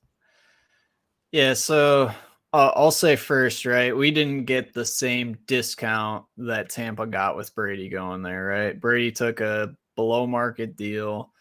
Yeah, 1.32 1.54
so 1.54 2.10
uh, 2.52 2.72
I'll 2.74 2.90
say 2.90 3.16
first, 3.16 3.64
right? 3.64 3.96
We 3.96 4.10
didn't 4.10 4.44
get 4.44 4.74
the 4.74 4.84
same 4.84 5.38
discount 5.46 6.24
that 6.38 6.70
Tampa 6.70 7.06
got 7.06 7.36
with 7.36 7.54
Brady 7.54 7.88
going 7.88 8.22
there, 8.22 8.46
right? 8.46 8.80
Brady 8.80 9.12
took 9.12 9.40
a 9.40 9.74
below 9.94 10.26
market 10.26 10.76
deal. 10.76 11.32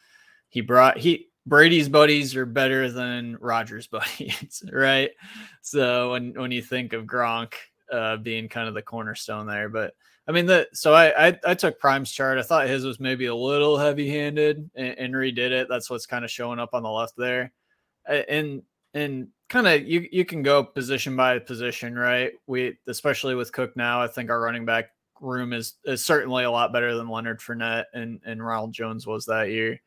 He 0.49 0.61
brought 0.61 0.97
he 0.97 1.29
Brady's 1.45 1.87
buddies 1.87 2.35
are 2.35 2.45
better 2.45 2.91
than 2.91 3.37
Rodgers' 3.39 3.87
buddies, 3.91 4.63
right? 4.71 5.11
So 5.61 6.11
when 6.11 6.33
when 6.33 6.51
you 6.51 6.61
think 6.61 6.93
of 6.93 7.05
Gronk 7.05 7.53
uh, 7.91 8.17
being 8.17 8.49
kind 8.49 8.67
of 8.67 8.73
the 8.73 8.81
cornerstone 8.81 9.47
there, 9.47 9.69
but 9.69 9.93
I 10.27 10.33
mean 10.33 10.45
the 10.45 10.67
so 10.73 10.93
I, 10.93 11.29
I 11.29 11.39
I 11.45 11.53
took 11.53 11.79
Prime's 11.79 12.11
chart. 12.11 12.37
I 12.37 12.43
thought 12.43 12.67
his 12.67 12.85
was 12.85 12.99
maybe 12.99 13.27
a 13.27 13.35
little 13.35 13.77
heavy 13.77 14.09
handed 14.09 14.69
and, 14.75 14.97
and 14.97 15.13
redid 15.13 15.51
it. 15.51 15.67
That's 15.69 15.89
what's 15.89 16.05
kind 16.05 16.25
of 16.25 16.31
showing 16.31 16.59
up 16.59 16.73
on 16.73 16.83
the 16.83 16.89
left 16.91 17.13
there, 17.17 17.53
and 18.05 18.61
and 18.93 19.27
kind 19.49 19.67
of 19.67 19.87
you 19.87 20.07
you 20.11 20.25
can 20.25 20.43
go 20.43 20.63
position 20.63 21.15
by 21.15 21.39
position, 21.39 21.95
right? 21.95 22.33
We 22.47 22.77
especially 22.87 23.35
with 23.35 23.53
Cook 23.53 23.75
now, 23.77 24.01
I 24.01 24.07
think 24.07 24.29
our 24.29 24.41
running 24.41 24.65
back 24.65 24.89
room 25.21 25.53
is 25.53 25.75
is 25.85 26.05
certainly 26.05 26.43
a 26.43 26.51
lot 26.51 26.73
better 26.73 26.95
than 26.95 27.09
Leonard 27.09 27.39
Fournette 27.39 27.85
and 27.93 28.19
and 28.25 28.45
Ronald 28.45 28.73
Jones 28.73 29.07
was 29.07 29.25
that 29.25 29.49
year. 29.49 29.79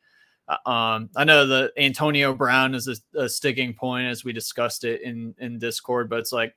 Uh, 0.51 0.69
Um, 0.69 1.09
I 1.15 1.23
know 1.23 1.45
that 1.47 1.71
Antonio 1.77 2.33
Brown 2.33 2.75
is 2.75 2.87
a, 2.87 3.19
a 3.19 3.29
sticking 3.29 3.73
point 3.73 4.07
as 4.07 4.23
we 4.23 4.33
discussed 4.33 4.83
it 4.83 5.01
in 5.01 5.33
in 5.39 5.59
Discord, 5.59 6.09
but 6.09 6.19
it's 6.19 6.33
like 6.33 6.55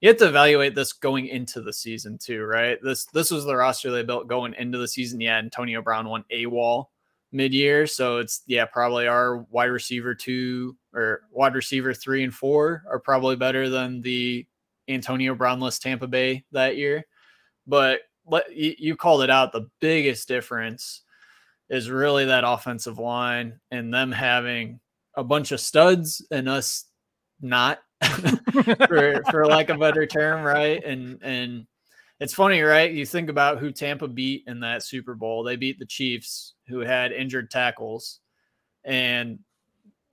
you 0.00 0.08
have 0.08 0.18
to 0.18 0.28
evaluate 0.28 0.74
this 0.74 0.92
going 0.92 1.28
into 1.28 1.60
the 1.60 1.72
season 1.72 2.18
too, 2.18 2.44
right? 2.44 2.78
This 2.82 3.04
this 3.06 3.30
was 3.30 3.44
the 3.44 3.56
roster 3.56 3.90
they 3.90 4.02
built 4.02 4.28
going 4.28 4.54
into 4.54 4.78
the 4.78 4.88
season. 4.88 5.20
Yeah, 5.20 5.38
Antonio 5.38 5.82
Brown 5.82 6.08
won 6.08 6.24
a 6.30 6.46
wall 6.46 6.90
mid-year, 7.32 7.86
so 7.86 8.18
it's 8.18 8.42
yeah 8.46 8.64
probably 8.64 9.06
our 9.08 9.38
wide 9.50 9.66
receiver 9.66 10.14
two 10.14 10.76
or 10.94 11.22
wide 11.30 11.54
receiver 11.54 11.92
three 11.94 12.24
and 12.24 12.34
four 12.34 12.84
are 12.90 13.00
probably 13.00 13.36
better 13.36 13.68
than 13.68 14.00
the 14.00 14.46
Antonio 14.88 15.34
Brownless 15.34 15.78
Tampa 15.80 16.06
Bay 16.06 16.44
that 16.52 16.76
year. 16.76 17.04
But 17.66 18.00
let, 18.26 18.54
you, 18.54 18.74
you 18.78 18.96
called 18.96 19.22
it 19.22 19.30
out. 19.30 19.52
The 19.52 19.68
biggest 19.80 20.28
difference 20.28 21.02
is 21.68 21.90
really 21.90 22.26
that 22.26 22.44
offensive 22.44 22.98
line 22.98 23.58
and 23.70 23.92
them 23.92 24.12
having 24.12 24.80
a 25.16 25.24
bunch 25.24 25.52
of 25.52 25.60
studs 25.60 26.24
and 26.30 26.48
us 26.48 26.84
not 27.40 27.80
for 28.88 29.22
for 29.30 29.46
lack 29.46 29.68
of 29.68 29.76
a 29.76 29.80
better 29.80 30.06
term, 30.06 30.42
right? 30.42 30.82
And 30.84 31.18
and 31.22 31.66
it's 32.20 32.34
funny, 32.34 32.60
right? 32.62 32.92
You 32.92 33.06
think 33.06 33.28
about 33.28 33.58
who 33.58 33.72
Tampa 33.72 34.08
beat 34.08 34.44
in 34.46 34.60
that 34.60 34.82
Super 34.82 35.14
Bowl. 35.14 35.42
They 35.42 35.56
beat 35.56 35.78
the 35.78 35.86
Chiefs, 35.86 36.54
who 36.68 36.80
had 36.80 37.12
injured 37.12 37.50
tackles, 37.50 38.20
and 38.84 39.38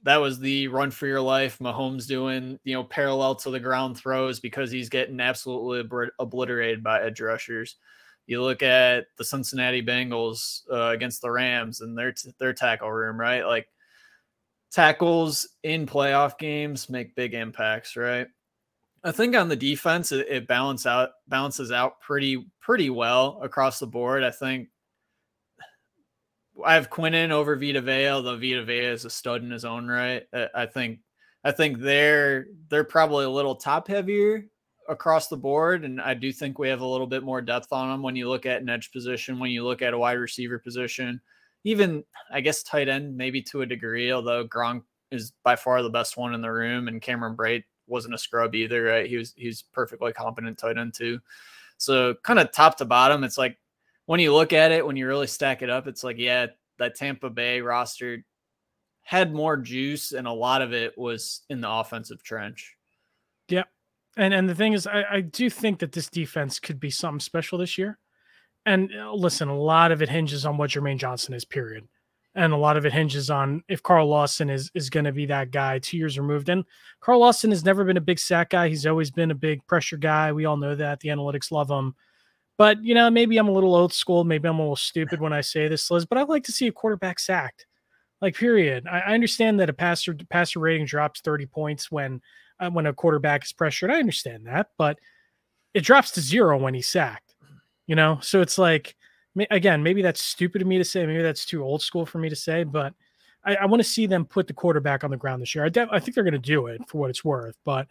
that 0.03 0.17
was 0.17 0.39
the 0.39 0.67
run 0.67 0.91
for 0.91 1.05
your 1.05 1.21
life. 1.21 1.59
Mahomes 1.59 2.07
doing 2.07 2.59
you 2.63 2.73
know 2.73 2.83
parallel 2.83 3.35
to 3.35 3.51
the 3.51 3.59
ground 3.59 3.97
throws 3.97 4.39
because 4.39 4.71
he's 4.71 4.89
getting 4.89 5.19
absolutely 5.19 6.09
obliterated 6.19 6.83
by 6.83 7.01
edge 7.01 7.21
rushers. 7.21 7.75
You 8.27 8.41
look 8.41 8.63
at 8.63 9.05
the 9.17 9.23
Cincinnati 9.23 9.83
Bengals 9.83 10.61
uh, 10.71 10.89
against 10.89 11.21
the 11.21 11.31
Rams 11.31 11.81
and 11.81 11.97
their 11.97 12.13
their 12.39 12.53
tackle 12.53 12.91
room, 12.91 13.19
right? 13.19 13.45
Like 13.45 13.67
tackles 14.71 15.47
in 15.63 15.85
playoff 15.85 16.37
games 16.37 16.89
make 16.89 17.15
big 17.15 17.33
impacts, 17.33 17.95
right? 17.95 18.27
I 19.03 19.11
think 19.11 19.35
on 19.35 19.49
the 19.49 19.55
defense, 19.55 20.11
it, 20.11 20.27
it 20.29 20.47
balance 20.47 20.85
out 20.85 21.09
balances 21.27 21.71
out 21.71 21.99
pretty 22.01 22.45
pretty 22.59 22.89
well 22.89 23.39
across 23.41 23.79
the 23.79 23.87
board. 23.87 24.23
I 24.23 24.31
think 24.31 24.69
I 26.63 26.75
have 26.75 26.89
Quinnen 26.89 27.31
over 27.31 27.55
Vita 27.55 27.81
Vea, 27.81 28.09
although 28.09 28.37
Vita 28.37 28.63
Vea 28.63 28.85
is 28.85 29.05
a 29.05 29.09
stud 29.09 29.43
in 29.43 29.51
his 29.51 29.65
own 29.65 29.87
right. 29.87 30.23
I 30.53 30.67
think 30.67 30.99
I 31.43 31.51
think 31.51 31.79
they're 31.79 32.47
they're 32.69 32.83
probably 32.83 33.25
a 33.25 33.29
little 33.29 33.55
top 33.55 33.87
heavier 33.87 34.45
across 34.91 35.29
the 35.29 35.37
board, 35.37 35.85
and 35.85 36.01
I 36.01 36.13
do 36.13 36.31
think 36.33 36.59
we 36.59 36.67
have 36.67 36.81
a 36.81 36.85
little 36.85 37.07
bit 37.07 37.23
more 37.23 37.41
depth 37.41 37.71
on 37.71 37.89
them 37.89 38.03
when 38.03 38.17
you 38.17 38.27
look 38.27 38.45
at 38.45 38.61
an 38.61 38.69
edge 38.69 38.91
position, 38.91 39.39
when 39.39 39.49
you 39.49 39.63
look 39.63 39.81
at 39.81 39.93
a 39.93 39.97
wide 39.97 40.19
receiver 40.19 40.59
position, 40.59 41.21
even 41.63 42.03
I 42.29 42.41
guess 42.41 42.61
tight 42.61 42.89
end 42.89 43.15
maybe 43.15 43.41
to 43.43 43.61
a 43.61 43.65
degree. 43.65 44.11
Although 44.11 44.47
Gronk 44.47 44.83
is 45.09 45.31
by 45.43 45.55
far 45.55 45.81
the 45.81 45.89
best 45.89 46.17
one 46.17 46.33
in 46.33 46.41
the 46.41 46.51
room, 46.51 46.89
and 46.89 47.01
Cameron 47.01 47.37
Brate 47.37 47.63
wasn't 47.87 48.13
a 48.13 48.17
scrub 48.17 48.53
either, 48.53 48.83
right? 48.83 49.07
He 49.07 49.15
was 49.15 49.33
he's 49.37 49.63
perfectly 49.73 50.11
competent 50.11 50.57
tight 50.57 50.77
end 50.77 50.93
too. 50.93 51.19
So 51.77 52.15
kind 52.23 52.39
of 52.39 52.51
top 52.51 52.77
to 52.77 52.85
bottom, 52.85 53.23
it's 53.23 53.37
like 53.37 53.57
when 54.05 54.19
you 54.19 54.33
look 54.33 54.51
at 54.51 54.71
it, 54.71 54.85
when 54.85 54.97
you 54.97 55.07
really 55.07 55.27
stack 55.27 55.61
it 55.61 55.69
up, 55.69 55.87
it's 55.87 56.03
like 56.03 56.17
yeah, 56.17 56.47
that 56.79 56.95
Tampa 56.95 57.29
Bay 57.29 57.61
roster 57.61 58.25
had 59.03 59.33
more 59.33 59.55
juice, 59.55 60.11
and 60.11 60.27
a 60.27 60.31
lot 60.31 60.61
of 60.61 60.73
it 60.73 60.97
was 60.97 61.41
in 61.49 61.61
the 61.61 61.69
offensive 61.69 62.21
trench. 62.23 62.75
Yep. 63.47 63.67
And 64.17 64.33
and 64.33 64.49
the 64.49 64.55
thing 64.55 64.73
is, 64.73 64.87
I, 64.87 65.03
I 65.09 65.21
do 65.21 65.49
think 65.49 65.79
that 65.79 65.93
this 65.93 66.09
defense 66.09 66.59
could 66.59 66.79
be 66.79 66.89
something 66.89 67.19
special 67.19 67.57
this 67.57 67.77
year. 67.77 67.97
And 68.65 68.91
uh, 68.95 69.13
listen, 69.13 69.47
a 69.47 69.57
lot 69.57 69.91
of 69.91 70.01
it 70.01 70.09
hinges 70.09 70.45
on 70.45 70.57
what 70.57 70.71
Jermaine 70.71 70.99
Johnson 70.99 71.33
is. 71.33 71.45
Period 71.45 71.87
and 72.35 72.53
a 72.53 72.57
lot 72.57 72.77
of 72.77 72.85
it 72.85 72.93
hinges 72.93 73.29
on 73.29 73.63
if 73.67 73.83
Carl 73.83 74.07
Lawson 74.07 74.49
is 74.49 74.71
is 74.73 74.89
going 74.89 75.05
to 75.05 75.11
be 75.11 75.25
that 75.27 75.51
guy 75.51 75.79
two 75.79 75.97
years 75.97 76.17
removed. 76.17 76.49
And 76.49 76.63
Carl 76.99 77.19
Lawson 77.19 77.51
has 77.51 77.65
never 77.65 77.83
been 77.83 77.97
a 77.97 78.01
big 78.01 78.19
sack 78.19 78.51
guy. 78.51 78.69
He's 78.69 78.85
always 78.85 79.11
been 79.11 79.31
a 79.31 79.35
big 79.35 79.65
pressure 79.67 79.97
guy. 79.97 80.31
We 80.31 80.45
all 80.45 80.57
know 80.57 80.75
that. 80.75 80.99
The 81.01 81.09
analytics 81.09 81.51
love 81.51 81.69
him. 81.69 81.95
But 82.57 82.83
you 82.83 82.95
know, 82.95 83.09
maybe 83.09 83.37
I'm 83.37 83.49
a 83.49 83.53
little 83.53 83.75
old 83.75 83.93
school. 83.93 84.23
Maybe 84.23 84.47
I'm 84.47 84.59
a 84.59 84.61
little 84.61 84.75
stupid 84.75 85.19
when 85.19 85.33
I 85.33 85.41
say 85.41 85.67
this, 85.67 85.89
Liz. 85.91 86.05
But 86.05 86.17
I'd 86.17 86.29
like 86.29 86.43
to 86.45 86.51
see 86.51 86.67
a 86.67 86.71
quarterback 86.71 87.19
sacked. 87.19 87.65
Like, 88.21 88.35
period. 88.35 88.87
I, 88.87 88.99
I 88.99 89.13
understand 89.13 89.59
that 89.59 89.69
a 89.69 89.73
passer 89.73 90.15
passer 90.29 90.59
rating 90.59 90.85
drops 90.85 91.21
30 91.21 91.47
points 91.47 91.91
when 91.91 92.21
when 92.69 92.85
a 92.85 92.93
quarterback 92.93 93.43
is 93.43 93.53
pressured. 93.53 93.91
I 93.91 93.99
understand 93.99 94.45
that, 94.47 94.69
but 94.77 94.99
it 95.73 95.81
drops 95.81 96.11
to 96.11 96.21
zero 96.21 96.57
when 96.57 96.73
he's 96.73 96.87
sacked. 96.87 97.35
You 97.87 97.95
know, 97.95 98.19
so 98.21 98.41
it's 98.41 98.57
like 98.57 98.95
again, 99.49 99.81
maybe 99.81 100.01
that's 100.01 100.21
stupid 100.21 100.61
of 100.61 100.67
me 100.67 100.77
to 100.77 100.85
say. 100.85 101.05
Maybe 101.05 101.21
that's 101.21 101.45
too 101.45 101.63
old 101.63 101.81
school 101.81 102.05
for 102.05 102.19
me 102.19 102.29
to 102.29 102.35
say, 102.35 102.63
but 102.63 102.93
I, 103.43 103.55
I 103.55 103.65
want 103.65 103.81
to 103.81 103.87
see 103.87 104.05
them 104.05 104.25
put 104.25 104.47
the 104.47 104.53
quarterback 104.53 105.03
on 105.03 105.09
the 105.09 105.17
ground 105.17 105.41
this 105.41 105.55
year. 105.55 105.65
I, 105.65 105.69
de- 105.69 105.87
I 105.91 105.99
think 105.99 106.15
they're 106.15 106.23
going 106.23 106.33
to 106.33 106.39
do 106.39 106.67
it 106.67 106.81
for 106.87 106.99
what 106.99 107.09
it's 107.09 107.25
worth, 107.25 107.57
but 107.63 107.87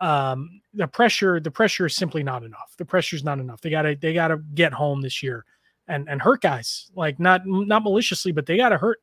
um, 0.00 0.60
the 0.72 0.86
pressure, 0.86 1.40
the 1.40 1.50
pressure 1.50 1.86
is 1.86 1.96
simply 1.96 2.22
not 2.22 2.42
enough. 2.42 2.74
The 2.78 2.84
pressure 2.84 3.16
is 3.16 3.24
not 3.24 3.38
enough. 3.38 3.60
They 3.60 3.70
gotta, 3.70 3.96
they 4.00 4.14
gotta 4.14 4.38
get 4.54 4.72
home 4.72 5.02
this 5.02 5.22
year 5.22 5.44
and 5.88 6.08
and 6.08 6.20
hurt 6.20 6.40
guys 6.40 6.90
like 6.94 7.18
not 7.18 7.42
not 7.46 7.82
maliciously, 7.82 8.32
but 8.32 8.46
they 8.46 8.56
gotta 8.56 8.78
hurt. 8.78 9.00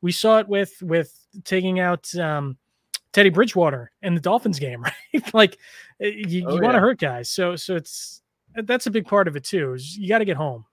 We 0.00 0.12
saw 0.12 0.38
it 0.38 0.48
with 0.48 0.74
with 0.82 1.14
taking 1.44 1.80
out 1.80 2.12
um, 2.16 2.56
Teddy 3.12 3.30
Bridgewater 3.30 3.90
in 4.02 4.14
the 4.14 4.20
Dolphins 4.20 4.58
game, 4.58 4.82
right? 5.14 5.34
like 5.34 5.58
eh, 6.00 6.12
you, 6.26 6.46
oh, 6.46 6.54
you 6.54 6.62
want 6.62 6.74
to 6.74 6.80
hurt 6.80 6.98
guys. 6.98 7.30
So 7.30 7.56
so 7.56 7.76
it's 7.76 8.22
that's 8.54 8.86
a 8.86 8.90
big 8.90 9.06
part 9.06 9.28
of 9.28 9.36
it 9.36 9.44
too. 9.44 9.74
Is 9.74 9.96
you 9.96 10.08
got 10.08 10.18
to 10.18 10.24
get 10.24 10.36
home. 10.36 10.64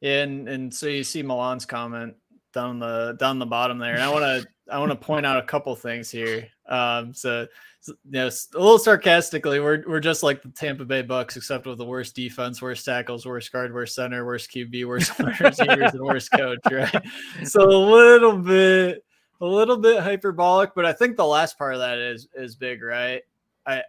Yeah, 0.00 0.22
and, 0.22 0.48
and 0.48 0.74
so 0.74 0.86
you 0.86 1.04
see 1.04 1.22
Milan's 1.22 1.64
comment 1.64 2.14
down 2.52 2.78
the 2.78 3.16
down 3.18 3.38
the 3.38 3.46
bottom 3.46 3.78
there, 3.78 3.94
and 3.94 4.02
I 4.02 4.10
want 4.10 4.24
to 4.24 4.46
I 4.70 4.78
want 4.78 4.90
to 4.90 4.96
point 4.96 5.26
out 5.26 5.38
a 5.38 5.42
couple 5.42 5.74
things 5.76 6.10
here. 6.10 6.48
Um, 6.68 7.12
so, 7.12 7.46
so 7.80 7.92
you 8.04 8.12
know, 8.12 8.26
a 8.26 8.58
little 8.58 8.78
sarcastically, 8.78 9.60
we're 9.60 9.84
we're 9.86 10.00
just 10.00 10.22
like 10.22 10.42
the 10.42 10.48
Tampa 10.48 10.84
Bay 10.84 11.02
Bucks, 11.02 11.36
except 11.36 11.66
with 11.66 11.78
the 11.78 11.84
worst 11.84 12.14
defense, 12.14 12.62
worst 12.62 12.84
tackles, 12.84 13.26
worst 13.26 13.52
guard, 13.52 13.74
worst 13.74 13.94
center, 13.94 14.24
worst 14.24 14.50
QB, 14.50 14.86
worst 14.86 15.18
receivers, 15.40 15.92
and 15.92 16.02
worst 16.02 16.30
coach, 16.32 16.60
right? 16.70 17.04
So 17.44 17.62
a 17.62 17.84
little 17.90 18.38
bit 18.38 19.04
a 19.44 19.54
little 19.54 19.76
bit 19.76 20.02
hyperbolic, 20.02 20.74
but 20.74 20.86
I 20.86 20.92
think 20.92 21.16
the 21.16 21.26
last 21.26 21.58
part 21.58 21.74
of 21.74 21.80
that 21.80 21.98
is 21.98 22.28
is 22.34 22.56
big, 22.56 22.82
right? 22.82 23.22
I 23.66 23.82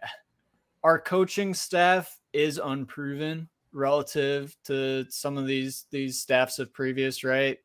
our 0.84 1.00
coaching 1.00 1.54
staff 1.54 2.20
is 2.34 2.60
unproven 2.62 3.48
relative 3.72 4.54
to 4.64 5.06
some 5.08 5.38
of 5.38 5.46
these 5.46 5.86
these 5.90 6.20
staffs 6.20 6.58
of 6.58 6.72
previous, 6.74 7.24
right? 7.24 7.58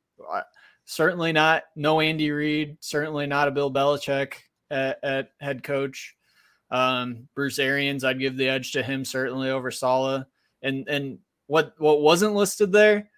Certainly 0.85 1.33
not 1.33 1.63
no 1.75 1.99
Andy 1.99 2.31
Reid, 2.31 2.77
certainly 2.79 3.27
not 3.27 3.49
a 3.49 3.51
Bill 3.51 3.71
Belichick 3.71 4.35
at, 4.69 4.99
at 5.03 5.31
head 5.41 5.61
coach. 5.61 6.15
Um, 6.69 7.27
Bruce 7.35 7.59
Arians, 7.59 8.05
I'd 8.05 8.19
give 8.19 8.37
the 8.37 8.47
edge 8.47 8.71
to 8.71 8.83
him 8.83 9.03
certainly 9.03 9.49
over 9.49 9.69
Saleh. 9.69 10.25
And 10.61 10.87
and 10.87 11.19
what 11.47 11.75
what 11.77 12.01
wasn't 12.01 12.35
listed 12.35 12.71
there, 12.71 13.10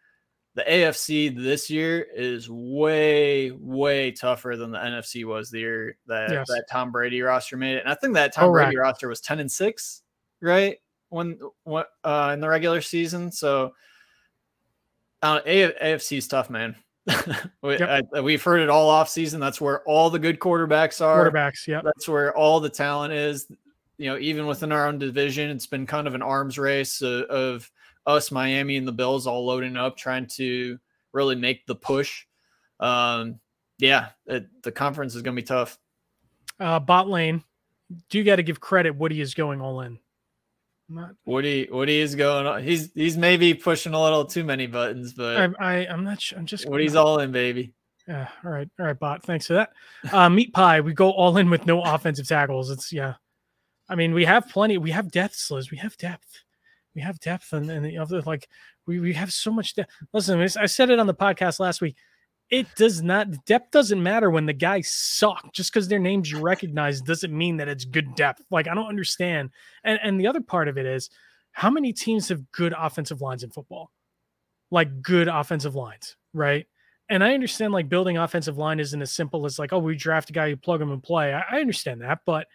the 0.56 0.64
AFC 0.64 1.36
this 1.36 1.70
year 1.70 2.06
is 2.16 2.50
way 2.50 3.52
way 3.52 4.12
tougher 4.12 4.56
than 4.56 4.72
the 4.72 4.78
NFC 4.78 5.26
was 5.26 5.50
the 5.50 5.60
year 5.60 5.98
that 6.08 6.30
yes. 6.30 6.48
that 6.48 6.66
Tom 6.70 6.92
Brady 6.92 7.22
roster 7.22 7.58
made 7.58 7.78
it. 7.78 7.80
And 7.80 7.90
I 7.90 7.96
think 7.96 8.14
that 8.14 8.34
Tom 8.34 8.50
Correct. 8.50 8.68
Brady 8.68 8.78
roster 8.78 9.08
was 9.08 9.22
ten 9.22 9.40
and 9.40 9.52
six, 9.52 10.04
right? 10.42 10.78
when 11.14 11.38
what 11.64 11.90
uh, 12.04 12.32
in 12.34 12.42
the 12.42 12.50
regular 12.50 12.82
season. 12.82 13.32
So 13.32 13.74
uh, 15.22 15.40
AFC 15.42 16.18
is 16.18 16.28
tough, 16.28 16.50
man. 16.50 16.76
we, 17.62 17.78
yep. 17.78 18.06
We've 18.24 18.42
heard 18.42 18.62
it 18.62 18.70
all 18.70 18.90
off 18.90 19.10
season. 19.10 19.40
That's 19.40 19.62
where 19.62 19.82
all 19.84 20.10
the 20.10 20.20
good 20.20 20.40
quarterbacks 20.40 21.06
are. 21.06 21.30
Quarterbacks, 21.30 21.68
yeah. 21.68 21.82
That's 21.84 22.10
where 22.10 22.36
all 22.36 22.60
the 22.60 22.70
talent 22.70 23.14
is. 23.14 23.48
You 23.98 24.10
know, 24.10 24.18
even 24.18 24.48
within 24.48 24.72
our 24.72 24.88
own 24.88 24.98
division, 24.98 25.52
it's 25.52 25.68
been 25.68 25.86
kind 25.86 26.08
of 26.08 26.16
an 26.16 26.24
arms 26.24 26.58
race 26.58 27.02
of, 27.02 27.22
of 27.26 27.72
us, 28.06 28.32
Miami, 28.32 28.78
and 28.78 28.88
the 28.88 28.92
Bills 28.92 29.28
all 29.28 29.46
loading 29.46 29.78
up, 29.78 29.98
trying 29.98 30.28
to 30.36 30.80
really 31.12 31.36
make 31.36 31.66
the 31.66 31.76
push. 31.76 32.26
Um, 32.80 33.40
yeah, 33.78 34.10
it, 34.26 34.48
the 34.64 34.72
conference 34.72 35.16
is 35.16 35.22
going 35.22 35.36
to 35.36 35.42
be 35.42 35.46
tough. 35.46 35.78
Uh, 36.60 36.80
bot 36.80 37.10
lane, 37.10 37.44
do 38.10 38.18
you 38.18 38.24
got 38.24 38.38
to 38.38 38.44
give 38.44 38.60
credit? 38.60 38.96
Woody 38.96 39.22
is 39.22 39.34
going 39.34 39.62
all 39.62 39.82
in. 39.82 40.00
Not 40.90 41.12
Woody. 41.26 41.68
Woody 41.72 42.00
is 42.00 42.16
going 42.16 42.46
on. 42.46 42.64
He's 42.64 42.92
he's 42.94 43.18
maybe 43.18 43.54
pushing 43.54 43.94
a 43.94 44.02
little 44.02 44.26
too 44.26 44.44
many 44.44 44.68
buttons, 44.68 45.14
but 45.14 45.38
I, 45.38 45.50
I 45.60 45.74
am 45.86 46.04
not 46.04 46.22
sure. 46.22 46.38
I'm 46.38 46.46
just 46.46 46.68
Woody's 46.68 46.96
all 46.96 47.20
in, 47.20 47.32
baby. 47.32 47.74
Yeah. 48.08 48.28
All 48.44 48.52
right. 48.52 48.70
All 48.80 48.86
right, 48.86 49.00
bot. 49.00 49.24
Thanks 49.24 49.48
for 49.48 49.54
that. 49.54 49.72
Uh, 50.12 50.30
meat 50.30 50.54
pie. 50.54 50.82
We 50.82 50.94
go 50.94 51.10
all 51.12 51.38
in 51.38 51.50
with 51.50 51.66
no 51.66 51.82
offensive 51.86 52.28
tackles. 52.28 52.70
It's 52.70 52.92
yeah. 52.92 53.16
I 53.90 53.96
mean, 53.96 54.14
we 54.14 54.26
have 54.26 54.50
plenty. 54.50 54.78
We 54.78 54.92
have 54.92 55.12
depth, 55.12 55.50
Liz. 55.52 55.72
We 55.72 55.78
have 55.78 55.98
depth. 55.98 56.43
We 56.96 57.02
have 57.02 57.20
depth, 57.20 57.54
and 57.54 57.70
and 57.70 57.86
the 57.86 57.98
other 57.98 58.22
like 58.22 58.48
we 58.86 59.00
we 59.00 59.14
have 59.14 59.34
so 59.34 59.52
much 59.52 59.76
depth. 59.76 59.92
Listen, 60.14 60.40
I 60.40 60.66
said 60.66 60.90
it 60.90 61.00
on 61.00 61.08
the 61.08 61.14
podcast 61.14 61.60
last 61.60 61.82
week 61.82 61.96
it 62.54 62.68
does 62.76 63.02
not 63.02 63.46
depth 63.46 63.72
doesn't 63.72 64.02
matter 64.02 64.30
when 64.30 64.46
the 64.46 64.54
guys 64.54 64.88
suck 64.92 65.52
just 65.54 65.74
because 65.74 65.88
their 65.88 66.00
names 66.00 66.32
you 66.32 66.40
recognize 66.40 67.02
doesn't 67.02 67.36
mean 67.36 67.58
that 67.58 67.68
it's 67.68 67.84
good 67.84 68.14
depth 68.16 68.44
like 68.52 68.68
i 68.68 68.76
don't 68.76 68.88
understand 68.88 69.50
and 69.84 70.00
and 70.04 70.20
the 70.20 70.28
other 70.28 70.40
part 70.40 70.68
of 70.68 70.78
it 70.78 70.86
is 70.86 71.10
how 71.52 71.70
many 71.70 71.92
teams 71.92 72.30
have 72.30 72.52
good 72.52 72.74
offensive 72.78 73.22
lines 73.22 73.44
in 73.44 73.50
football 73.50 73.92
like 74.70 75.02
good 75.02 75.28
offensive 75.28 75.74
lines 75.74 76.16
right 76.34 76.68
and 77.10 77.24
i 77.24 77.34
understand 77.34 77.74
like 77.74 77.90
building 77.90 78.18
offensive 78.18 78.58
line 78.58 78.80
isn't 78.80 79.02
as 79.02 79.12
simple 79.12 79.46
as 79.46 79.58
like 79.58 79.74
oh 79.74 79.80
we 79.80 79.96
draft 79.96 80.30
a 80.30 80.34
guy 80.34 80.46
you 80.46 80.58
plug 80.58 80.82
him 80.82 80.92
and 80.92 81.02
play 81.02 81.34
I, 81.34 81.58
I 81.58 81.62
understand 81.62 82.02
that 82.02 82.20
but 82.26 82.46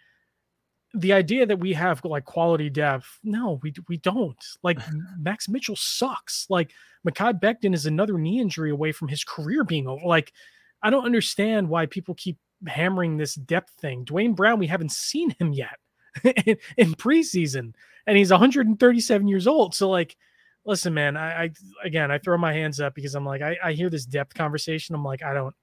the 0.93 1.13
idea 1.13 1.45
that 1.45 1.59
we 1.59 1.73
have 1.73 2.03
like 2.03 2.25
quality 2.25 2.69
depth, 2.69 3.19
no, 3.23 3.59
we 3.61 3.73
we 3.87 3.97
don't. 3.97 4.43
Like 4.63 4.79
Max 5.19 5.47
Mitchell 5.47 5.75
sucks. 5.75 6.47
Like 6.49 6.71
Mekhi 7.07 7.39
Becton 7.39 7.73
is 7.73 7.85
another 7.85 8.17
knee 8.17 8.39
injury 8.39 8.71
away 8.71 8.91
from 8.91 9.07
his 9.07 9.23
career 9.23 9.63
being 9.63 9.87
over. 9.87 10.05
Like 10.05 10.33
I 10.81 10.89
don't 10.89 11.05
understand 11.05 11.69
why 11.69 11.85
people 11.85 12.15
keep 12.15 12.37
hammering 12.67 13.17
this 13.17 13.35
depth 13.35 13.71
thing. 13.79 14.03
Duane 14.03 14.33
Brown, 14.33 14.59
we 14.59 14.67
haven't 14.67 14.91
seen 14.91 15.35
him 15.39 15.53
yet 15.53 15.77
in, 16.23 16.57
in, 16.77 16.93
preseason, 16.95 17.73
and 18.07 18.17
he's 18.17 18.31
137 18.31 19.27
years 19.27 19.47
old. 19.47 19.75
So 19.75 19.89
like, 19.89 20.17
listen, 20.65 20.93
man, 20.93 21.15
I, 21.17 21.43
I 21.43 21.49
again 21.83 22.09
I 22.09 22.17
throw 22.17 22.37
my 22.37 22.53
hands 22.53 22.79
up 22.79 22.95
because 22.95 23.13
I'm 23.13 23.25
like 23.25 23.43
I, 23.43 23.57
I 23.63 23.73
hear 23.73 23.91
this 23.91 24.05
depth 24.05 24.33
conversation. 24.33 24.95
I'm 24.95 25.05
like 25.05 25.21
I 25.21 25.35
don't 25.35 25.55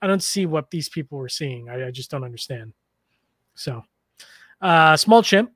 I 0.00 0.06
don't 0.06 0.22
see 0.22 0.46
what 0.46 0.70
these 0.70 0.88
people 0.88 1.20
are 1.20 1.28
seeing. 1.28 1.68
I, 1.68 1.88
I 1.88 1.90
just 1.90 2.10
don't 2.10 2.24
understand. 2.24 2.72
So. 3.54 3.84
Uh, 4.60 4.96
small 4.96 5.22
chimp 5.22 5.52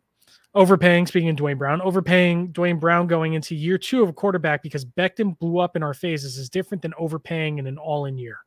overpaying. 0.54 1.06
Speaking 1.06 1.30
of 1.30 1.36
Duane 1.36 1.58
Brown, 1.58 1.80
overpaying 1.80 2.52
Duane 2.52 2.78
Brown 2.78 3.06
going 3.06 3.34
into 3.34 3.54
year 3.54 3.78
two 3.78 4.02
of 4.02 4.08
a 4.08 4.12
quarterback 4.12 4.62
because 4.62 4.84
Becton 4.84 5.38
blew 5.38 5.58
up 5.58 5.76
in 5.76 5.82
our 5.82 5.94
phases 5.94 6.38
is 6.38 6.48
different 6.48 6.82
than 6.82 6.94
overpaying 6.98 7.58
in 7.58 7.66
an 7.66 7.78
all-in 7.78 8.18
year. 8.18 8.38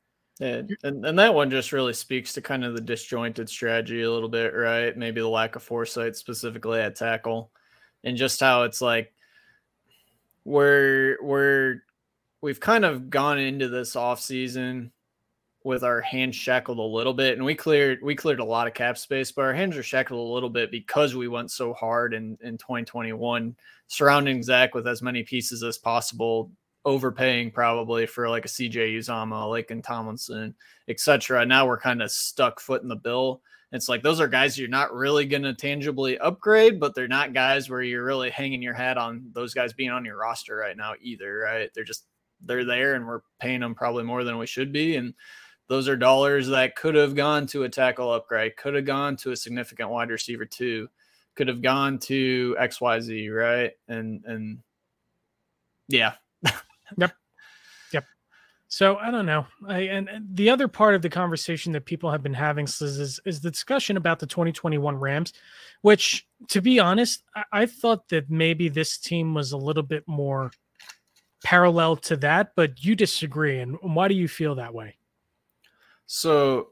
And, 0.41 0.76
and 0.84 1.06
and 1.06 1.20
that 1.20 1.34
one 1.34 1.51
just 1.51 1.72
really 1.72 1.93
speaks 1.93 2.34
to 2.34 2.41
kind 2.41 2.66
of 2.66 2.74
the 2.74 2.82
disjointed 2.82 3.47
strategy 3.47 4.01
a 4.01 4.12
little 4.12 4.30
bit, 4.30 4.54
right? 4.56 4.97
Maybe 4.97 5.22
the 5.22 5.28
lack 5.28 5.56
of 5.56 5.62
foresight 5.62 6.16
specifically 6.16 6.80
at 6.80 6.95
tackle, 6.95 7.51
and 8.04 8.18
just 8.18 8.39
how 8.39 8.64
it's 8.64 8.82
like 8.82 9.14
we're 10.43 11.18
we're 11.22 11.84
we've 12.41 12.60
kind 12.60 12.84
of 12.84 13.12
gone 13.12 13.38
into 13.38 13.70
this 13.70 13.95
off 13.95 14.20
season 14.20 14.91
with 15.64 15.84
our 15.84 16.01
hands 16.01 16.36
shackled 16.36 16.78
a 16.78 16.82
little 16.82 17.14
bit, 17.14 17.34
and 17.34 17.45
we 17.45 17.55
cleared 17.55 17.99
we 18.03 18.16
cleared 18.16 18.39
a 18.39 18.45
lot 18.45 18.68
of 18.68 18.74
cap 18.74 18.97
space, 18.97 19.32
but 19.32 19.43
our 19.43 19.53
hands 19.53 19.78
are 19.78 19.84
shackled 19.84 20.20
a 20.20 20.34
little 20.34 20.49
bit 20.49 20.72
because 20.72 21.16
we 21.16 21.28
went 21.28 21.51
so 21.51 21.74
hard 21.74 22.14
in 22.14 22.38
in 22.41 22.57
2021, 22.57 23.55
surrounding 23.88 24.43
Zach 24.43 24.76
with 24.76 24.88
as 24.88 25.01
many 25.01 25.24
pieces 25.24 25.64
as 25.64 25.78
possible, 25.78 26.51
overpaying 26.86 27.51
probably 27.51 28.05
for 28.05 28.30
like 28.30 28.45
a 28.45 28.49
CJ 28.49 28.97
Uzomah, 28.97 29.49
Laken 29.49 29.84
Tomlinson, 29.84 30.53
etc. 30.89 31.45
Now 31.45 31.66
we're 31.66 31.80
kind 31.80 32.01
of 32.01 32.11
stuck 32.11 32.59
foot 32.59 32.82
in 32.82 32.89
the 32.89 32.95
bill. 32.95 33.41
It's 33.72 33.89
like 33.89 34.03
those 34.03 34.20
are 34.20 34.28
guys 34.28 34.59
you're 34.59 34.68
not 34.68 34.93
really 34.93 35.26
going 35.26 35.43
to 35.43 35.53
tangibly 35.53 36.20
upgrade, 36.20 36.80
but 36.80 36.93
they're 36.93 37.07
not 37.07 37.34
guys 37.34 37.70
where 37.70 37.82
you're 37.82 38.05
really 38.05 38.30
hanging 38.30 38.61
your 38.61 38.76
hat 38.76 38.99
on 38.99 39.32
those 39.34 39.53
guys 39.55 39.74
being 39.74 39.89
on 39.89 40.05
your 40.05 40.18
roster 40.18 40.55
right 40.55 40.78
now 40.78 40.93
either, 41.01 41.39
right? 41.39 41.72
They're 41.74 41.84
just 41.84 42.05
they're 42.45 42.66
there 42.66 42.95
and 42.95 43.07
we're 43.07 43.22
paying 43.39 43.61
them 43.61 43.74
probably 43.74 44.03
more 44.03 44.24
than 44.24 44.38
we 44.38 44.45
should 44.45 44.72
be 44.74 44.97
and 44.97 45.14
those 45.68 45.88
are 45.88 45.95
dollars 45.95 46.47
that 46.49 46.76
could 46.76 46.95
have 46.95 47.16
gone 47.16 47.47
to 47.47 47.64
a 47.64 47.70
tackle 47.70 48.14
upgrade, 48.14 48.57
could 48.57 48.76
have 48.76 48.86
gone 48.86 49.16
to 49.18 49.32
a 49.32 49.36
significant 49.36 49.89
wide 49.89 50.09
receiver 50.09 50.45
too, 50.45 50.89
could 51.36 51.47
have 51.47 51.61
gone 51.61 51.97
to 51.99 52.55
XYZ, 52.59 53.34
right? 53.36 53.72
And 53.88 54.24
and 54.26 54.59
yeah. 55.88 56.14
yep. 56.97 57.14
Yep. 57.91 58.05
So 58.68 58.97
I 58.97 59.11
don't 59.11 59.26
know. 59.26 59.45
I 59.68 59.82
and, 59.82 60.09
and 60.09 60.36
the 60.36 60.49
other 60.49 60.68
part 60.68 60.95
of 60.95 61.01
the 61.01 61.09
conversation 61.09 61.72
that 61.74 61.86
people 61.86 62.11
have 62.11 62.24
been 62.24 62.34
having 62.34 62.66
is, 62.66 62.82
is, 62.82 63.20
is 63.26 63.41
the 63.41 63.51
discussion 63.51 63.97
about 63.97 64.20
the 64.20 64.28
2021 64.28 64.97
Rams, 64.97 65.34
which 65.82 66.28
to 66.49 66.61
be 66.61 66.80
honest, 66.80 67.24
I, 67.36 67.43
I 67.51 67.66
thought 67.66 68.09
that 68.09 68.30
maybe 68.30 68.70
this 68.70 68.97
team 68.97 69.34
was 69.34 69.51
a 69.51 69.57
little 69.57 69.84
bit 69.84 70.03
more 70.07 70.51
parallel 71.43 71.97
to 71.97 72.16
that, 72.18 72.53
but 72.55 72.84
you 72.84 72.95
disagree. 72.95 73.59
And 73.59 73.78
why 73.82 74.07
do 74.07 74.16
you 74.16 74.28
feel 74.28 74.55
that 74.55 74.74
way? 74.74 74.95
So 76.06 76.70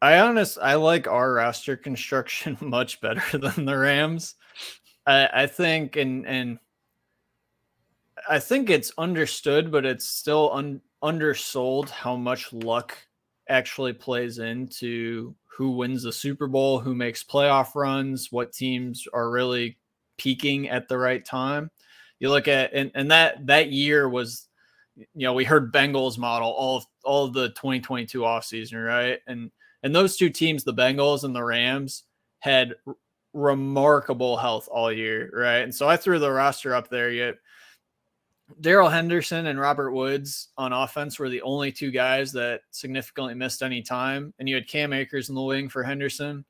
I 0.00 0.18
honest 0.18 0.58
I 0.60 0.74
like 0.74 1.06
our 1.06 1.34
roster 1.34 1.76
construction 1.76 2.58
much 2.60 3.00
better 3.00 3.38
than 3.38 3.64
the 3.64 3.78
Rams. 3.78 4.34
I, 5.06 5.28
I 5.32 5.46
think 5.46 5.96
and 5.96 6.26
and 6.26 6.58
I 8.28 8.38
think 8.38 8.70
it's 8.70 8.92
understood, 8.98 9.70
but 9.72 9.84
it's 9.84 10.06
still 10.06 10.52
un, 10.52 10.80
undersold 11.02 11.90
how 11.90 12.16
much 12.16 12.52
luck 12.52 12.96
actually 13.48 13.92
plays 13.92 14.38
into 14.38 15.34
who 15.44 15.72
wins 15.72 16.04
the 16.04 16.12
Super 16.12 16.46
Bowl, 16.46 16.78
who 16.78 16.94
makes 16.94 17.24
playoff 17.24 17.74
runs, 17.74 18.30
what 18.30 18.52
teams 18.52 19.06
are 19.12 19.30
really 19.30 19.78
peaking 20.18 20.68
at 20.68 20.88
the 20.88 20.98
right 20.98 21.24
time. 21.24 21.70
You 22.20 22.30
look 22.30 22.48
at 22.48 22.72
and, 22.72 22.90
and 22.94 23.10
that 23.10 23.46
that 23.46 23.70
year 23.70 24.08
was 24.08 24.48
you 24.96 25.06
know, 25.14 25.32
we 25.32 25.44
heard 25.44 25.72
Bengals 25.72 26.18
model 26.18 26.50
all 26.50 26.76
of 26.78 26.86
all 27.04 27.24
of 27.24 27.32
the 27.32 27.48
2022 27.50 28.20
offseason, 28.20 28.84
right? 28.84 29.18
And 29.26 29.50
and 29.82 29.94
those 29.94 30.16
two 30.16 30.30
teams, 30.30 30.64
the 30.64 30.74
Bengals 30.74 31.24
and 31.24 31.34
the 31.34 31.42
Rams, 31.42 32.04
had 32.40 32.74
r- 32.86 32.96
remarkable 33.32 34.36
health 34.36 34.68
all 34.70 34.92
year, 34.92 35.30
right? 35.32 35.58
And 35.58 35.74
so 35.74 35.88
I 35.88 35.96
threw 35.96 36.18
the 36.18 36.30
roster 36.30 36.74
up 36.74 36.88
there. 36.88 37.10
Yet 37.10 37.36
Darrell 38.60 38.88
Henderson 38.88 39.46
and 39.46 39.58
Robert 39.58 39.92
Woods 39.92 40.48
on 40.58 40.72
offense 40.72 41.18
were 41.18 41.28
the 41.28 41.42
only 41.42 41.72
two 41.72 41.90
guys 41.90 42.32
that 42.32 42.60
significantly 42.70 43.34
missed 43.34 43.62
any 43.62 43.82
time. 43.82 44.34
And 44.38 44.48
you 44.48 44.54
had 44.54 44.68
Cam 44.68 44.92
Akers 44.92 45.28
in 45.28 45.34
the 45.34 45.42
wing 45.42 45.68
for 45.68 45.82
Henderson. 45.82 46.44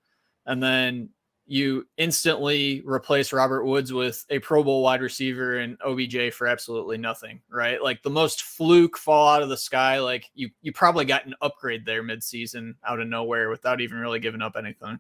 And 0.47 0.63
then 0.63 1.11
you 1.53 1.87
instantly 1.99 2.83
replace 2.87 3.31
Robert 3.31 3.67
Woods 3.67 3.93
with 3.93 4.25
a 4.31 4.39
Pro 4.39 4.65
Bowl 4.65 4.83
wide 4.83 5.03
receiver 5.03 5.59
and 5.59 5.77
OBJ 5.85 6.33
for 6.33 6.47
absolutely 6.47 6.97
nothing, 6.97 7.43
right? 7.51 7.83
Like 7.83 8.03
the 8.03 8.09
most 8.09 8.45
fluke 8.45 8.97
fall 8.97 9.29
out 9.29 9.43
of 9.43 9.51
the 9.51 9.57
sky. 9.59 9.99
Like 9.99 10.31
you, 10.35 10.49
you 10.63 10.73
probably 10.73 11.05
got 11.05 11.27
an 11.27 11.35
upgrade 11.43 11.85
there 11.85 12.03
midseason 12.03 12.77
out 12.89 13.01
of 13.01 13.07
nowhere 13.07 13.51
without 13.51 13.83
even 13.83 13.99
really 13.99 14.19
giving 14.19 14.41
up 14.41 14.57
anything. 14.57 14.99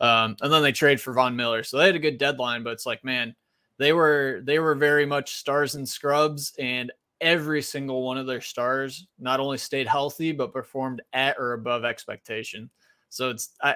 Um, 0.00 0.36
and 0.40 0.52
then 0.52 0.62
they 0.62 0.70
trade 0.70 1.00
for 1.00 1.12
Von 1.12 1.34
Miller, 1.34 1.64
so 1.64 1.76
they 1.76 1.86
had 1.86 1.96
a 1.96 1.98
good 1.98 2.18
deadline. 2.18 2.62
But 2.62 2.74
it's 2.74 2.86
like, 2.86 3.02
man, 3.02 3.34
they 3.76 3.92
were 3.92 4.42
they 4.44 4.60
were 4.60 4.76
very 4.76 5.06
much 5.06 5.38
stars 5.38 5.74
and 5.74 5.88
scrubs, 5.88 6.52
and 6.56 6.92
every 7.20 7.62
single 7.62 8.04
one 8.04 8.16
of 8.16 8.28
their 8.28 8.40
stars 8.40 9.08
not 9.18 9.40
only 9.40 9.58
stayed 9.58 9.88
healthy 9.88 10.30
but 10.30 10.52
performed 10.52 11.02
at 11.12 11.36
or 11.36 11.54
above 11.54 11.84
expectation. 11.84 12.70
So 13.08 13.30
it's 13.30 13.50
I 13.60 13.74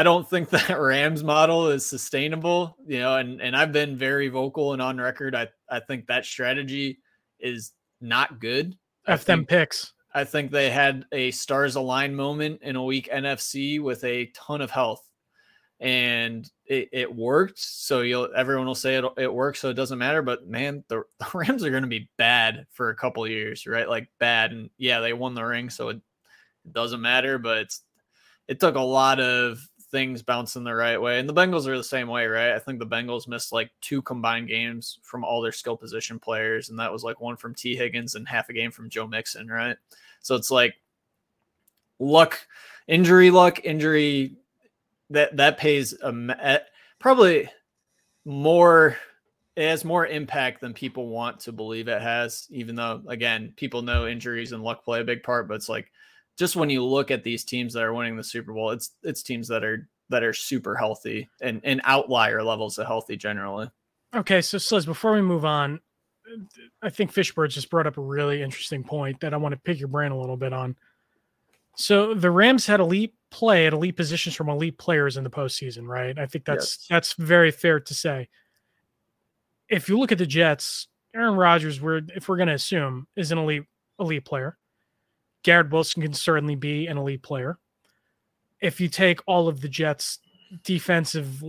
I 0.00 0.02
don't 0.02 0.26
think 0.26 0.48
that 0.48 0.70
Rams 0.80 1.22
model 1.22 1.68
is 1.68 1.84
sustainable, 1.84 2.74
you 2.86 3.00
know, 3.00 3.18
and, 3.18 3.38
and 3.38 3.54
I've 3.54 3.70
been 3.70 3.98
very 3.98 4.28
vocal 4.28 4.72
and 4.72 4.80
on 4.80 4.96
record. 4.96 5.34
I, 5.34 5.48
I 5.68 5.80
think 5.80 6.06
that 6.06 6.24
strategy 6.24 7.00
is 7.38 7.72
not 8.00 8.40
good. 8.40 8.78
F 9.06 9.26
them 9.26 9.44
picks. 9.44 9.92
I 10.14 10.24
think 10.24 10.52
they 10.52 10.70
had 10.70 11.04
a 11.12 11.30
stars 11.32 11.76
align 11.76 12.14
moment 12.14 12.62
in 12.62 12.76
a 12.76 12.82
weak 12.82 13.10
NFC 13.12 13.78
with 13.78 14.02
a 14.04 14.32
ton 14.34 14.62
of 14.62 14.70
health 14.70 15.06
and 15.80 16.50
it, 16.64 16.88
it 16.92 17.14
worked. 17.14 17.58
So 17.58 18.00
you'll 18.00 18.30
everyone 18.34 18.68
will 18.68 18.74
say 18.74 18.96
it, 18.96 19.04
it 19.18 19.30
works, 19.30 19.60
so 19.60 19.68
it 19.68 19.74
doesn't 19.74 19.98
matter. 19.98 20.22
But 20.22 20.48
man, 20.48 20.82
the, 20.88 21.02
the 21.18 21.26
Rams 21.34 21.62
are 21.62 21.70
going 21.70 21.82
to 21.82 21.88
be 21.90 22.08
bad 22.16 22.66
for 22.70 22.88
a 22.88 22.96
couple 22.96 23.28
years, 23.28 23.66
right? 23.66 23.86
Like 23.86 24.08
bad, 24.18 24.52
and 24.52 24.70
yeah, 24.78 25.00
they 25.00 25.12
won 25.12 25.34
the 25.34 25.44
ring, 25.44 25.68
so 25.68 25.90
it, 25.90 25.96
it 26.64 26.72
doesn't 26.72 27.02
matter. 27.02 27.36
But 27.36 27.66
it 28.48 28.58
took 28.60 28.76
a 28.76 28.80
lot 28.80 29.20
of 29.20 29.60
things 29.90 30.22
bouncing 30.22 30.64
the 30.64 30.74
right 30.74 31.00
way. 31.00 31.18
And 31.18 31.28
the 31.28 31.34
Bengals 31.34 31.66
are 31.66 31.76
the 31.76 31.84
same 31.84 32.08
way, 32.08 32.26
right? 32.26 32.52
I 32.52 32.58
think 32.58 32.78
the 32.78 32.86
Bengals 32.86 33.28
missed 33.28 33.52
like 33.52 33.70
two 33.80 34.02
combined 34.02 34.48
games 34.48 34.98
from 35.02 35.24
all 35.24 35.40
their 35.40 35.52
skill 35.52 35.76
position 35.76 36.18
players, 36.18 36.70
and 36.70 36.78
that 36.78 36.92
was 36.92 37.04
like 37.04 37.20
one 37.20 37.36
from 37.36 37.54
Tee 37.54 37.76
Higgins 37.76 38.14
and 38.14 38.26
half 38.28 38.48
a 38.48 38.52
game 38.52 38.70
from 38.70 38.90
Joe 38.90 39.06
Mixon, 39.06 39.48
right? 39.48 39.76
So 40.20 40.34
it's 40.34 40.50
like 40.50 40.74
luck, 41.98 42.46
injury 42.86 43.30
luck, 43.30 43.64
injury 43.64 44.36
that 45.10 45.36
that 45.36 45.58
pays 45.58 45.94
a, 46.02 46.60
probably 46.98 47.48
more 48.24 48.96
it 49.56 49.68
has 49.68 49.84
more 49.84 50.06
impact 50.06 50.60
than 50.60 50.72
people 50.72 51.08
want 51.08 51.40
to 51.40 51.52
believe 51.52 51.88
it 51.88 52.00
has 52.00 52.46
even 52.50 52.76
though 52.76 53.02
again 53.08 53.52
people 53.56 53.82
know 53.82 54.06
injuries 54.06 54.52
and 54.52 54.62
luck 54.62 54.84
play 54.84 55.00
a 55.00 55.04
big 55.04 55.22
part 55.22 55.48
but 55.48 55.54
it's 55.54 55.68
like 55.68 55.90
just 56.40 56.56
when 56.56 56.70
you 56.70 56.82
look 56.82 57.10
at 57.10 57.22
these 57.22 57.44
teams 57.44 57.74
that 57.74 57.82
are 57.82 57.92
winning 57.92 58.16
the 58.16 58.24
Super 58.24 58.54
Bowl, 58.54 58.70
it's 58.70 58.92
it's 59.02 59.22
teams 59.22 59.46
that 59.48 59.62
are 59.62 59.86
that 60.08 60.24
are 60.24 60.32
super 60.32 60.74
healthy 60.74 61.28
and 61.42 61.60
and 61.64 61.82
outlier 61.84 62.42
levels 62.42 62.78
of 62.78 62.86
healthy 62.86 63.14
generally. 63.14 63.70
Okay, 64.16 64.40
so 64.40 64.56
Sliz, 64.56 64.86
before 64.86 65.12
we 65.12 65.20
move 65.20 65.44
on, 65.44 65.80
I 66.82 66.88
think 66.88 67.12
Fishbird 67.12 67.50
just 67.50 67.68
brought 67.68 67.86
up 67.86 67.98
a 67.98 68.00
really 68.00 68.42
interesting 68.42 68.82
point 68.82 69.20
that 69.20 69.34
I 69.34 69.36
want 69.36 69.52
to 69.52 69.60
pick 69.60 69.78
your 69.78 69.88
brain 69.88 70.12
a 70.12 70.18
little 70.18 70.38
bit 70.38 70.54
on. 70.54 70.76
So 71.76 72.14
the 72.14 72.30
Rams 72.30 72.66
had 72.66 72.80
elite 72.80 73.14
play 73.30 73.66
at 73.66 73.74
elite 73.74 73.96
positions 73.96 74.34
from 74.34 74.48
elite 74.48 74.78
players 74.78 75.18
in 75.18 75.24
the 75.24 75.30
postseason, 75.30 75.86
right? 75.86 76.18
I 76.18 76.24
think 76.24 76.46
that's 76.46 76.78
yes. 76.80 76.86
that's 76.88 77.12
very 77.18 77.50
fair 77.50 77.80
to 77.80 77.94
say. 77.94 78.30
If 79.68 79.90
you 79.90 79.98
look 79.98 80.10
at 80.10 80.16
the 80.16 80.26
Jets, 80.26 80.88
Aaron 81.14 81.34
Rodgers, 81.34 81.82
we're 81.82 82.00
if 82.16 82.30
we're 82.30 82.38
going 82.38 82.48
to 82.48 82.54
assume 82.54 83.06
is 83.14 83.30
an 83.30 83.36
elite 83.36 83.64
elite 83.98 84.24
player. 84.24 84.56
Garrett 85.42 85.70
Wilson 85.70 86.02
can 86.02 86.14
certainly 86.14 86.56
be 86.56 86.86
an 86.86 86.98
elite 86.98 87.22
player. 87.22 87.58
If 88.60 88.80
you 88.80 88.88
take 88.88 89.20
all 89.26 89.48
of 89.48 89.60
the 89.60 89.68
Jets' 89.68 90.18
defensive 90.64 91.42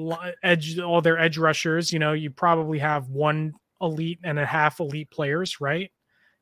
edge, 0.44 0.80
all 0.80 1.02
their 1.02 1.20
edge 1.20 1.38
rushers, 1.38 1.92
you 1.92 2.00
know, 2.00 2.14
you 2.14 2.30
probably 2.30 2.80
have 2.80 3.10
one 3.10 3.54
elite 3.82 4.20
and 4.24 4.40
a 4.40 4.46
half 4.46 4.80
elite 4.80 5.10
players, 5.10 5.60
right? 5.60 5.92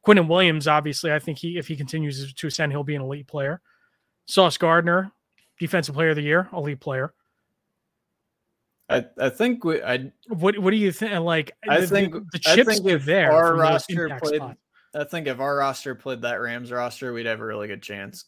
Quinnen 0.06 0.28
Williams, 0.28 0.68
obviously, 0.68 1.12
I 1.12 1.20
think 1.20 1.40
he, 1.40 1.58
if 1.58 1.68
he 1.68 1.76
continues 1.76 2.34
to 2.34 2.48
ascend, 2.48 2.72
he'll 2.72 2.84
be 2.84 2.96
an 2.96 3.02
elite 3.02 3.28
player. 3.28 3.62
Sauce 4.26 4.58
Gardner, 4.58 5.12
defensive 5.60 5.96
player 5.96 6.10
of 6.10 6.16
the 6.16 6.22
year, 6.22 6.50
elite 6.54 6.80
player. 6.80 7.14
I, 8.90 9.06
I 9.20 9.30
think 9.30 9.64
we, 9.64 9.84
I 9.84 10.12
what 10.30 10.58
what 10.58 10.72
do 10.72 10.78
you 10.78 10.92
think? 10.92 11.20
Like 11.20 11.52
I 11.68 11.82
the, 11.82 11.88
think 11.88 12.14
the, 12.14 12.26
the 12.32 12.40
chips 12.40 12.70
I 12.70 12.74
think 12.74 12.88
if 12.88 13.06
there. 13.06 13.32
Our 13.32 13.56
roster 13.56 14.18
played, 14.20 14.38
spots. 14.38 14.60
I 14.96 15.04
think 15.04 15.28
if 15.28 15.40
our 15.40 15.58
roster 15.58 15.96
played 15.96 16.22
that 16.22 16.42
Rams 16.42 16.72
roster, 16.72 17.14
we'd 17.14 17.26
have 17.26 17.42
a 17.42 17.46
really 17.46 17.68
good 17.68 17.84
chance. 17.84 18.26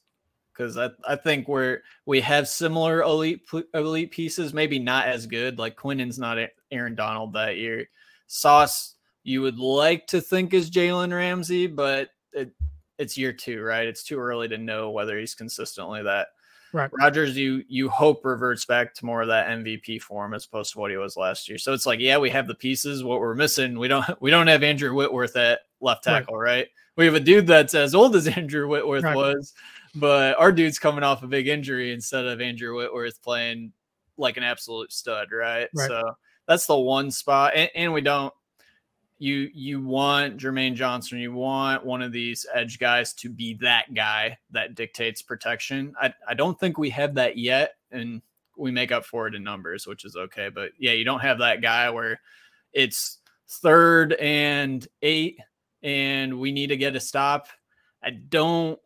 Because 0.54 0.78
I, 0.78 0.90
I 1.08 1.16
think 1.16 1.48
we're 1.48 1.82
we 2.06 2.20
have 2.22 2.48
similar 2.48 3.02
elite 3.02 3.42
elite 3.74 4.12
pieces, 4.12 4.54
maybe 4.54 4.80
not 4.80 5.08
as 5.08 5.26
good. 5.26 5.58
Like 5.58 5.78
Quinnen's 5.78 6.20
not 6.20 6.38
Aaron 6.72 6.94
Donald 6.94 7.34
that 7.34 7.58
year. 7.58 7.88
Sauce, 8.28 8.96
you 9.24 9.42
would 9.42 9.58
like 9.58 10.08
to 10.08 10.22
think 10.22 10.54
is 10.54 10.70
Jalen 10.70 11.16
Ramsey, 11.16 11.68
but 11.68 12.10
it, 12.34 12.52
it's 12.98 13.18
year 13.18 13.34
two, 13.34 13.62
right? 13.62 13.88
It's 13.88 14.04
too 14.04 14.20
early 14.20 14.48
to 14.50 14.58
know 14.58 14.92
whether 14.92 15.18
he's 15.18 15.36
consistently 15.36 16.04
that. 16.04 16.28
Right. 16.74 16.90
Rodgers, 16.94 17.36
you 17.36 17.64
you 17.68 17.90
hope 17.90 18.24
reverts 18.24 18.66
back 18.66 18.94
to 18.96 19.06
more 19.06 19.22
of 19.22 19.28
that 19.28 19.48
MVP 19.48 20.02
form 20.02 20.34
as 20.34 20.46
opposed 20.46 20.72
to 20.74 20.80
what 20.80 20.92
he 20.92 20.98
was 20.98 21.18
last 21.18 21.50
year. 21.50 21.58
So 21.58 21.74
it's 21.74 21.86
like, 21.86 22.00
yeah, 22.00 22.18
we 22.18 22.30
have 22.30 22.48
the 22.48 22.56
pieces. 22.56 23.04
What 23.04 23.20
we're 23.20 23.36
missing, 23.36 23.78
we 23.78 23.88
don't 23.88 24.06
we 24.22 24.32
don't 24.32 24.48
have 24.48 24.64
Andrew 24.64 24.94
Whitworth 24.94 25.36
at 25.36 25.62
left 25.82 26.04
tackle, 26.04 26.38
right? 26.38 26.52
right? 26.52 26.68
We 26.96 27.06
have 27.06 27.16
a 27.16 27.20
dude 27.20 27.48
that's 27.48 27.74
as 27.74 27.96
old 27.96 28.16
as 28.16 28.28
Andrew 28.38 28.68
Whitworth 28.68 29.04
right. 29.04 29.16
was, 29.16 29.54
but 29.96 30.38
our 30.40 30.52
dude's 30.52 30.80
coming 30.80 31.04
off 31.04 31.24
a 31.24 31.28
big 31.28 31.48
injury 31.48 31.92
instead 31.94 32.26
of 32.26 32.42
Andrew 32.42 32.76
Whitworth 32.76 33.22
playing 33.22 33.72
like 34.18 34.38
an 34.38 34.44
absolute 34.44 34.92
stud, 34.92 35.32
right? 35.32 35.70
right. 35.74 35.88
So 35.88 36.02
that's 36.48 36.66
the 36.66 36.78
one 36.78 37.12
spot, 37.12 37.54
and, 37.56 37.70
and 37.76 37.94
we 37.94 38.02
don't 38.02 38.34
You 39.20 39.50
you 39.54 39.82
want 39.82 40.38
Jermaine 40.38 40.74
Johnson, 40.76 41.20
you 41.20 41.32
want 41.34 41.86
one 41.86 42.02
of 42.02 42.12
these 42.12 42.46
edge 42.54 42.80
guys 42.80 43.14
to 43.14 43.30
be 43.30 43.54
that 43.62 43.94
guy 43.94 44.38
that 44.52 44.76
dictates 44.76 45.22
protection. 45.22 45.94
I, 46.02 46.14
I 46.28 46.34
don't 46.34 46.60
think 46.60 46.78
we 46.78 46.90
have 46.90 47.16
that 47.16 47.38
yet, 47.38 47.76
and 47.92 48.22
we 48.58 48.72
make 48.72 48.92
up 48.92 49.06
for 49.06 49.28
it 49.28 49.36
in 49.36 49.44
numbers, 49.44 49.88
which 49.88 50.06
is 50.06 50.16
okay. 50.16 50.50
But 50.50 50.72
yeah, 50.78 50.92
you 50.92 51.06
don't 51.06 51.22
have 51.22 51.40
that 51.40 51.62
guy 51.62 51.90
where 51.90 52.20
it's 52.74 53.20
third 53.48 54.14
and 54.14 54.88
eight 55.02 55.40
and 55.84 56.40
we 56.40 56.52
need 56.52 56.68
to 56.68 56.78
get 56.78 56.96
a 56.96 57.00
stop. 57.00 57.48
I 58.04 58.12
don't 58.12 58.80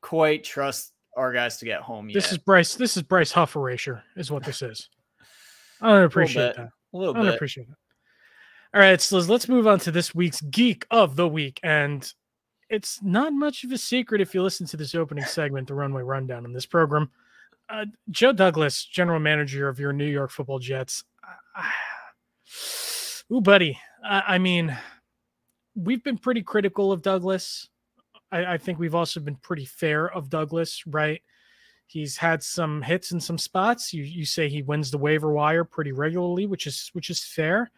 quite 0.00 0.44
trust 0.44 0.92
our 1.16 1.32
guys 1.32 1.58
to 1.58 1.64
get 1.64 1.80
home 1.80 2.08
yet. 2.08 2.14
This 2.14 2.32
is 2.32 2.38
Bryce. 2.38 2.74
This 2.74 2.96
is 2.96 3.02
Bryce 3.02 3.32
Huff 3.32 3.56
erasure, 3.56 4.02
is 4.16 4.30
what 4.30 4.44
this 4.44 4.62
is. 4.62 4.88
I 5.80 5.88
don't 5.88 6.04
appreciate 6.04 6.56
that. 6.56 6.70
A 6.94 6.96
little 6.96 7.14
I 7.14 7.18
don't 7.18 7.26
bit. 7.26 7.34
appreciate 7.34 7.68
that. 7.68 7.76
All 8.74 8.80
right, 8.80 9.00
so 9.00 9.18
let's 9.18 9.48
move 9.48 9.66
on 9.66 9.78
to 9.80 9.90
this 9.90 10.14
week's 10.14 10.40
geek 10.40 10.86
of 10.90 11.16
the 11.16 11.28
week, 11.28 11.60
and 11.62 12.10
it's 12.70 13.02
not 13.02 13.34
much 13.34 13.64
of 13.64 13.72
a 13.72 13.76
secret 13.76 14.22
if 14.22 14.34
you 14.34 14.42
listen 14.42 14.66
to 14.68 14.78
this 14.78 14.94
opening 14.94 15.24
segment, 15.24 15.68
the 15.68 15.74
runway 15.74 16.02
rundown 16.02 16.46
in 16.46 16.54
this 16.54 16.64
program. 16.64 17.10
Uh, 17.68 17.84
Joe 18.10 18.32
Douglas, 18.32 18.84
general 18.84 19.20
manager 19.20 19.68
of 19.68 19.78
your 19.78 19.92
New 19.92 20.06
York 20.06 20.30
Football 20.30 20.58
Jets. 20.58 21.04
Ooh, 23.32 23.42
buddy. 23.42 23.78
I, 24.02 24.22
I 24.26 24.38
mean, 24.38 24.76
we've 25.74 26.02
been 26.02 26.18
pretty 26.18 26.42
critical 26.42 26.92
of 26.92 27.02
Douglas. 27.02 27.68
I, 28.30 28.54
I 28.54 28.58
think 28.58 28.78
we've 28.78 28.94
also 28.94 29.20
been 29.20 29.36
pretty 29.36 29.64
fair 29.64 30.10
of 30.10 30.28
Douglas, 30.28 30.86
right? 30.86 31.22
He's 31.86 32.16
had 32.16 32.42
some 32.42 32.80
hits 32.82 33.12
in 33.12 33.20
some 33.20 33.38
spots. 33.38 33.92
You 33.92 34.02
you 34.02 34.24
say 34.24 34.48
he 34.48 34.62
wins 34.62 34.90
the 34.90 34.98
waiver 34.98 35.30
wire 35.30 35.64
pretty 35.64 35.92
regularly, 35.92 36.46
which 36.46 36.66
is 36.66 36.88
which 36.94 37.10
is 37.10 37.22
fair. 37.22 37.70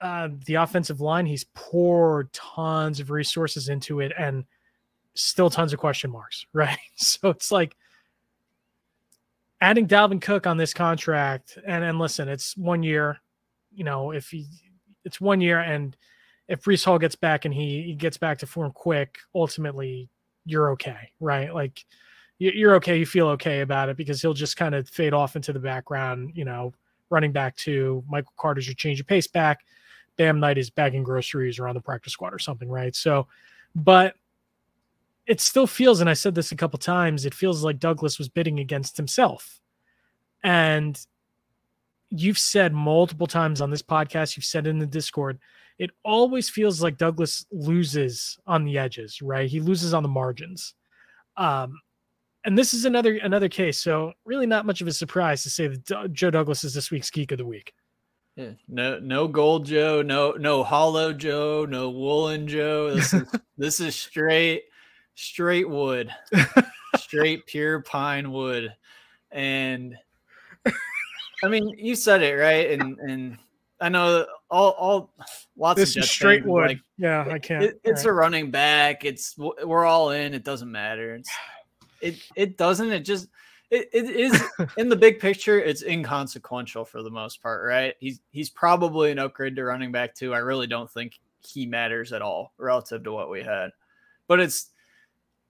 Uh, 0.00 0.28
the 0.46 0.54
offensive 0.54 1.00
line, 1.00 1.26
he's 1.26 1.44
poured 1.54 2.32
tons 2.32 3.00
of 3.00 3.10
resources 3.10 3.68
into 3.68 4.00
it, 4.00 4.12
and 4.18 4.44
still 5.14 5.50
tons 5.50 5.72
of 5.72 5.78
question 5.78 6.10
marks, 6.10 6.46
right? 6.52 6.78
So 6.96 7.30
it's 7.30 7.50
like 7.50 7.76
adding 9.60 9.86
Dalvin 9.86 10.20
Cook 10.20 10.46
on 10.46 10.56
this 10.58 10.74
contract, 10.74 11.58
and 11.66 11.82
and 11.82 11.98
listen, 11.98 12.28
it's 12.28 12.56
one 12.56 12.82
year. 12.82 13.20
You 13.72 13.84
know, 13.84 14.10
if 14.10 14.28
he, 14.28 14.46
it's 15.04 15.20
one 15.20 15.40
year, 15.40 15.60
and 15.60 15.96
if 16.50 16.62
Breece 16.62 16.84
Hall 16.84 16.98
gets 16.98 17.14
back 17.14 17.44
and 17.44 17.54
he, 17.54 17.82
he 17.82 17.94
gets 17.94 18.16
back 18.18 18.38
to 18.38 18.46
form 18.46 18.72
quick, 18.72 19.18
ultimately 19.36 20.08
you're 20.44 20.72
okay, 20.72 21.12
right? 21.20 21.54
Like 21.54 21.86
you- 22.38 22.50
you're 22.50 22.74
okay, 22.74 22.98
you 22.98 23.06
feel 23.06 23.28
okay 23.28 23.60
about 23.60 23.88
it 23.88 23.96
because 23.96 24.20
he'll 24.20 24.34
just 24.34 24.56
kind 24.56 24.74
of 24.74 24.88
fade 24.88 25.14
off 25.14 25.36
into 25.36 25.52
the 25.52 25.60
background. 25.60 26.32
You 26.34 26.44
know, 26.44 26.74
running 27.08 27.30
back 27.30 27.54
to 27.58 28.02
Michael 28.08 28.32
Carter's 28.36 28.66
your 28.66 28.74
change 28.74 28.98
of 28.98 29.06
pace 29.06 29.28
back. 29.28 29.60
Bam 30.16 30.40
Knight 30.40 30.58
is 30.58 30.70
bagging 30.70 31.04
groceries 31.04 31.60
around 31.60 31.76
the 31.76 31.80
practice 31.80 32.14
squad 32.14 32.34
or 32.34 32.40
something, 32.40 32.68
right? 32.68 32.96
So, 32.96 33.28
but 33.76 34.16
it 35.26 35.40
still 35.40 35.68
feels, 35.68 36.00
and 36.00 36.10
I 36.10 36.14
said 36.14 36.34
this 36.34 36.50
a 36.50 36.56
couple 36.56 36.80
times, 36.80 37.24
it 37.24 37.32
feels 37.32 37.62
like 37.62 37.78
Douglas 37.78 38.18
was 38.18 38.28
bidding 38.28 38.58
against 38.58 38.96
himself. 38.96 39.60
And 40.42 41.00
you've 42.10 42.38
said 42.38 42.74
multiple 42.74 43.28
times 43.28 43.60
on 43.60 43.70
this 43.70 43.82
podcast, 43.82 44.36
you've 44.36 44.44
said 44.44 44.66
in 44.66 44.80
the 44.80 44.86
Discord, 44.86 45.38
it 45.80 45.90
always 46.04 46.50
feels 46.50 46.82
like 46.82 46.98
Douglas 46.98 47.46
loses 47.50 48.38
on 48.46 48.66
the 48.66 48.76
edges, 48.76 49.22
right? 49.22 49.48
He 49.48 49.60
loses 49.60 49.94
on 49.94 50.02
the 50.02 50.10
margins. 50.10 50.74
Um, 51.38 51.80
and 52.44 52.56
this 52.56 52.74
is 52.74 52.84
another 52.84 53.16
another 53.16 53.48
case. 53.48 53.80
So 53.80 54.12
really 54.26 54.44
not 54.44 54.66
much 54.66 54.82
of 54.82 54.88
a 54.88 54.92
surprise 54.92 55.42
to 55.42 55.50
say 55.50 55.68
that 55.68 55.84
Do- 55.86 56.08
Joe 56.08 56.30
Douglas 56.30 56.64
is 56.64 56.74
this 56.74 56.90
week's 56.90 57.10
geek 57.10 57.32
of 57.32 57.38
the 57.38 57.46
week. 57.46 57.72
Yeah, 58.36 58.50
no, 58.68 58.98
no 58.98 59.26
gold 59.26 59.64
Joe, 59.64 60.02
no, 60.02 60.32
no 60.32 60.62
hollow 60.62 61.14
Joe, 61.14 61.66
no 61.66 61.88
woolen 61.88 62.46
Joe. 62.46 62.94
This 62.94 63.14
is 63.14 63.28
this 63.58 63.80
is 63.80 63.96
straight, 63.96 64.64
straight 65.14 65.68
wood, 65.68 66.14
straight 66.98 67.46
pure 67.46 67.80
pine 67.80 68.30
wood, 68.30 68.74
and 69.30 69.96
I 71.42 71.48
mean, 71.48 71.70
you 71.78 71.94
said 71.94 72.22
it 72.22 72.34
right, 72.34 72.70
and 72.78 72.98
and 72.98 73.38
I 73.80 73.88
know 73.88 74.26
all 74.50 74.70
all 74.72 75.12
lots 75.56 75.78
This 75.78 75.90
of 75.90 76.02
Jets 76.02 76.10
straight 76.10 76.44
wood. 76.44 76.68
Like, 76.68 76.80
yeah, 76.98 77.26
I 77.30 77.38
can't. 77.38 77.64
it- 77.64 77.80
it's 77.84 78.04
All 78.04 78.10
a 78.10 78.14
running 78.14 78.50
back. 78.50 79.04
It's 79.04 79.36
we're 79.38 79.84
all 79.86 80.10
in. 80.10 80.34
It 80.34 80.44
doesn't 80.44 80.70
matter. 80.70 81.14
It's 81.14 81.30
it 82.00 82.16
it 82.36 82.56
doesn't. 82.56 82.90
It 82.92 83.00
just 83.00 83.28
it, 83.70 83.88
it 83.92 84.10
is 84.10 84.42
in 84.76 84.88
the 84.88 84.96
big 84.96 85.20
picture. 85.20 85.58
It's 85.60 85.82
inconsequential 85.82 86.84
for 86.84 87.02
the 87.02 87.10
most 87.10 87.42
part, 87.42 87.64
right? 87.66 87.94
He's 88.00 88.20
he's 88.32 88.50
probably 88.50 89.10
an 89.12 89.18
upgrade 89.18 89.56
to 89.56 89.64
running 89.64 89.92
back 89.92 90.14
too. 90.14 90.34
I 90.34 90.38
really 90.38 90.66
don't 90.66 90.90
think 90.90 91.18
he 91.40 91.64
matters 91.66 92.12
at 92.12 92.20
all 92.22 92.52
relative 92.58 93.02
to 93.04 93.12
what 93.12 93.30
we 93.30 93.42
had. 93.42 93.70
But 94.26 94.40
it's 94.40 94.69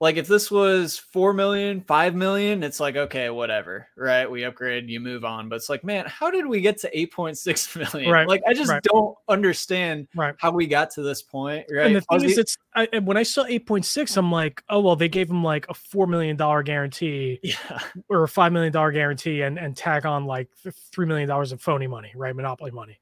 like 0.01 0.17
if 0.17 0.27
this 0.27 0.49
was 0.49 0.97
4 0.97 1.31
million, 1.31 1.79
5 1.81 2.15
million, 2.15 2.63
it's 2.63 2.79
like 2.79 2.95
okay, 2.95 3.29
whatever, 3.29 3.87
right? 3.95 4.29
We 4.29 4.43
upgrade, 4.45 4.89
you 4.89 4.99
move 4.99 5.23
on. 5.23 5.47
But 5.47 5.57
it's 5.57 5.69
like, 5.69 5.83
man, 5.83 6.05
how 6.07 6.31
did 6.31 6.47
we 6.47 6.59
get 6.59 6.79
to 6.79 6.89
8.6 6.89 7.93
million? 7.93 8.11
Right, 8.11 8.27
Like 8.27 8.41
I 8.47 8.55
just 8.55 8.71
right. 8.71 8.81
don't 8.81 9.15
understand 9.29 10.07
Right. 10.15 10.33
how 10.39 10.51
we 10.51 10.65
got 10.65 10.89
to 10.91 11.03
this 11.03 11.21
point, 11.21 11.67
right? 11.71 11.85
And 11.85 11.95
the 11.95 12.01
thing 12.01 12.23
is, 12.23 12.39
it's 12.39 12.57
I, 12.73 12.87
when 13.03 13.15
I 13.15 13.21
saw 13.21 13.45
8.6, 13.45 14.17
I'm 14.17 14.31
like, 14.31 14.63
oh 14.69 14.79
well, 14.79 14.95
they 14.95 15.07
gave 15.07 15.29
him 15.29 15.43
like 15.43 15.67
a 15.69 15.75
four 15.75 16.07
million 16.07 16.35
dollar 16.35 16.63
guarantee 16.63 17.39
yeah, 17.43 17.79
or 18.09 18.23
a 18.23 18.27
five 18.27 18.51
million 18.51 18.73
dollar 18.73 18.91
guarantee, 18.91 19.43
and 19.43 19.59
and 19.59 19.77
tag 19.77 20.07
on 20.07 20.25
like 20.25 20.49
three 20.91 21.05
million 21.05 21.29
dollars 21.29 21.51
of 21.51 21.61
phony 21.61 21.85
money, 21.85 22.11
right? 22.15 22.35
Monopoly 22.35 22.71
money. 22.71 22.99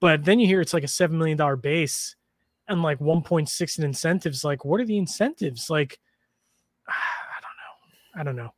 But 0.00 0.24
then 0.24 0.40
you 0.40 0.48
hear 0.48 0.60
it's 0.60 0.74
like 0.74 0.82
a 0.82 0.88
seven 0.88 1.18
million 1.18 1.38
dollar 1.38 1.54
base 1.54 2.16
and 2.66 2.82
like 2.82 2.98
1.6 2.98 3.78
in 3.78 3.84
incentives. 3.84 4.42
Like, 4.42 4.64
what 4.64 4.80
are 4.80 4.84
the 4.84 4.98
incentives? 4.98 5.70
Like, 5.70 6.00
I 6.88 8.22
don't 8.22 8.36
know. 8.36 8.50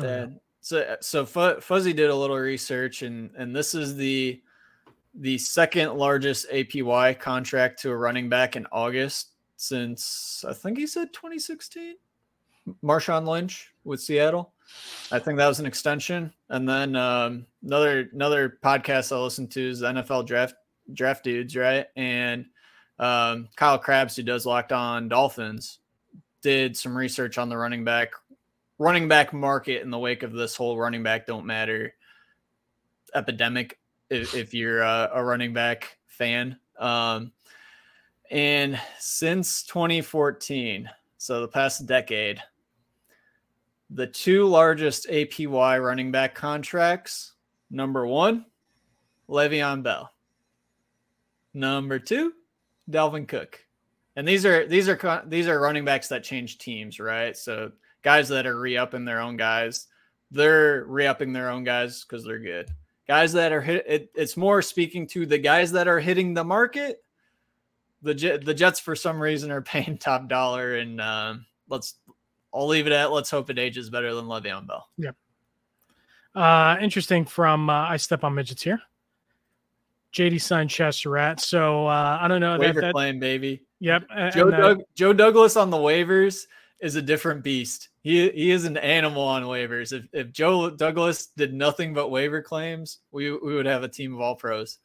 I 0.00 0.02
don't 0.02 0.16
don't 0.20 0.32
know. 0.34 0.40
So 0.60 0.96
so 1.00 1.26
Fu- 1.26 1.60
Fuzzy 1.60 1.92
did 1.92 2.10
a 2.10 2.14
little 2.14 2.38
research, 2.38 3.02
and 3.02 3.30
and 3.36 3.54
this 3.54 3.74
is 3.74 3.96
the 3.96 4.40
the 5.14 5.36
second 5.38 5.94
largest 5.94 6.48
APY 6.50 7.18
contract 7.18 7.82
to 7.82 7.90
a 7.90 7.96
running 7.96 8.28
back 8.28 8.56
in 8.56 8.66
August 8.72 9.32
since 9.56 10.44
I 10.48 10.52
think 10.52 10.78
he 10.78 10.86
said 10.86 11.12
2016. 11.12 11.96
Marshawn 12.82 13.26
Lynch 13.26 13.72
with 13.84 14.00
Seattle. 14.00 14.52
I 15.10 15.18
think 15.18 15.36
that 15.38 15.48
was 15.48 15.60
an 15.60 15.66
extension. 15.66 16.32
And 16.48 16.68
then 16.68 16.96
um, 16.96 17.46
another 17.64 18.08
another 18.12 18.58
podcast 18.62 19.14
I 19.14 19.18
listened 19.18 19.50
to 19.52 19.70
is 19.70 19.82
NFL 19.82 20.26
draft 20.26 20.54
draft 20.92 21.24
dudes, 21.24 21.56
right? 21.56 21.86
And 21.96 22.46
um, 22.98 23.48
Kyle 23.56 23.78
Crabbs, 23.78 24.16
who 24.16 24.22
does 24.22 24.46
Locked 24.46 24.72
On 24.72 25.08
Dolphins, 25.08 25.80
did 26.42 26.76
some 26.76 26.96
research 26.96 27.38
on 27.38 27.48
the 27.48 27.56
running 27.56 27.84
back 27.84 28.12
running 28.78 29.06
back 29.06 29.32
market 29.32 29.82
in 29.82 29.90
the 29.90 29.98
wake 29.98 30.22
of 30.22 30.32
this 30.32 30.56
whole 30.56 30.76
running 30.76 31.02
back 31.02 31.26
don't 31.26 31.46
matter 31.46 31.94
epidemic. 33.14 33.78
If, 34.10 34.34
if 34.34 34.52
you're 34.52 34.82
a, 34.82 35.10
a 35.14 35.24
running 35.24 35.52
back 35.52 35.96
fan, 36.06 36.58
um, 36.78 37.32
and 38.30 38.78
since 38.98 39.62
2014, 39.64 40.88
so 41.18 41.40
the 41.40 41.48
past 41.48 41.86
decade, 41.86 42.42
the 43.90 44.06
two 44.06 44.46
largest 44.46 45.06
APY 45.08 45.84
running 45.84 46.10
back 46.10 46.34
contracts 46.34 47.32
number 47.70 48.06
one, 48.06 48.46
Le'Veon 49.28 49.82
Bell. 49.82 50.10
Number 51.54 51.98
two, 51.98 52.32
Dalvin 52.90 53.28
Cook. 53.28 53.60
And 54.16 54.28
these 54.28 54.44
are 54.44 54.66
these 54.66 54.88
are 54.88 55.22
these 55.26 55.48
are 55.48 55.60
running 55.60 55.84
backs 55.84 56.08
that 56.08 56.24
change 56.24 56.58
teams, 56.58 57.00
right? 57.00 57.36
So 57.36 57.72
guys 58.02 58.28
that 58.28 58.46
are 58.46 58.58
re-upping 58.58 59.04
their 59.04 59.20
own 59.20 59.36
guys, 59.36 59.86
they're 60.30 60.84
re-upping 60.84 61.32
their 61.32 61.50
own 61.50 61.64
guys 61.64 62.04
because 62.04 62.24
they're 62.24 62.38
good. 62.38 62.68
Guys 63.08 63.32
that 63.32 63.52
are 63.52 63.60
hit, 63.60 63.84
it, 63.88 64.10
it's 64.14 64.36
more 64.36 64.62
speaking 64.62 65.06
to 65.08 65.26
the 65.26 65.38
guys 65.38 65.72
that 65.72 65.88
are 65.88 66.00
hitting 66.00 66.34
the 66.34 66.44
market. 66.44 67.02
The 68.02 68.14
Jet, 68.14 68.44
the 68.44 68.54
Jets 68.54 68.80
for 68.80 68.96
some 68.96 69.20
reason 69.20 69.50
are 69.50 69.62
paying 69.62 69.96
top 69.96 70.28
dollar, 70.28 70.76
and 70.76 71.00
um, 71.00 71.46
let's 71.68 71.94
I'll 72.52 72.66
leave 72.66 72.86
it 72.86 72.92
at 72.92 73.12
let's 73.12 73.30
hope 73.30 73.48
it 73.48 73.58
ages 73.58 73.88
better 73.88 74.14
than 74.14 74.26
Le'Veon 74.26 74.66
Bell. 74.66 74.88
Uh, 76.34 76.76
interesting 76.80 77.24
from 77.24 77.70
uh, 77.70 77.88
I 77.88 77.96
step 77.96 78.24
on 78.24 78.34
midgets 78.34 78.62
here. 78.62 78.80
JD 80.12 80.40
signed 80.40 80.70
Chester 80.70 81.10
Rat. 81.10 81.40
So 81.40 81.86
uh, 81.86 82.18
I 82.20 82.28
don't 82.28 82.40
know. 82.40 82.58
That, 82.58 82.74
that, 82.74 82.92
claim, 82.92 83.18
baby. 83.18 83.62
Yep. 83.82 84.04
Joe 84.32 84.50
Doug, 84.50 84.82
Joe 84.94 85.12
Douglas 85.12 85.56
on 85.56 85.70
the 85.70 85.76
waivers 85.76 86.44
is 86.80 86.96
a 86.96 87.02
different 87.02 87.42
beast. 87.44 87.88
He 88.02 88.28
he 88.30 88.50
is 88.50 88.64
an 88.64 88.76
animal 88.76 89.22
on 89.22 89.42
waivers. 89.44 89.92
If 89.92 90.06
if 90.12 90.32
Joe 90.32 90.70
Douglas 90.70 91.26
did 91.36 91.52
nothing 91.54 91.92
but 91.94 92.10
waiver 92.10 92.42
claims, 92.42 92.98
we 93.10 93.30
we 93.30 93.54
would 93.54 93.66
have 93.66 93.82
a 93.82 93.88
team 93.88 94.14
of 94.14 94.20
all 94.20 94.34
pros. 94.34 94.78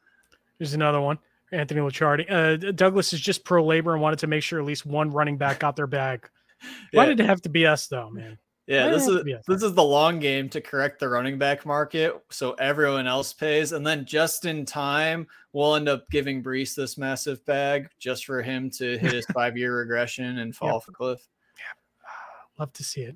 Here's 0.59 0.73
another 0.73 0.99
one. 1.01 1.17
Anthony 1.51 1.79
Licciardi. 1.81 2.29
Uh, 2.29 2.71
Douglas 2.73 3.13
is 3.13 3.21
just 3.21 3.45
pro 3.45 3.63
labor 3.65 3.93
and 3.93 4.01
wanted 4.01 4.19
to 4.19 4.27
make 4.27 4.43
sure 4.43 4.59
at 4.59 4.65
least 4.65 4.85
one 4.85 5.11
running 5.11 5.37
back 5.37 5.59
got 5.59 5.75
their 5.75 5.87
bag. 5.87 6.27
Why 6.91 7.03
Yeah. 7.03 7.09
did 7.09 7.19
it 7.21 7.25
have 7.25 7.41
to 7.43 7.49
be 7.49 7.65
us 7.65 7.87
though, 7.87 8.09
man? 8.09 8.37
Yeah, 8.67 8.89
this 8.89 9.07
is 9.07 9.23
this 9.47 9.63
is 9.63 9.73
the 9.73 9.83
long 9.83 10.19
game 10.19 10.49
to 10.49 10.59
correct 10.59 10.99
the 10.99 11.07
running 11.07 11.37
back 11.37 11.65
market, 11.65 12.21
so 12.29 12.51
everyone 12.53 13.07
else 13.07 13.31
pays, 13.31 13.71
and 13.71 13.87
then 13.87 14.03
just 14.03 14.43
in 14.43 14.65
time, 14.65 15.25
we'll 15.53 15.75
end 15.75 15.87
up 15.87 16.09
giving 16.09 16.43
Breece 16.43 16.75
this 16.75 16.97
massive 16.97 17.43
bag 17.45 17.87
just 17.97 18.25
for 18.25 18.41
him 18.41 18.69
to 18.71 18.97
hit 18.97 19.13
his 19.13 19.25
five 19.33 19.55
year 19.55 19.77
regression 19.77 20.39
and 20.39 20.53
fall 20.53 20.67
yep. 20.67 20.75
off 20.75 20.87
a 20.89 20.91
cliff. 20.91 21.25
Yeah, 21.57 22.59
love 22.59 22.73
to 22.73 22.83
see 22.83 23.01
it. 23.03 23.15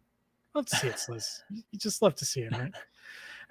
Love 0.54 0.68
to 0.68 0.76
see 0.78 0.88
it, 0.88 1.00
Sliz. 1.00 1.44
You 1.50 1.80
just 1.80 2.02
love 2.02 2.16
to 2.16 2.26
see 2.26 2.42
it, 2.42 2.54
right? 2.54 2.74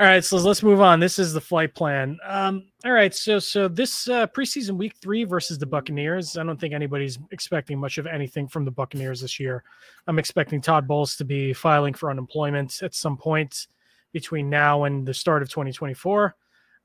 All 0.00 0.06
right, 0.06 0.24
so 0.24 0.38
let's 0.38 0.62
move 0.62 0.80
on. 0.80 0.98
This 0.98 1.18
is 1.18 1.34
the 1.34 1.42
flight 1.42 1.74
plan. 1.74 2.16
Um, 2.24 2.64
all 2.86 2.92
right, 2.92 3.14
so 3.14 3.38
so 3.38 3.68
this 3.68 4.08
uh, 4.08 4.26
preseason 4.28 4.78
week 4.78 4.94
three 4.96 5.24
versus 5.24 5.58
the 5.58 5.66
Buccaneers. 5.66 6.38
I 6.38 6.42
don't 6.42 6.58
think 6.58 6.72
anybody's 6.72 7.18
expecting 7.32 7.78
much 7.78 7.98
of 7.98 8.06
anything 8.06 8.48
from 8.48 8.64
the 8.64 8.70
Buccaneers 8.70 9.20
this 9.20 9.38
year. 9.38 9.62
I'm 10.06 10.18
expecting 10.18 10.62
Todd 10.62 10.88
Bowles 10.88 11.16
to 11.16 11.26
be 11.26 11.52
filing 11.52 11.92
for 11.92 12.10
unemployment 12.10 12.82
at 12.82 12.94
some 12.94 13.18
point 13.18 13.66
between 14.14 14.48
now 14.48 14.84
and 14.84 15.06
the 15.06 15.12
start 15.12 15.42
of 15.42 15.50
2024. 15.50 16.34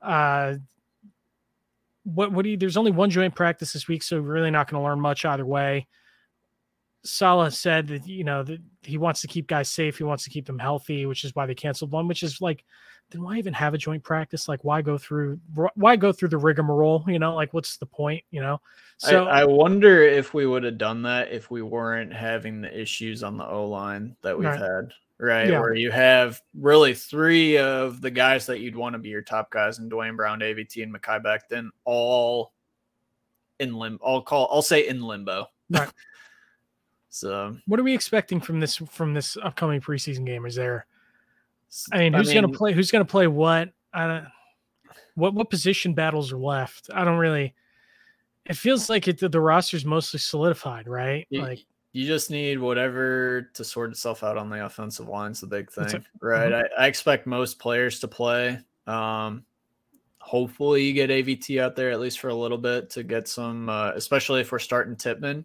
Uh, 0.02 0.56
what 2.04 2.32
what 2.32 2.42
do 2.42 2.50
you? 2.50 2.58
There's 2.58 2.76
only 2.76 2.90
one 2.90 3.08
joint 3.08 3.34
practice 3.34 3.72
this 3.72 3.88
week, 3.88 4.02
so 4.02 4.20
we're 4.20 4.30
really 4.30 4.50
not 4.50 4.70
going 4.70 4.78
to 4.78 4.86
learn 4.86 5.00
much 5.00 5.24
either 5.24 5.46
way. 5.46 5.86
Saleh 7.02 7.52
said 7.52 7.88
that 7.88 8.06
you 8.06 8.24
know 8.24 8.42
that 8.42 8.60
he 8.82 8.98
wants 8.98 9.22
to 9.22 9.26
keep 9.26 9.46
guys 9.46 9.70
safe. 9.70 9.96
He 9.96 10.04
wants 10.04 10.24
to 10.24 10.30
keep 10.30 10.44
them 10.44 10.58
healthy, 10.58 11.06
which 11.06 11.24
is 11.24 11.34
why 11.34 11.46
they 11.46 11.54
canceled 11.54 11.92
one. 11.92 12.08
Which 12.08 12.22
is 12.22 12.42
like 12.42 12.62
then 13.10 13.22
why 13.22 13.38
even 13.38 13.52
have 13.52 13.74
a 13.74 13.78
joint 13.78 14.02
practice? 14.02 14.48
Like, 14.48 14.64
why 14.64 14.82
go 14.82 14.98
through 14.98 15.38
why 15.74 15.96
go 15.96 16.12
through 16.12 16.28
the 16.28 16.38
rigmarole? 16.38 17.04
You 17.06 17.18
know, 17.18 17.34
like 17.34 17.54
what's 17.54 17.76
the 17.76 17.86
point? 17.86 18.24
You 18.30 18.40
know. 18.40 18.60
So 18.98 19.26
I, 19.26 19.42
I 19.42 19.44
wonder 19.44 20.02
if 20.02 20.34
we 20.34 20.46
would 20.46 20.64
have 20.64 20.78
done 20.78 21.02
that 21.02 21.30
if 21.30 21.50
we 21.50 21.62
weren't 21.62 22.12
having 22.12 22.60
the 22.60 22.80
issues 22.80 23.22
on 23.22 23.36
the 23.36 23.46
O 23.46 23.68
line 23.68 24.16
that 24.22 24.36
we've 24.36 24.48
right. 24.48 24.58
had, 24.58 24.92
right? 25.18 25.48
Yeah. 25.48 25.60
Where 25.60 25.74
you 25.74 25.90
have 25.90 26.40
really 26.54 26.94
three 26.94 27.58
of 27.58 28.00
the 28.00 28.10
guys 28.10 28.46
that 28.46 28.60
you'd 28.60 28.76
want 28.76 28.94
to 28.94 28.98
be 28.98 29.10
your 29.10 29.22
top 29.22 29.50
guys, 29.50 29.78
and 29.78 29.88
Duane 29.88 30.16
Brown, 30.16 30.40
AVT, 30.40 30.82
and 30.82 30.94
Mekhi 30.94 31.22
Becton, 31.22 31.68
all 31.84 32.52
in 33.60 33.74
limbo. 33.74 34.04
I'll 34.04 34.22
call. 34.22 34.48
I'll 34.50 34.62
say 34.62 34.88
in 34.88 35.02
limbo. 35.02 35.46
Right. 35.70 35.90
so, 37.08 37.56
what 37.66 37.78
are 37.78 37.84
we 37.84 37.94
expecting 37.94 38.40
from 38.40 38.58
this 38.58 38.76
from 38.76 39.14
this 39.14 39.36
upcoming 39.36 39.80
preseason 39.80 40.26
game? 40.26 40.44
Is 40.44 40.56
there 40.56 40.86
I 41.92 41.98
mean, 41.98 42.12
who's 42.12 42.30
I 42.30 42.34
mean, 42.34 42.42
gonna 42.42 42.56
play? 42.56 42.72
Who's 42.72 42.90
gonna 42.90 43.04
play 43.04 43.26
what? 43.26 43.70
I 43.92 44.06
don't. 44.06 44.26
What 45.14 45.34
what 45.34 45.50
position 45.50 45.94
battles 45.94 46.32
are 46.32 46.38
left? 46.38 46.90
I 46.94 47.04
don't 47.04 47.18
really. 47.18 47.54
It 48.44 48.56
feels 48.56 48.88
like 48.88 49.08
it, 49.08 49.18
the, 49.18 49.28
the 49.28 49.40
roster's 49.40 49.84
mostly 49.84 50.20
solidified, 50.20 50.86
right? 50.86 51.26
You, 51.30 51.42
like 51.42 51.64
you 51.92 52.06
just 52.06 52.30
need 52.30 52.58
whatever 52.58 53.50
to 53.54 53.64
sort 53.64 53.90
itself 53.90 54.22
out 54.22 54.36
on 54.36 54.50
the 54.50 54.64
offensive 54.64 55.08
line's 55.08 55.40
the 55.40 55.46
big 55.46 55.70
thing, 55.70 56.04
right? 56.20 56.52
Mm-hmm. 56.52 56.78
I, 56.78 56.84
I, 56.84 56.86
expect 56.86 57.26
most 57.26 57.58
players 57.58 57.98
to 58.00 58.08
play. 58.08 58.60
Um, 58.86 59.44
hopefully, 60.18 60.84
you 60.84 60.92
get 60.92 61.10
AVT 61.10 61.60
out 61.60 61.74
there 61.74 61.90
at 61.90 61.98
least 61.98 62.20
for 62.20 62.28
a 62.28 62.34
little 62.34 62.58
bit 62.58 62.90
to 62.90 63.02
get 63.02 63.26
some, 63.26 63.68
uh, 63.68 63.92
especially 63.94 64.42
if 64.42 64.52
we're 64.52 64.58
starting 64.58 64.94
Tippmann 64.94 65.44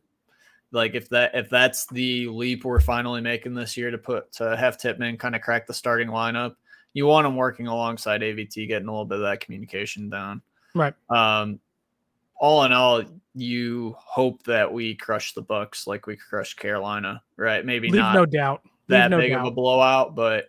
like 0.72 0.96
if 0.96 1.10
that 1.10 1.32
if 1.36 1.50
that's 1.50 1.86
the 1.88 2.28
leap 2.28 2.64
we're 2.64 2.80
finally 2.80 3.22
making 3.22 3.54
this 3.54 3.76
year 3.76 3.92
to 3.92 3.98
put 3.98 4.32
to 4.34 4.56
have 4.56 4.78
Tippmann 4.78 5.18
kind 5.18 5.36
of 5.36 5.42
crack 5.42 5.68
the 5.68 5.74
starting 5.74 6.08
lineup, 6.08 6.56
you 6.94 7.06
want 7.06 7.28
him 7.28 7.36
working 7.36 7.68
alongside 7.68 8.22
AVT, 8.22 8.68
getting 8.68 8.88
a 8.88 8.92
little 8.92 9.06
bit 9.06 9.18
of 9.18 9.24
that 9.24 9.42
communication 9.42 10.10
down. 10.10 10.42
Right. 10.74 10.94
Um, 11.10 11.60
all 12.36 12.64
in 12.64 12.74
all, 12.74 13.04
you 13.36 13.96
hope 14.00 14.44
that 14.44 14.72
we 14.72 14.96
crush 14.96 15.34
the 15.34 15.42
Bucks 15.42 15.88
like 15.88 16.08
we 16.08 16.16
crushed 16.16 16.58
Carolina, 16.58 17.22
right? 17.38 17.66
Maybe 17.66 17.90
Leave 17.90 18.02
not 18.02 18.16
no 18.16 18.26
doubt. 18.26 18.64
that 18.88 19.12
no 19.12 19.18
big 19.18 19.32
doubt. 19.32 19.42
of 19.42 19.48
a 19.48 19.52
blowout, 19.52 20.16
but 20.16 20.46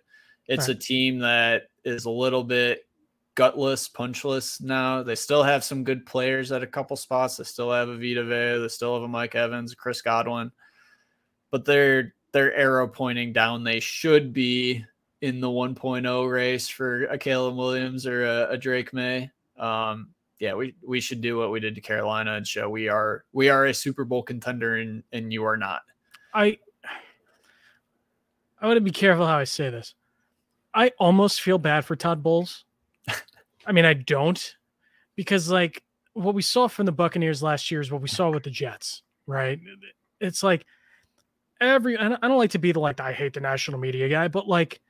it's 0.47 0.69
right. 0.69 0.77
a 0.77 0.81
team 0.81 1.19
that 1.19 1.69
is 1.85 2.07
a 2.07 2.11
little 2.11 2.45
bit 2.45 2.87
gutless, 3.35 3.89
punchless 3.89 4.61
now. 4.61 5.03
They 5.03 5.15
still 5.15 5.43
have 5.43 5.65
some 5.65 5.85
good 5.85 6.07
players 6.07 6.53
at 6.53 6.63
a 6.63 6.67
couple 6.67 6.97
spots. 6.97 7.37
They 7.37 7.45
still 7.45 7.71
have 7.71 7.89
a 7.89 7.97
Vita 7.97 8.25
Vea. 8.25 8.61
They 8.61 8.69
still 8.69 8.95
have 8.95 9.03
a 9.03 9.09
Mike 9.09 9.35
Evans, 9.35 9.75
Chris 9.75 10.03
Godwin. 10.03 10.53
But 11.51 11.65
they're 11.65 12.15
they're 12.33 12.55
arrow 12.55 12.89
pointing 12.89 13.33
down. 13.33 13.65
They 13.65 13.81
should 13.81 14.33
be 14.33 14.85
in 15.21 15.41
the 15.41 15.49
1.0 15.49 16.31
race 16.31 16.69
for 16.69 17.05
a 17.05 17.19
Caleb 17.19 17.57
Williams 17.57 18.07
or 18.07 18.25
a, 18.25 18.51
a 18.51 18.59
Drake 18.59 18.93
Maye. 18.93 19.31
Um, 19.59 20.09
yeah, 20.39 20.55
we 20.55 20.75
we 20.87 21.01
should 21.01 21.21
do 21.21 21.39
what 21.39 21.51
we 21.51 21.61
did 21.61 21.75
to 21.77 21.81
Carolina 21.81 22.35
and 22.35 22.47
show 22.47 22.69
we 22.69 22.89
are 22.89 23.25
we 23.33 23.49
are 23.49 23.67
a 23.67 23.75
Super 23.75 24.05
Bowl 24.05 24.23
contender 24.23 24.77
and 24.77 25.03
and 25.13 25.33
you 25.33 25.45
are 25.45 25.57
not. 25.57 25.83
I 26.35 26.59
I 28.61 28.67
want 28.67 28.77
to 28.77 28.81
be 28.81 28.91
careful 28.91 29.27
how 29.27 29.39
I 29.39 29.45
say 29.45 29.71
this. 29.71 29.95
I 30.75 30.91
almost 30.99 31.43
feel 31.43 31.59
bad 31.59 31.85
for 31.85 31.95
Todd 31.95 32.23
Bowles 32.23 32.65
I 33.67 33.73
mean, 33.73 33.85
I 33.85 33.95
don't 33.95 34.57
because 35.17 35.51
like 35.51 35.83
what 36.15 36.35
we 36.35 36.43
saw 36.43 36.69
from 36.69 36.87
the 36.87 36.93
Buccaneers 36.93 37.43
last 37.43 37.71
year 37.71 37.81
is 37.81 37.91
what 37.91 38.03
we 38.03 38.09
saw 38.09 38.31
with 38.31 38.43
the 38.43 38.51
Jets, 38.51 39.03
right? 39.27 39.59
It's 40.21 40.43
like 40.43 40.65
every 41.61 41.97
I 41.97 42.09
don't 42.09 42.39
like 42.39 42.51
to 42.51 42.59
be 42.59 42.73
the 42.73 42.81
like 42.81 43.01
I 43.01 43.13
hate 43.13 43.35
the 43.35 43.41
national 43.41 43.79
media 43.79 44.09
guy, 44.09 44.29
but 44.29 44.47
like 44.47 44.81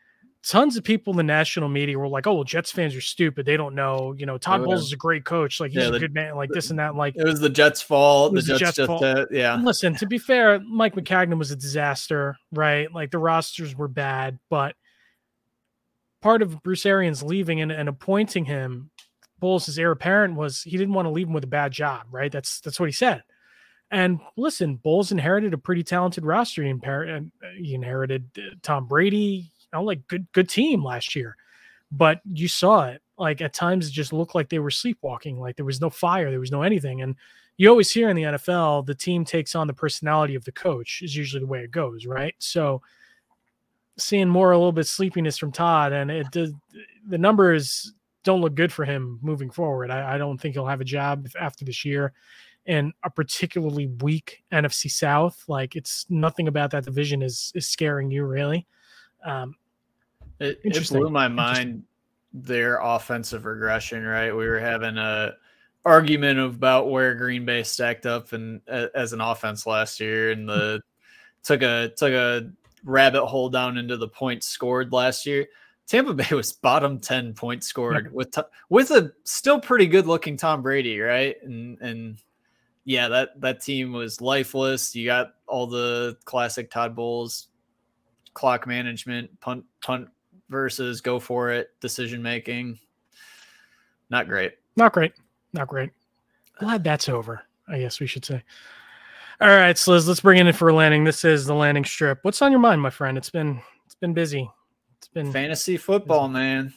tons 0.45 0.77
of 0.77 0.83
people 0.83 1.13
in 1.13 1.17
the 1.17 1.23
national 1.23 1.69
media 1.69 1.99
were 1.99 2.09
like, 2.09 2.27
"Oh, 2.27 2.35
well, 2.35 2.45
Jets 2.45 2.73
fans 2.73 2.97
are 2.97 3.01
stupid. 3.01 3.47
They 3.47 3.57
don't 3.57 3.75
know. 3.75 4.15
You 4.17 4.27
know, 4.27 4.39
Todd 4.39 4.63
oh, 4.63 4.65
Bowles 4.65 4.87
is 4.87 4.93
a 4.93 4.97
great 4.97 5.25
coach. 5.25 5.61
Like 5.61 5.71
he's 5.71 5.83
yeah, 5.83 5.95
a 5.95 5.99
good 5.99 6.15
man. 6.15 6.37
Like 6.37 6.51
this 6.51 6.71
and 6.71 6.79
that. 6.79 6.95
Like 6.97 7.15
it 7.17 7.25
was 7.25 7.41
the 7.41 7.49
Jets' 7.49 7.83
fault. 7.83 8.35
The 8.35 8.43
Jets, 8.43 8.59
Jets 8.59 8.77
just, 8.77 8.87
fault. 8.87 9.03
Uh, 9.03 9.27
yeah. 9.31 9.57
Listen, 9.57 9.95
to 9.97 10.07
be 10.07 10.19
fair, 10.19 10.61
Mike 10.61 10.95
Maccagnan 10.95 11.39
was 11.39 11.51
a 11.51 11.57
disaster, 11.57 12.37
right? 12.53 12.93
Like 12.93 13.11
the 13.11 13.19
rosters 13.19 13.77
were 13.77 13.89
bad, 13.89 14.39
but 14.51 14.75
part 16.23 16.41
of 16.41 16.63
Bruce 16.63 16.87
Arians 16.87 17.23
leaving 17.23 17.61
and, 17.61 17.71
and 17.71 17.89
appointing 17.89 18.47
him, 18.47 18.91
Bowles' 19.39 19.77
heir 19.77 19.91
apparent 19.91 20.37
was 20.37 20.63
he 20.63 20.79
didn't 20.79 20.95
want 20.95 21.07
to 21.07 21.11
leave 21.11 21.27
him 21.27 21.35
with 21.35 21.45
a 21.45 21.49
bad 21.49 21.73
job, 21.73 22.07
right? 22.11 22.31
That's 22.31 22.61
that's 22.61 22.79
what 22.81 22.89
he 22.89 22.93
said. 22.93 23.25
And 23.91 24.21
listen, 24.37 24.77
Bowles 24.77 25.13
inherited 25.13 25.53
a 25.53 25.59
pretty 25.59 25.83
talented 25.83 26.25
roster. 26.25 26.63
He, 26.63 26.73
uh, 26.73 27.21
he 27.59 27.75
inherited 27.75 28.31
uh, 28.39 28.55
Tom 28.63 28.87
Brady, 28.87 29.51
you 29.61 29.69
know, 29.73 29.83
like 29.83 30.07
good 30.07 30.27
good 30.33 30.49
team 30.49 30.83
last 30.83 31.15
year. 31.15 31.37
But 31.91 32.21
you 32.33 32.49
saw 32.49 32.89
it. 32.89 33.03
Like 33.19 33.43
at 33.43 33.53
times, 33.53 33.89
it 33.89 33.93
just 33.93 34.13
looked 34.13 34.35
like 34.35 34.49
they 34.49 34.61
were 34.61 34.71
sleepwalking. 34.71 35.39
Like 35.39 35.57
there 35.57 35.67
was 35.67 35.81
no 35.81 35.91
fire, 35.91 36.31
there 36.31 36.41
was 36.41 36.53
no 36.53 36.63
anything. 36.63 37.03
And 37.03 37.17
you 37.59 37.69
always 37.69 37.91
hear 37.91 38.09
in 38.09 38.17
the 38.17 38.23
NFL, 38.23 38.87
the 38.87 38.95
team 38.95 39.25
takes 39.25 39.55
on 39.55 39.67
the 39.67 39.75
personality 39.75 40.37
of 40.37 40.45
the 40.45 40.53
coach. 40.53 41.03
Is 41.03 41.17
usually 41.17 41.41
the 41.41 41.47
way 41.47 41.61
it 41.61 41.71
goes, 41.73 42.07
right? 42.07 42.35
So 42.39 42.81
seeing 43.99 44.29
more 44.29 44.53
a 44.53 44.59
little 44.59 44.73
bit 44.73 44.87
sleepiness 44.87 45.39
from 45.39 45.53
Todd, 45.53 45.93
and 45.93 46.11
it 46.11 46.31
does 46.31 46.53
the 47.07 47.19
numbers 47.19 47.93
don't 48.25 48.41
look 48.41 48.55
good 48.55 48.73
for 48.73 48.85
him 48.85 49.19
moving 49.23 49.51
forward. 49.51 49.91
I, 49.91 50.15
I 50.15 50.19
don't 50.19 50.39
think 50.39 50.55
he'll 50.55 50.67
have 50.67 50.81
a 50.81 50.85
job 50.85 51.27
after 51.41 51.65
this 51.65 51.85
year. 51.85 52.13
And 52.67 52.93
a 53.03 53.11
particularly 53.11 53.89
weak 53.89 54.45
NFC 54.53 54.89
South, 54.89 55.43
like 55.49 55.75
it's 55.75 56.07
nothing 56.09 56.47
about 56.47 56.71
that 56.71 56.85
division 56.85 57.21
is 57.21 57.51
is 57.57 57.67
scaring 57.67 58.11
you 58.11 58.25
really. 58.25 58.67
Um, 59.25 59.57
it, 60.39 60.61
it 60.63 60.89
blew 60.89 61.11
my 61.11 61.27
mind 61.27 61.83
their 62.33 62.79
offensive 62.81 63.47
regression. 63.47 64.05
Right, 64.05 64.31
we 64.31 64.47
were 64.47 64.61
having 64.61 64.97
a 64.97 65.35
argument 65.85 66.39
about 66.39 66.89
where 66.89 67.17
Green 67.17 67.45
Bay 67.45 67.65
stacked 67.65 68.07
up 68.07 68.33
and 68.33 68.61
as 68.69 69.13
an 69.13 69.21
offense 69.21 69.67
last 69.67 69.99
year, 69.99 70.31
and 70.31 70.49
the 70.49 70.81
took 71.43 71.63
a 71.63 71.91
took 71.97 72.13
a 72.13 72.49
rabbit 72.85 73.27
hole 73.27 73.49
down 73.49 73.79
into 73.79 73.97
the 73.97 74.09
points 74.09 74.47
scored 74.47 74.93
last 74.93 75.27
year. 75.27 75.47
Tampa 75.87 76.15
Bay 76.15 76.29
was 76.35 76.53
bottom 76.53 76.99
10 76.99 77.35
points 77.35 77.67
scored 77.67 78.07
yeah. 78.07 78.11
with 78.13 78.39
with 78.69 78.91
a 78.91 79.13
still 79.25 79.61
pretty 79.61 79.87
good 79.87 80.07
looking 80.07 80.37
Tom 80.37 80.63
Brady, 80.63 80.99
right? 81.01 81.37
And 81.43 81.81
and 81.81 82.19
yeah, 82.85 83.09
that 83.09 83.41
that 83.41 83.61
team 83.61 83.93
was 83.93 84.21
lifeless. 84.21 84.95
You 84.95 85.07
got 85.07 85.35
all 85.47 85.67
the 85.67 86.17
classic 86.25 86.71
Todd 86.71 86.97
Bowles 86.97 87.49
clock 88.35 88.67
management, 88.67 89.41
punt 89.41 89.65
punt 89.83 90.09
versus 90.49 91.01
go 91.01 91.19
for 91.19 91.51
it 91.51 91.71
decision 91.81 92.23
making. 92.23 92.79
Not 94.11 94.29
great. 94.29 94.53
Not 94.77 94.93
great. 94.93 95.13
Not 95.53 95.69
great. 95.69 95.91
Glad 96.59 96.85
that's 96.85 97.09
over. 97.09 97.43
I 97.69 97.79
guess 97.79 98.01
we 98.01 98.07
should 98.07 98.25
say. 98.25 98.43
All 99.43 99.49
right, 99.49 99.77
so 99.77 99.91
let's, 99.91 100.07
let's 100.07 100.21
bring 100.21 100.39
it 100.39 100.47
in 100.47 100.53
for 100.53 100.69
a 100.69 100.73
landing. 100.73 101.03
This 101.03 101.25
is 101.25 101.47
the 101.47 101.55
landing 101.55 101.85
strip. 101.85 102.21
What's 102.23 102.41
on 102.43 102.53
your 102.53 102.61
mind, 102.61 102.81
my 102.81 102.91
friend? 102.91 103.19
It's 103.19 103.29
been 103.29 103.61
it's 103.85 103.97
been 103.97 104.15
busy. 104.15 104.49
It's 104.99 105.09
been 105.09 105.33
fantasy 105.33 105.77
football, 105.77 106.29
busy. 106.29 106.39
man. 106.39 106.75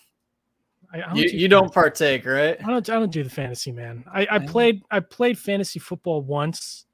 I, 0.91 0.97
I 0.97 1.01
don't 1.01 1.15
you, 1.15 1.29
do 1.29 1.37
you 1.37 1.47
don't 1.47 1.71
partake, 1.71 2.25
right? 2.25 2.57
I 2.59 2.71
don't. 2.71 2.89
I 2.89 2.93
don't 2.95 3.11
do 3.11 3.23
the 3.23 3.29
fantasy, 3.29 3.71
man. 3.71 4.03
I, 4.11 4.27
I 4.31 4.39
played. 4.39 4.81
I 4.89 4.99
played 4.99 5.37
fantasy 5.37 5.77
football 5.77 6.23
once. 6.23 6.87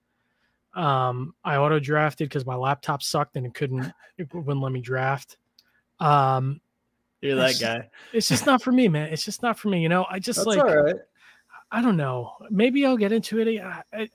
Um, 0.73 1.35
I 1.41 1.55
auto 1.55 1.79
drafted 1.79 2.27
because 2.27 2.45
my 2.45 2.55
laptop 2.55 3.01
sucked 3.01 3.37
and 3.37 3.45
it 3.45 3.53
couldn't. 3.53 3.93
It 4.17 4.31
wouldn't 4.35 4.61
let 4.61 4.71
me 4.71 4.81
draft. 4.81 5.37
Um, 5.99 6.61
you're 7.21 7.37
that 7.37 7.59
guy. 7.59 7.89
It's 8.13 8.27
just 8.27 8.45
not 8.45 8.61
for 8.61 8.71
me, 8.71 8.87
man. 8.87 9.11
It's 9.11 9.23
just 9.25 9.41
not 9.41 9.57
for 9.57 9.69
me. 9.69 9.81
You 9.81 9.89
know, 9.89 10.05
I 10.07 10.19
just 10.19 10.45
That's 10.45 10.47
like. 10.47 10.59
All 10.59 10.83
right. 10.83 10.97
I 11.71 11.81
don't 11.81 11.95
know. 11.95 12.33
Maybe 12.49 12.85
I'll 12.85 12.97
get 12.97 13.13
into 13.13 13.39
it. 13.39 13.61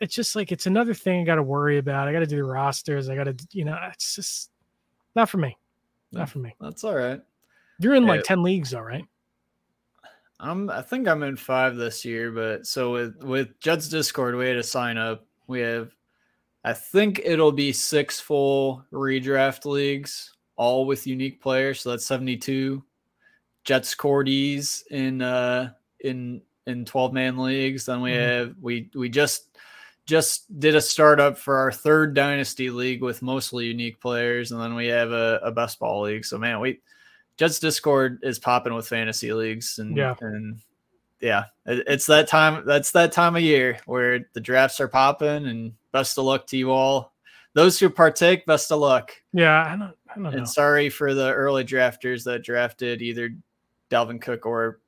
It's 0.01 0.15
just 0.15 0.37
like 0.37 0.53
it's 0.53 0.67
another 0.67 0.93
thing 0.93 1.23
I 1.23 1.25
got 1.25 1.37
to 1.37 1.43
worry 1.43 1.79
about. 1.79 2.07
I 2.07 2.13
got 2.13 2.19
to 2.21 2.27
do 2.27 2.37
the 2.37 2.45
rosters. 2.45 3.09
I 3.09 3.17
got 3.17 3.25
to, 3.25 3.37
you 3.53 3.65
know, 3.65 3.79
it's 3.93 4.15
just 4.17 4.51
not 5.15 5.31
for 5.31 5.39
me. 5.39 5.57
Not 6.13 6.29
for 6.29 6.39
me. 6.39 6.55
That's 6.61 6.85
all 6.85 6.95
right. 6.95 7.21
You're 7.79 7.95
in 7.95 8.07
like. 8.07 8.25
10 8.25 8.43
leagues, 8.43 8.75
all 8.75 8.83
right. 8.83 9.05
I'm 10.39 10.69
I 10.69 10.83
think 10.83 11.09
I'm 11.09 11.23
in 11.23 11.37
five 11.37 11.77
this 11.77 12.05
year, 12.05 12.31
but 12.31 12.67
so 12.67 12.93
with 12.93 13.23
with 13.23 13.59
Jets 13.61 13.89
Discord, 13.89 14.37
we 14.37 14.47
had 14.47 14.55
to 14.55 14.63
sign 14.63 14.99
up. 14.99 15.27
We 15.47 15.61
have 15.61 15.95
I 16.63 16.75
think 16.75 17.21
it'll 17.25 17.53
be 17.53 17.73
six 17.73 18.21
full 18.21 18.85
redraft 18.93 19.65
leagues, 19.65 20.35
all 20.57 20.85
with 20.85 21.07
unique 21.07 21.41
players. 21.41 21.81
So 21.81 21.91
that's 21.91 22.05
72 22.05 22.83
Jets 23.65 23.95
Cordies 23.95 24.87
in 24.91 25.23
uh 25.23 25.71
in 26.01 26.43
in 26.67 26.85
12 26.85 27.13
man 27.13 27.37
leagues. 27.39 27.87
Then 27.87 28.01
we 28.01 28.11
Mhm. 28.13 28.21
have 28.29 28.55
we 28.61 28.91
we 28.95 29.09
just 29.09 29.57
just 30.07 30.59
did 30.61 30.77
a 30.77 30.81
startup 30.81 31.37
for 31.37 31.57
our 31.57 31.73
third 31.73 32.15
dynasty 32.15 32.71
league 32.71 33.03
with 33.03 33.23
mostly 33.23 33.67
unique 33.67 34.01
players, 34.01 34.53
and 34.53 34.61
then 34.61 34.75
we 34.77 34.87
have 34.87 35.11
a, 35.11 35.41
a 35.43 35.51
best 35.51 35.79
ball 35.81 36.03
league. 36.03 36.25
So 36.25 36.39
man, 36.39 36.61
we 36.61 36.81
Jets 37.37 37.59
Discord 37.59 38.21
is 38.23 38.39
popping 38.39 38.73
with 38.75 38.89
fantasy 38.89 39.33
leagues, 39.33 39.79
and 39.79 39.97
Yeah. 39.97 40.15
and 40.21 40.59
yeah, 41.21 41.45
it- 41.67 41.85
it's 41.89 42.07
that 42.07 42.29
time. 42.29 42.65
That's 42.67 42.93
that 42.93 43.11
time 43.13 43.37
of 43.37 43.43
year 43.43 43.79
where 43.87 44.29
the 44.35 44.41
drafts 44.41 44.81
are 44.81 44.89
popping, 44.89 45.47
and 45.47 45.73
best 45.93 46.19
of 46.19 46.25
luck 46.25 46.47
to 46.49 46.57
you 46.57 46.71
all. 46.71 47.13
Those 47.55 47.79
who 47.81 47.89
partake, 47.89 48.45
best 48.47 48.71
of 48.71 48.81
luck. 48.81 49.13
Yeah, 49.33 49.65
I 49.65 49.71
don't, 49.77 49.97
I 50.11 50.15
don't 50.15 50.23
know. 50.25 50.29
And 50.31 50.49
sorry 50.49 50.89
for 50.91 51.15
the 51.15 51.33
early 51.33 51.65
drafters 51.65 52.23
that 52.25 52.45
drafted 52.45 53.01
either 53.03 53.31
Dalvin 53.91 54.21
Cook 54.21 54.45
or 54.47 54.81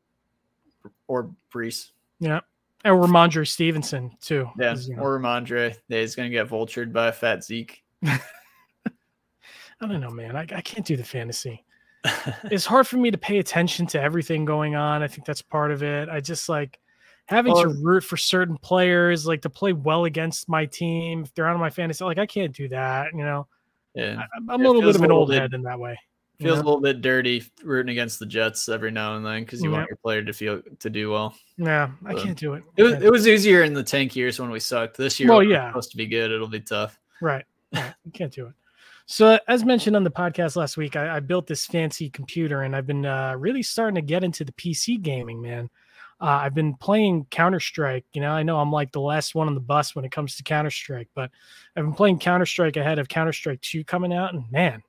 or 1.09 1.30
Breece. 1.52 1.90
Yeah. 2.20 2.40
And 2.84 2.94
Rhamondre 2.94 3.46
Stevenson, 3.46 4.16
too. 4.20 4.48
Yeah, 4.59 4.76
you 4.76 4.94
know, 4.94 5.02
or 5.02 5.18
Rhamondre. 5.18 5.74
He's 5.88 6.14
gonna 6.14 6.30
get 6.30 6.48
vultured 6.48 6.92
by 6.92 7.09
a 7.09 7.12
fat 7.12 7.42
Zeke. 7.42 7.82
I 8.06 9.86
don't 9.86 10.00
know, 10.00 10.11
man. 10.11 10.36
I, 10.36 10.42
I 10.42 10.61
can't 10.61 10.86
do 10.86 10.96
the 10.96 11.04
fantasy. 11.04 11.64
It's 12.44 12.64
hard 12.64 12.86
for 12.86 12.96
me 12.96 13.11
to 13.11 13.18
pay 13.18 13.38
attention 13.38 13.86
to 13.88 14.00
everything 14.00 14.44
going 14.44 14.76
on. 14.76 15.02
I 15.02 15.09
think 15.09 15.26
that's 15.26 15.42
part 15.42 15.72
of 15.72 15.82
it. 15.82 16.09
I 16.09 16.20
just 16.20 16.48
like 16.48 16.78
having 17.26 17.54
to 17.54 17.68
root 17.82 18.04
for 18.04 18.16
certain 18.16 18.56
players, 18.56 19.26
like 19.26 19.42
to 19.42 19.50
play 19.50 19.72
well 19.72 20.04
against 20.04 20.48
my 20.48 20.64
team 20.64 21.24
if 21.24 21.34
they're 21.34 21.48
on 21.48 21.59
my 21.59 21.70
fantasy. 21.70 22.04
Like 22.04 22.18
I 22.18 22.26
can't 22.26 22.54
do 22.54 22.68
that. 22.68 23.09
You 23.12 23.24
know, 23.24 23.46
yeah, 23.94 24.20
I, 24.20 24.52
I'm 24.52 24.64
a 24.64 24.68
little 24.68 24.80
bit 24.80 24.94
of 24.94 25.02
an 25.02 25.11
old 25.11 25.32
head 25.32 25.52
in 25.54 25.62
that 25.62 25.78
way. 25.78 25.98
Feels 26.41 26.57
know? 26.59 26.62
a 26.62 26.66
little 26.66 26.80
bit 26.80 27.01
dirty 27.01 27.43
rooting 27.64 27.91
against 27.91 28.18
the 28.18 28.26
Jets 28.26 28.68
every 28.68 28.91
now 28.91 29.16
and 29.16 29.24
then 29.26 29.43
because 29.45 29.62
you 29.62 29.70
Yeah. 29.70 29.78
want 29.78 29.89
your 29.89 29.97
player 29.97 30.22
to 30.22 30.32
feel 30.32 30.62
to 30.78 30.91
do 30.91 31.11
well. 31.11 31.34
Yeah, 31.57 31.91
I 32.07 32.14
So, 32.14 32.24
can't 32.24 32.39
do 32.39 32.55
it. 32.55 32.62
It 32.76 32.82
was, 32.84 32.93
it 32.95 33.11
was 33.11 33.26
easier 33.26 33.62
in 33.64 33.74
the 33.74 33.82
tank 33.82 34.14
years 34.14 34.39
when 34.39 34.51
we 34.51 34.61
sucked. 34.61 34.97
This 34.97 35.18
year, 35.18 35.28
Well, 35.28 35.43
yeah. 35.43 35.70
supposed 35.70 35.91
to 35.93 35.97
be 35.97 36.07
good. 36.07 36.30
It'll 36.30 36.47
be 36.49 36.61
tough. 36.61 36.99
Right. 37.20 37.45
right. 37.72 37.95
You 38.05 38.12
can't 38.12 38.32
do 38.32 38.47
it. 38.47 38.53
So, 39.07 39.39
as 39.49 39.64
mentioned 39.64 39.97
on 39.97 40.05
the 40.05 40.11
podcast 40.11 40.55
last 40.55 40.76
week, 40.76 40.95
I, 40.95 41.16
I 41.16 41.20
built 41.20 41.47
this 41.47 41.64
fancy 41.66 42.11
computer 42.11 42.62
and 42.62 42.76
I've 42.76 42.86
been 42.86 43.07
uh, 43.07 43.34
really 43.39 43.62
starting 43.62 43.95
to 43.95 44.03
get 44.03 44.22
into 44.22 44.45
the 44.45 44.53
PC 44.53 45.01
gaming, 45.01 45.41
man. 45.41 45.70
Uh, 46.20 46.41
I've 46.43 46.55
been 46.55 46.74
playing 46.74 47.26
Counter 47.30 47.61
Strike. 47.61 48.05
You 48.12 48.20
know, 48.20 48.32
I 48.32 48.43
know 48.43 48.59
I'm 48.59 48.72
like 48.72 48.93
the 48.93 49.01
last 49.01 49.34
one 49.34 49.47
on 49.47 49.55
the 49.55 49.61
bus 49.61 49.95
when 49.95 50.05
it 50.05 50.11
comes 50.11 50.36
to 50.36 50.43
Counter 50.43 50.70
Strike, 50.70 51.09
but 51.14 51.30
I've 51.76 51.84
been 51.84 51.95
playing 51.95 52.18
Counter 52.18 52.45
Strike 52.45 52.76
ahead 52.76 52.99
of 52.99 53.09
Counter 53.09 53.32
Strike 53.32 53.61
2 53.62 53.84
coming 53.84 54.12
out. 54.12 54.34
And 54.34 54.45
man, 54.51 54.82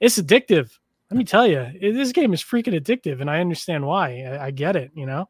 it's 0.00 0.18
addictive. 0.18 0.70
Let 1.10 1.18
me 1.18 1.24
tell 1.24 1.46
you, 1.46 1.70
this 1.80 2.12
game 2.12 2.32
is 2.32 2.42
freaking 2.42 2.78
addictive, 2.78 3.20
and 3.20 3.30
I 3.30 3.40
understand 3.40 3.86
why. 3.86 4.22
I, 4.22 4.46
I 4.46 4.50
get 4.50 4.76
it. 4.76 4.90
You 4.94 5.06
know, 5.06 5.28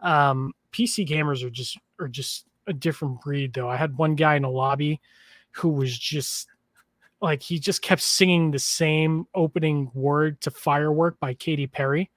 um, 0.00 0.52
PC 0.72 1.08
gamers 1.08 1.44
are 1.44 1.50
just 1.50 1.78
are 1.98 2.08
just 2.08 2.46
a 2.66 2.72
different 2.72 3.20
breed, 3.20 3.54
though. 3.54 3.68
I 3.68 3.76
had 3.76 3.96
one 3.96 4.14
guy 4.14 4.36
in 4.36 4.44
a 4.44 4.50
lobby 4.50 5.00
who 5.52 5.70
was 5.70 5.96
just 5.96 6.48
like 7.20 7.42
he 7.42 7.58
just 7.58 7.82
kept 7.82 8.02
singing 8.02 8.50
the 8.50 8.58
same 8.58 9.26
opening 9.34 9.90
word 9.94 10.40
to 10.42 10.50
Firework 10.50 11.18
by 11.20 11.34
Katy 11.34 11.66
Perry, 11.66 12.10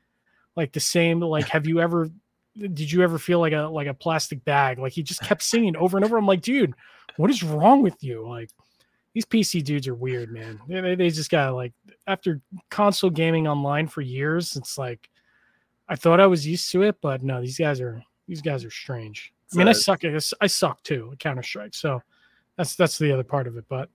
like 0.55 0.71
the 0.73 0.79
same. 0.79 1.19
Like, 1.19 1.47
have 1.49 1.67
you 1.67 1.79
ever? 1.79 2.09
Did 2.55 2.91
you 2.91 3.01
ever 3.01 3.17
feel 3.17 3.39
like 3.39 3.53
a 3.53 3.63
like 3.63 3.87
a 3.87 3.93
plastic 3.93 4.43
bag? 4.45 4.79
Like 4.79 4.93
he 4.93 5.03
just 5.03 5.21
kept 5.21 5.43
singing 5.43 5.75
over 5.75 5.97
and 5.97 6.05
over. 6.05 6.17
I'm 6.17 6.27
like, 6.27 6.41
dude, 6.41 6.73
what 7.17 7.29
is 7.29 7.43
wrong 7.43 7.81
with 7.81 8.03
you? 8.03 8.27
Like 8.27 8.49
these 9.13 9.25
PC 9.25 9.63
dudes 9.63 9.87
are 9.87 9.95
weird, 9.95 10.31
man. 10.31 10.59
They, 10.67 10.95
they, 10.95 11.09
just 11.09 11.29
got 11.29 11.53
like 11.53 11.73
after 12.07 12.41
console 12.69 13.09
gaming 13.09 13.47
online 13.47 13.87
for 13.87 14.01
years. 14.01 14.55
It's 14.55 14.77
like 14.77 15.09
I 15.87 15.95
thought 15.95 16.19
I 16.19 16.27
was 16.27 16.47
used 16.47 16.71
to 16.71 16.81
it, 16.83 16.97
but 17.01 17.21
no, 17.23 17.39
these 17.41 17.57
guys 17.57 17.79
are 17.79 18.03
these 18.27 18.41
guys 18.41 18.65
are 18.65 18.71
strange. 18.71 19.33
I 19.53 19.57
mean, 19.57 19.67
I 19.67 19.73
suck. 19.73 20.03
at 20.03 20.31
I 20.41 20.47
suck 20.47 20.81
too 20.83 21.09
at 21.11 21.19
Counter 21.19 21.43
Strike, 21.43 21.75
so 21.75 22.01
that's 22.57 22.75
that's 22.75 22.97
the 22.97 23.11
other 23.11 23.23
part 23.23 23.47
of 23.47 23.55
it. 23.57 23.65
But 23.69 23.89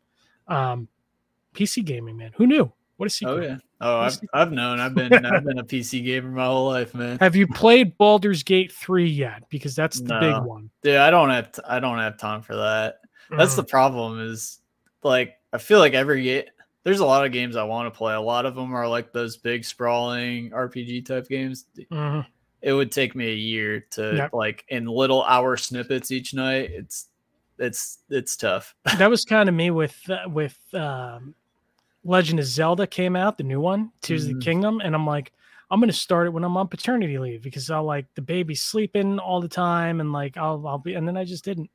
um, 0.46 0.86
PC 1.54 1.84
gaming, 1.84 2.16
man, 2.16 2.30
who 2.36 2.46
knew? 2.46 2.72
What 2.96 3.06
a 3.06 3.10
secret! 3.10 3.32
Oh 3.34 3.40
yeah. 3.40 3.56
Oh, 3.80 4.00
I've, 4.00 4.18
I've 4.34 4.52
known. 4.52 4.80
I've 4.80 4.94
been 4.94 5.12
I've 5.24 5.44
been 5.44 5.58
a 5.58 5.64
PC 5.64 6.04
gamer 6.04 6.30
my 6.30 6.46
whole 6.46 6.68
life, 6.68 6.94
man. 6.94 7.18
Have 7.18 7.36
you 7.36 7.46
played 7.46 7.96
Baldur's 7.96 8.42
Gate 8.42 8.72
three 8.72 9.08
yet? 9.08 9.48
Because 9.50 9.74
that's 9.74 10.00
the 10.00 10.20
No. 10.20 10.20
big 10.20 10.48
one. 10.48 10.70
Dude, 10.82 10.96
I 10.96 11.10
don't 11.10 11.30
have 11.30 11.52
t- 11.52 11.62
I 11.66 11.78
don't 11.80 11.98
have 11.98 12.18
time 12.18 12.42
for 12.42 12.56
that. 12.56 13.00
That's 13.36 13.54
Mm. 13.54 13.56
the 13.56 13.64
problem. 13.64 14.20
Is 14.20 14.60
like 15.02 15.36
I 15.52 15.58
feel 15.58 15.78
like 15.78 15.94
every. 15.94 16.44
There's 16.84 17.00
a 17.00 17.06
lot 17.06 17.26
of 17.26 17.32
games 17.32 17.56
I 17.56 17.64
want 17.64 17.92
to 17.92 17.96
play. 17.96 18.14
A 18.14 18.20
lot 18.20 18.46
of 18.46 18.54
them 18.54 18.74
are 18.74 18.88
like 18.88 19.12
those 19.12 19.36
big 19.36 19.64
sprawling 19.64 20.50
RPG 20.52 21.04
type 21.06 21.28
games. 21.28 21.66
Mhm. 21.90 22.24
It 22.62 22.72
would 22.72 22.90
take 22.90 23.14
me 23.14 23.28
a 23.30 23.34
year 23.34 23.80
to 23.90 24.14
Yep. 24.16 24.32
like 24.32 24.64
in 24.68 24.86
little 24.86 25.22
hour 25.24 25.56
snippets 25.56 26.10
each 26.10 26.32
night. 26.34 26.70
It's 26.72 27.08
it's 27.58 27.98
it's 28.08 28.36
tough. 28.36 28.74
that 28.98 29.10
was 29.10 29.24
kind 29.24 29.48
of 29.48 29.54
me 29.54 29.70
with 29.70 29.98
uh, 30.08 30.28
with 30.28 30.58
um, 30.74 31.34
Legend 32.04 32.38
of 32.40 32.46
Zelda 32.46 32.86
came 32.86 33.16
out, 33.16 33.36
the 33.36 33.44
new 33.44 33.60
one, 33.60 33.90
Tears 34.00 34.24
of 34.24 34.30
Mhm. 34.30 34.38
the 34.38 34.44
Kingdom, 34.44 34.80
and 34.82 34.94
I'm 34.94 35.06
like, 35.06 35.32
I'm 35.70 35.80
gonna 35.80 35.92
start 35.92 36.26
it 36.28 36.30
when 36.30 36.44
I'm 36.44 36.56
on 36.56 36.68
paternity 36.68 37.18
leave 37.18 37.42
because 37.42 37.70
I'll 37.70 37.84
like 37.84 38.06
the 38.14 38.22
baby's 38.22 38.62
sleeping 38.62 39.18
all 39.18 39.40
the 39.40 39.48
time, 39.48 40.00
and 40.00 40.12
like 40.12 40.36
I'll 40.38 40.66
I'll 40.66 40.78
be, 40.78 40.94
and 40.94 41.06
then 41.06 41.16
I 41.18 41.24
just 41.24 41.44
didn't. 41.44 41.68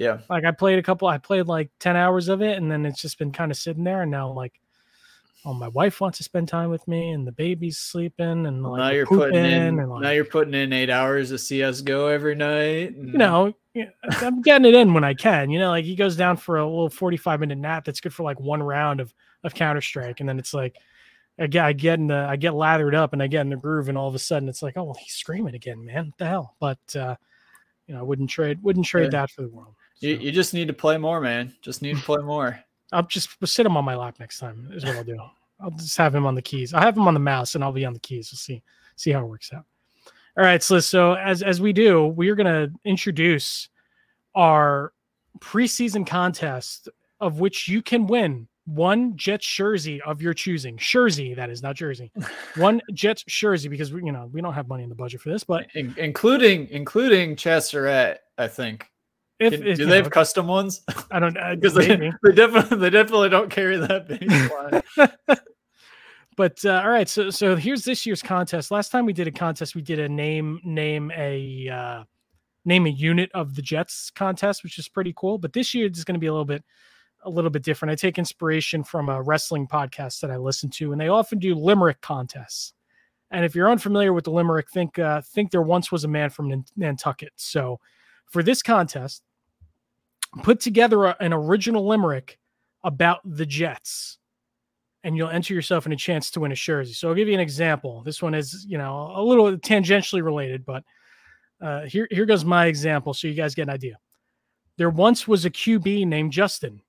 Yeah. 0.00 0.18
Like 0.28 0.44
I 0.44 0.50
played 0.50 0.78
a 0.78 0.82
couple, 0.82 1.06
I 1.06 1.18
played 1.18 1.46
like 1.46 1.70
ten 1.78 1.94
hours 1.96 2.28
of 2.28 2.42
it, 2.42 2.58
and 2.58 2.70
then 2.70 2.84
it's 2.86 3.00
just 3.00 3.18
been 3.18 3.30
kind 3.32 3.50
of 3.52 3.56
sitting 3.56 3.84
there, 3.84 4.02
and 4.02 4.10
now 4.10 4.28
I'm 4.30 4.34
like. 4.36 4.54
Oh, 5.42 5.54
my 5.54 5.68
wife 5.68 6.02
wants 6.02 6.18
to 6.18 6.22
spend 6.24 6.48
time 6.48 6.68
with 6.68 6.86
me, 6.86 7.12
and 7.12 7.26
the 7.26 7.32
baby's 7.32 7.78
sleeping, 7.78 8.44
and 8.44 8.62
like 8.62 8.78
now 8.78 8.90
you're 8.90 9.06
putting 9.06 9.42
in 9.42 9.78
and, 9.80 9.88
like, 9.88 10.02
now 10.02 10.10
you're 10.10 10.26
putting 10.26 10.52
in 10.52 10.70
eight 10.70 10.90
hours 10.90 11.30
of 11.30 11.40
CS:GO 11.40 12.08
every 12.08 12.34
night. 12.34 12.94
and- 12.94 13.08
you 13.10 13.18
know, 13.18 13.54
I'm 14.20 14.42
getting 14.42 14.66
it 14.66 14.74
in 14.74 14.92
when 14.92 15.02
I 15.02 15.14
can. 15.14 15.48
You 15.48 15.58
know, 15.58 15.70
like 15.70 15.86
he 15.86 15.96
goes 15.96 16.14
down 16.14 16.36
for 16.36 16.58
a 16.58 16.66
little 16.68 16.90
45 16.90 17.40
minute 17.40 17.56
nap 17.56 17.86
that's 17.86 18.02
good 18.02 18.12
for 18.12 18.22
like 18.22 18.38
one 18.38 18.62
round 18.62 19.00
of 19.00 19.14
of 19.42 19.54
Counter 19.54 19.80
Strike, 19.80 20.20
and 20.20 20.28
then 20.28 20.38
it's 20.38 20.52
like 20.52 20.76
I 21.38 21.46
get 21.46 21.64
I 21.64 21.72
get 21.72 21.98
in 21.98 22.08
the 22.08 22.26
I 22.28 22.36
get 22.36 22.52
lathered 22.52 22.94
up 22.94 23.14
and 23.14 23.22
I 23.22 23.26
get 23.26 23.40
in 23.40 23.48
the 23.48 23.56
groove, 23.56 23.88
and 23.88 23.96
all 23.96 24.08
of 24.08 24.14
a 24.14 24.18
sudden 24.18 24.46
it's 24.46 24.62
like, 24.62 24.76
oh 24.76 24.84
well, 24.84 24.98
he's 25.00 25.14
screaming 25.14 25.54
again, 25.54 25.82
man. 25.82 26.08
What 26.08 26.18
the 26.18 26.26
hell? 26.26 26.54
But 26.60 26.78
uh, 26.94 27.16
you 27.86 27.94
know, 27.94 28.00
I 28.00 28.02
wouldn't 28.02 28.28
trade 28.28 28.62
wouldn't 28.62 28.84
trade 28.84 29.04
Yeah. 29.14 29.20
that 29.22 29.30
for 29.30 29.40
the 29.40 29.48
world. 29.48 29.74
You, 30.00 30.16
you 30.16 30.32
just 30.32 30.54
need 30.54 30.68
to 30.68 30.74
play 30.74 30.98
more, 30.98 31.20
man. 31.20 31.54
Just 31.62 31.82
need 31.82 31.96
to 31.96 32.02
play 32.02 32.22
more. 32.22 32.58
I'll 32.92 33.04
just 33.04 33.40
we'll 33.40 33.48
sit 33.48 33.66
him 33.66 33.76
on 33.76 33.84
my 33.84 33.94
lap 33.94 34.16
next 34.18 34.38
time. 34.38 34.68
Is 34.72 34.84
what 34.84 34.96
I'll 34.96 35.04
do. 35.04 35.18
I'll 35.60 35.70
just 35.70 35.96
have 35.96 36.14
him 36.14 36.26
on 36.26 36.34
the 36.34 36.42
keys. 36.42 36.74
I'll 36.74 36.80
have 36.80 36.96
him 36.96 37.06
on 37.06 37.14
the 37.14 37.20
mouse, 37.20 37.54
and 37.54 37.62
I'll 37.62 37.72
be 37.72 37.84
on 37.84 37.92
the 37.92 38.00
keys. 38.00 38.30
We'll 38.32 38.38
see 38.38 38.62
see 38.96 39.12
how 39.12 39.20
it 39.20 39.28
works 39.28 39.52
out. 39.52 39.64
All 40.36 40.44
right, 40.44 40.62
so 40.62 40.80
so 40.80 41.14
as 41.14 41.42
as 41.42 41.60
we 41.60 41.72
do, 41.72 42.06
we 42.06 42.30
are 42.30 42.34
going 42.34 42.46
to 42.46 42.72
introduce 42.84 43.68
our 44.34 44.92
preseason 45.38 46.06
contest 46.06 46.88
of 47.20 47.38
which 47.38 47.68
you 47.68 47.82
can 47.82 48.06
win 48.06 48.48
one 48.64 49.16
Jets 49.16 49.46
jersey 49.46 50.00
of 50.02 50.22
your 50.22 50.32
choosing. 50.32 50.76
Jersey, 50.76 51.34
that 51.34 51.50
is 51.50 51.62
not 51.62 51.76
jersey. 51.76 52.12
One 52.56 52.80
Jets 52.92 53.24
jersey 53.24 53.68
because 53.68 53.92
we 53.92 54.04
you 54.04 54.12
know 54.12 54.30
we 54.32 54.40
don't 54.40 54.54
have 54.54 54.68
money 54.68 54.82
in 54.82 54.88
the 54.88 54.94
budget 54.94 55.20
for 55.20 55.30
this, 55.30 55.44
but 55.44 55.66
In- 55.74 55.94
including 55.98 56.68
including 56.70 57.36
Chesserette, 57.36 58.18
I 58.38 58.48
think. 58.48 58.86
If, 59.40 59.54
if, 59.54 59.78
do 59.78 59.86
they 59.86 59.86
know, 59.86 60.02
have 60.02 60.10
custom 60.10 60.46
ones? 60.46 60.82
I 61.10 61.18
don't 61.18 61.32
know 61.34 61.56
Because 61.56 61.74
they, 61.74 61.96
they 61.96 62.32
definitely 62.32 62.76
they 62.76 62.90
definitely 62.90 63.30
don't 63.30 63.50
carry 63.50 63.78
that 63.78 64.06
baseline. 64.06 65.40
but 66.36 66.62
uh, 66.64 66.82
all 66.84 66.90
right 66.90 67.08
so 67.08 67.30
so 67.30 67.56
here's 67.56 67.84
this 67.84 68.04
year's 68.04 68.20
contest. 68.20 68.70
Last 68.70 68.90
time 68.90 69.06
we 69.06 69.14
did 69.14 69.26
a 69.26 69.32
contest 69.32 69.74
we 69.74 69.82
did 69.82 69.98
a 69.98 70.08
name 70.08 70.60
name 70.62 71.10
a 71.16 71.68
uh 71.68 72.04
name 72.66 72.86
a 72.86 72.90
unit 72.90 73.30
of 73.32 73.54
the 73.54 73.62
jets 73.62 74.10
contest 74.10 74.62
which 74.62 74.78
is 74.78 74.88
pretty 74.88 75.14
cool. 75.16 75.38
But 75.38 75.54
this 75.54 75.72
year 75.74 75.86
it's 75.86 76.04
going 76.04 76.14
to 76.14 76.20
be 76.20 76.26
a 76.26 76.32
little 76.32 76.44
bit 76.44 76.62
a 77.22 77.30
little 77.30 77.50
bit 77.50 77.62
different. 77.62 77.92
I 77.92 77.96
take 77.96 78.18
inspiration 78.18 78.84
from 78.84 79.08
a 79.08 79.22
wrestling 79.22 79.66
podcast 79.66 80.20
that 80.20 80.30
i 80.30 80.36
listen 80.36 80.68
to 80.70 80.92
and 80.92 81.00
they 81.00 81.08
often 81.08 81.38
do 81.38 81.54
limerick 81.54 82.02
contests. 82.02 82.74
And 83.30 83.44
if 83.44 83.54
you're 83.54 83.70
unfamiliar 83.70 84.12
with 84.12 84.24
the 84.24 84.32
limerick 84.32 84.68
think 84.70 84.98
uh 84.98 85.22
think 85.22 85.50
there 85.50 85.62
once 85.62 85.90
was 85.90 86.04
a 86.04 86.08
man 86.08 86.28
from 86.28 86.62
nantucket. 86.76 87.32
So 87.36 87.80
for 88.26 88.42
this 88.42 88.62
contest 88.62 89.22
put 90.42 90.60
together 90.60 91.06
a- 91.06 91.16
an 91.20 91.32
original 91.32 91.86
limerick 91.86 92.38
about 92.82 93.20
the 93.24 93.46
jets 93.46 94.18
and 95.02 95.16
you'll 95.16 95.30
enter 95.30 95.54
yourself 95.54 95.86
in 95.86 95.92
a 95.92 95.96
chance 95.96 96.30
to 96.30 96.40
win 96.40 96.52
a 96.52 96.54
jersey. 96.54 96.92
So 96.92 97.08
I'll 97.08 97.14
give 97.14 97.28
you 97.28 97.34
an 97.34 97.40
example. 97.40 98.02
This 98.02 98.20
one 98.20 98.34
is, 98.34 98.64
you 98.68 98.78
know, 98.78 99.12
a 99.14 99.22
little 99.22 99.56
tangentially 99.56 100.22
related, 100.22 100.64
but 100.64 100.84
uh, 101.62 101.82
here 101.82 102.08
here 102.10 102.26
goes 102.26 102.44
my 102.44 102.66
example, 102.66 103.12
so 103.12 103.28
you 103.28 103.34
guys 103.34 103.54
get 103.54 103.62
an 103.62 103.70
idea. 103.70 103.98
There 104.78 104.90
once 104.90 105.28
was 105.28 105.44
a 105.44 105.50
QB 105.50 106.06
named 106.06 106.32
Justin, 106.32 106.80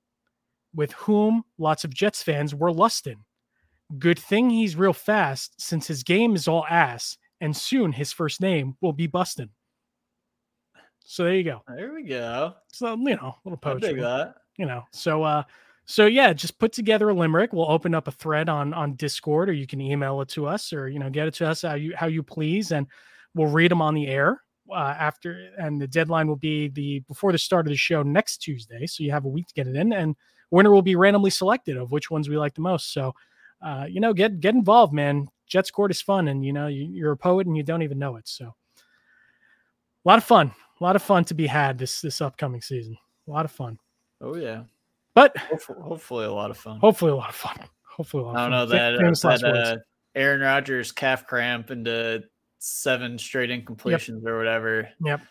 with 0.74 0.94
whom 0.94 1.44
lots 1.58 1.84
of 1.84 1.94
Jets 1.94 2.24
fans 2.24 2.56
were 2.56 2.72
lusting. 2.72 3.24
Good 4.00 4.20
thing 4.20 4.50
he's 4.50 4.78
real 4.78 4.94
fast 4.94 5.60
since 5.60 5.88
his 5.88 6.04
game 6.04 6.36
is 6.36 6.48
all 6.48 6.66
ass, 6.70 7.18
and 7.42 7.56
soon 7.56 7.92
his 7.92 8.14
first 8.14 8.40
name 8.40 8.78
will 8.80 8.94
be 8.94 9.08
Bustin. 9.08 9.50
So 11.06 11.24
there 11.24 11.36
you 11.36 11.44
go. 11.44 11.62
There 11.68 11.94
we 11.94 12.04
go. 12.04 12.56
So 12.72 12.94
you 12.96 13.16
know, 13.16 13.36
a 13.36 13.40
little 13.44 13.58
poetry. 13.58 14.00
that. 14.02 14.36
You 14.58 14.66
know, 14.66 14.84
so 14.92 15.24
uh, 15.24 15.44
so 15.86 16.06
yeah, 16.06 16.34
just 16.34 16.60
put 16.60 16.72
together 16.72 17.10
a 17.10 17.14
limerick. 17.14 17.54
We'll 17.54 17.70
open 17.70 17.94
up 17.96 18.08
a 18.08 18.12
thread 18.12 18.50
on 18.50 18.74
on 18.74 18.96
Discord, 18.96 19.50
or 19.50 19.54
you 19.54 19.68
can 19.68 19.82
email 19.82 20.22
it 20.22 20.30
to 20.30 20.48
us, 20.48 20.72
or 20.74 20.88
you 20.88 21.00
know, 21.00 21.10
get 21.10 21.28
it 21.28 21.34
to 21.36 21.48
us 21.48 21.64
how 21.64 21.74
you 21.74 21.94
how 21.96 22.08
you 22.08 22.24
please, 22.24 22.72
and 22.72 22.88
we'll 23.36 23.48
read 23.48 23.72
them 23.72 23.82
on 23.82 23.94
the 23.94 24.08
air 24.08 24.42
uh, 24.70 24.96
after. 24.98 25.50
And 25.58 25.82
the 25.82 25.88
deadline 25.88 26.28
will 26.28 26.36
be 26.36 26.70
the 26.70 27.00
before 27.08 27.32
the 27.32 27.38
start 27.38 27.66
of 27.66 27.72
the 27.72 27.78
show 27.78 28.04
next 28.04 28.38
Tuesday, 28.38 28.86
so 28.86 29.04
you 29.04 29.12
have 29.12 29.26
a 29.26 29.30
week 29.30 29.48
to 29.48 29.54
get 29.54 29.68
it 29.68 29.76
in, 29.76 29.94
and 29.94 30.16
winner 30.52 30.72
will 30.72 30.82
be 30.82 30.96
randomly 30.96 31.30
selected 31.30 31.78
of 31.78 31.92
which 31.92 32.12
ones 32.12 32.30
we 32.30 32.38
like 32.38 32.54
the 32.54 32.62
most. 32.62 32.94
So, 32.94 33.14
uh, 33.66 33.86
you 33.90 34.00
know, 34.00 34.14
get 34.14 34.40
get 34.40 34.54
involved, 34.54 34.94
man. 34.94 35.28
Jets 35.48 35.70
Discord 35.70 35.92
is 35.92 36.02
fun, 36.02 36.28
and 36.28 36.46
you 36.46 36.54
know, 36.54 36.68
you, 36.68 36.88
you're 36.92 37.12
a 37.12 37.18
poet 37.18 37.48
and 37.48 37.58
you 37.58 37.64
don't 37.64 37.82
even 37.82 38.00
know 38.00 38.16
it. 38.18 38.28
So, 38.28 38.46
a 38.46 40.06
lot 40.06 40.18
of 40.18 40.24
fun, 40.24 40.54
a 40.82 40.84
lot 40.84 40.96
of 40.96 41.04
fun 41.04 41.24
to 41.26 41.34
be 41.34 41.48
had 41.48 41.78
this 41.78 42.02
this 42.02 42.20
upcoming 42.22 42.62
season. 42.62 42.98
A 43.28 43.32
lot 43.32 43.46
of 43.46 43.52
fun, 43.52 43.78
Oh 44.20 44.36
yeah. 44.36 44.64
but 45.14 45.38
Hopefully, 45.38 45.80
hopefully 45.82 46.26
a 46.26 46.32
lot 46.34 46.50
of 46.52 46.58
fun. 46.58 46.80
hopefully 46.80 47.12
a 47.12 47.16
lot 47.16 47.30
of 47.30 47.36
fun. 47.36 47.58
Hopefully, 47.84 48.24
a 48.24 48.26
lot 48.28 48.36
I 48.38 48.42
don't 48.42 48.52
know 48.52 48.66
that, 48.66 48.96
uh, 48.96 49.38
that 49.38 49.44
uh, 49.46 49.78
Aaron 50.16 50.42
Rodgers 50.42 50.92
calf 50.92 51.28
cramp 51.28 51.70
into 51.72 52.24
seven 52.60 53.18
straight 53.18 53.50
incompletions 53.50 54.26
or 54.26 54.38
whatever 54.38 54.90
Yep. 55.04 55.22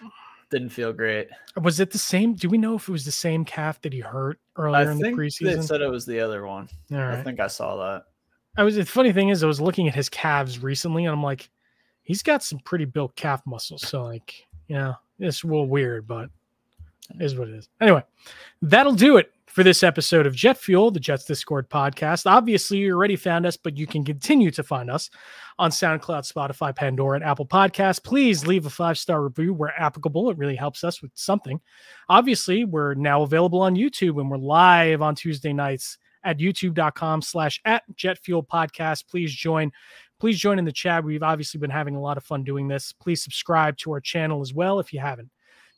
didn't 0.50 0.68
feel 0.70 0.92
great. 0.92 1.28
Was 1.60 1.80
it 1.80 1.90
the 1.90 1.98
same? 1.98 2.34
Do 2.34 2.48
we 2.48 2.58
know 2.58 2.76
if 2.76 2.88
it 2.88 2.92
was 2.92 3.04
the 3.04 3.12
same 3.12 3.44
calf 3.44 3.80
that 3.82 3.92
he 3.92 4.00
hurt 4.00 4.38
I 4.56 4.60
earlier 4.62 4.90
in 4.90 4.98
the 4.98 5.08
preseason? 5.10 5.56
they 5.56 5.62
said 5.62 5.80
it 5.80 5.90
was 5.90 6.06
the 6.06 6.20
other 6.20 6.46
one. 6.46 6.68
All 6.92 6.98
I 6.98 7.22
think 7.22 7.40
I 7.40 7.46
saw 7.48 7.76
that. 7.76 8.04
I 8.56 8.62
was. 8.62 8.76
The 8.76 8.84
funny 8.84 9.12
thing 9.12 9.28
is, 9.30 9.42
I 9.42 9.46
was 9.46 9.60
looking 9.60 9.88
at 9.88 9.94
his 9.94 10.08
calves 10.08 10.60
recently, 10.62 11.04
and 11.06 11.12
I'm 11.12 11.22
like, 11.22 11.48
he's 12.02 12.22
got 12.22 12.42
some 12.42 12.58
pretty 12.60 12.84
built 12.84 13.14
calf 13.16 13.42
muscles. 13.46 13.86
So, 13.86 14.02
like, 14.02 14.34
yeah, 14.68 14.94
it's 15.20 15.44
a 15.44 15.46
little 15.46 15.68
weird, 15.68 16.06
but 16.06 16.30
is 17.18 17.36
what 17.36 17.48
it 17.48 17.54
is. 17.54 17.68
Anyway, 17.80 18.02
that'll 18.62 18.94
do 18.94 19.16
it 19.16 19.32
for 19.46 19.64
this 19.64 19.82
episode 19.82 20.26
of 20.26 20.34
Jet 20.34 20.56
Fuel, 20.58 20.92
the 20.92 21.00
Jets 21.00 21.24
Discord 21.24 21.68
podcast. 21.68 22.30
Obviously, 22.30 22.78
you 22.78 22.94
already 22.94 23.16
found 23.16 23.44
us, 23.46 23.56
but 23.56 23.76
you 23.76 23.86
can 23.86 24.04
continue 24.04 24.50
to 24.52 24.62
find 24.62 24.88
us 24.88 25.10
on 25.58 25.70
SoundCloud, 25.70 26.32
Spotify, 26.32 26.74
Pandora, 26.74 27.16
and 27.16 27.24
Apple 27.24 27.46
Podcasts. 27.46 28.02
Please 28.02 28.46
leave 28.46 28.66
a 28.66 28.70
five 28.70 28.96
star 28.96 29.22
review 29.22 29.52
where 29.52 29.78
applicable. 29.78 30.30
It 30.30 30.38
really 30.38 30.54
helps 30.54 30.84
us 30.84 31.02
with 31.02 31.10
something. 31.14 31.60
Obviously, 32.08 32.64
we're 32.64 32.94
now 32.94 33.22
available 33.22 33.60
on 33.60 33.74
YouTube 33.74 34.20
and 34.20 34.30
we're 34.30 34.38
live 34.38 35.02
on 35.02 35.16
Tuesday 35.16 35.52
nights 35.52 35.98
at 36.22 36.38
youtube.com 36.38 37.22
slash 37.22 37.60
at 37.64 37.82
jet 37.96 38.18
fuel 38.18 38.44
podcast. 38.44 39.08
Please 39.08 39.34
join. 39.34 39.72
Please 40.20 40.38
join 40.38 40.58
in 40.58 40.64
the 40.64 40.72
chat. 40.72 41.02
We've 41.02 41.22
obviously 41.22 41.58
been 41.58 41.70
having 41.70 41.96
a 41.96 42.00
lot 42.00 42.16
of 42.16 42.24
fun 42.24 42.44
doing 42.44 42.68
this. 42.68 42.92
Please 42.92 43.22
subscribe 43.22 43.76
to 43.78 43.92
our 43.92 44.00
channel 44.00 44.42
as 44.42 44.52
well 44.52 44.78
if 44.78 44.92
you 44.92 45.00
haven't. 45.00 45.30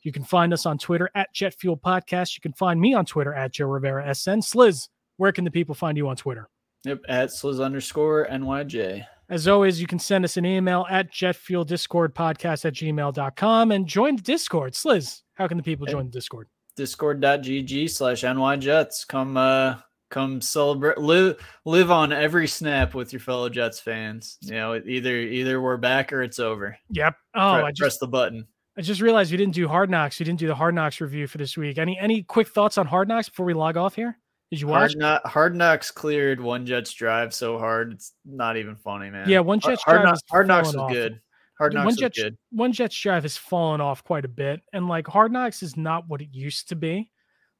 You 0.03 0.11
can 0.11 0.23
find 0.23 0.53
us 0.53 0.65
on 0.65 0.77
Twitter 0.77 1.09
at 1.15 1.33
Jet 1.33 1.55
Fuel 1.55 1.77
Podcast. 1.77 2.35
You 2.35 2.41
can 2.41 2.51
find 2.53 2.79
me 2.79 2.93
on 2.93 3.05
Twitter 3.05 3.33
at 3.33 3.53
Joe 3.53 3.67
Rivera 3.67 4.13
SN. 4.13 4.41
Sliz, 4.41 4.89
where 5.15 5.31
can 5.31 5.45
the 5.45 5.51
people 5.51 5.73
find 5.73 5.97
you 5.97 6.09
on 6.09 6.17
Twitter? 6.17 6.49
Yep, 6.83 6.99
at 7.07 7.29
Sliz 7.29 7.63
underscore 7.63 8.27
NYJ. 8.29 9.05
As 9.29 9.47
always, 9.47 9.79
you 9.79 9.87
can 9.87 9.99
send 9.99 10.25
us 10.25 10.35
an 10.35 10.45
email 10.45 10.85
at 10.89 11.09
jetfueldiscordpodcast 11.11 12.65
at 12.65 12.73
gmail.com 12.73 13.71
and 13.71 13.87
join 13.87 14.17
the 14.17 14.21
Discord. 14.21 14.73
Sliz, 14.73 15.21
how 15.35 15.47
can 15.47 15.55
the 15.55 15.63
people 15.63 15.87
join 15.87 16.05
the 16.05 16.11
Discord? 16.11 16.49
Discord.gg 16.75 17.89
slash 17.89 18.23
NYJets. 18.23 19.07
Come 19.07 19.37
uh 19.37 19.77
come 20.13 20.39
celebrate 20.39 20.97
live 20.99 21.37
live 21.65 21.91
on 21.91 22.13
every 22.13 22.47
snap 22.47 22.93
with 22.93 23.11
your 23.11 23.19
fellow 23.19 23.49
Jets 23.49 23.79
fans. 23.79 24.37
You 24.41 24.53
know, 24.53 24.81
either 24.85 25.17
either 25.17 25.59
we're 25.59 25.77
back 25.77 26.13
or 26.13 26.21
it's 26.21 26.39
over. 26.39 26.77
Yep. 26.91 27.15
Oh, 27.35 27.53
Pre- 27.55 27.63
I 27.63 27.69
just 27.71 27.79
press 27.79 27.97
the 27.97 28.07
button. 28.07 28.47
I 28.77 28.81
just 28.81 29.01
realized 29.01 29.31
we 29.31 29.37
didn't 29.37 29.53
do 29.53 29.67
Hard 29.67 29.89
Knocks. 29.89 30.19
We 30.19 30.25
didn't 30.25 30.39
do 30.39 30.47
the 30.47 30.55
Hard 30.55 30.73
Knocks 30.73 31.01
review 31.01 31.27
for 31.27 31.37
this 31.37 31.57
week. 31.57 31.77
Any 31.77 31.97
any 31.99 32.23
quick 32.23 32.47
thoughts 32.47 32.77
on 32.77 32.85
Hard 32.85 33.07
Knocks 33.07 33.29
before 33.29 33.45
we 33.45 33.53
log 33.53 33.75
off 33.75 33.95
here? 33.95 34.17
Did 34.53 34.61
you 34.61 34.67
watch? 34.67 34.91
Hard, 34.91 34.97
knock, 34.97 35.25
hard 35.25 35.55
knocks 35.55 35.89
cleared 35.89 36.39
one 36.39 36.67
Jets 36.67 36.93
drive 36.93 37.33
so 37.33 37.57
hard 37.57 37.93
it's 37.93 38.13
not 38.23 38.55
even 38.55 38.75
funny, 38.75 39.09
man. 39.09 39.27
Yeah, 39.27 39.39
one 39.39 39.59
Jets 39.59 39.81
hard, 39.81 40.03
drive 40.03 40.13
is 40.13 40.21
hard 40.29 40.47
knocks 40.47 40.75
was 40.75 40.91
good. 40.93 41.19
Hard 41.57 41.73
knocks 41.73 41.85
was 41.87 41.95
Jets 41.97 42.21
good. 42.21 42.37
one 42.51 42.71
Jets 42.71 42.99
drive 42.99 43.23
has 43.23 43.35
fallen 43.35 43.81
off 43.81 44.03
quite 44.03 44.25
a 44.25 44.27
bit, 44.27 44.61
and 44.71 44.87
like 44.87 45.07
Hard 45.07 45.31
Knocks 45.31 45.63
is 45.63 45.75
not 45.75 46.07
what 46.07 46.21
it 46.21 46.29
used 46.31 46.69
to 46.69 46.75
be, 46.75 47.09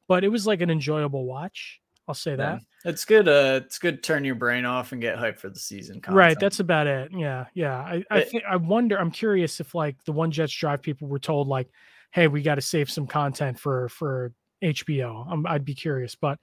but 0.08 0.24
it 0.24 0.30
was 0.30 0.46
like 0.46 0.62
an 0.62 0.70
enjoyable 0.70 1.26
watch. 1.26 1.82
I'll 2.08 2.16
say 2.16 2.36
that. 2.36 2.60
Yeah. 2.60 2.90
It's 2.92 3.06
good. 3.06 3.28
Uh, 3.28 3.62
it's 3.64 3.80
good. 3.80 4.04
to 4.04 4.08
Turn 4.08 4.26
your 4.26 4.36
brain 4.36 4.66
off 4.66 4.92
and 4.92 5.02
get 5.02 5.18
hyped 5.18 5.40
for 5.40 5.50
the 5.50 5.60
season. 5.60 6.02
Right, 6.10 6.38
that's 6.40 6.60
about 6.60 6.88
it. 6.88 7.12
Yeah, 7.14 7.46
yeah. 7.54 7.78
I 7.78 8.04
I, 8.12 8.22
think 8.22 8.44
I 8.50 8.58
wonder. 8.58 9.00
I'm 9.00 9.12
curious 9.12 9.60
if 9.60 9.74
like 9.74 9.96
the 10.04 10.12
one 10.12 10.32
Jets 10.32 10.54
drive 10.54 10.82
people 10.82 11.08
were 11.08 11.20
told 11.20 11.48
like, 11.48 11.70
"Hey, 12.12 12.28
we 12.28 12.42
got 12.42 12.56
to 12.56 12.62
save 12.62 12.92
some 12.92 13.08
content 13.08 13.58
for 13.58 13.88
for 13.90 14.34
HBO." 14.62 15.32
Um, 15.32 15.46
I'd 15.48 15.64
be 15.64 15.76
curious, 15.76 16.16
but 16.16 16.40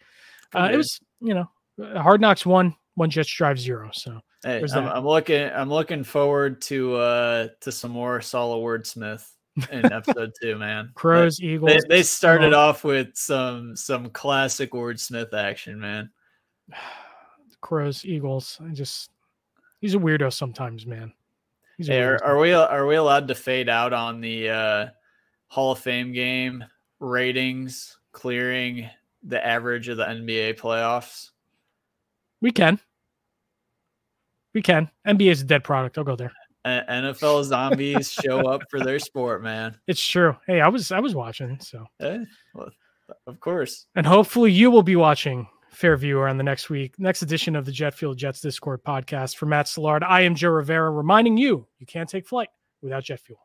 uh, 0.54 0.70
it 0.72 0.76
was 0.76 0.98
you 1.20 1.34
know, 1.34 1.50
uh, 1.82 2.00
Hard 2.00 2.22
Knocks 2.22 2.46
one, 2.46 2.74
one 2.94 3.10
Jets 3.10 3.30
drive 3.30 3.60
zero. 3.60 3.90
So 3.92 4.20
Hey, 4.42 4.64
I'm. 4.74 4.88
I'm 4.88 5.06
looking. 5.06 5.50
I'm 5.50 5.68
looking 5.68 6.02
forward 6.02 6.62
to 6.62 6.96
uh 6.96 7.48
to 7.60 7.70
some 7.72 7.90
more 7.90 8.20
solid 8.22 8.58
wordsmith 8.58 9.26
in 9.70 9.92
episode 9.92 10.32
two, 10.40 10.56
man. 10.56 10.90
Crows, 10.94 11.38
They, 11.38 11.46
Eagles. 11.46 11.84
they 11.88 12.02
started 12.02 12.50
Smoke. 12.50 12.58
off 12.58 12.84
with 12.84 13.08
some 13.14 13.76
some 13.76 14.10
classic 14.10 14.72
wordsmith 14.72 15.32
action, 15.34 15.80
man. 15.80 16.10
Crows, 17.60 18.04
Eagles. 18.04 18.58
I 18.64 18.72
just 18.72 19.10
he's 19.80 19.94
a 19.94 19.98
weirdo 19.98 20.32
sometimes, 20.32 20.86
man. 20.86 21.12
He's 21.76 21.88
Hey, 21.88 22.00
are, 22.02 22.22
are 22.24 22.38
we 22.38 22.52
are 22.52 22.86
we 22.86 22.96
allowed 22.96 23.28
to 23.28 23.34
fade 23.34 23.68
out 23.68 23.92
on 23.92 24.20
the 24.20 24.48
uh, 24.50 24.86
Hall 25.48 25.72
of 25.72 25.78
Fame 25.78 26.12
game 26.12 26.64
ratings 27.00 27.98
clearing 28.12 28.88
the 29.22 29.44
average 29.44 29.88
of 29.88 29.96
the 29.98 30.04
NBA 30.04 30.58
playoffs? 30.58 31.30
We 32.40 32.50
can. 32.50 32.78
We 34.54 34.62
can. 34.62 34.90
NBA 35.06 35.30
is 35.30 35.42
a 35.42 35.44
dead 35.44 35.62
product. 35.62 35.96
I'll 35.98 36.04
go 36.04 36.16
there. 36.16 36.32
NFL 36.66 37.44
zombies 37.44 38.12
show 38.12 38.40
up 38.48 38.62
for 38.70 38.80
their 38.80 38.98
sport, 38.98 39.42
man. 39.42 39.76
It's 39.86 40.04
true. 40.06 40.36
Hey, 40.46 40.60
I 40.60 40.68
was 40.68 40.92
I 40.92 41.00
was 41.00 41.14
watching, 41.14 41.58
so 41.60 41.86
Eh, 42.00 42.18
well, 42.54 42.70
of 43.26 43.40
course. 43.40 43.86
and 43.94 44.06
hopefully 44.06 44.52
you 44.52 44.70
will 44.70 44.82
be 44.82 44.96
watching 44.96 45.46
Fair 45.70 45.96
Viewer 45.96 46.28
on 46.28 46.36
the 46.36 46.44
next 46.44 46.68
week, 46.70 46.98
next 46.98 47.22
edition 47.22 47.56
of 47.56 47.64
the 47.64 47.72
Jet 47.72 47.94
Fuel 47.94 48.14
Jets 48.14 48.40
Discord 48.40 48.82
podcast. 48.84 49.36
For 49.36 49.46
Matt 49.46 49.66
Szilard, 49.66 50.02
I 50.02 50.22
am 50.22 50.34
Joe 50.34 50.50
Rivera, 50.50 50.90
reminding 50.90 51.36
you 51.36 51.66
you 51.78 51.86
can't 51.86 52.08
take 52.08 52.26
flight 52.26 52.48
without 52.82 53.04
jet 53.04 53.20
fuel. 53.20 53.38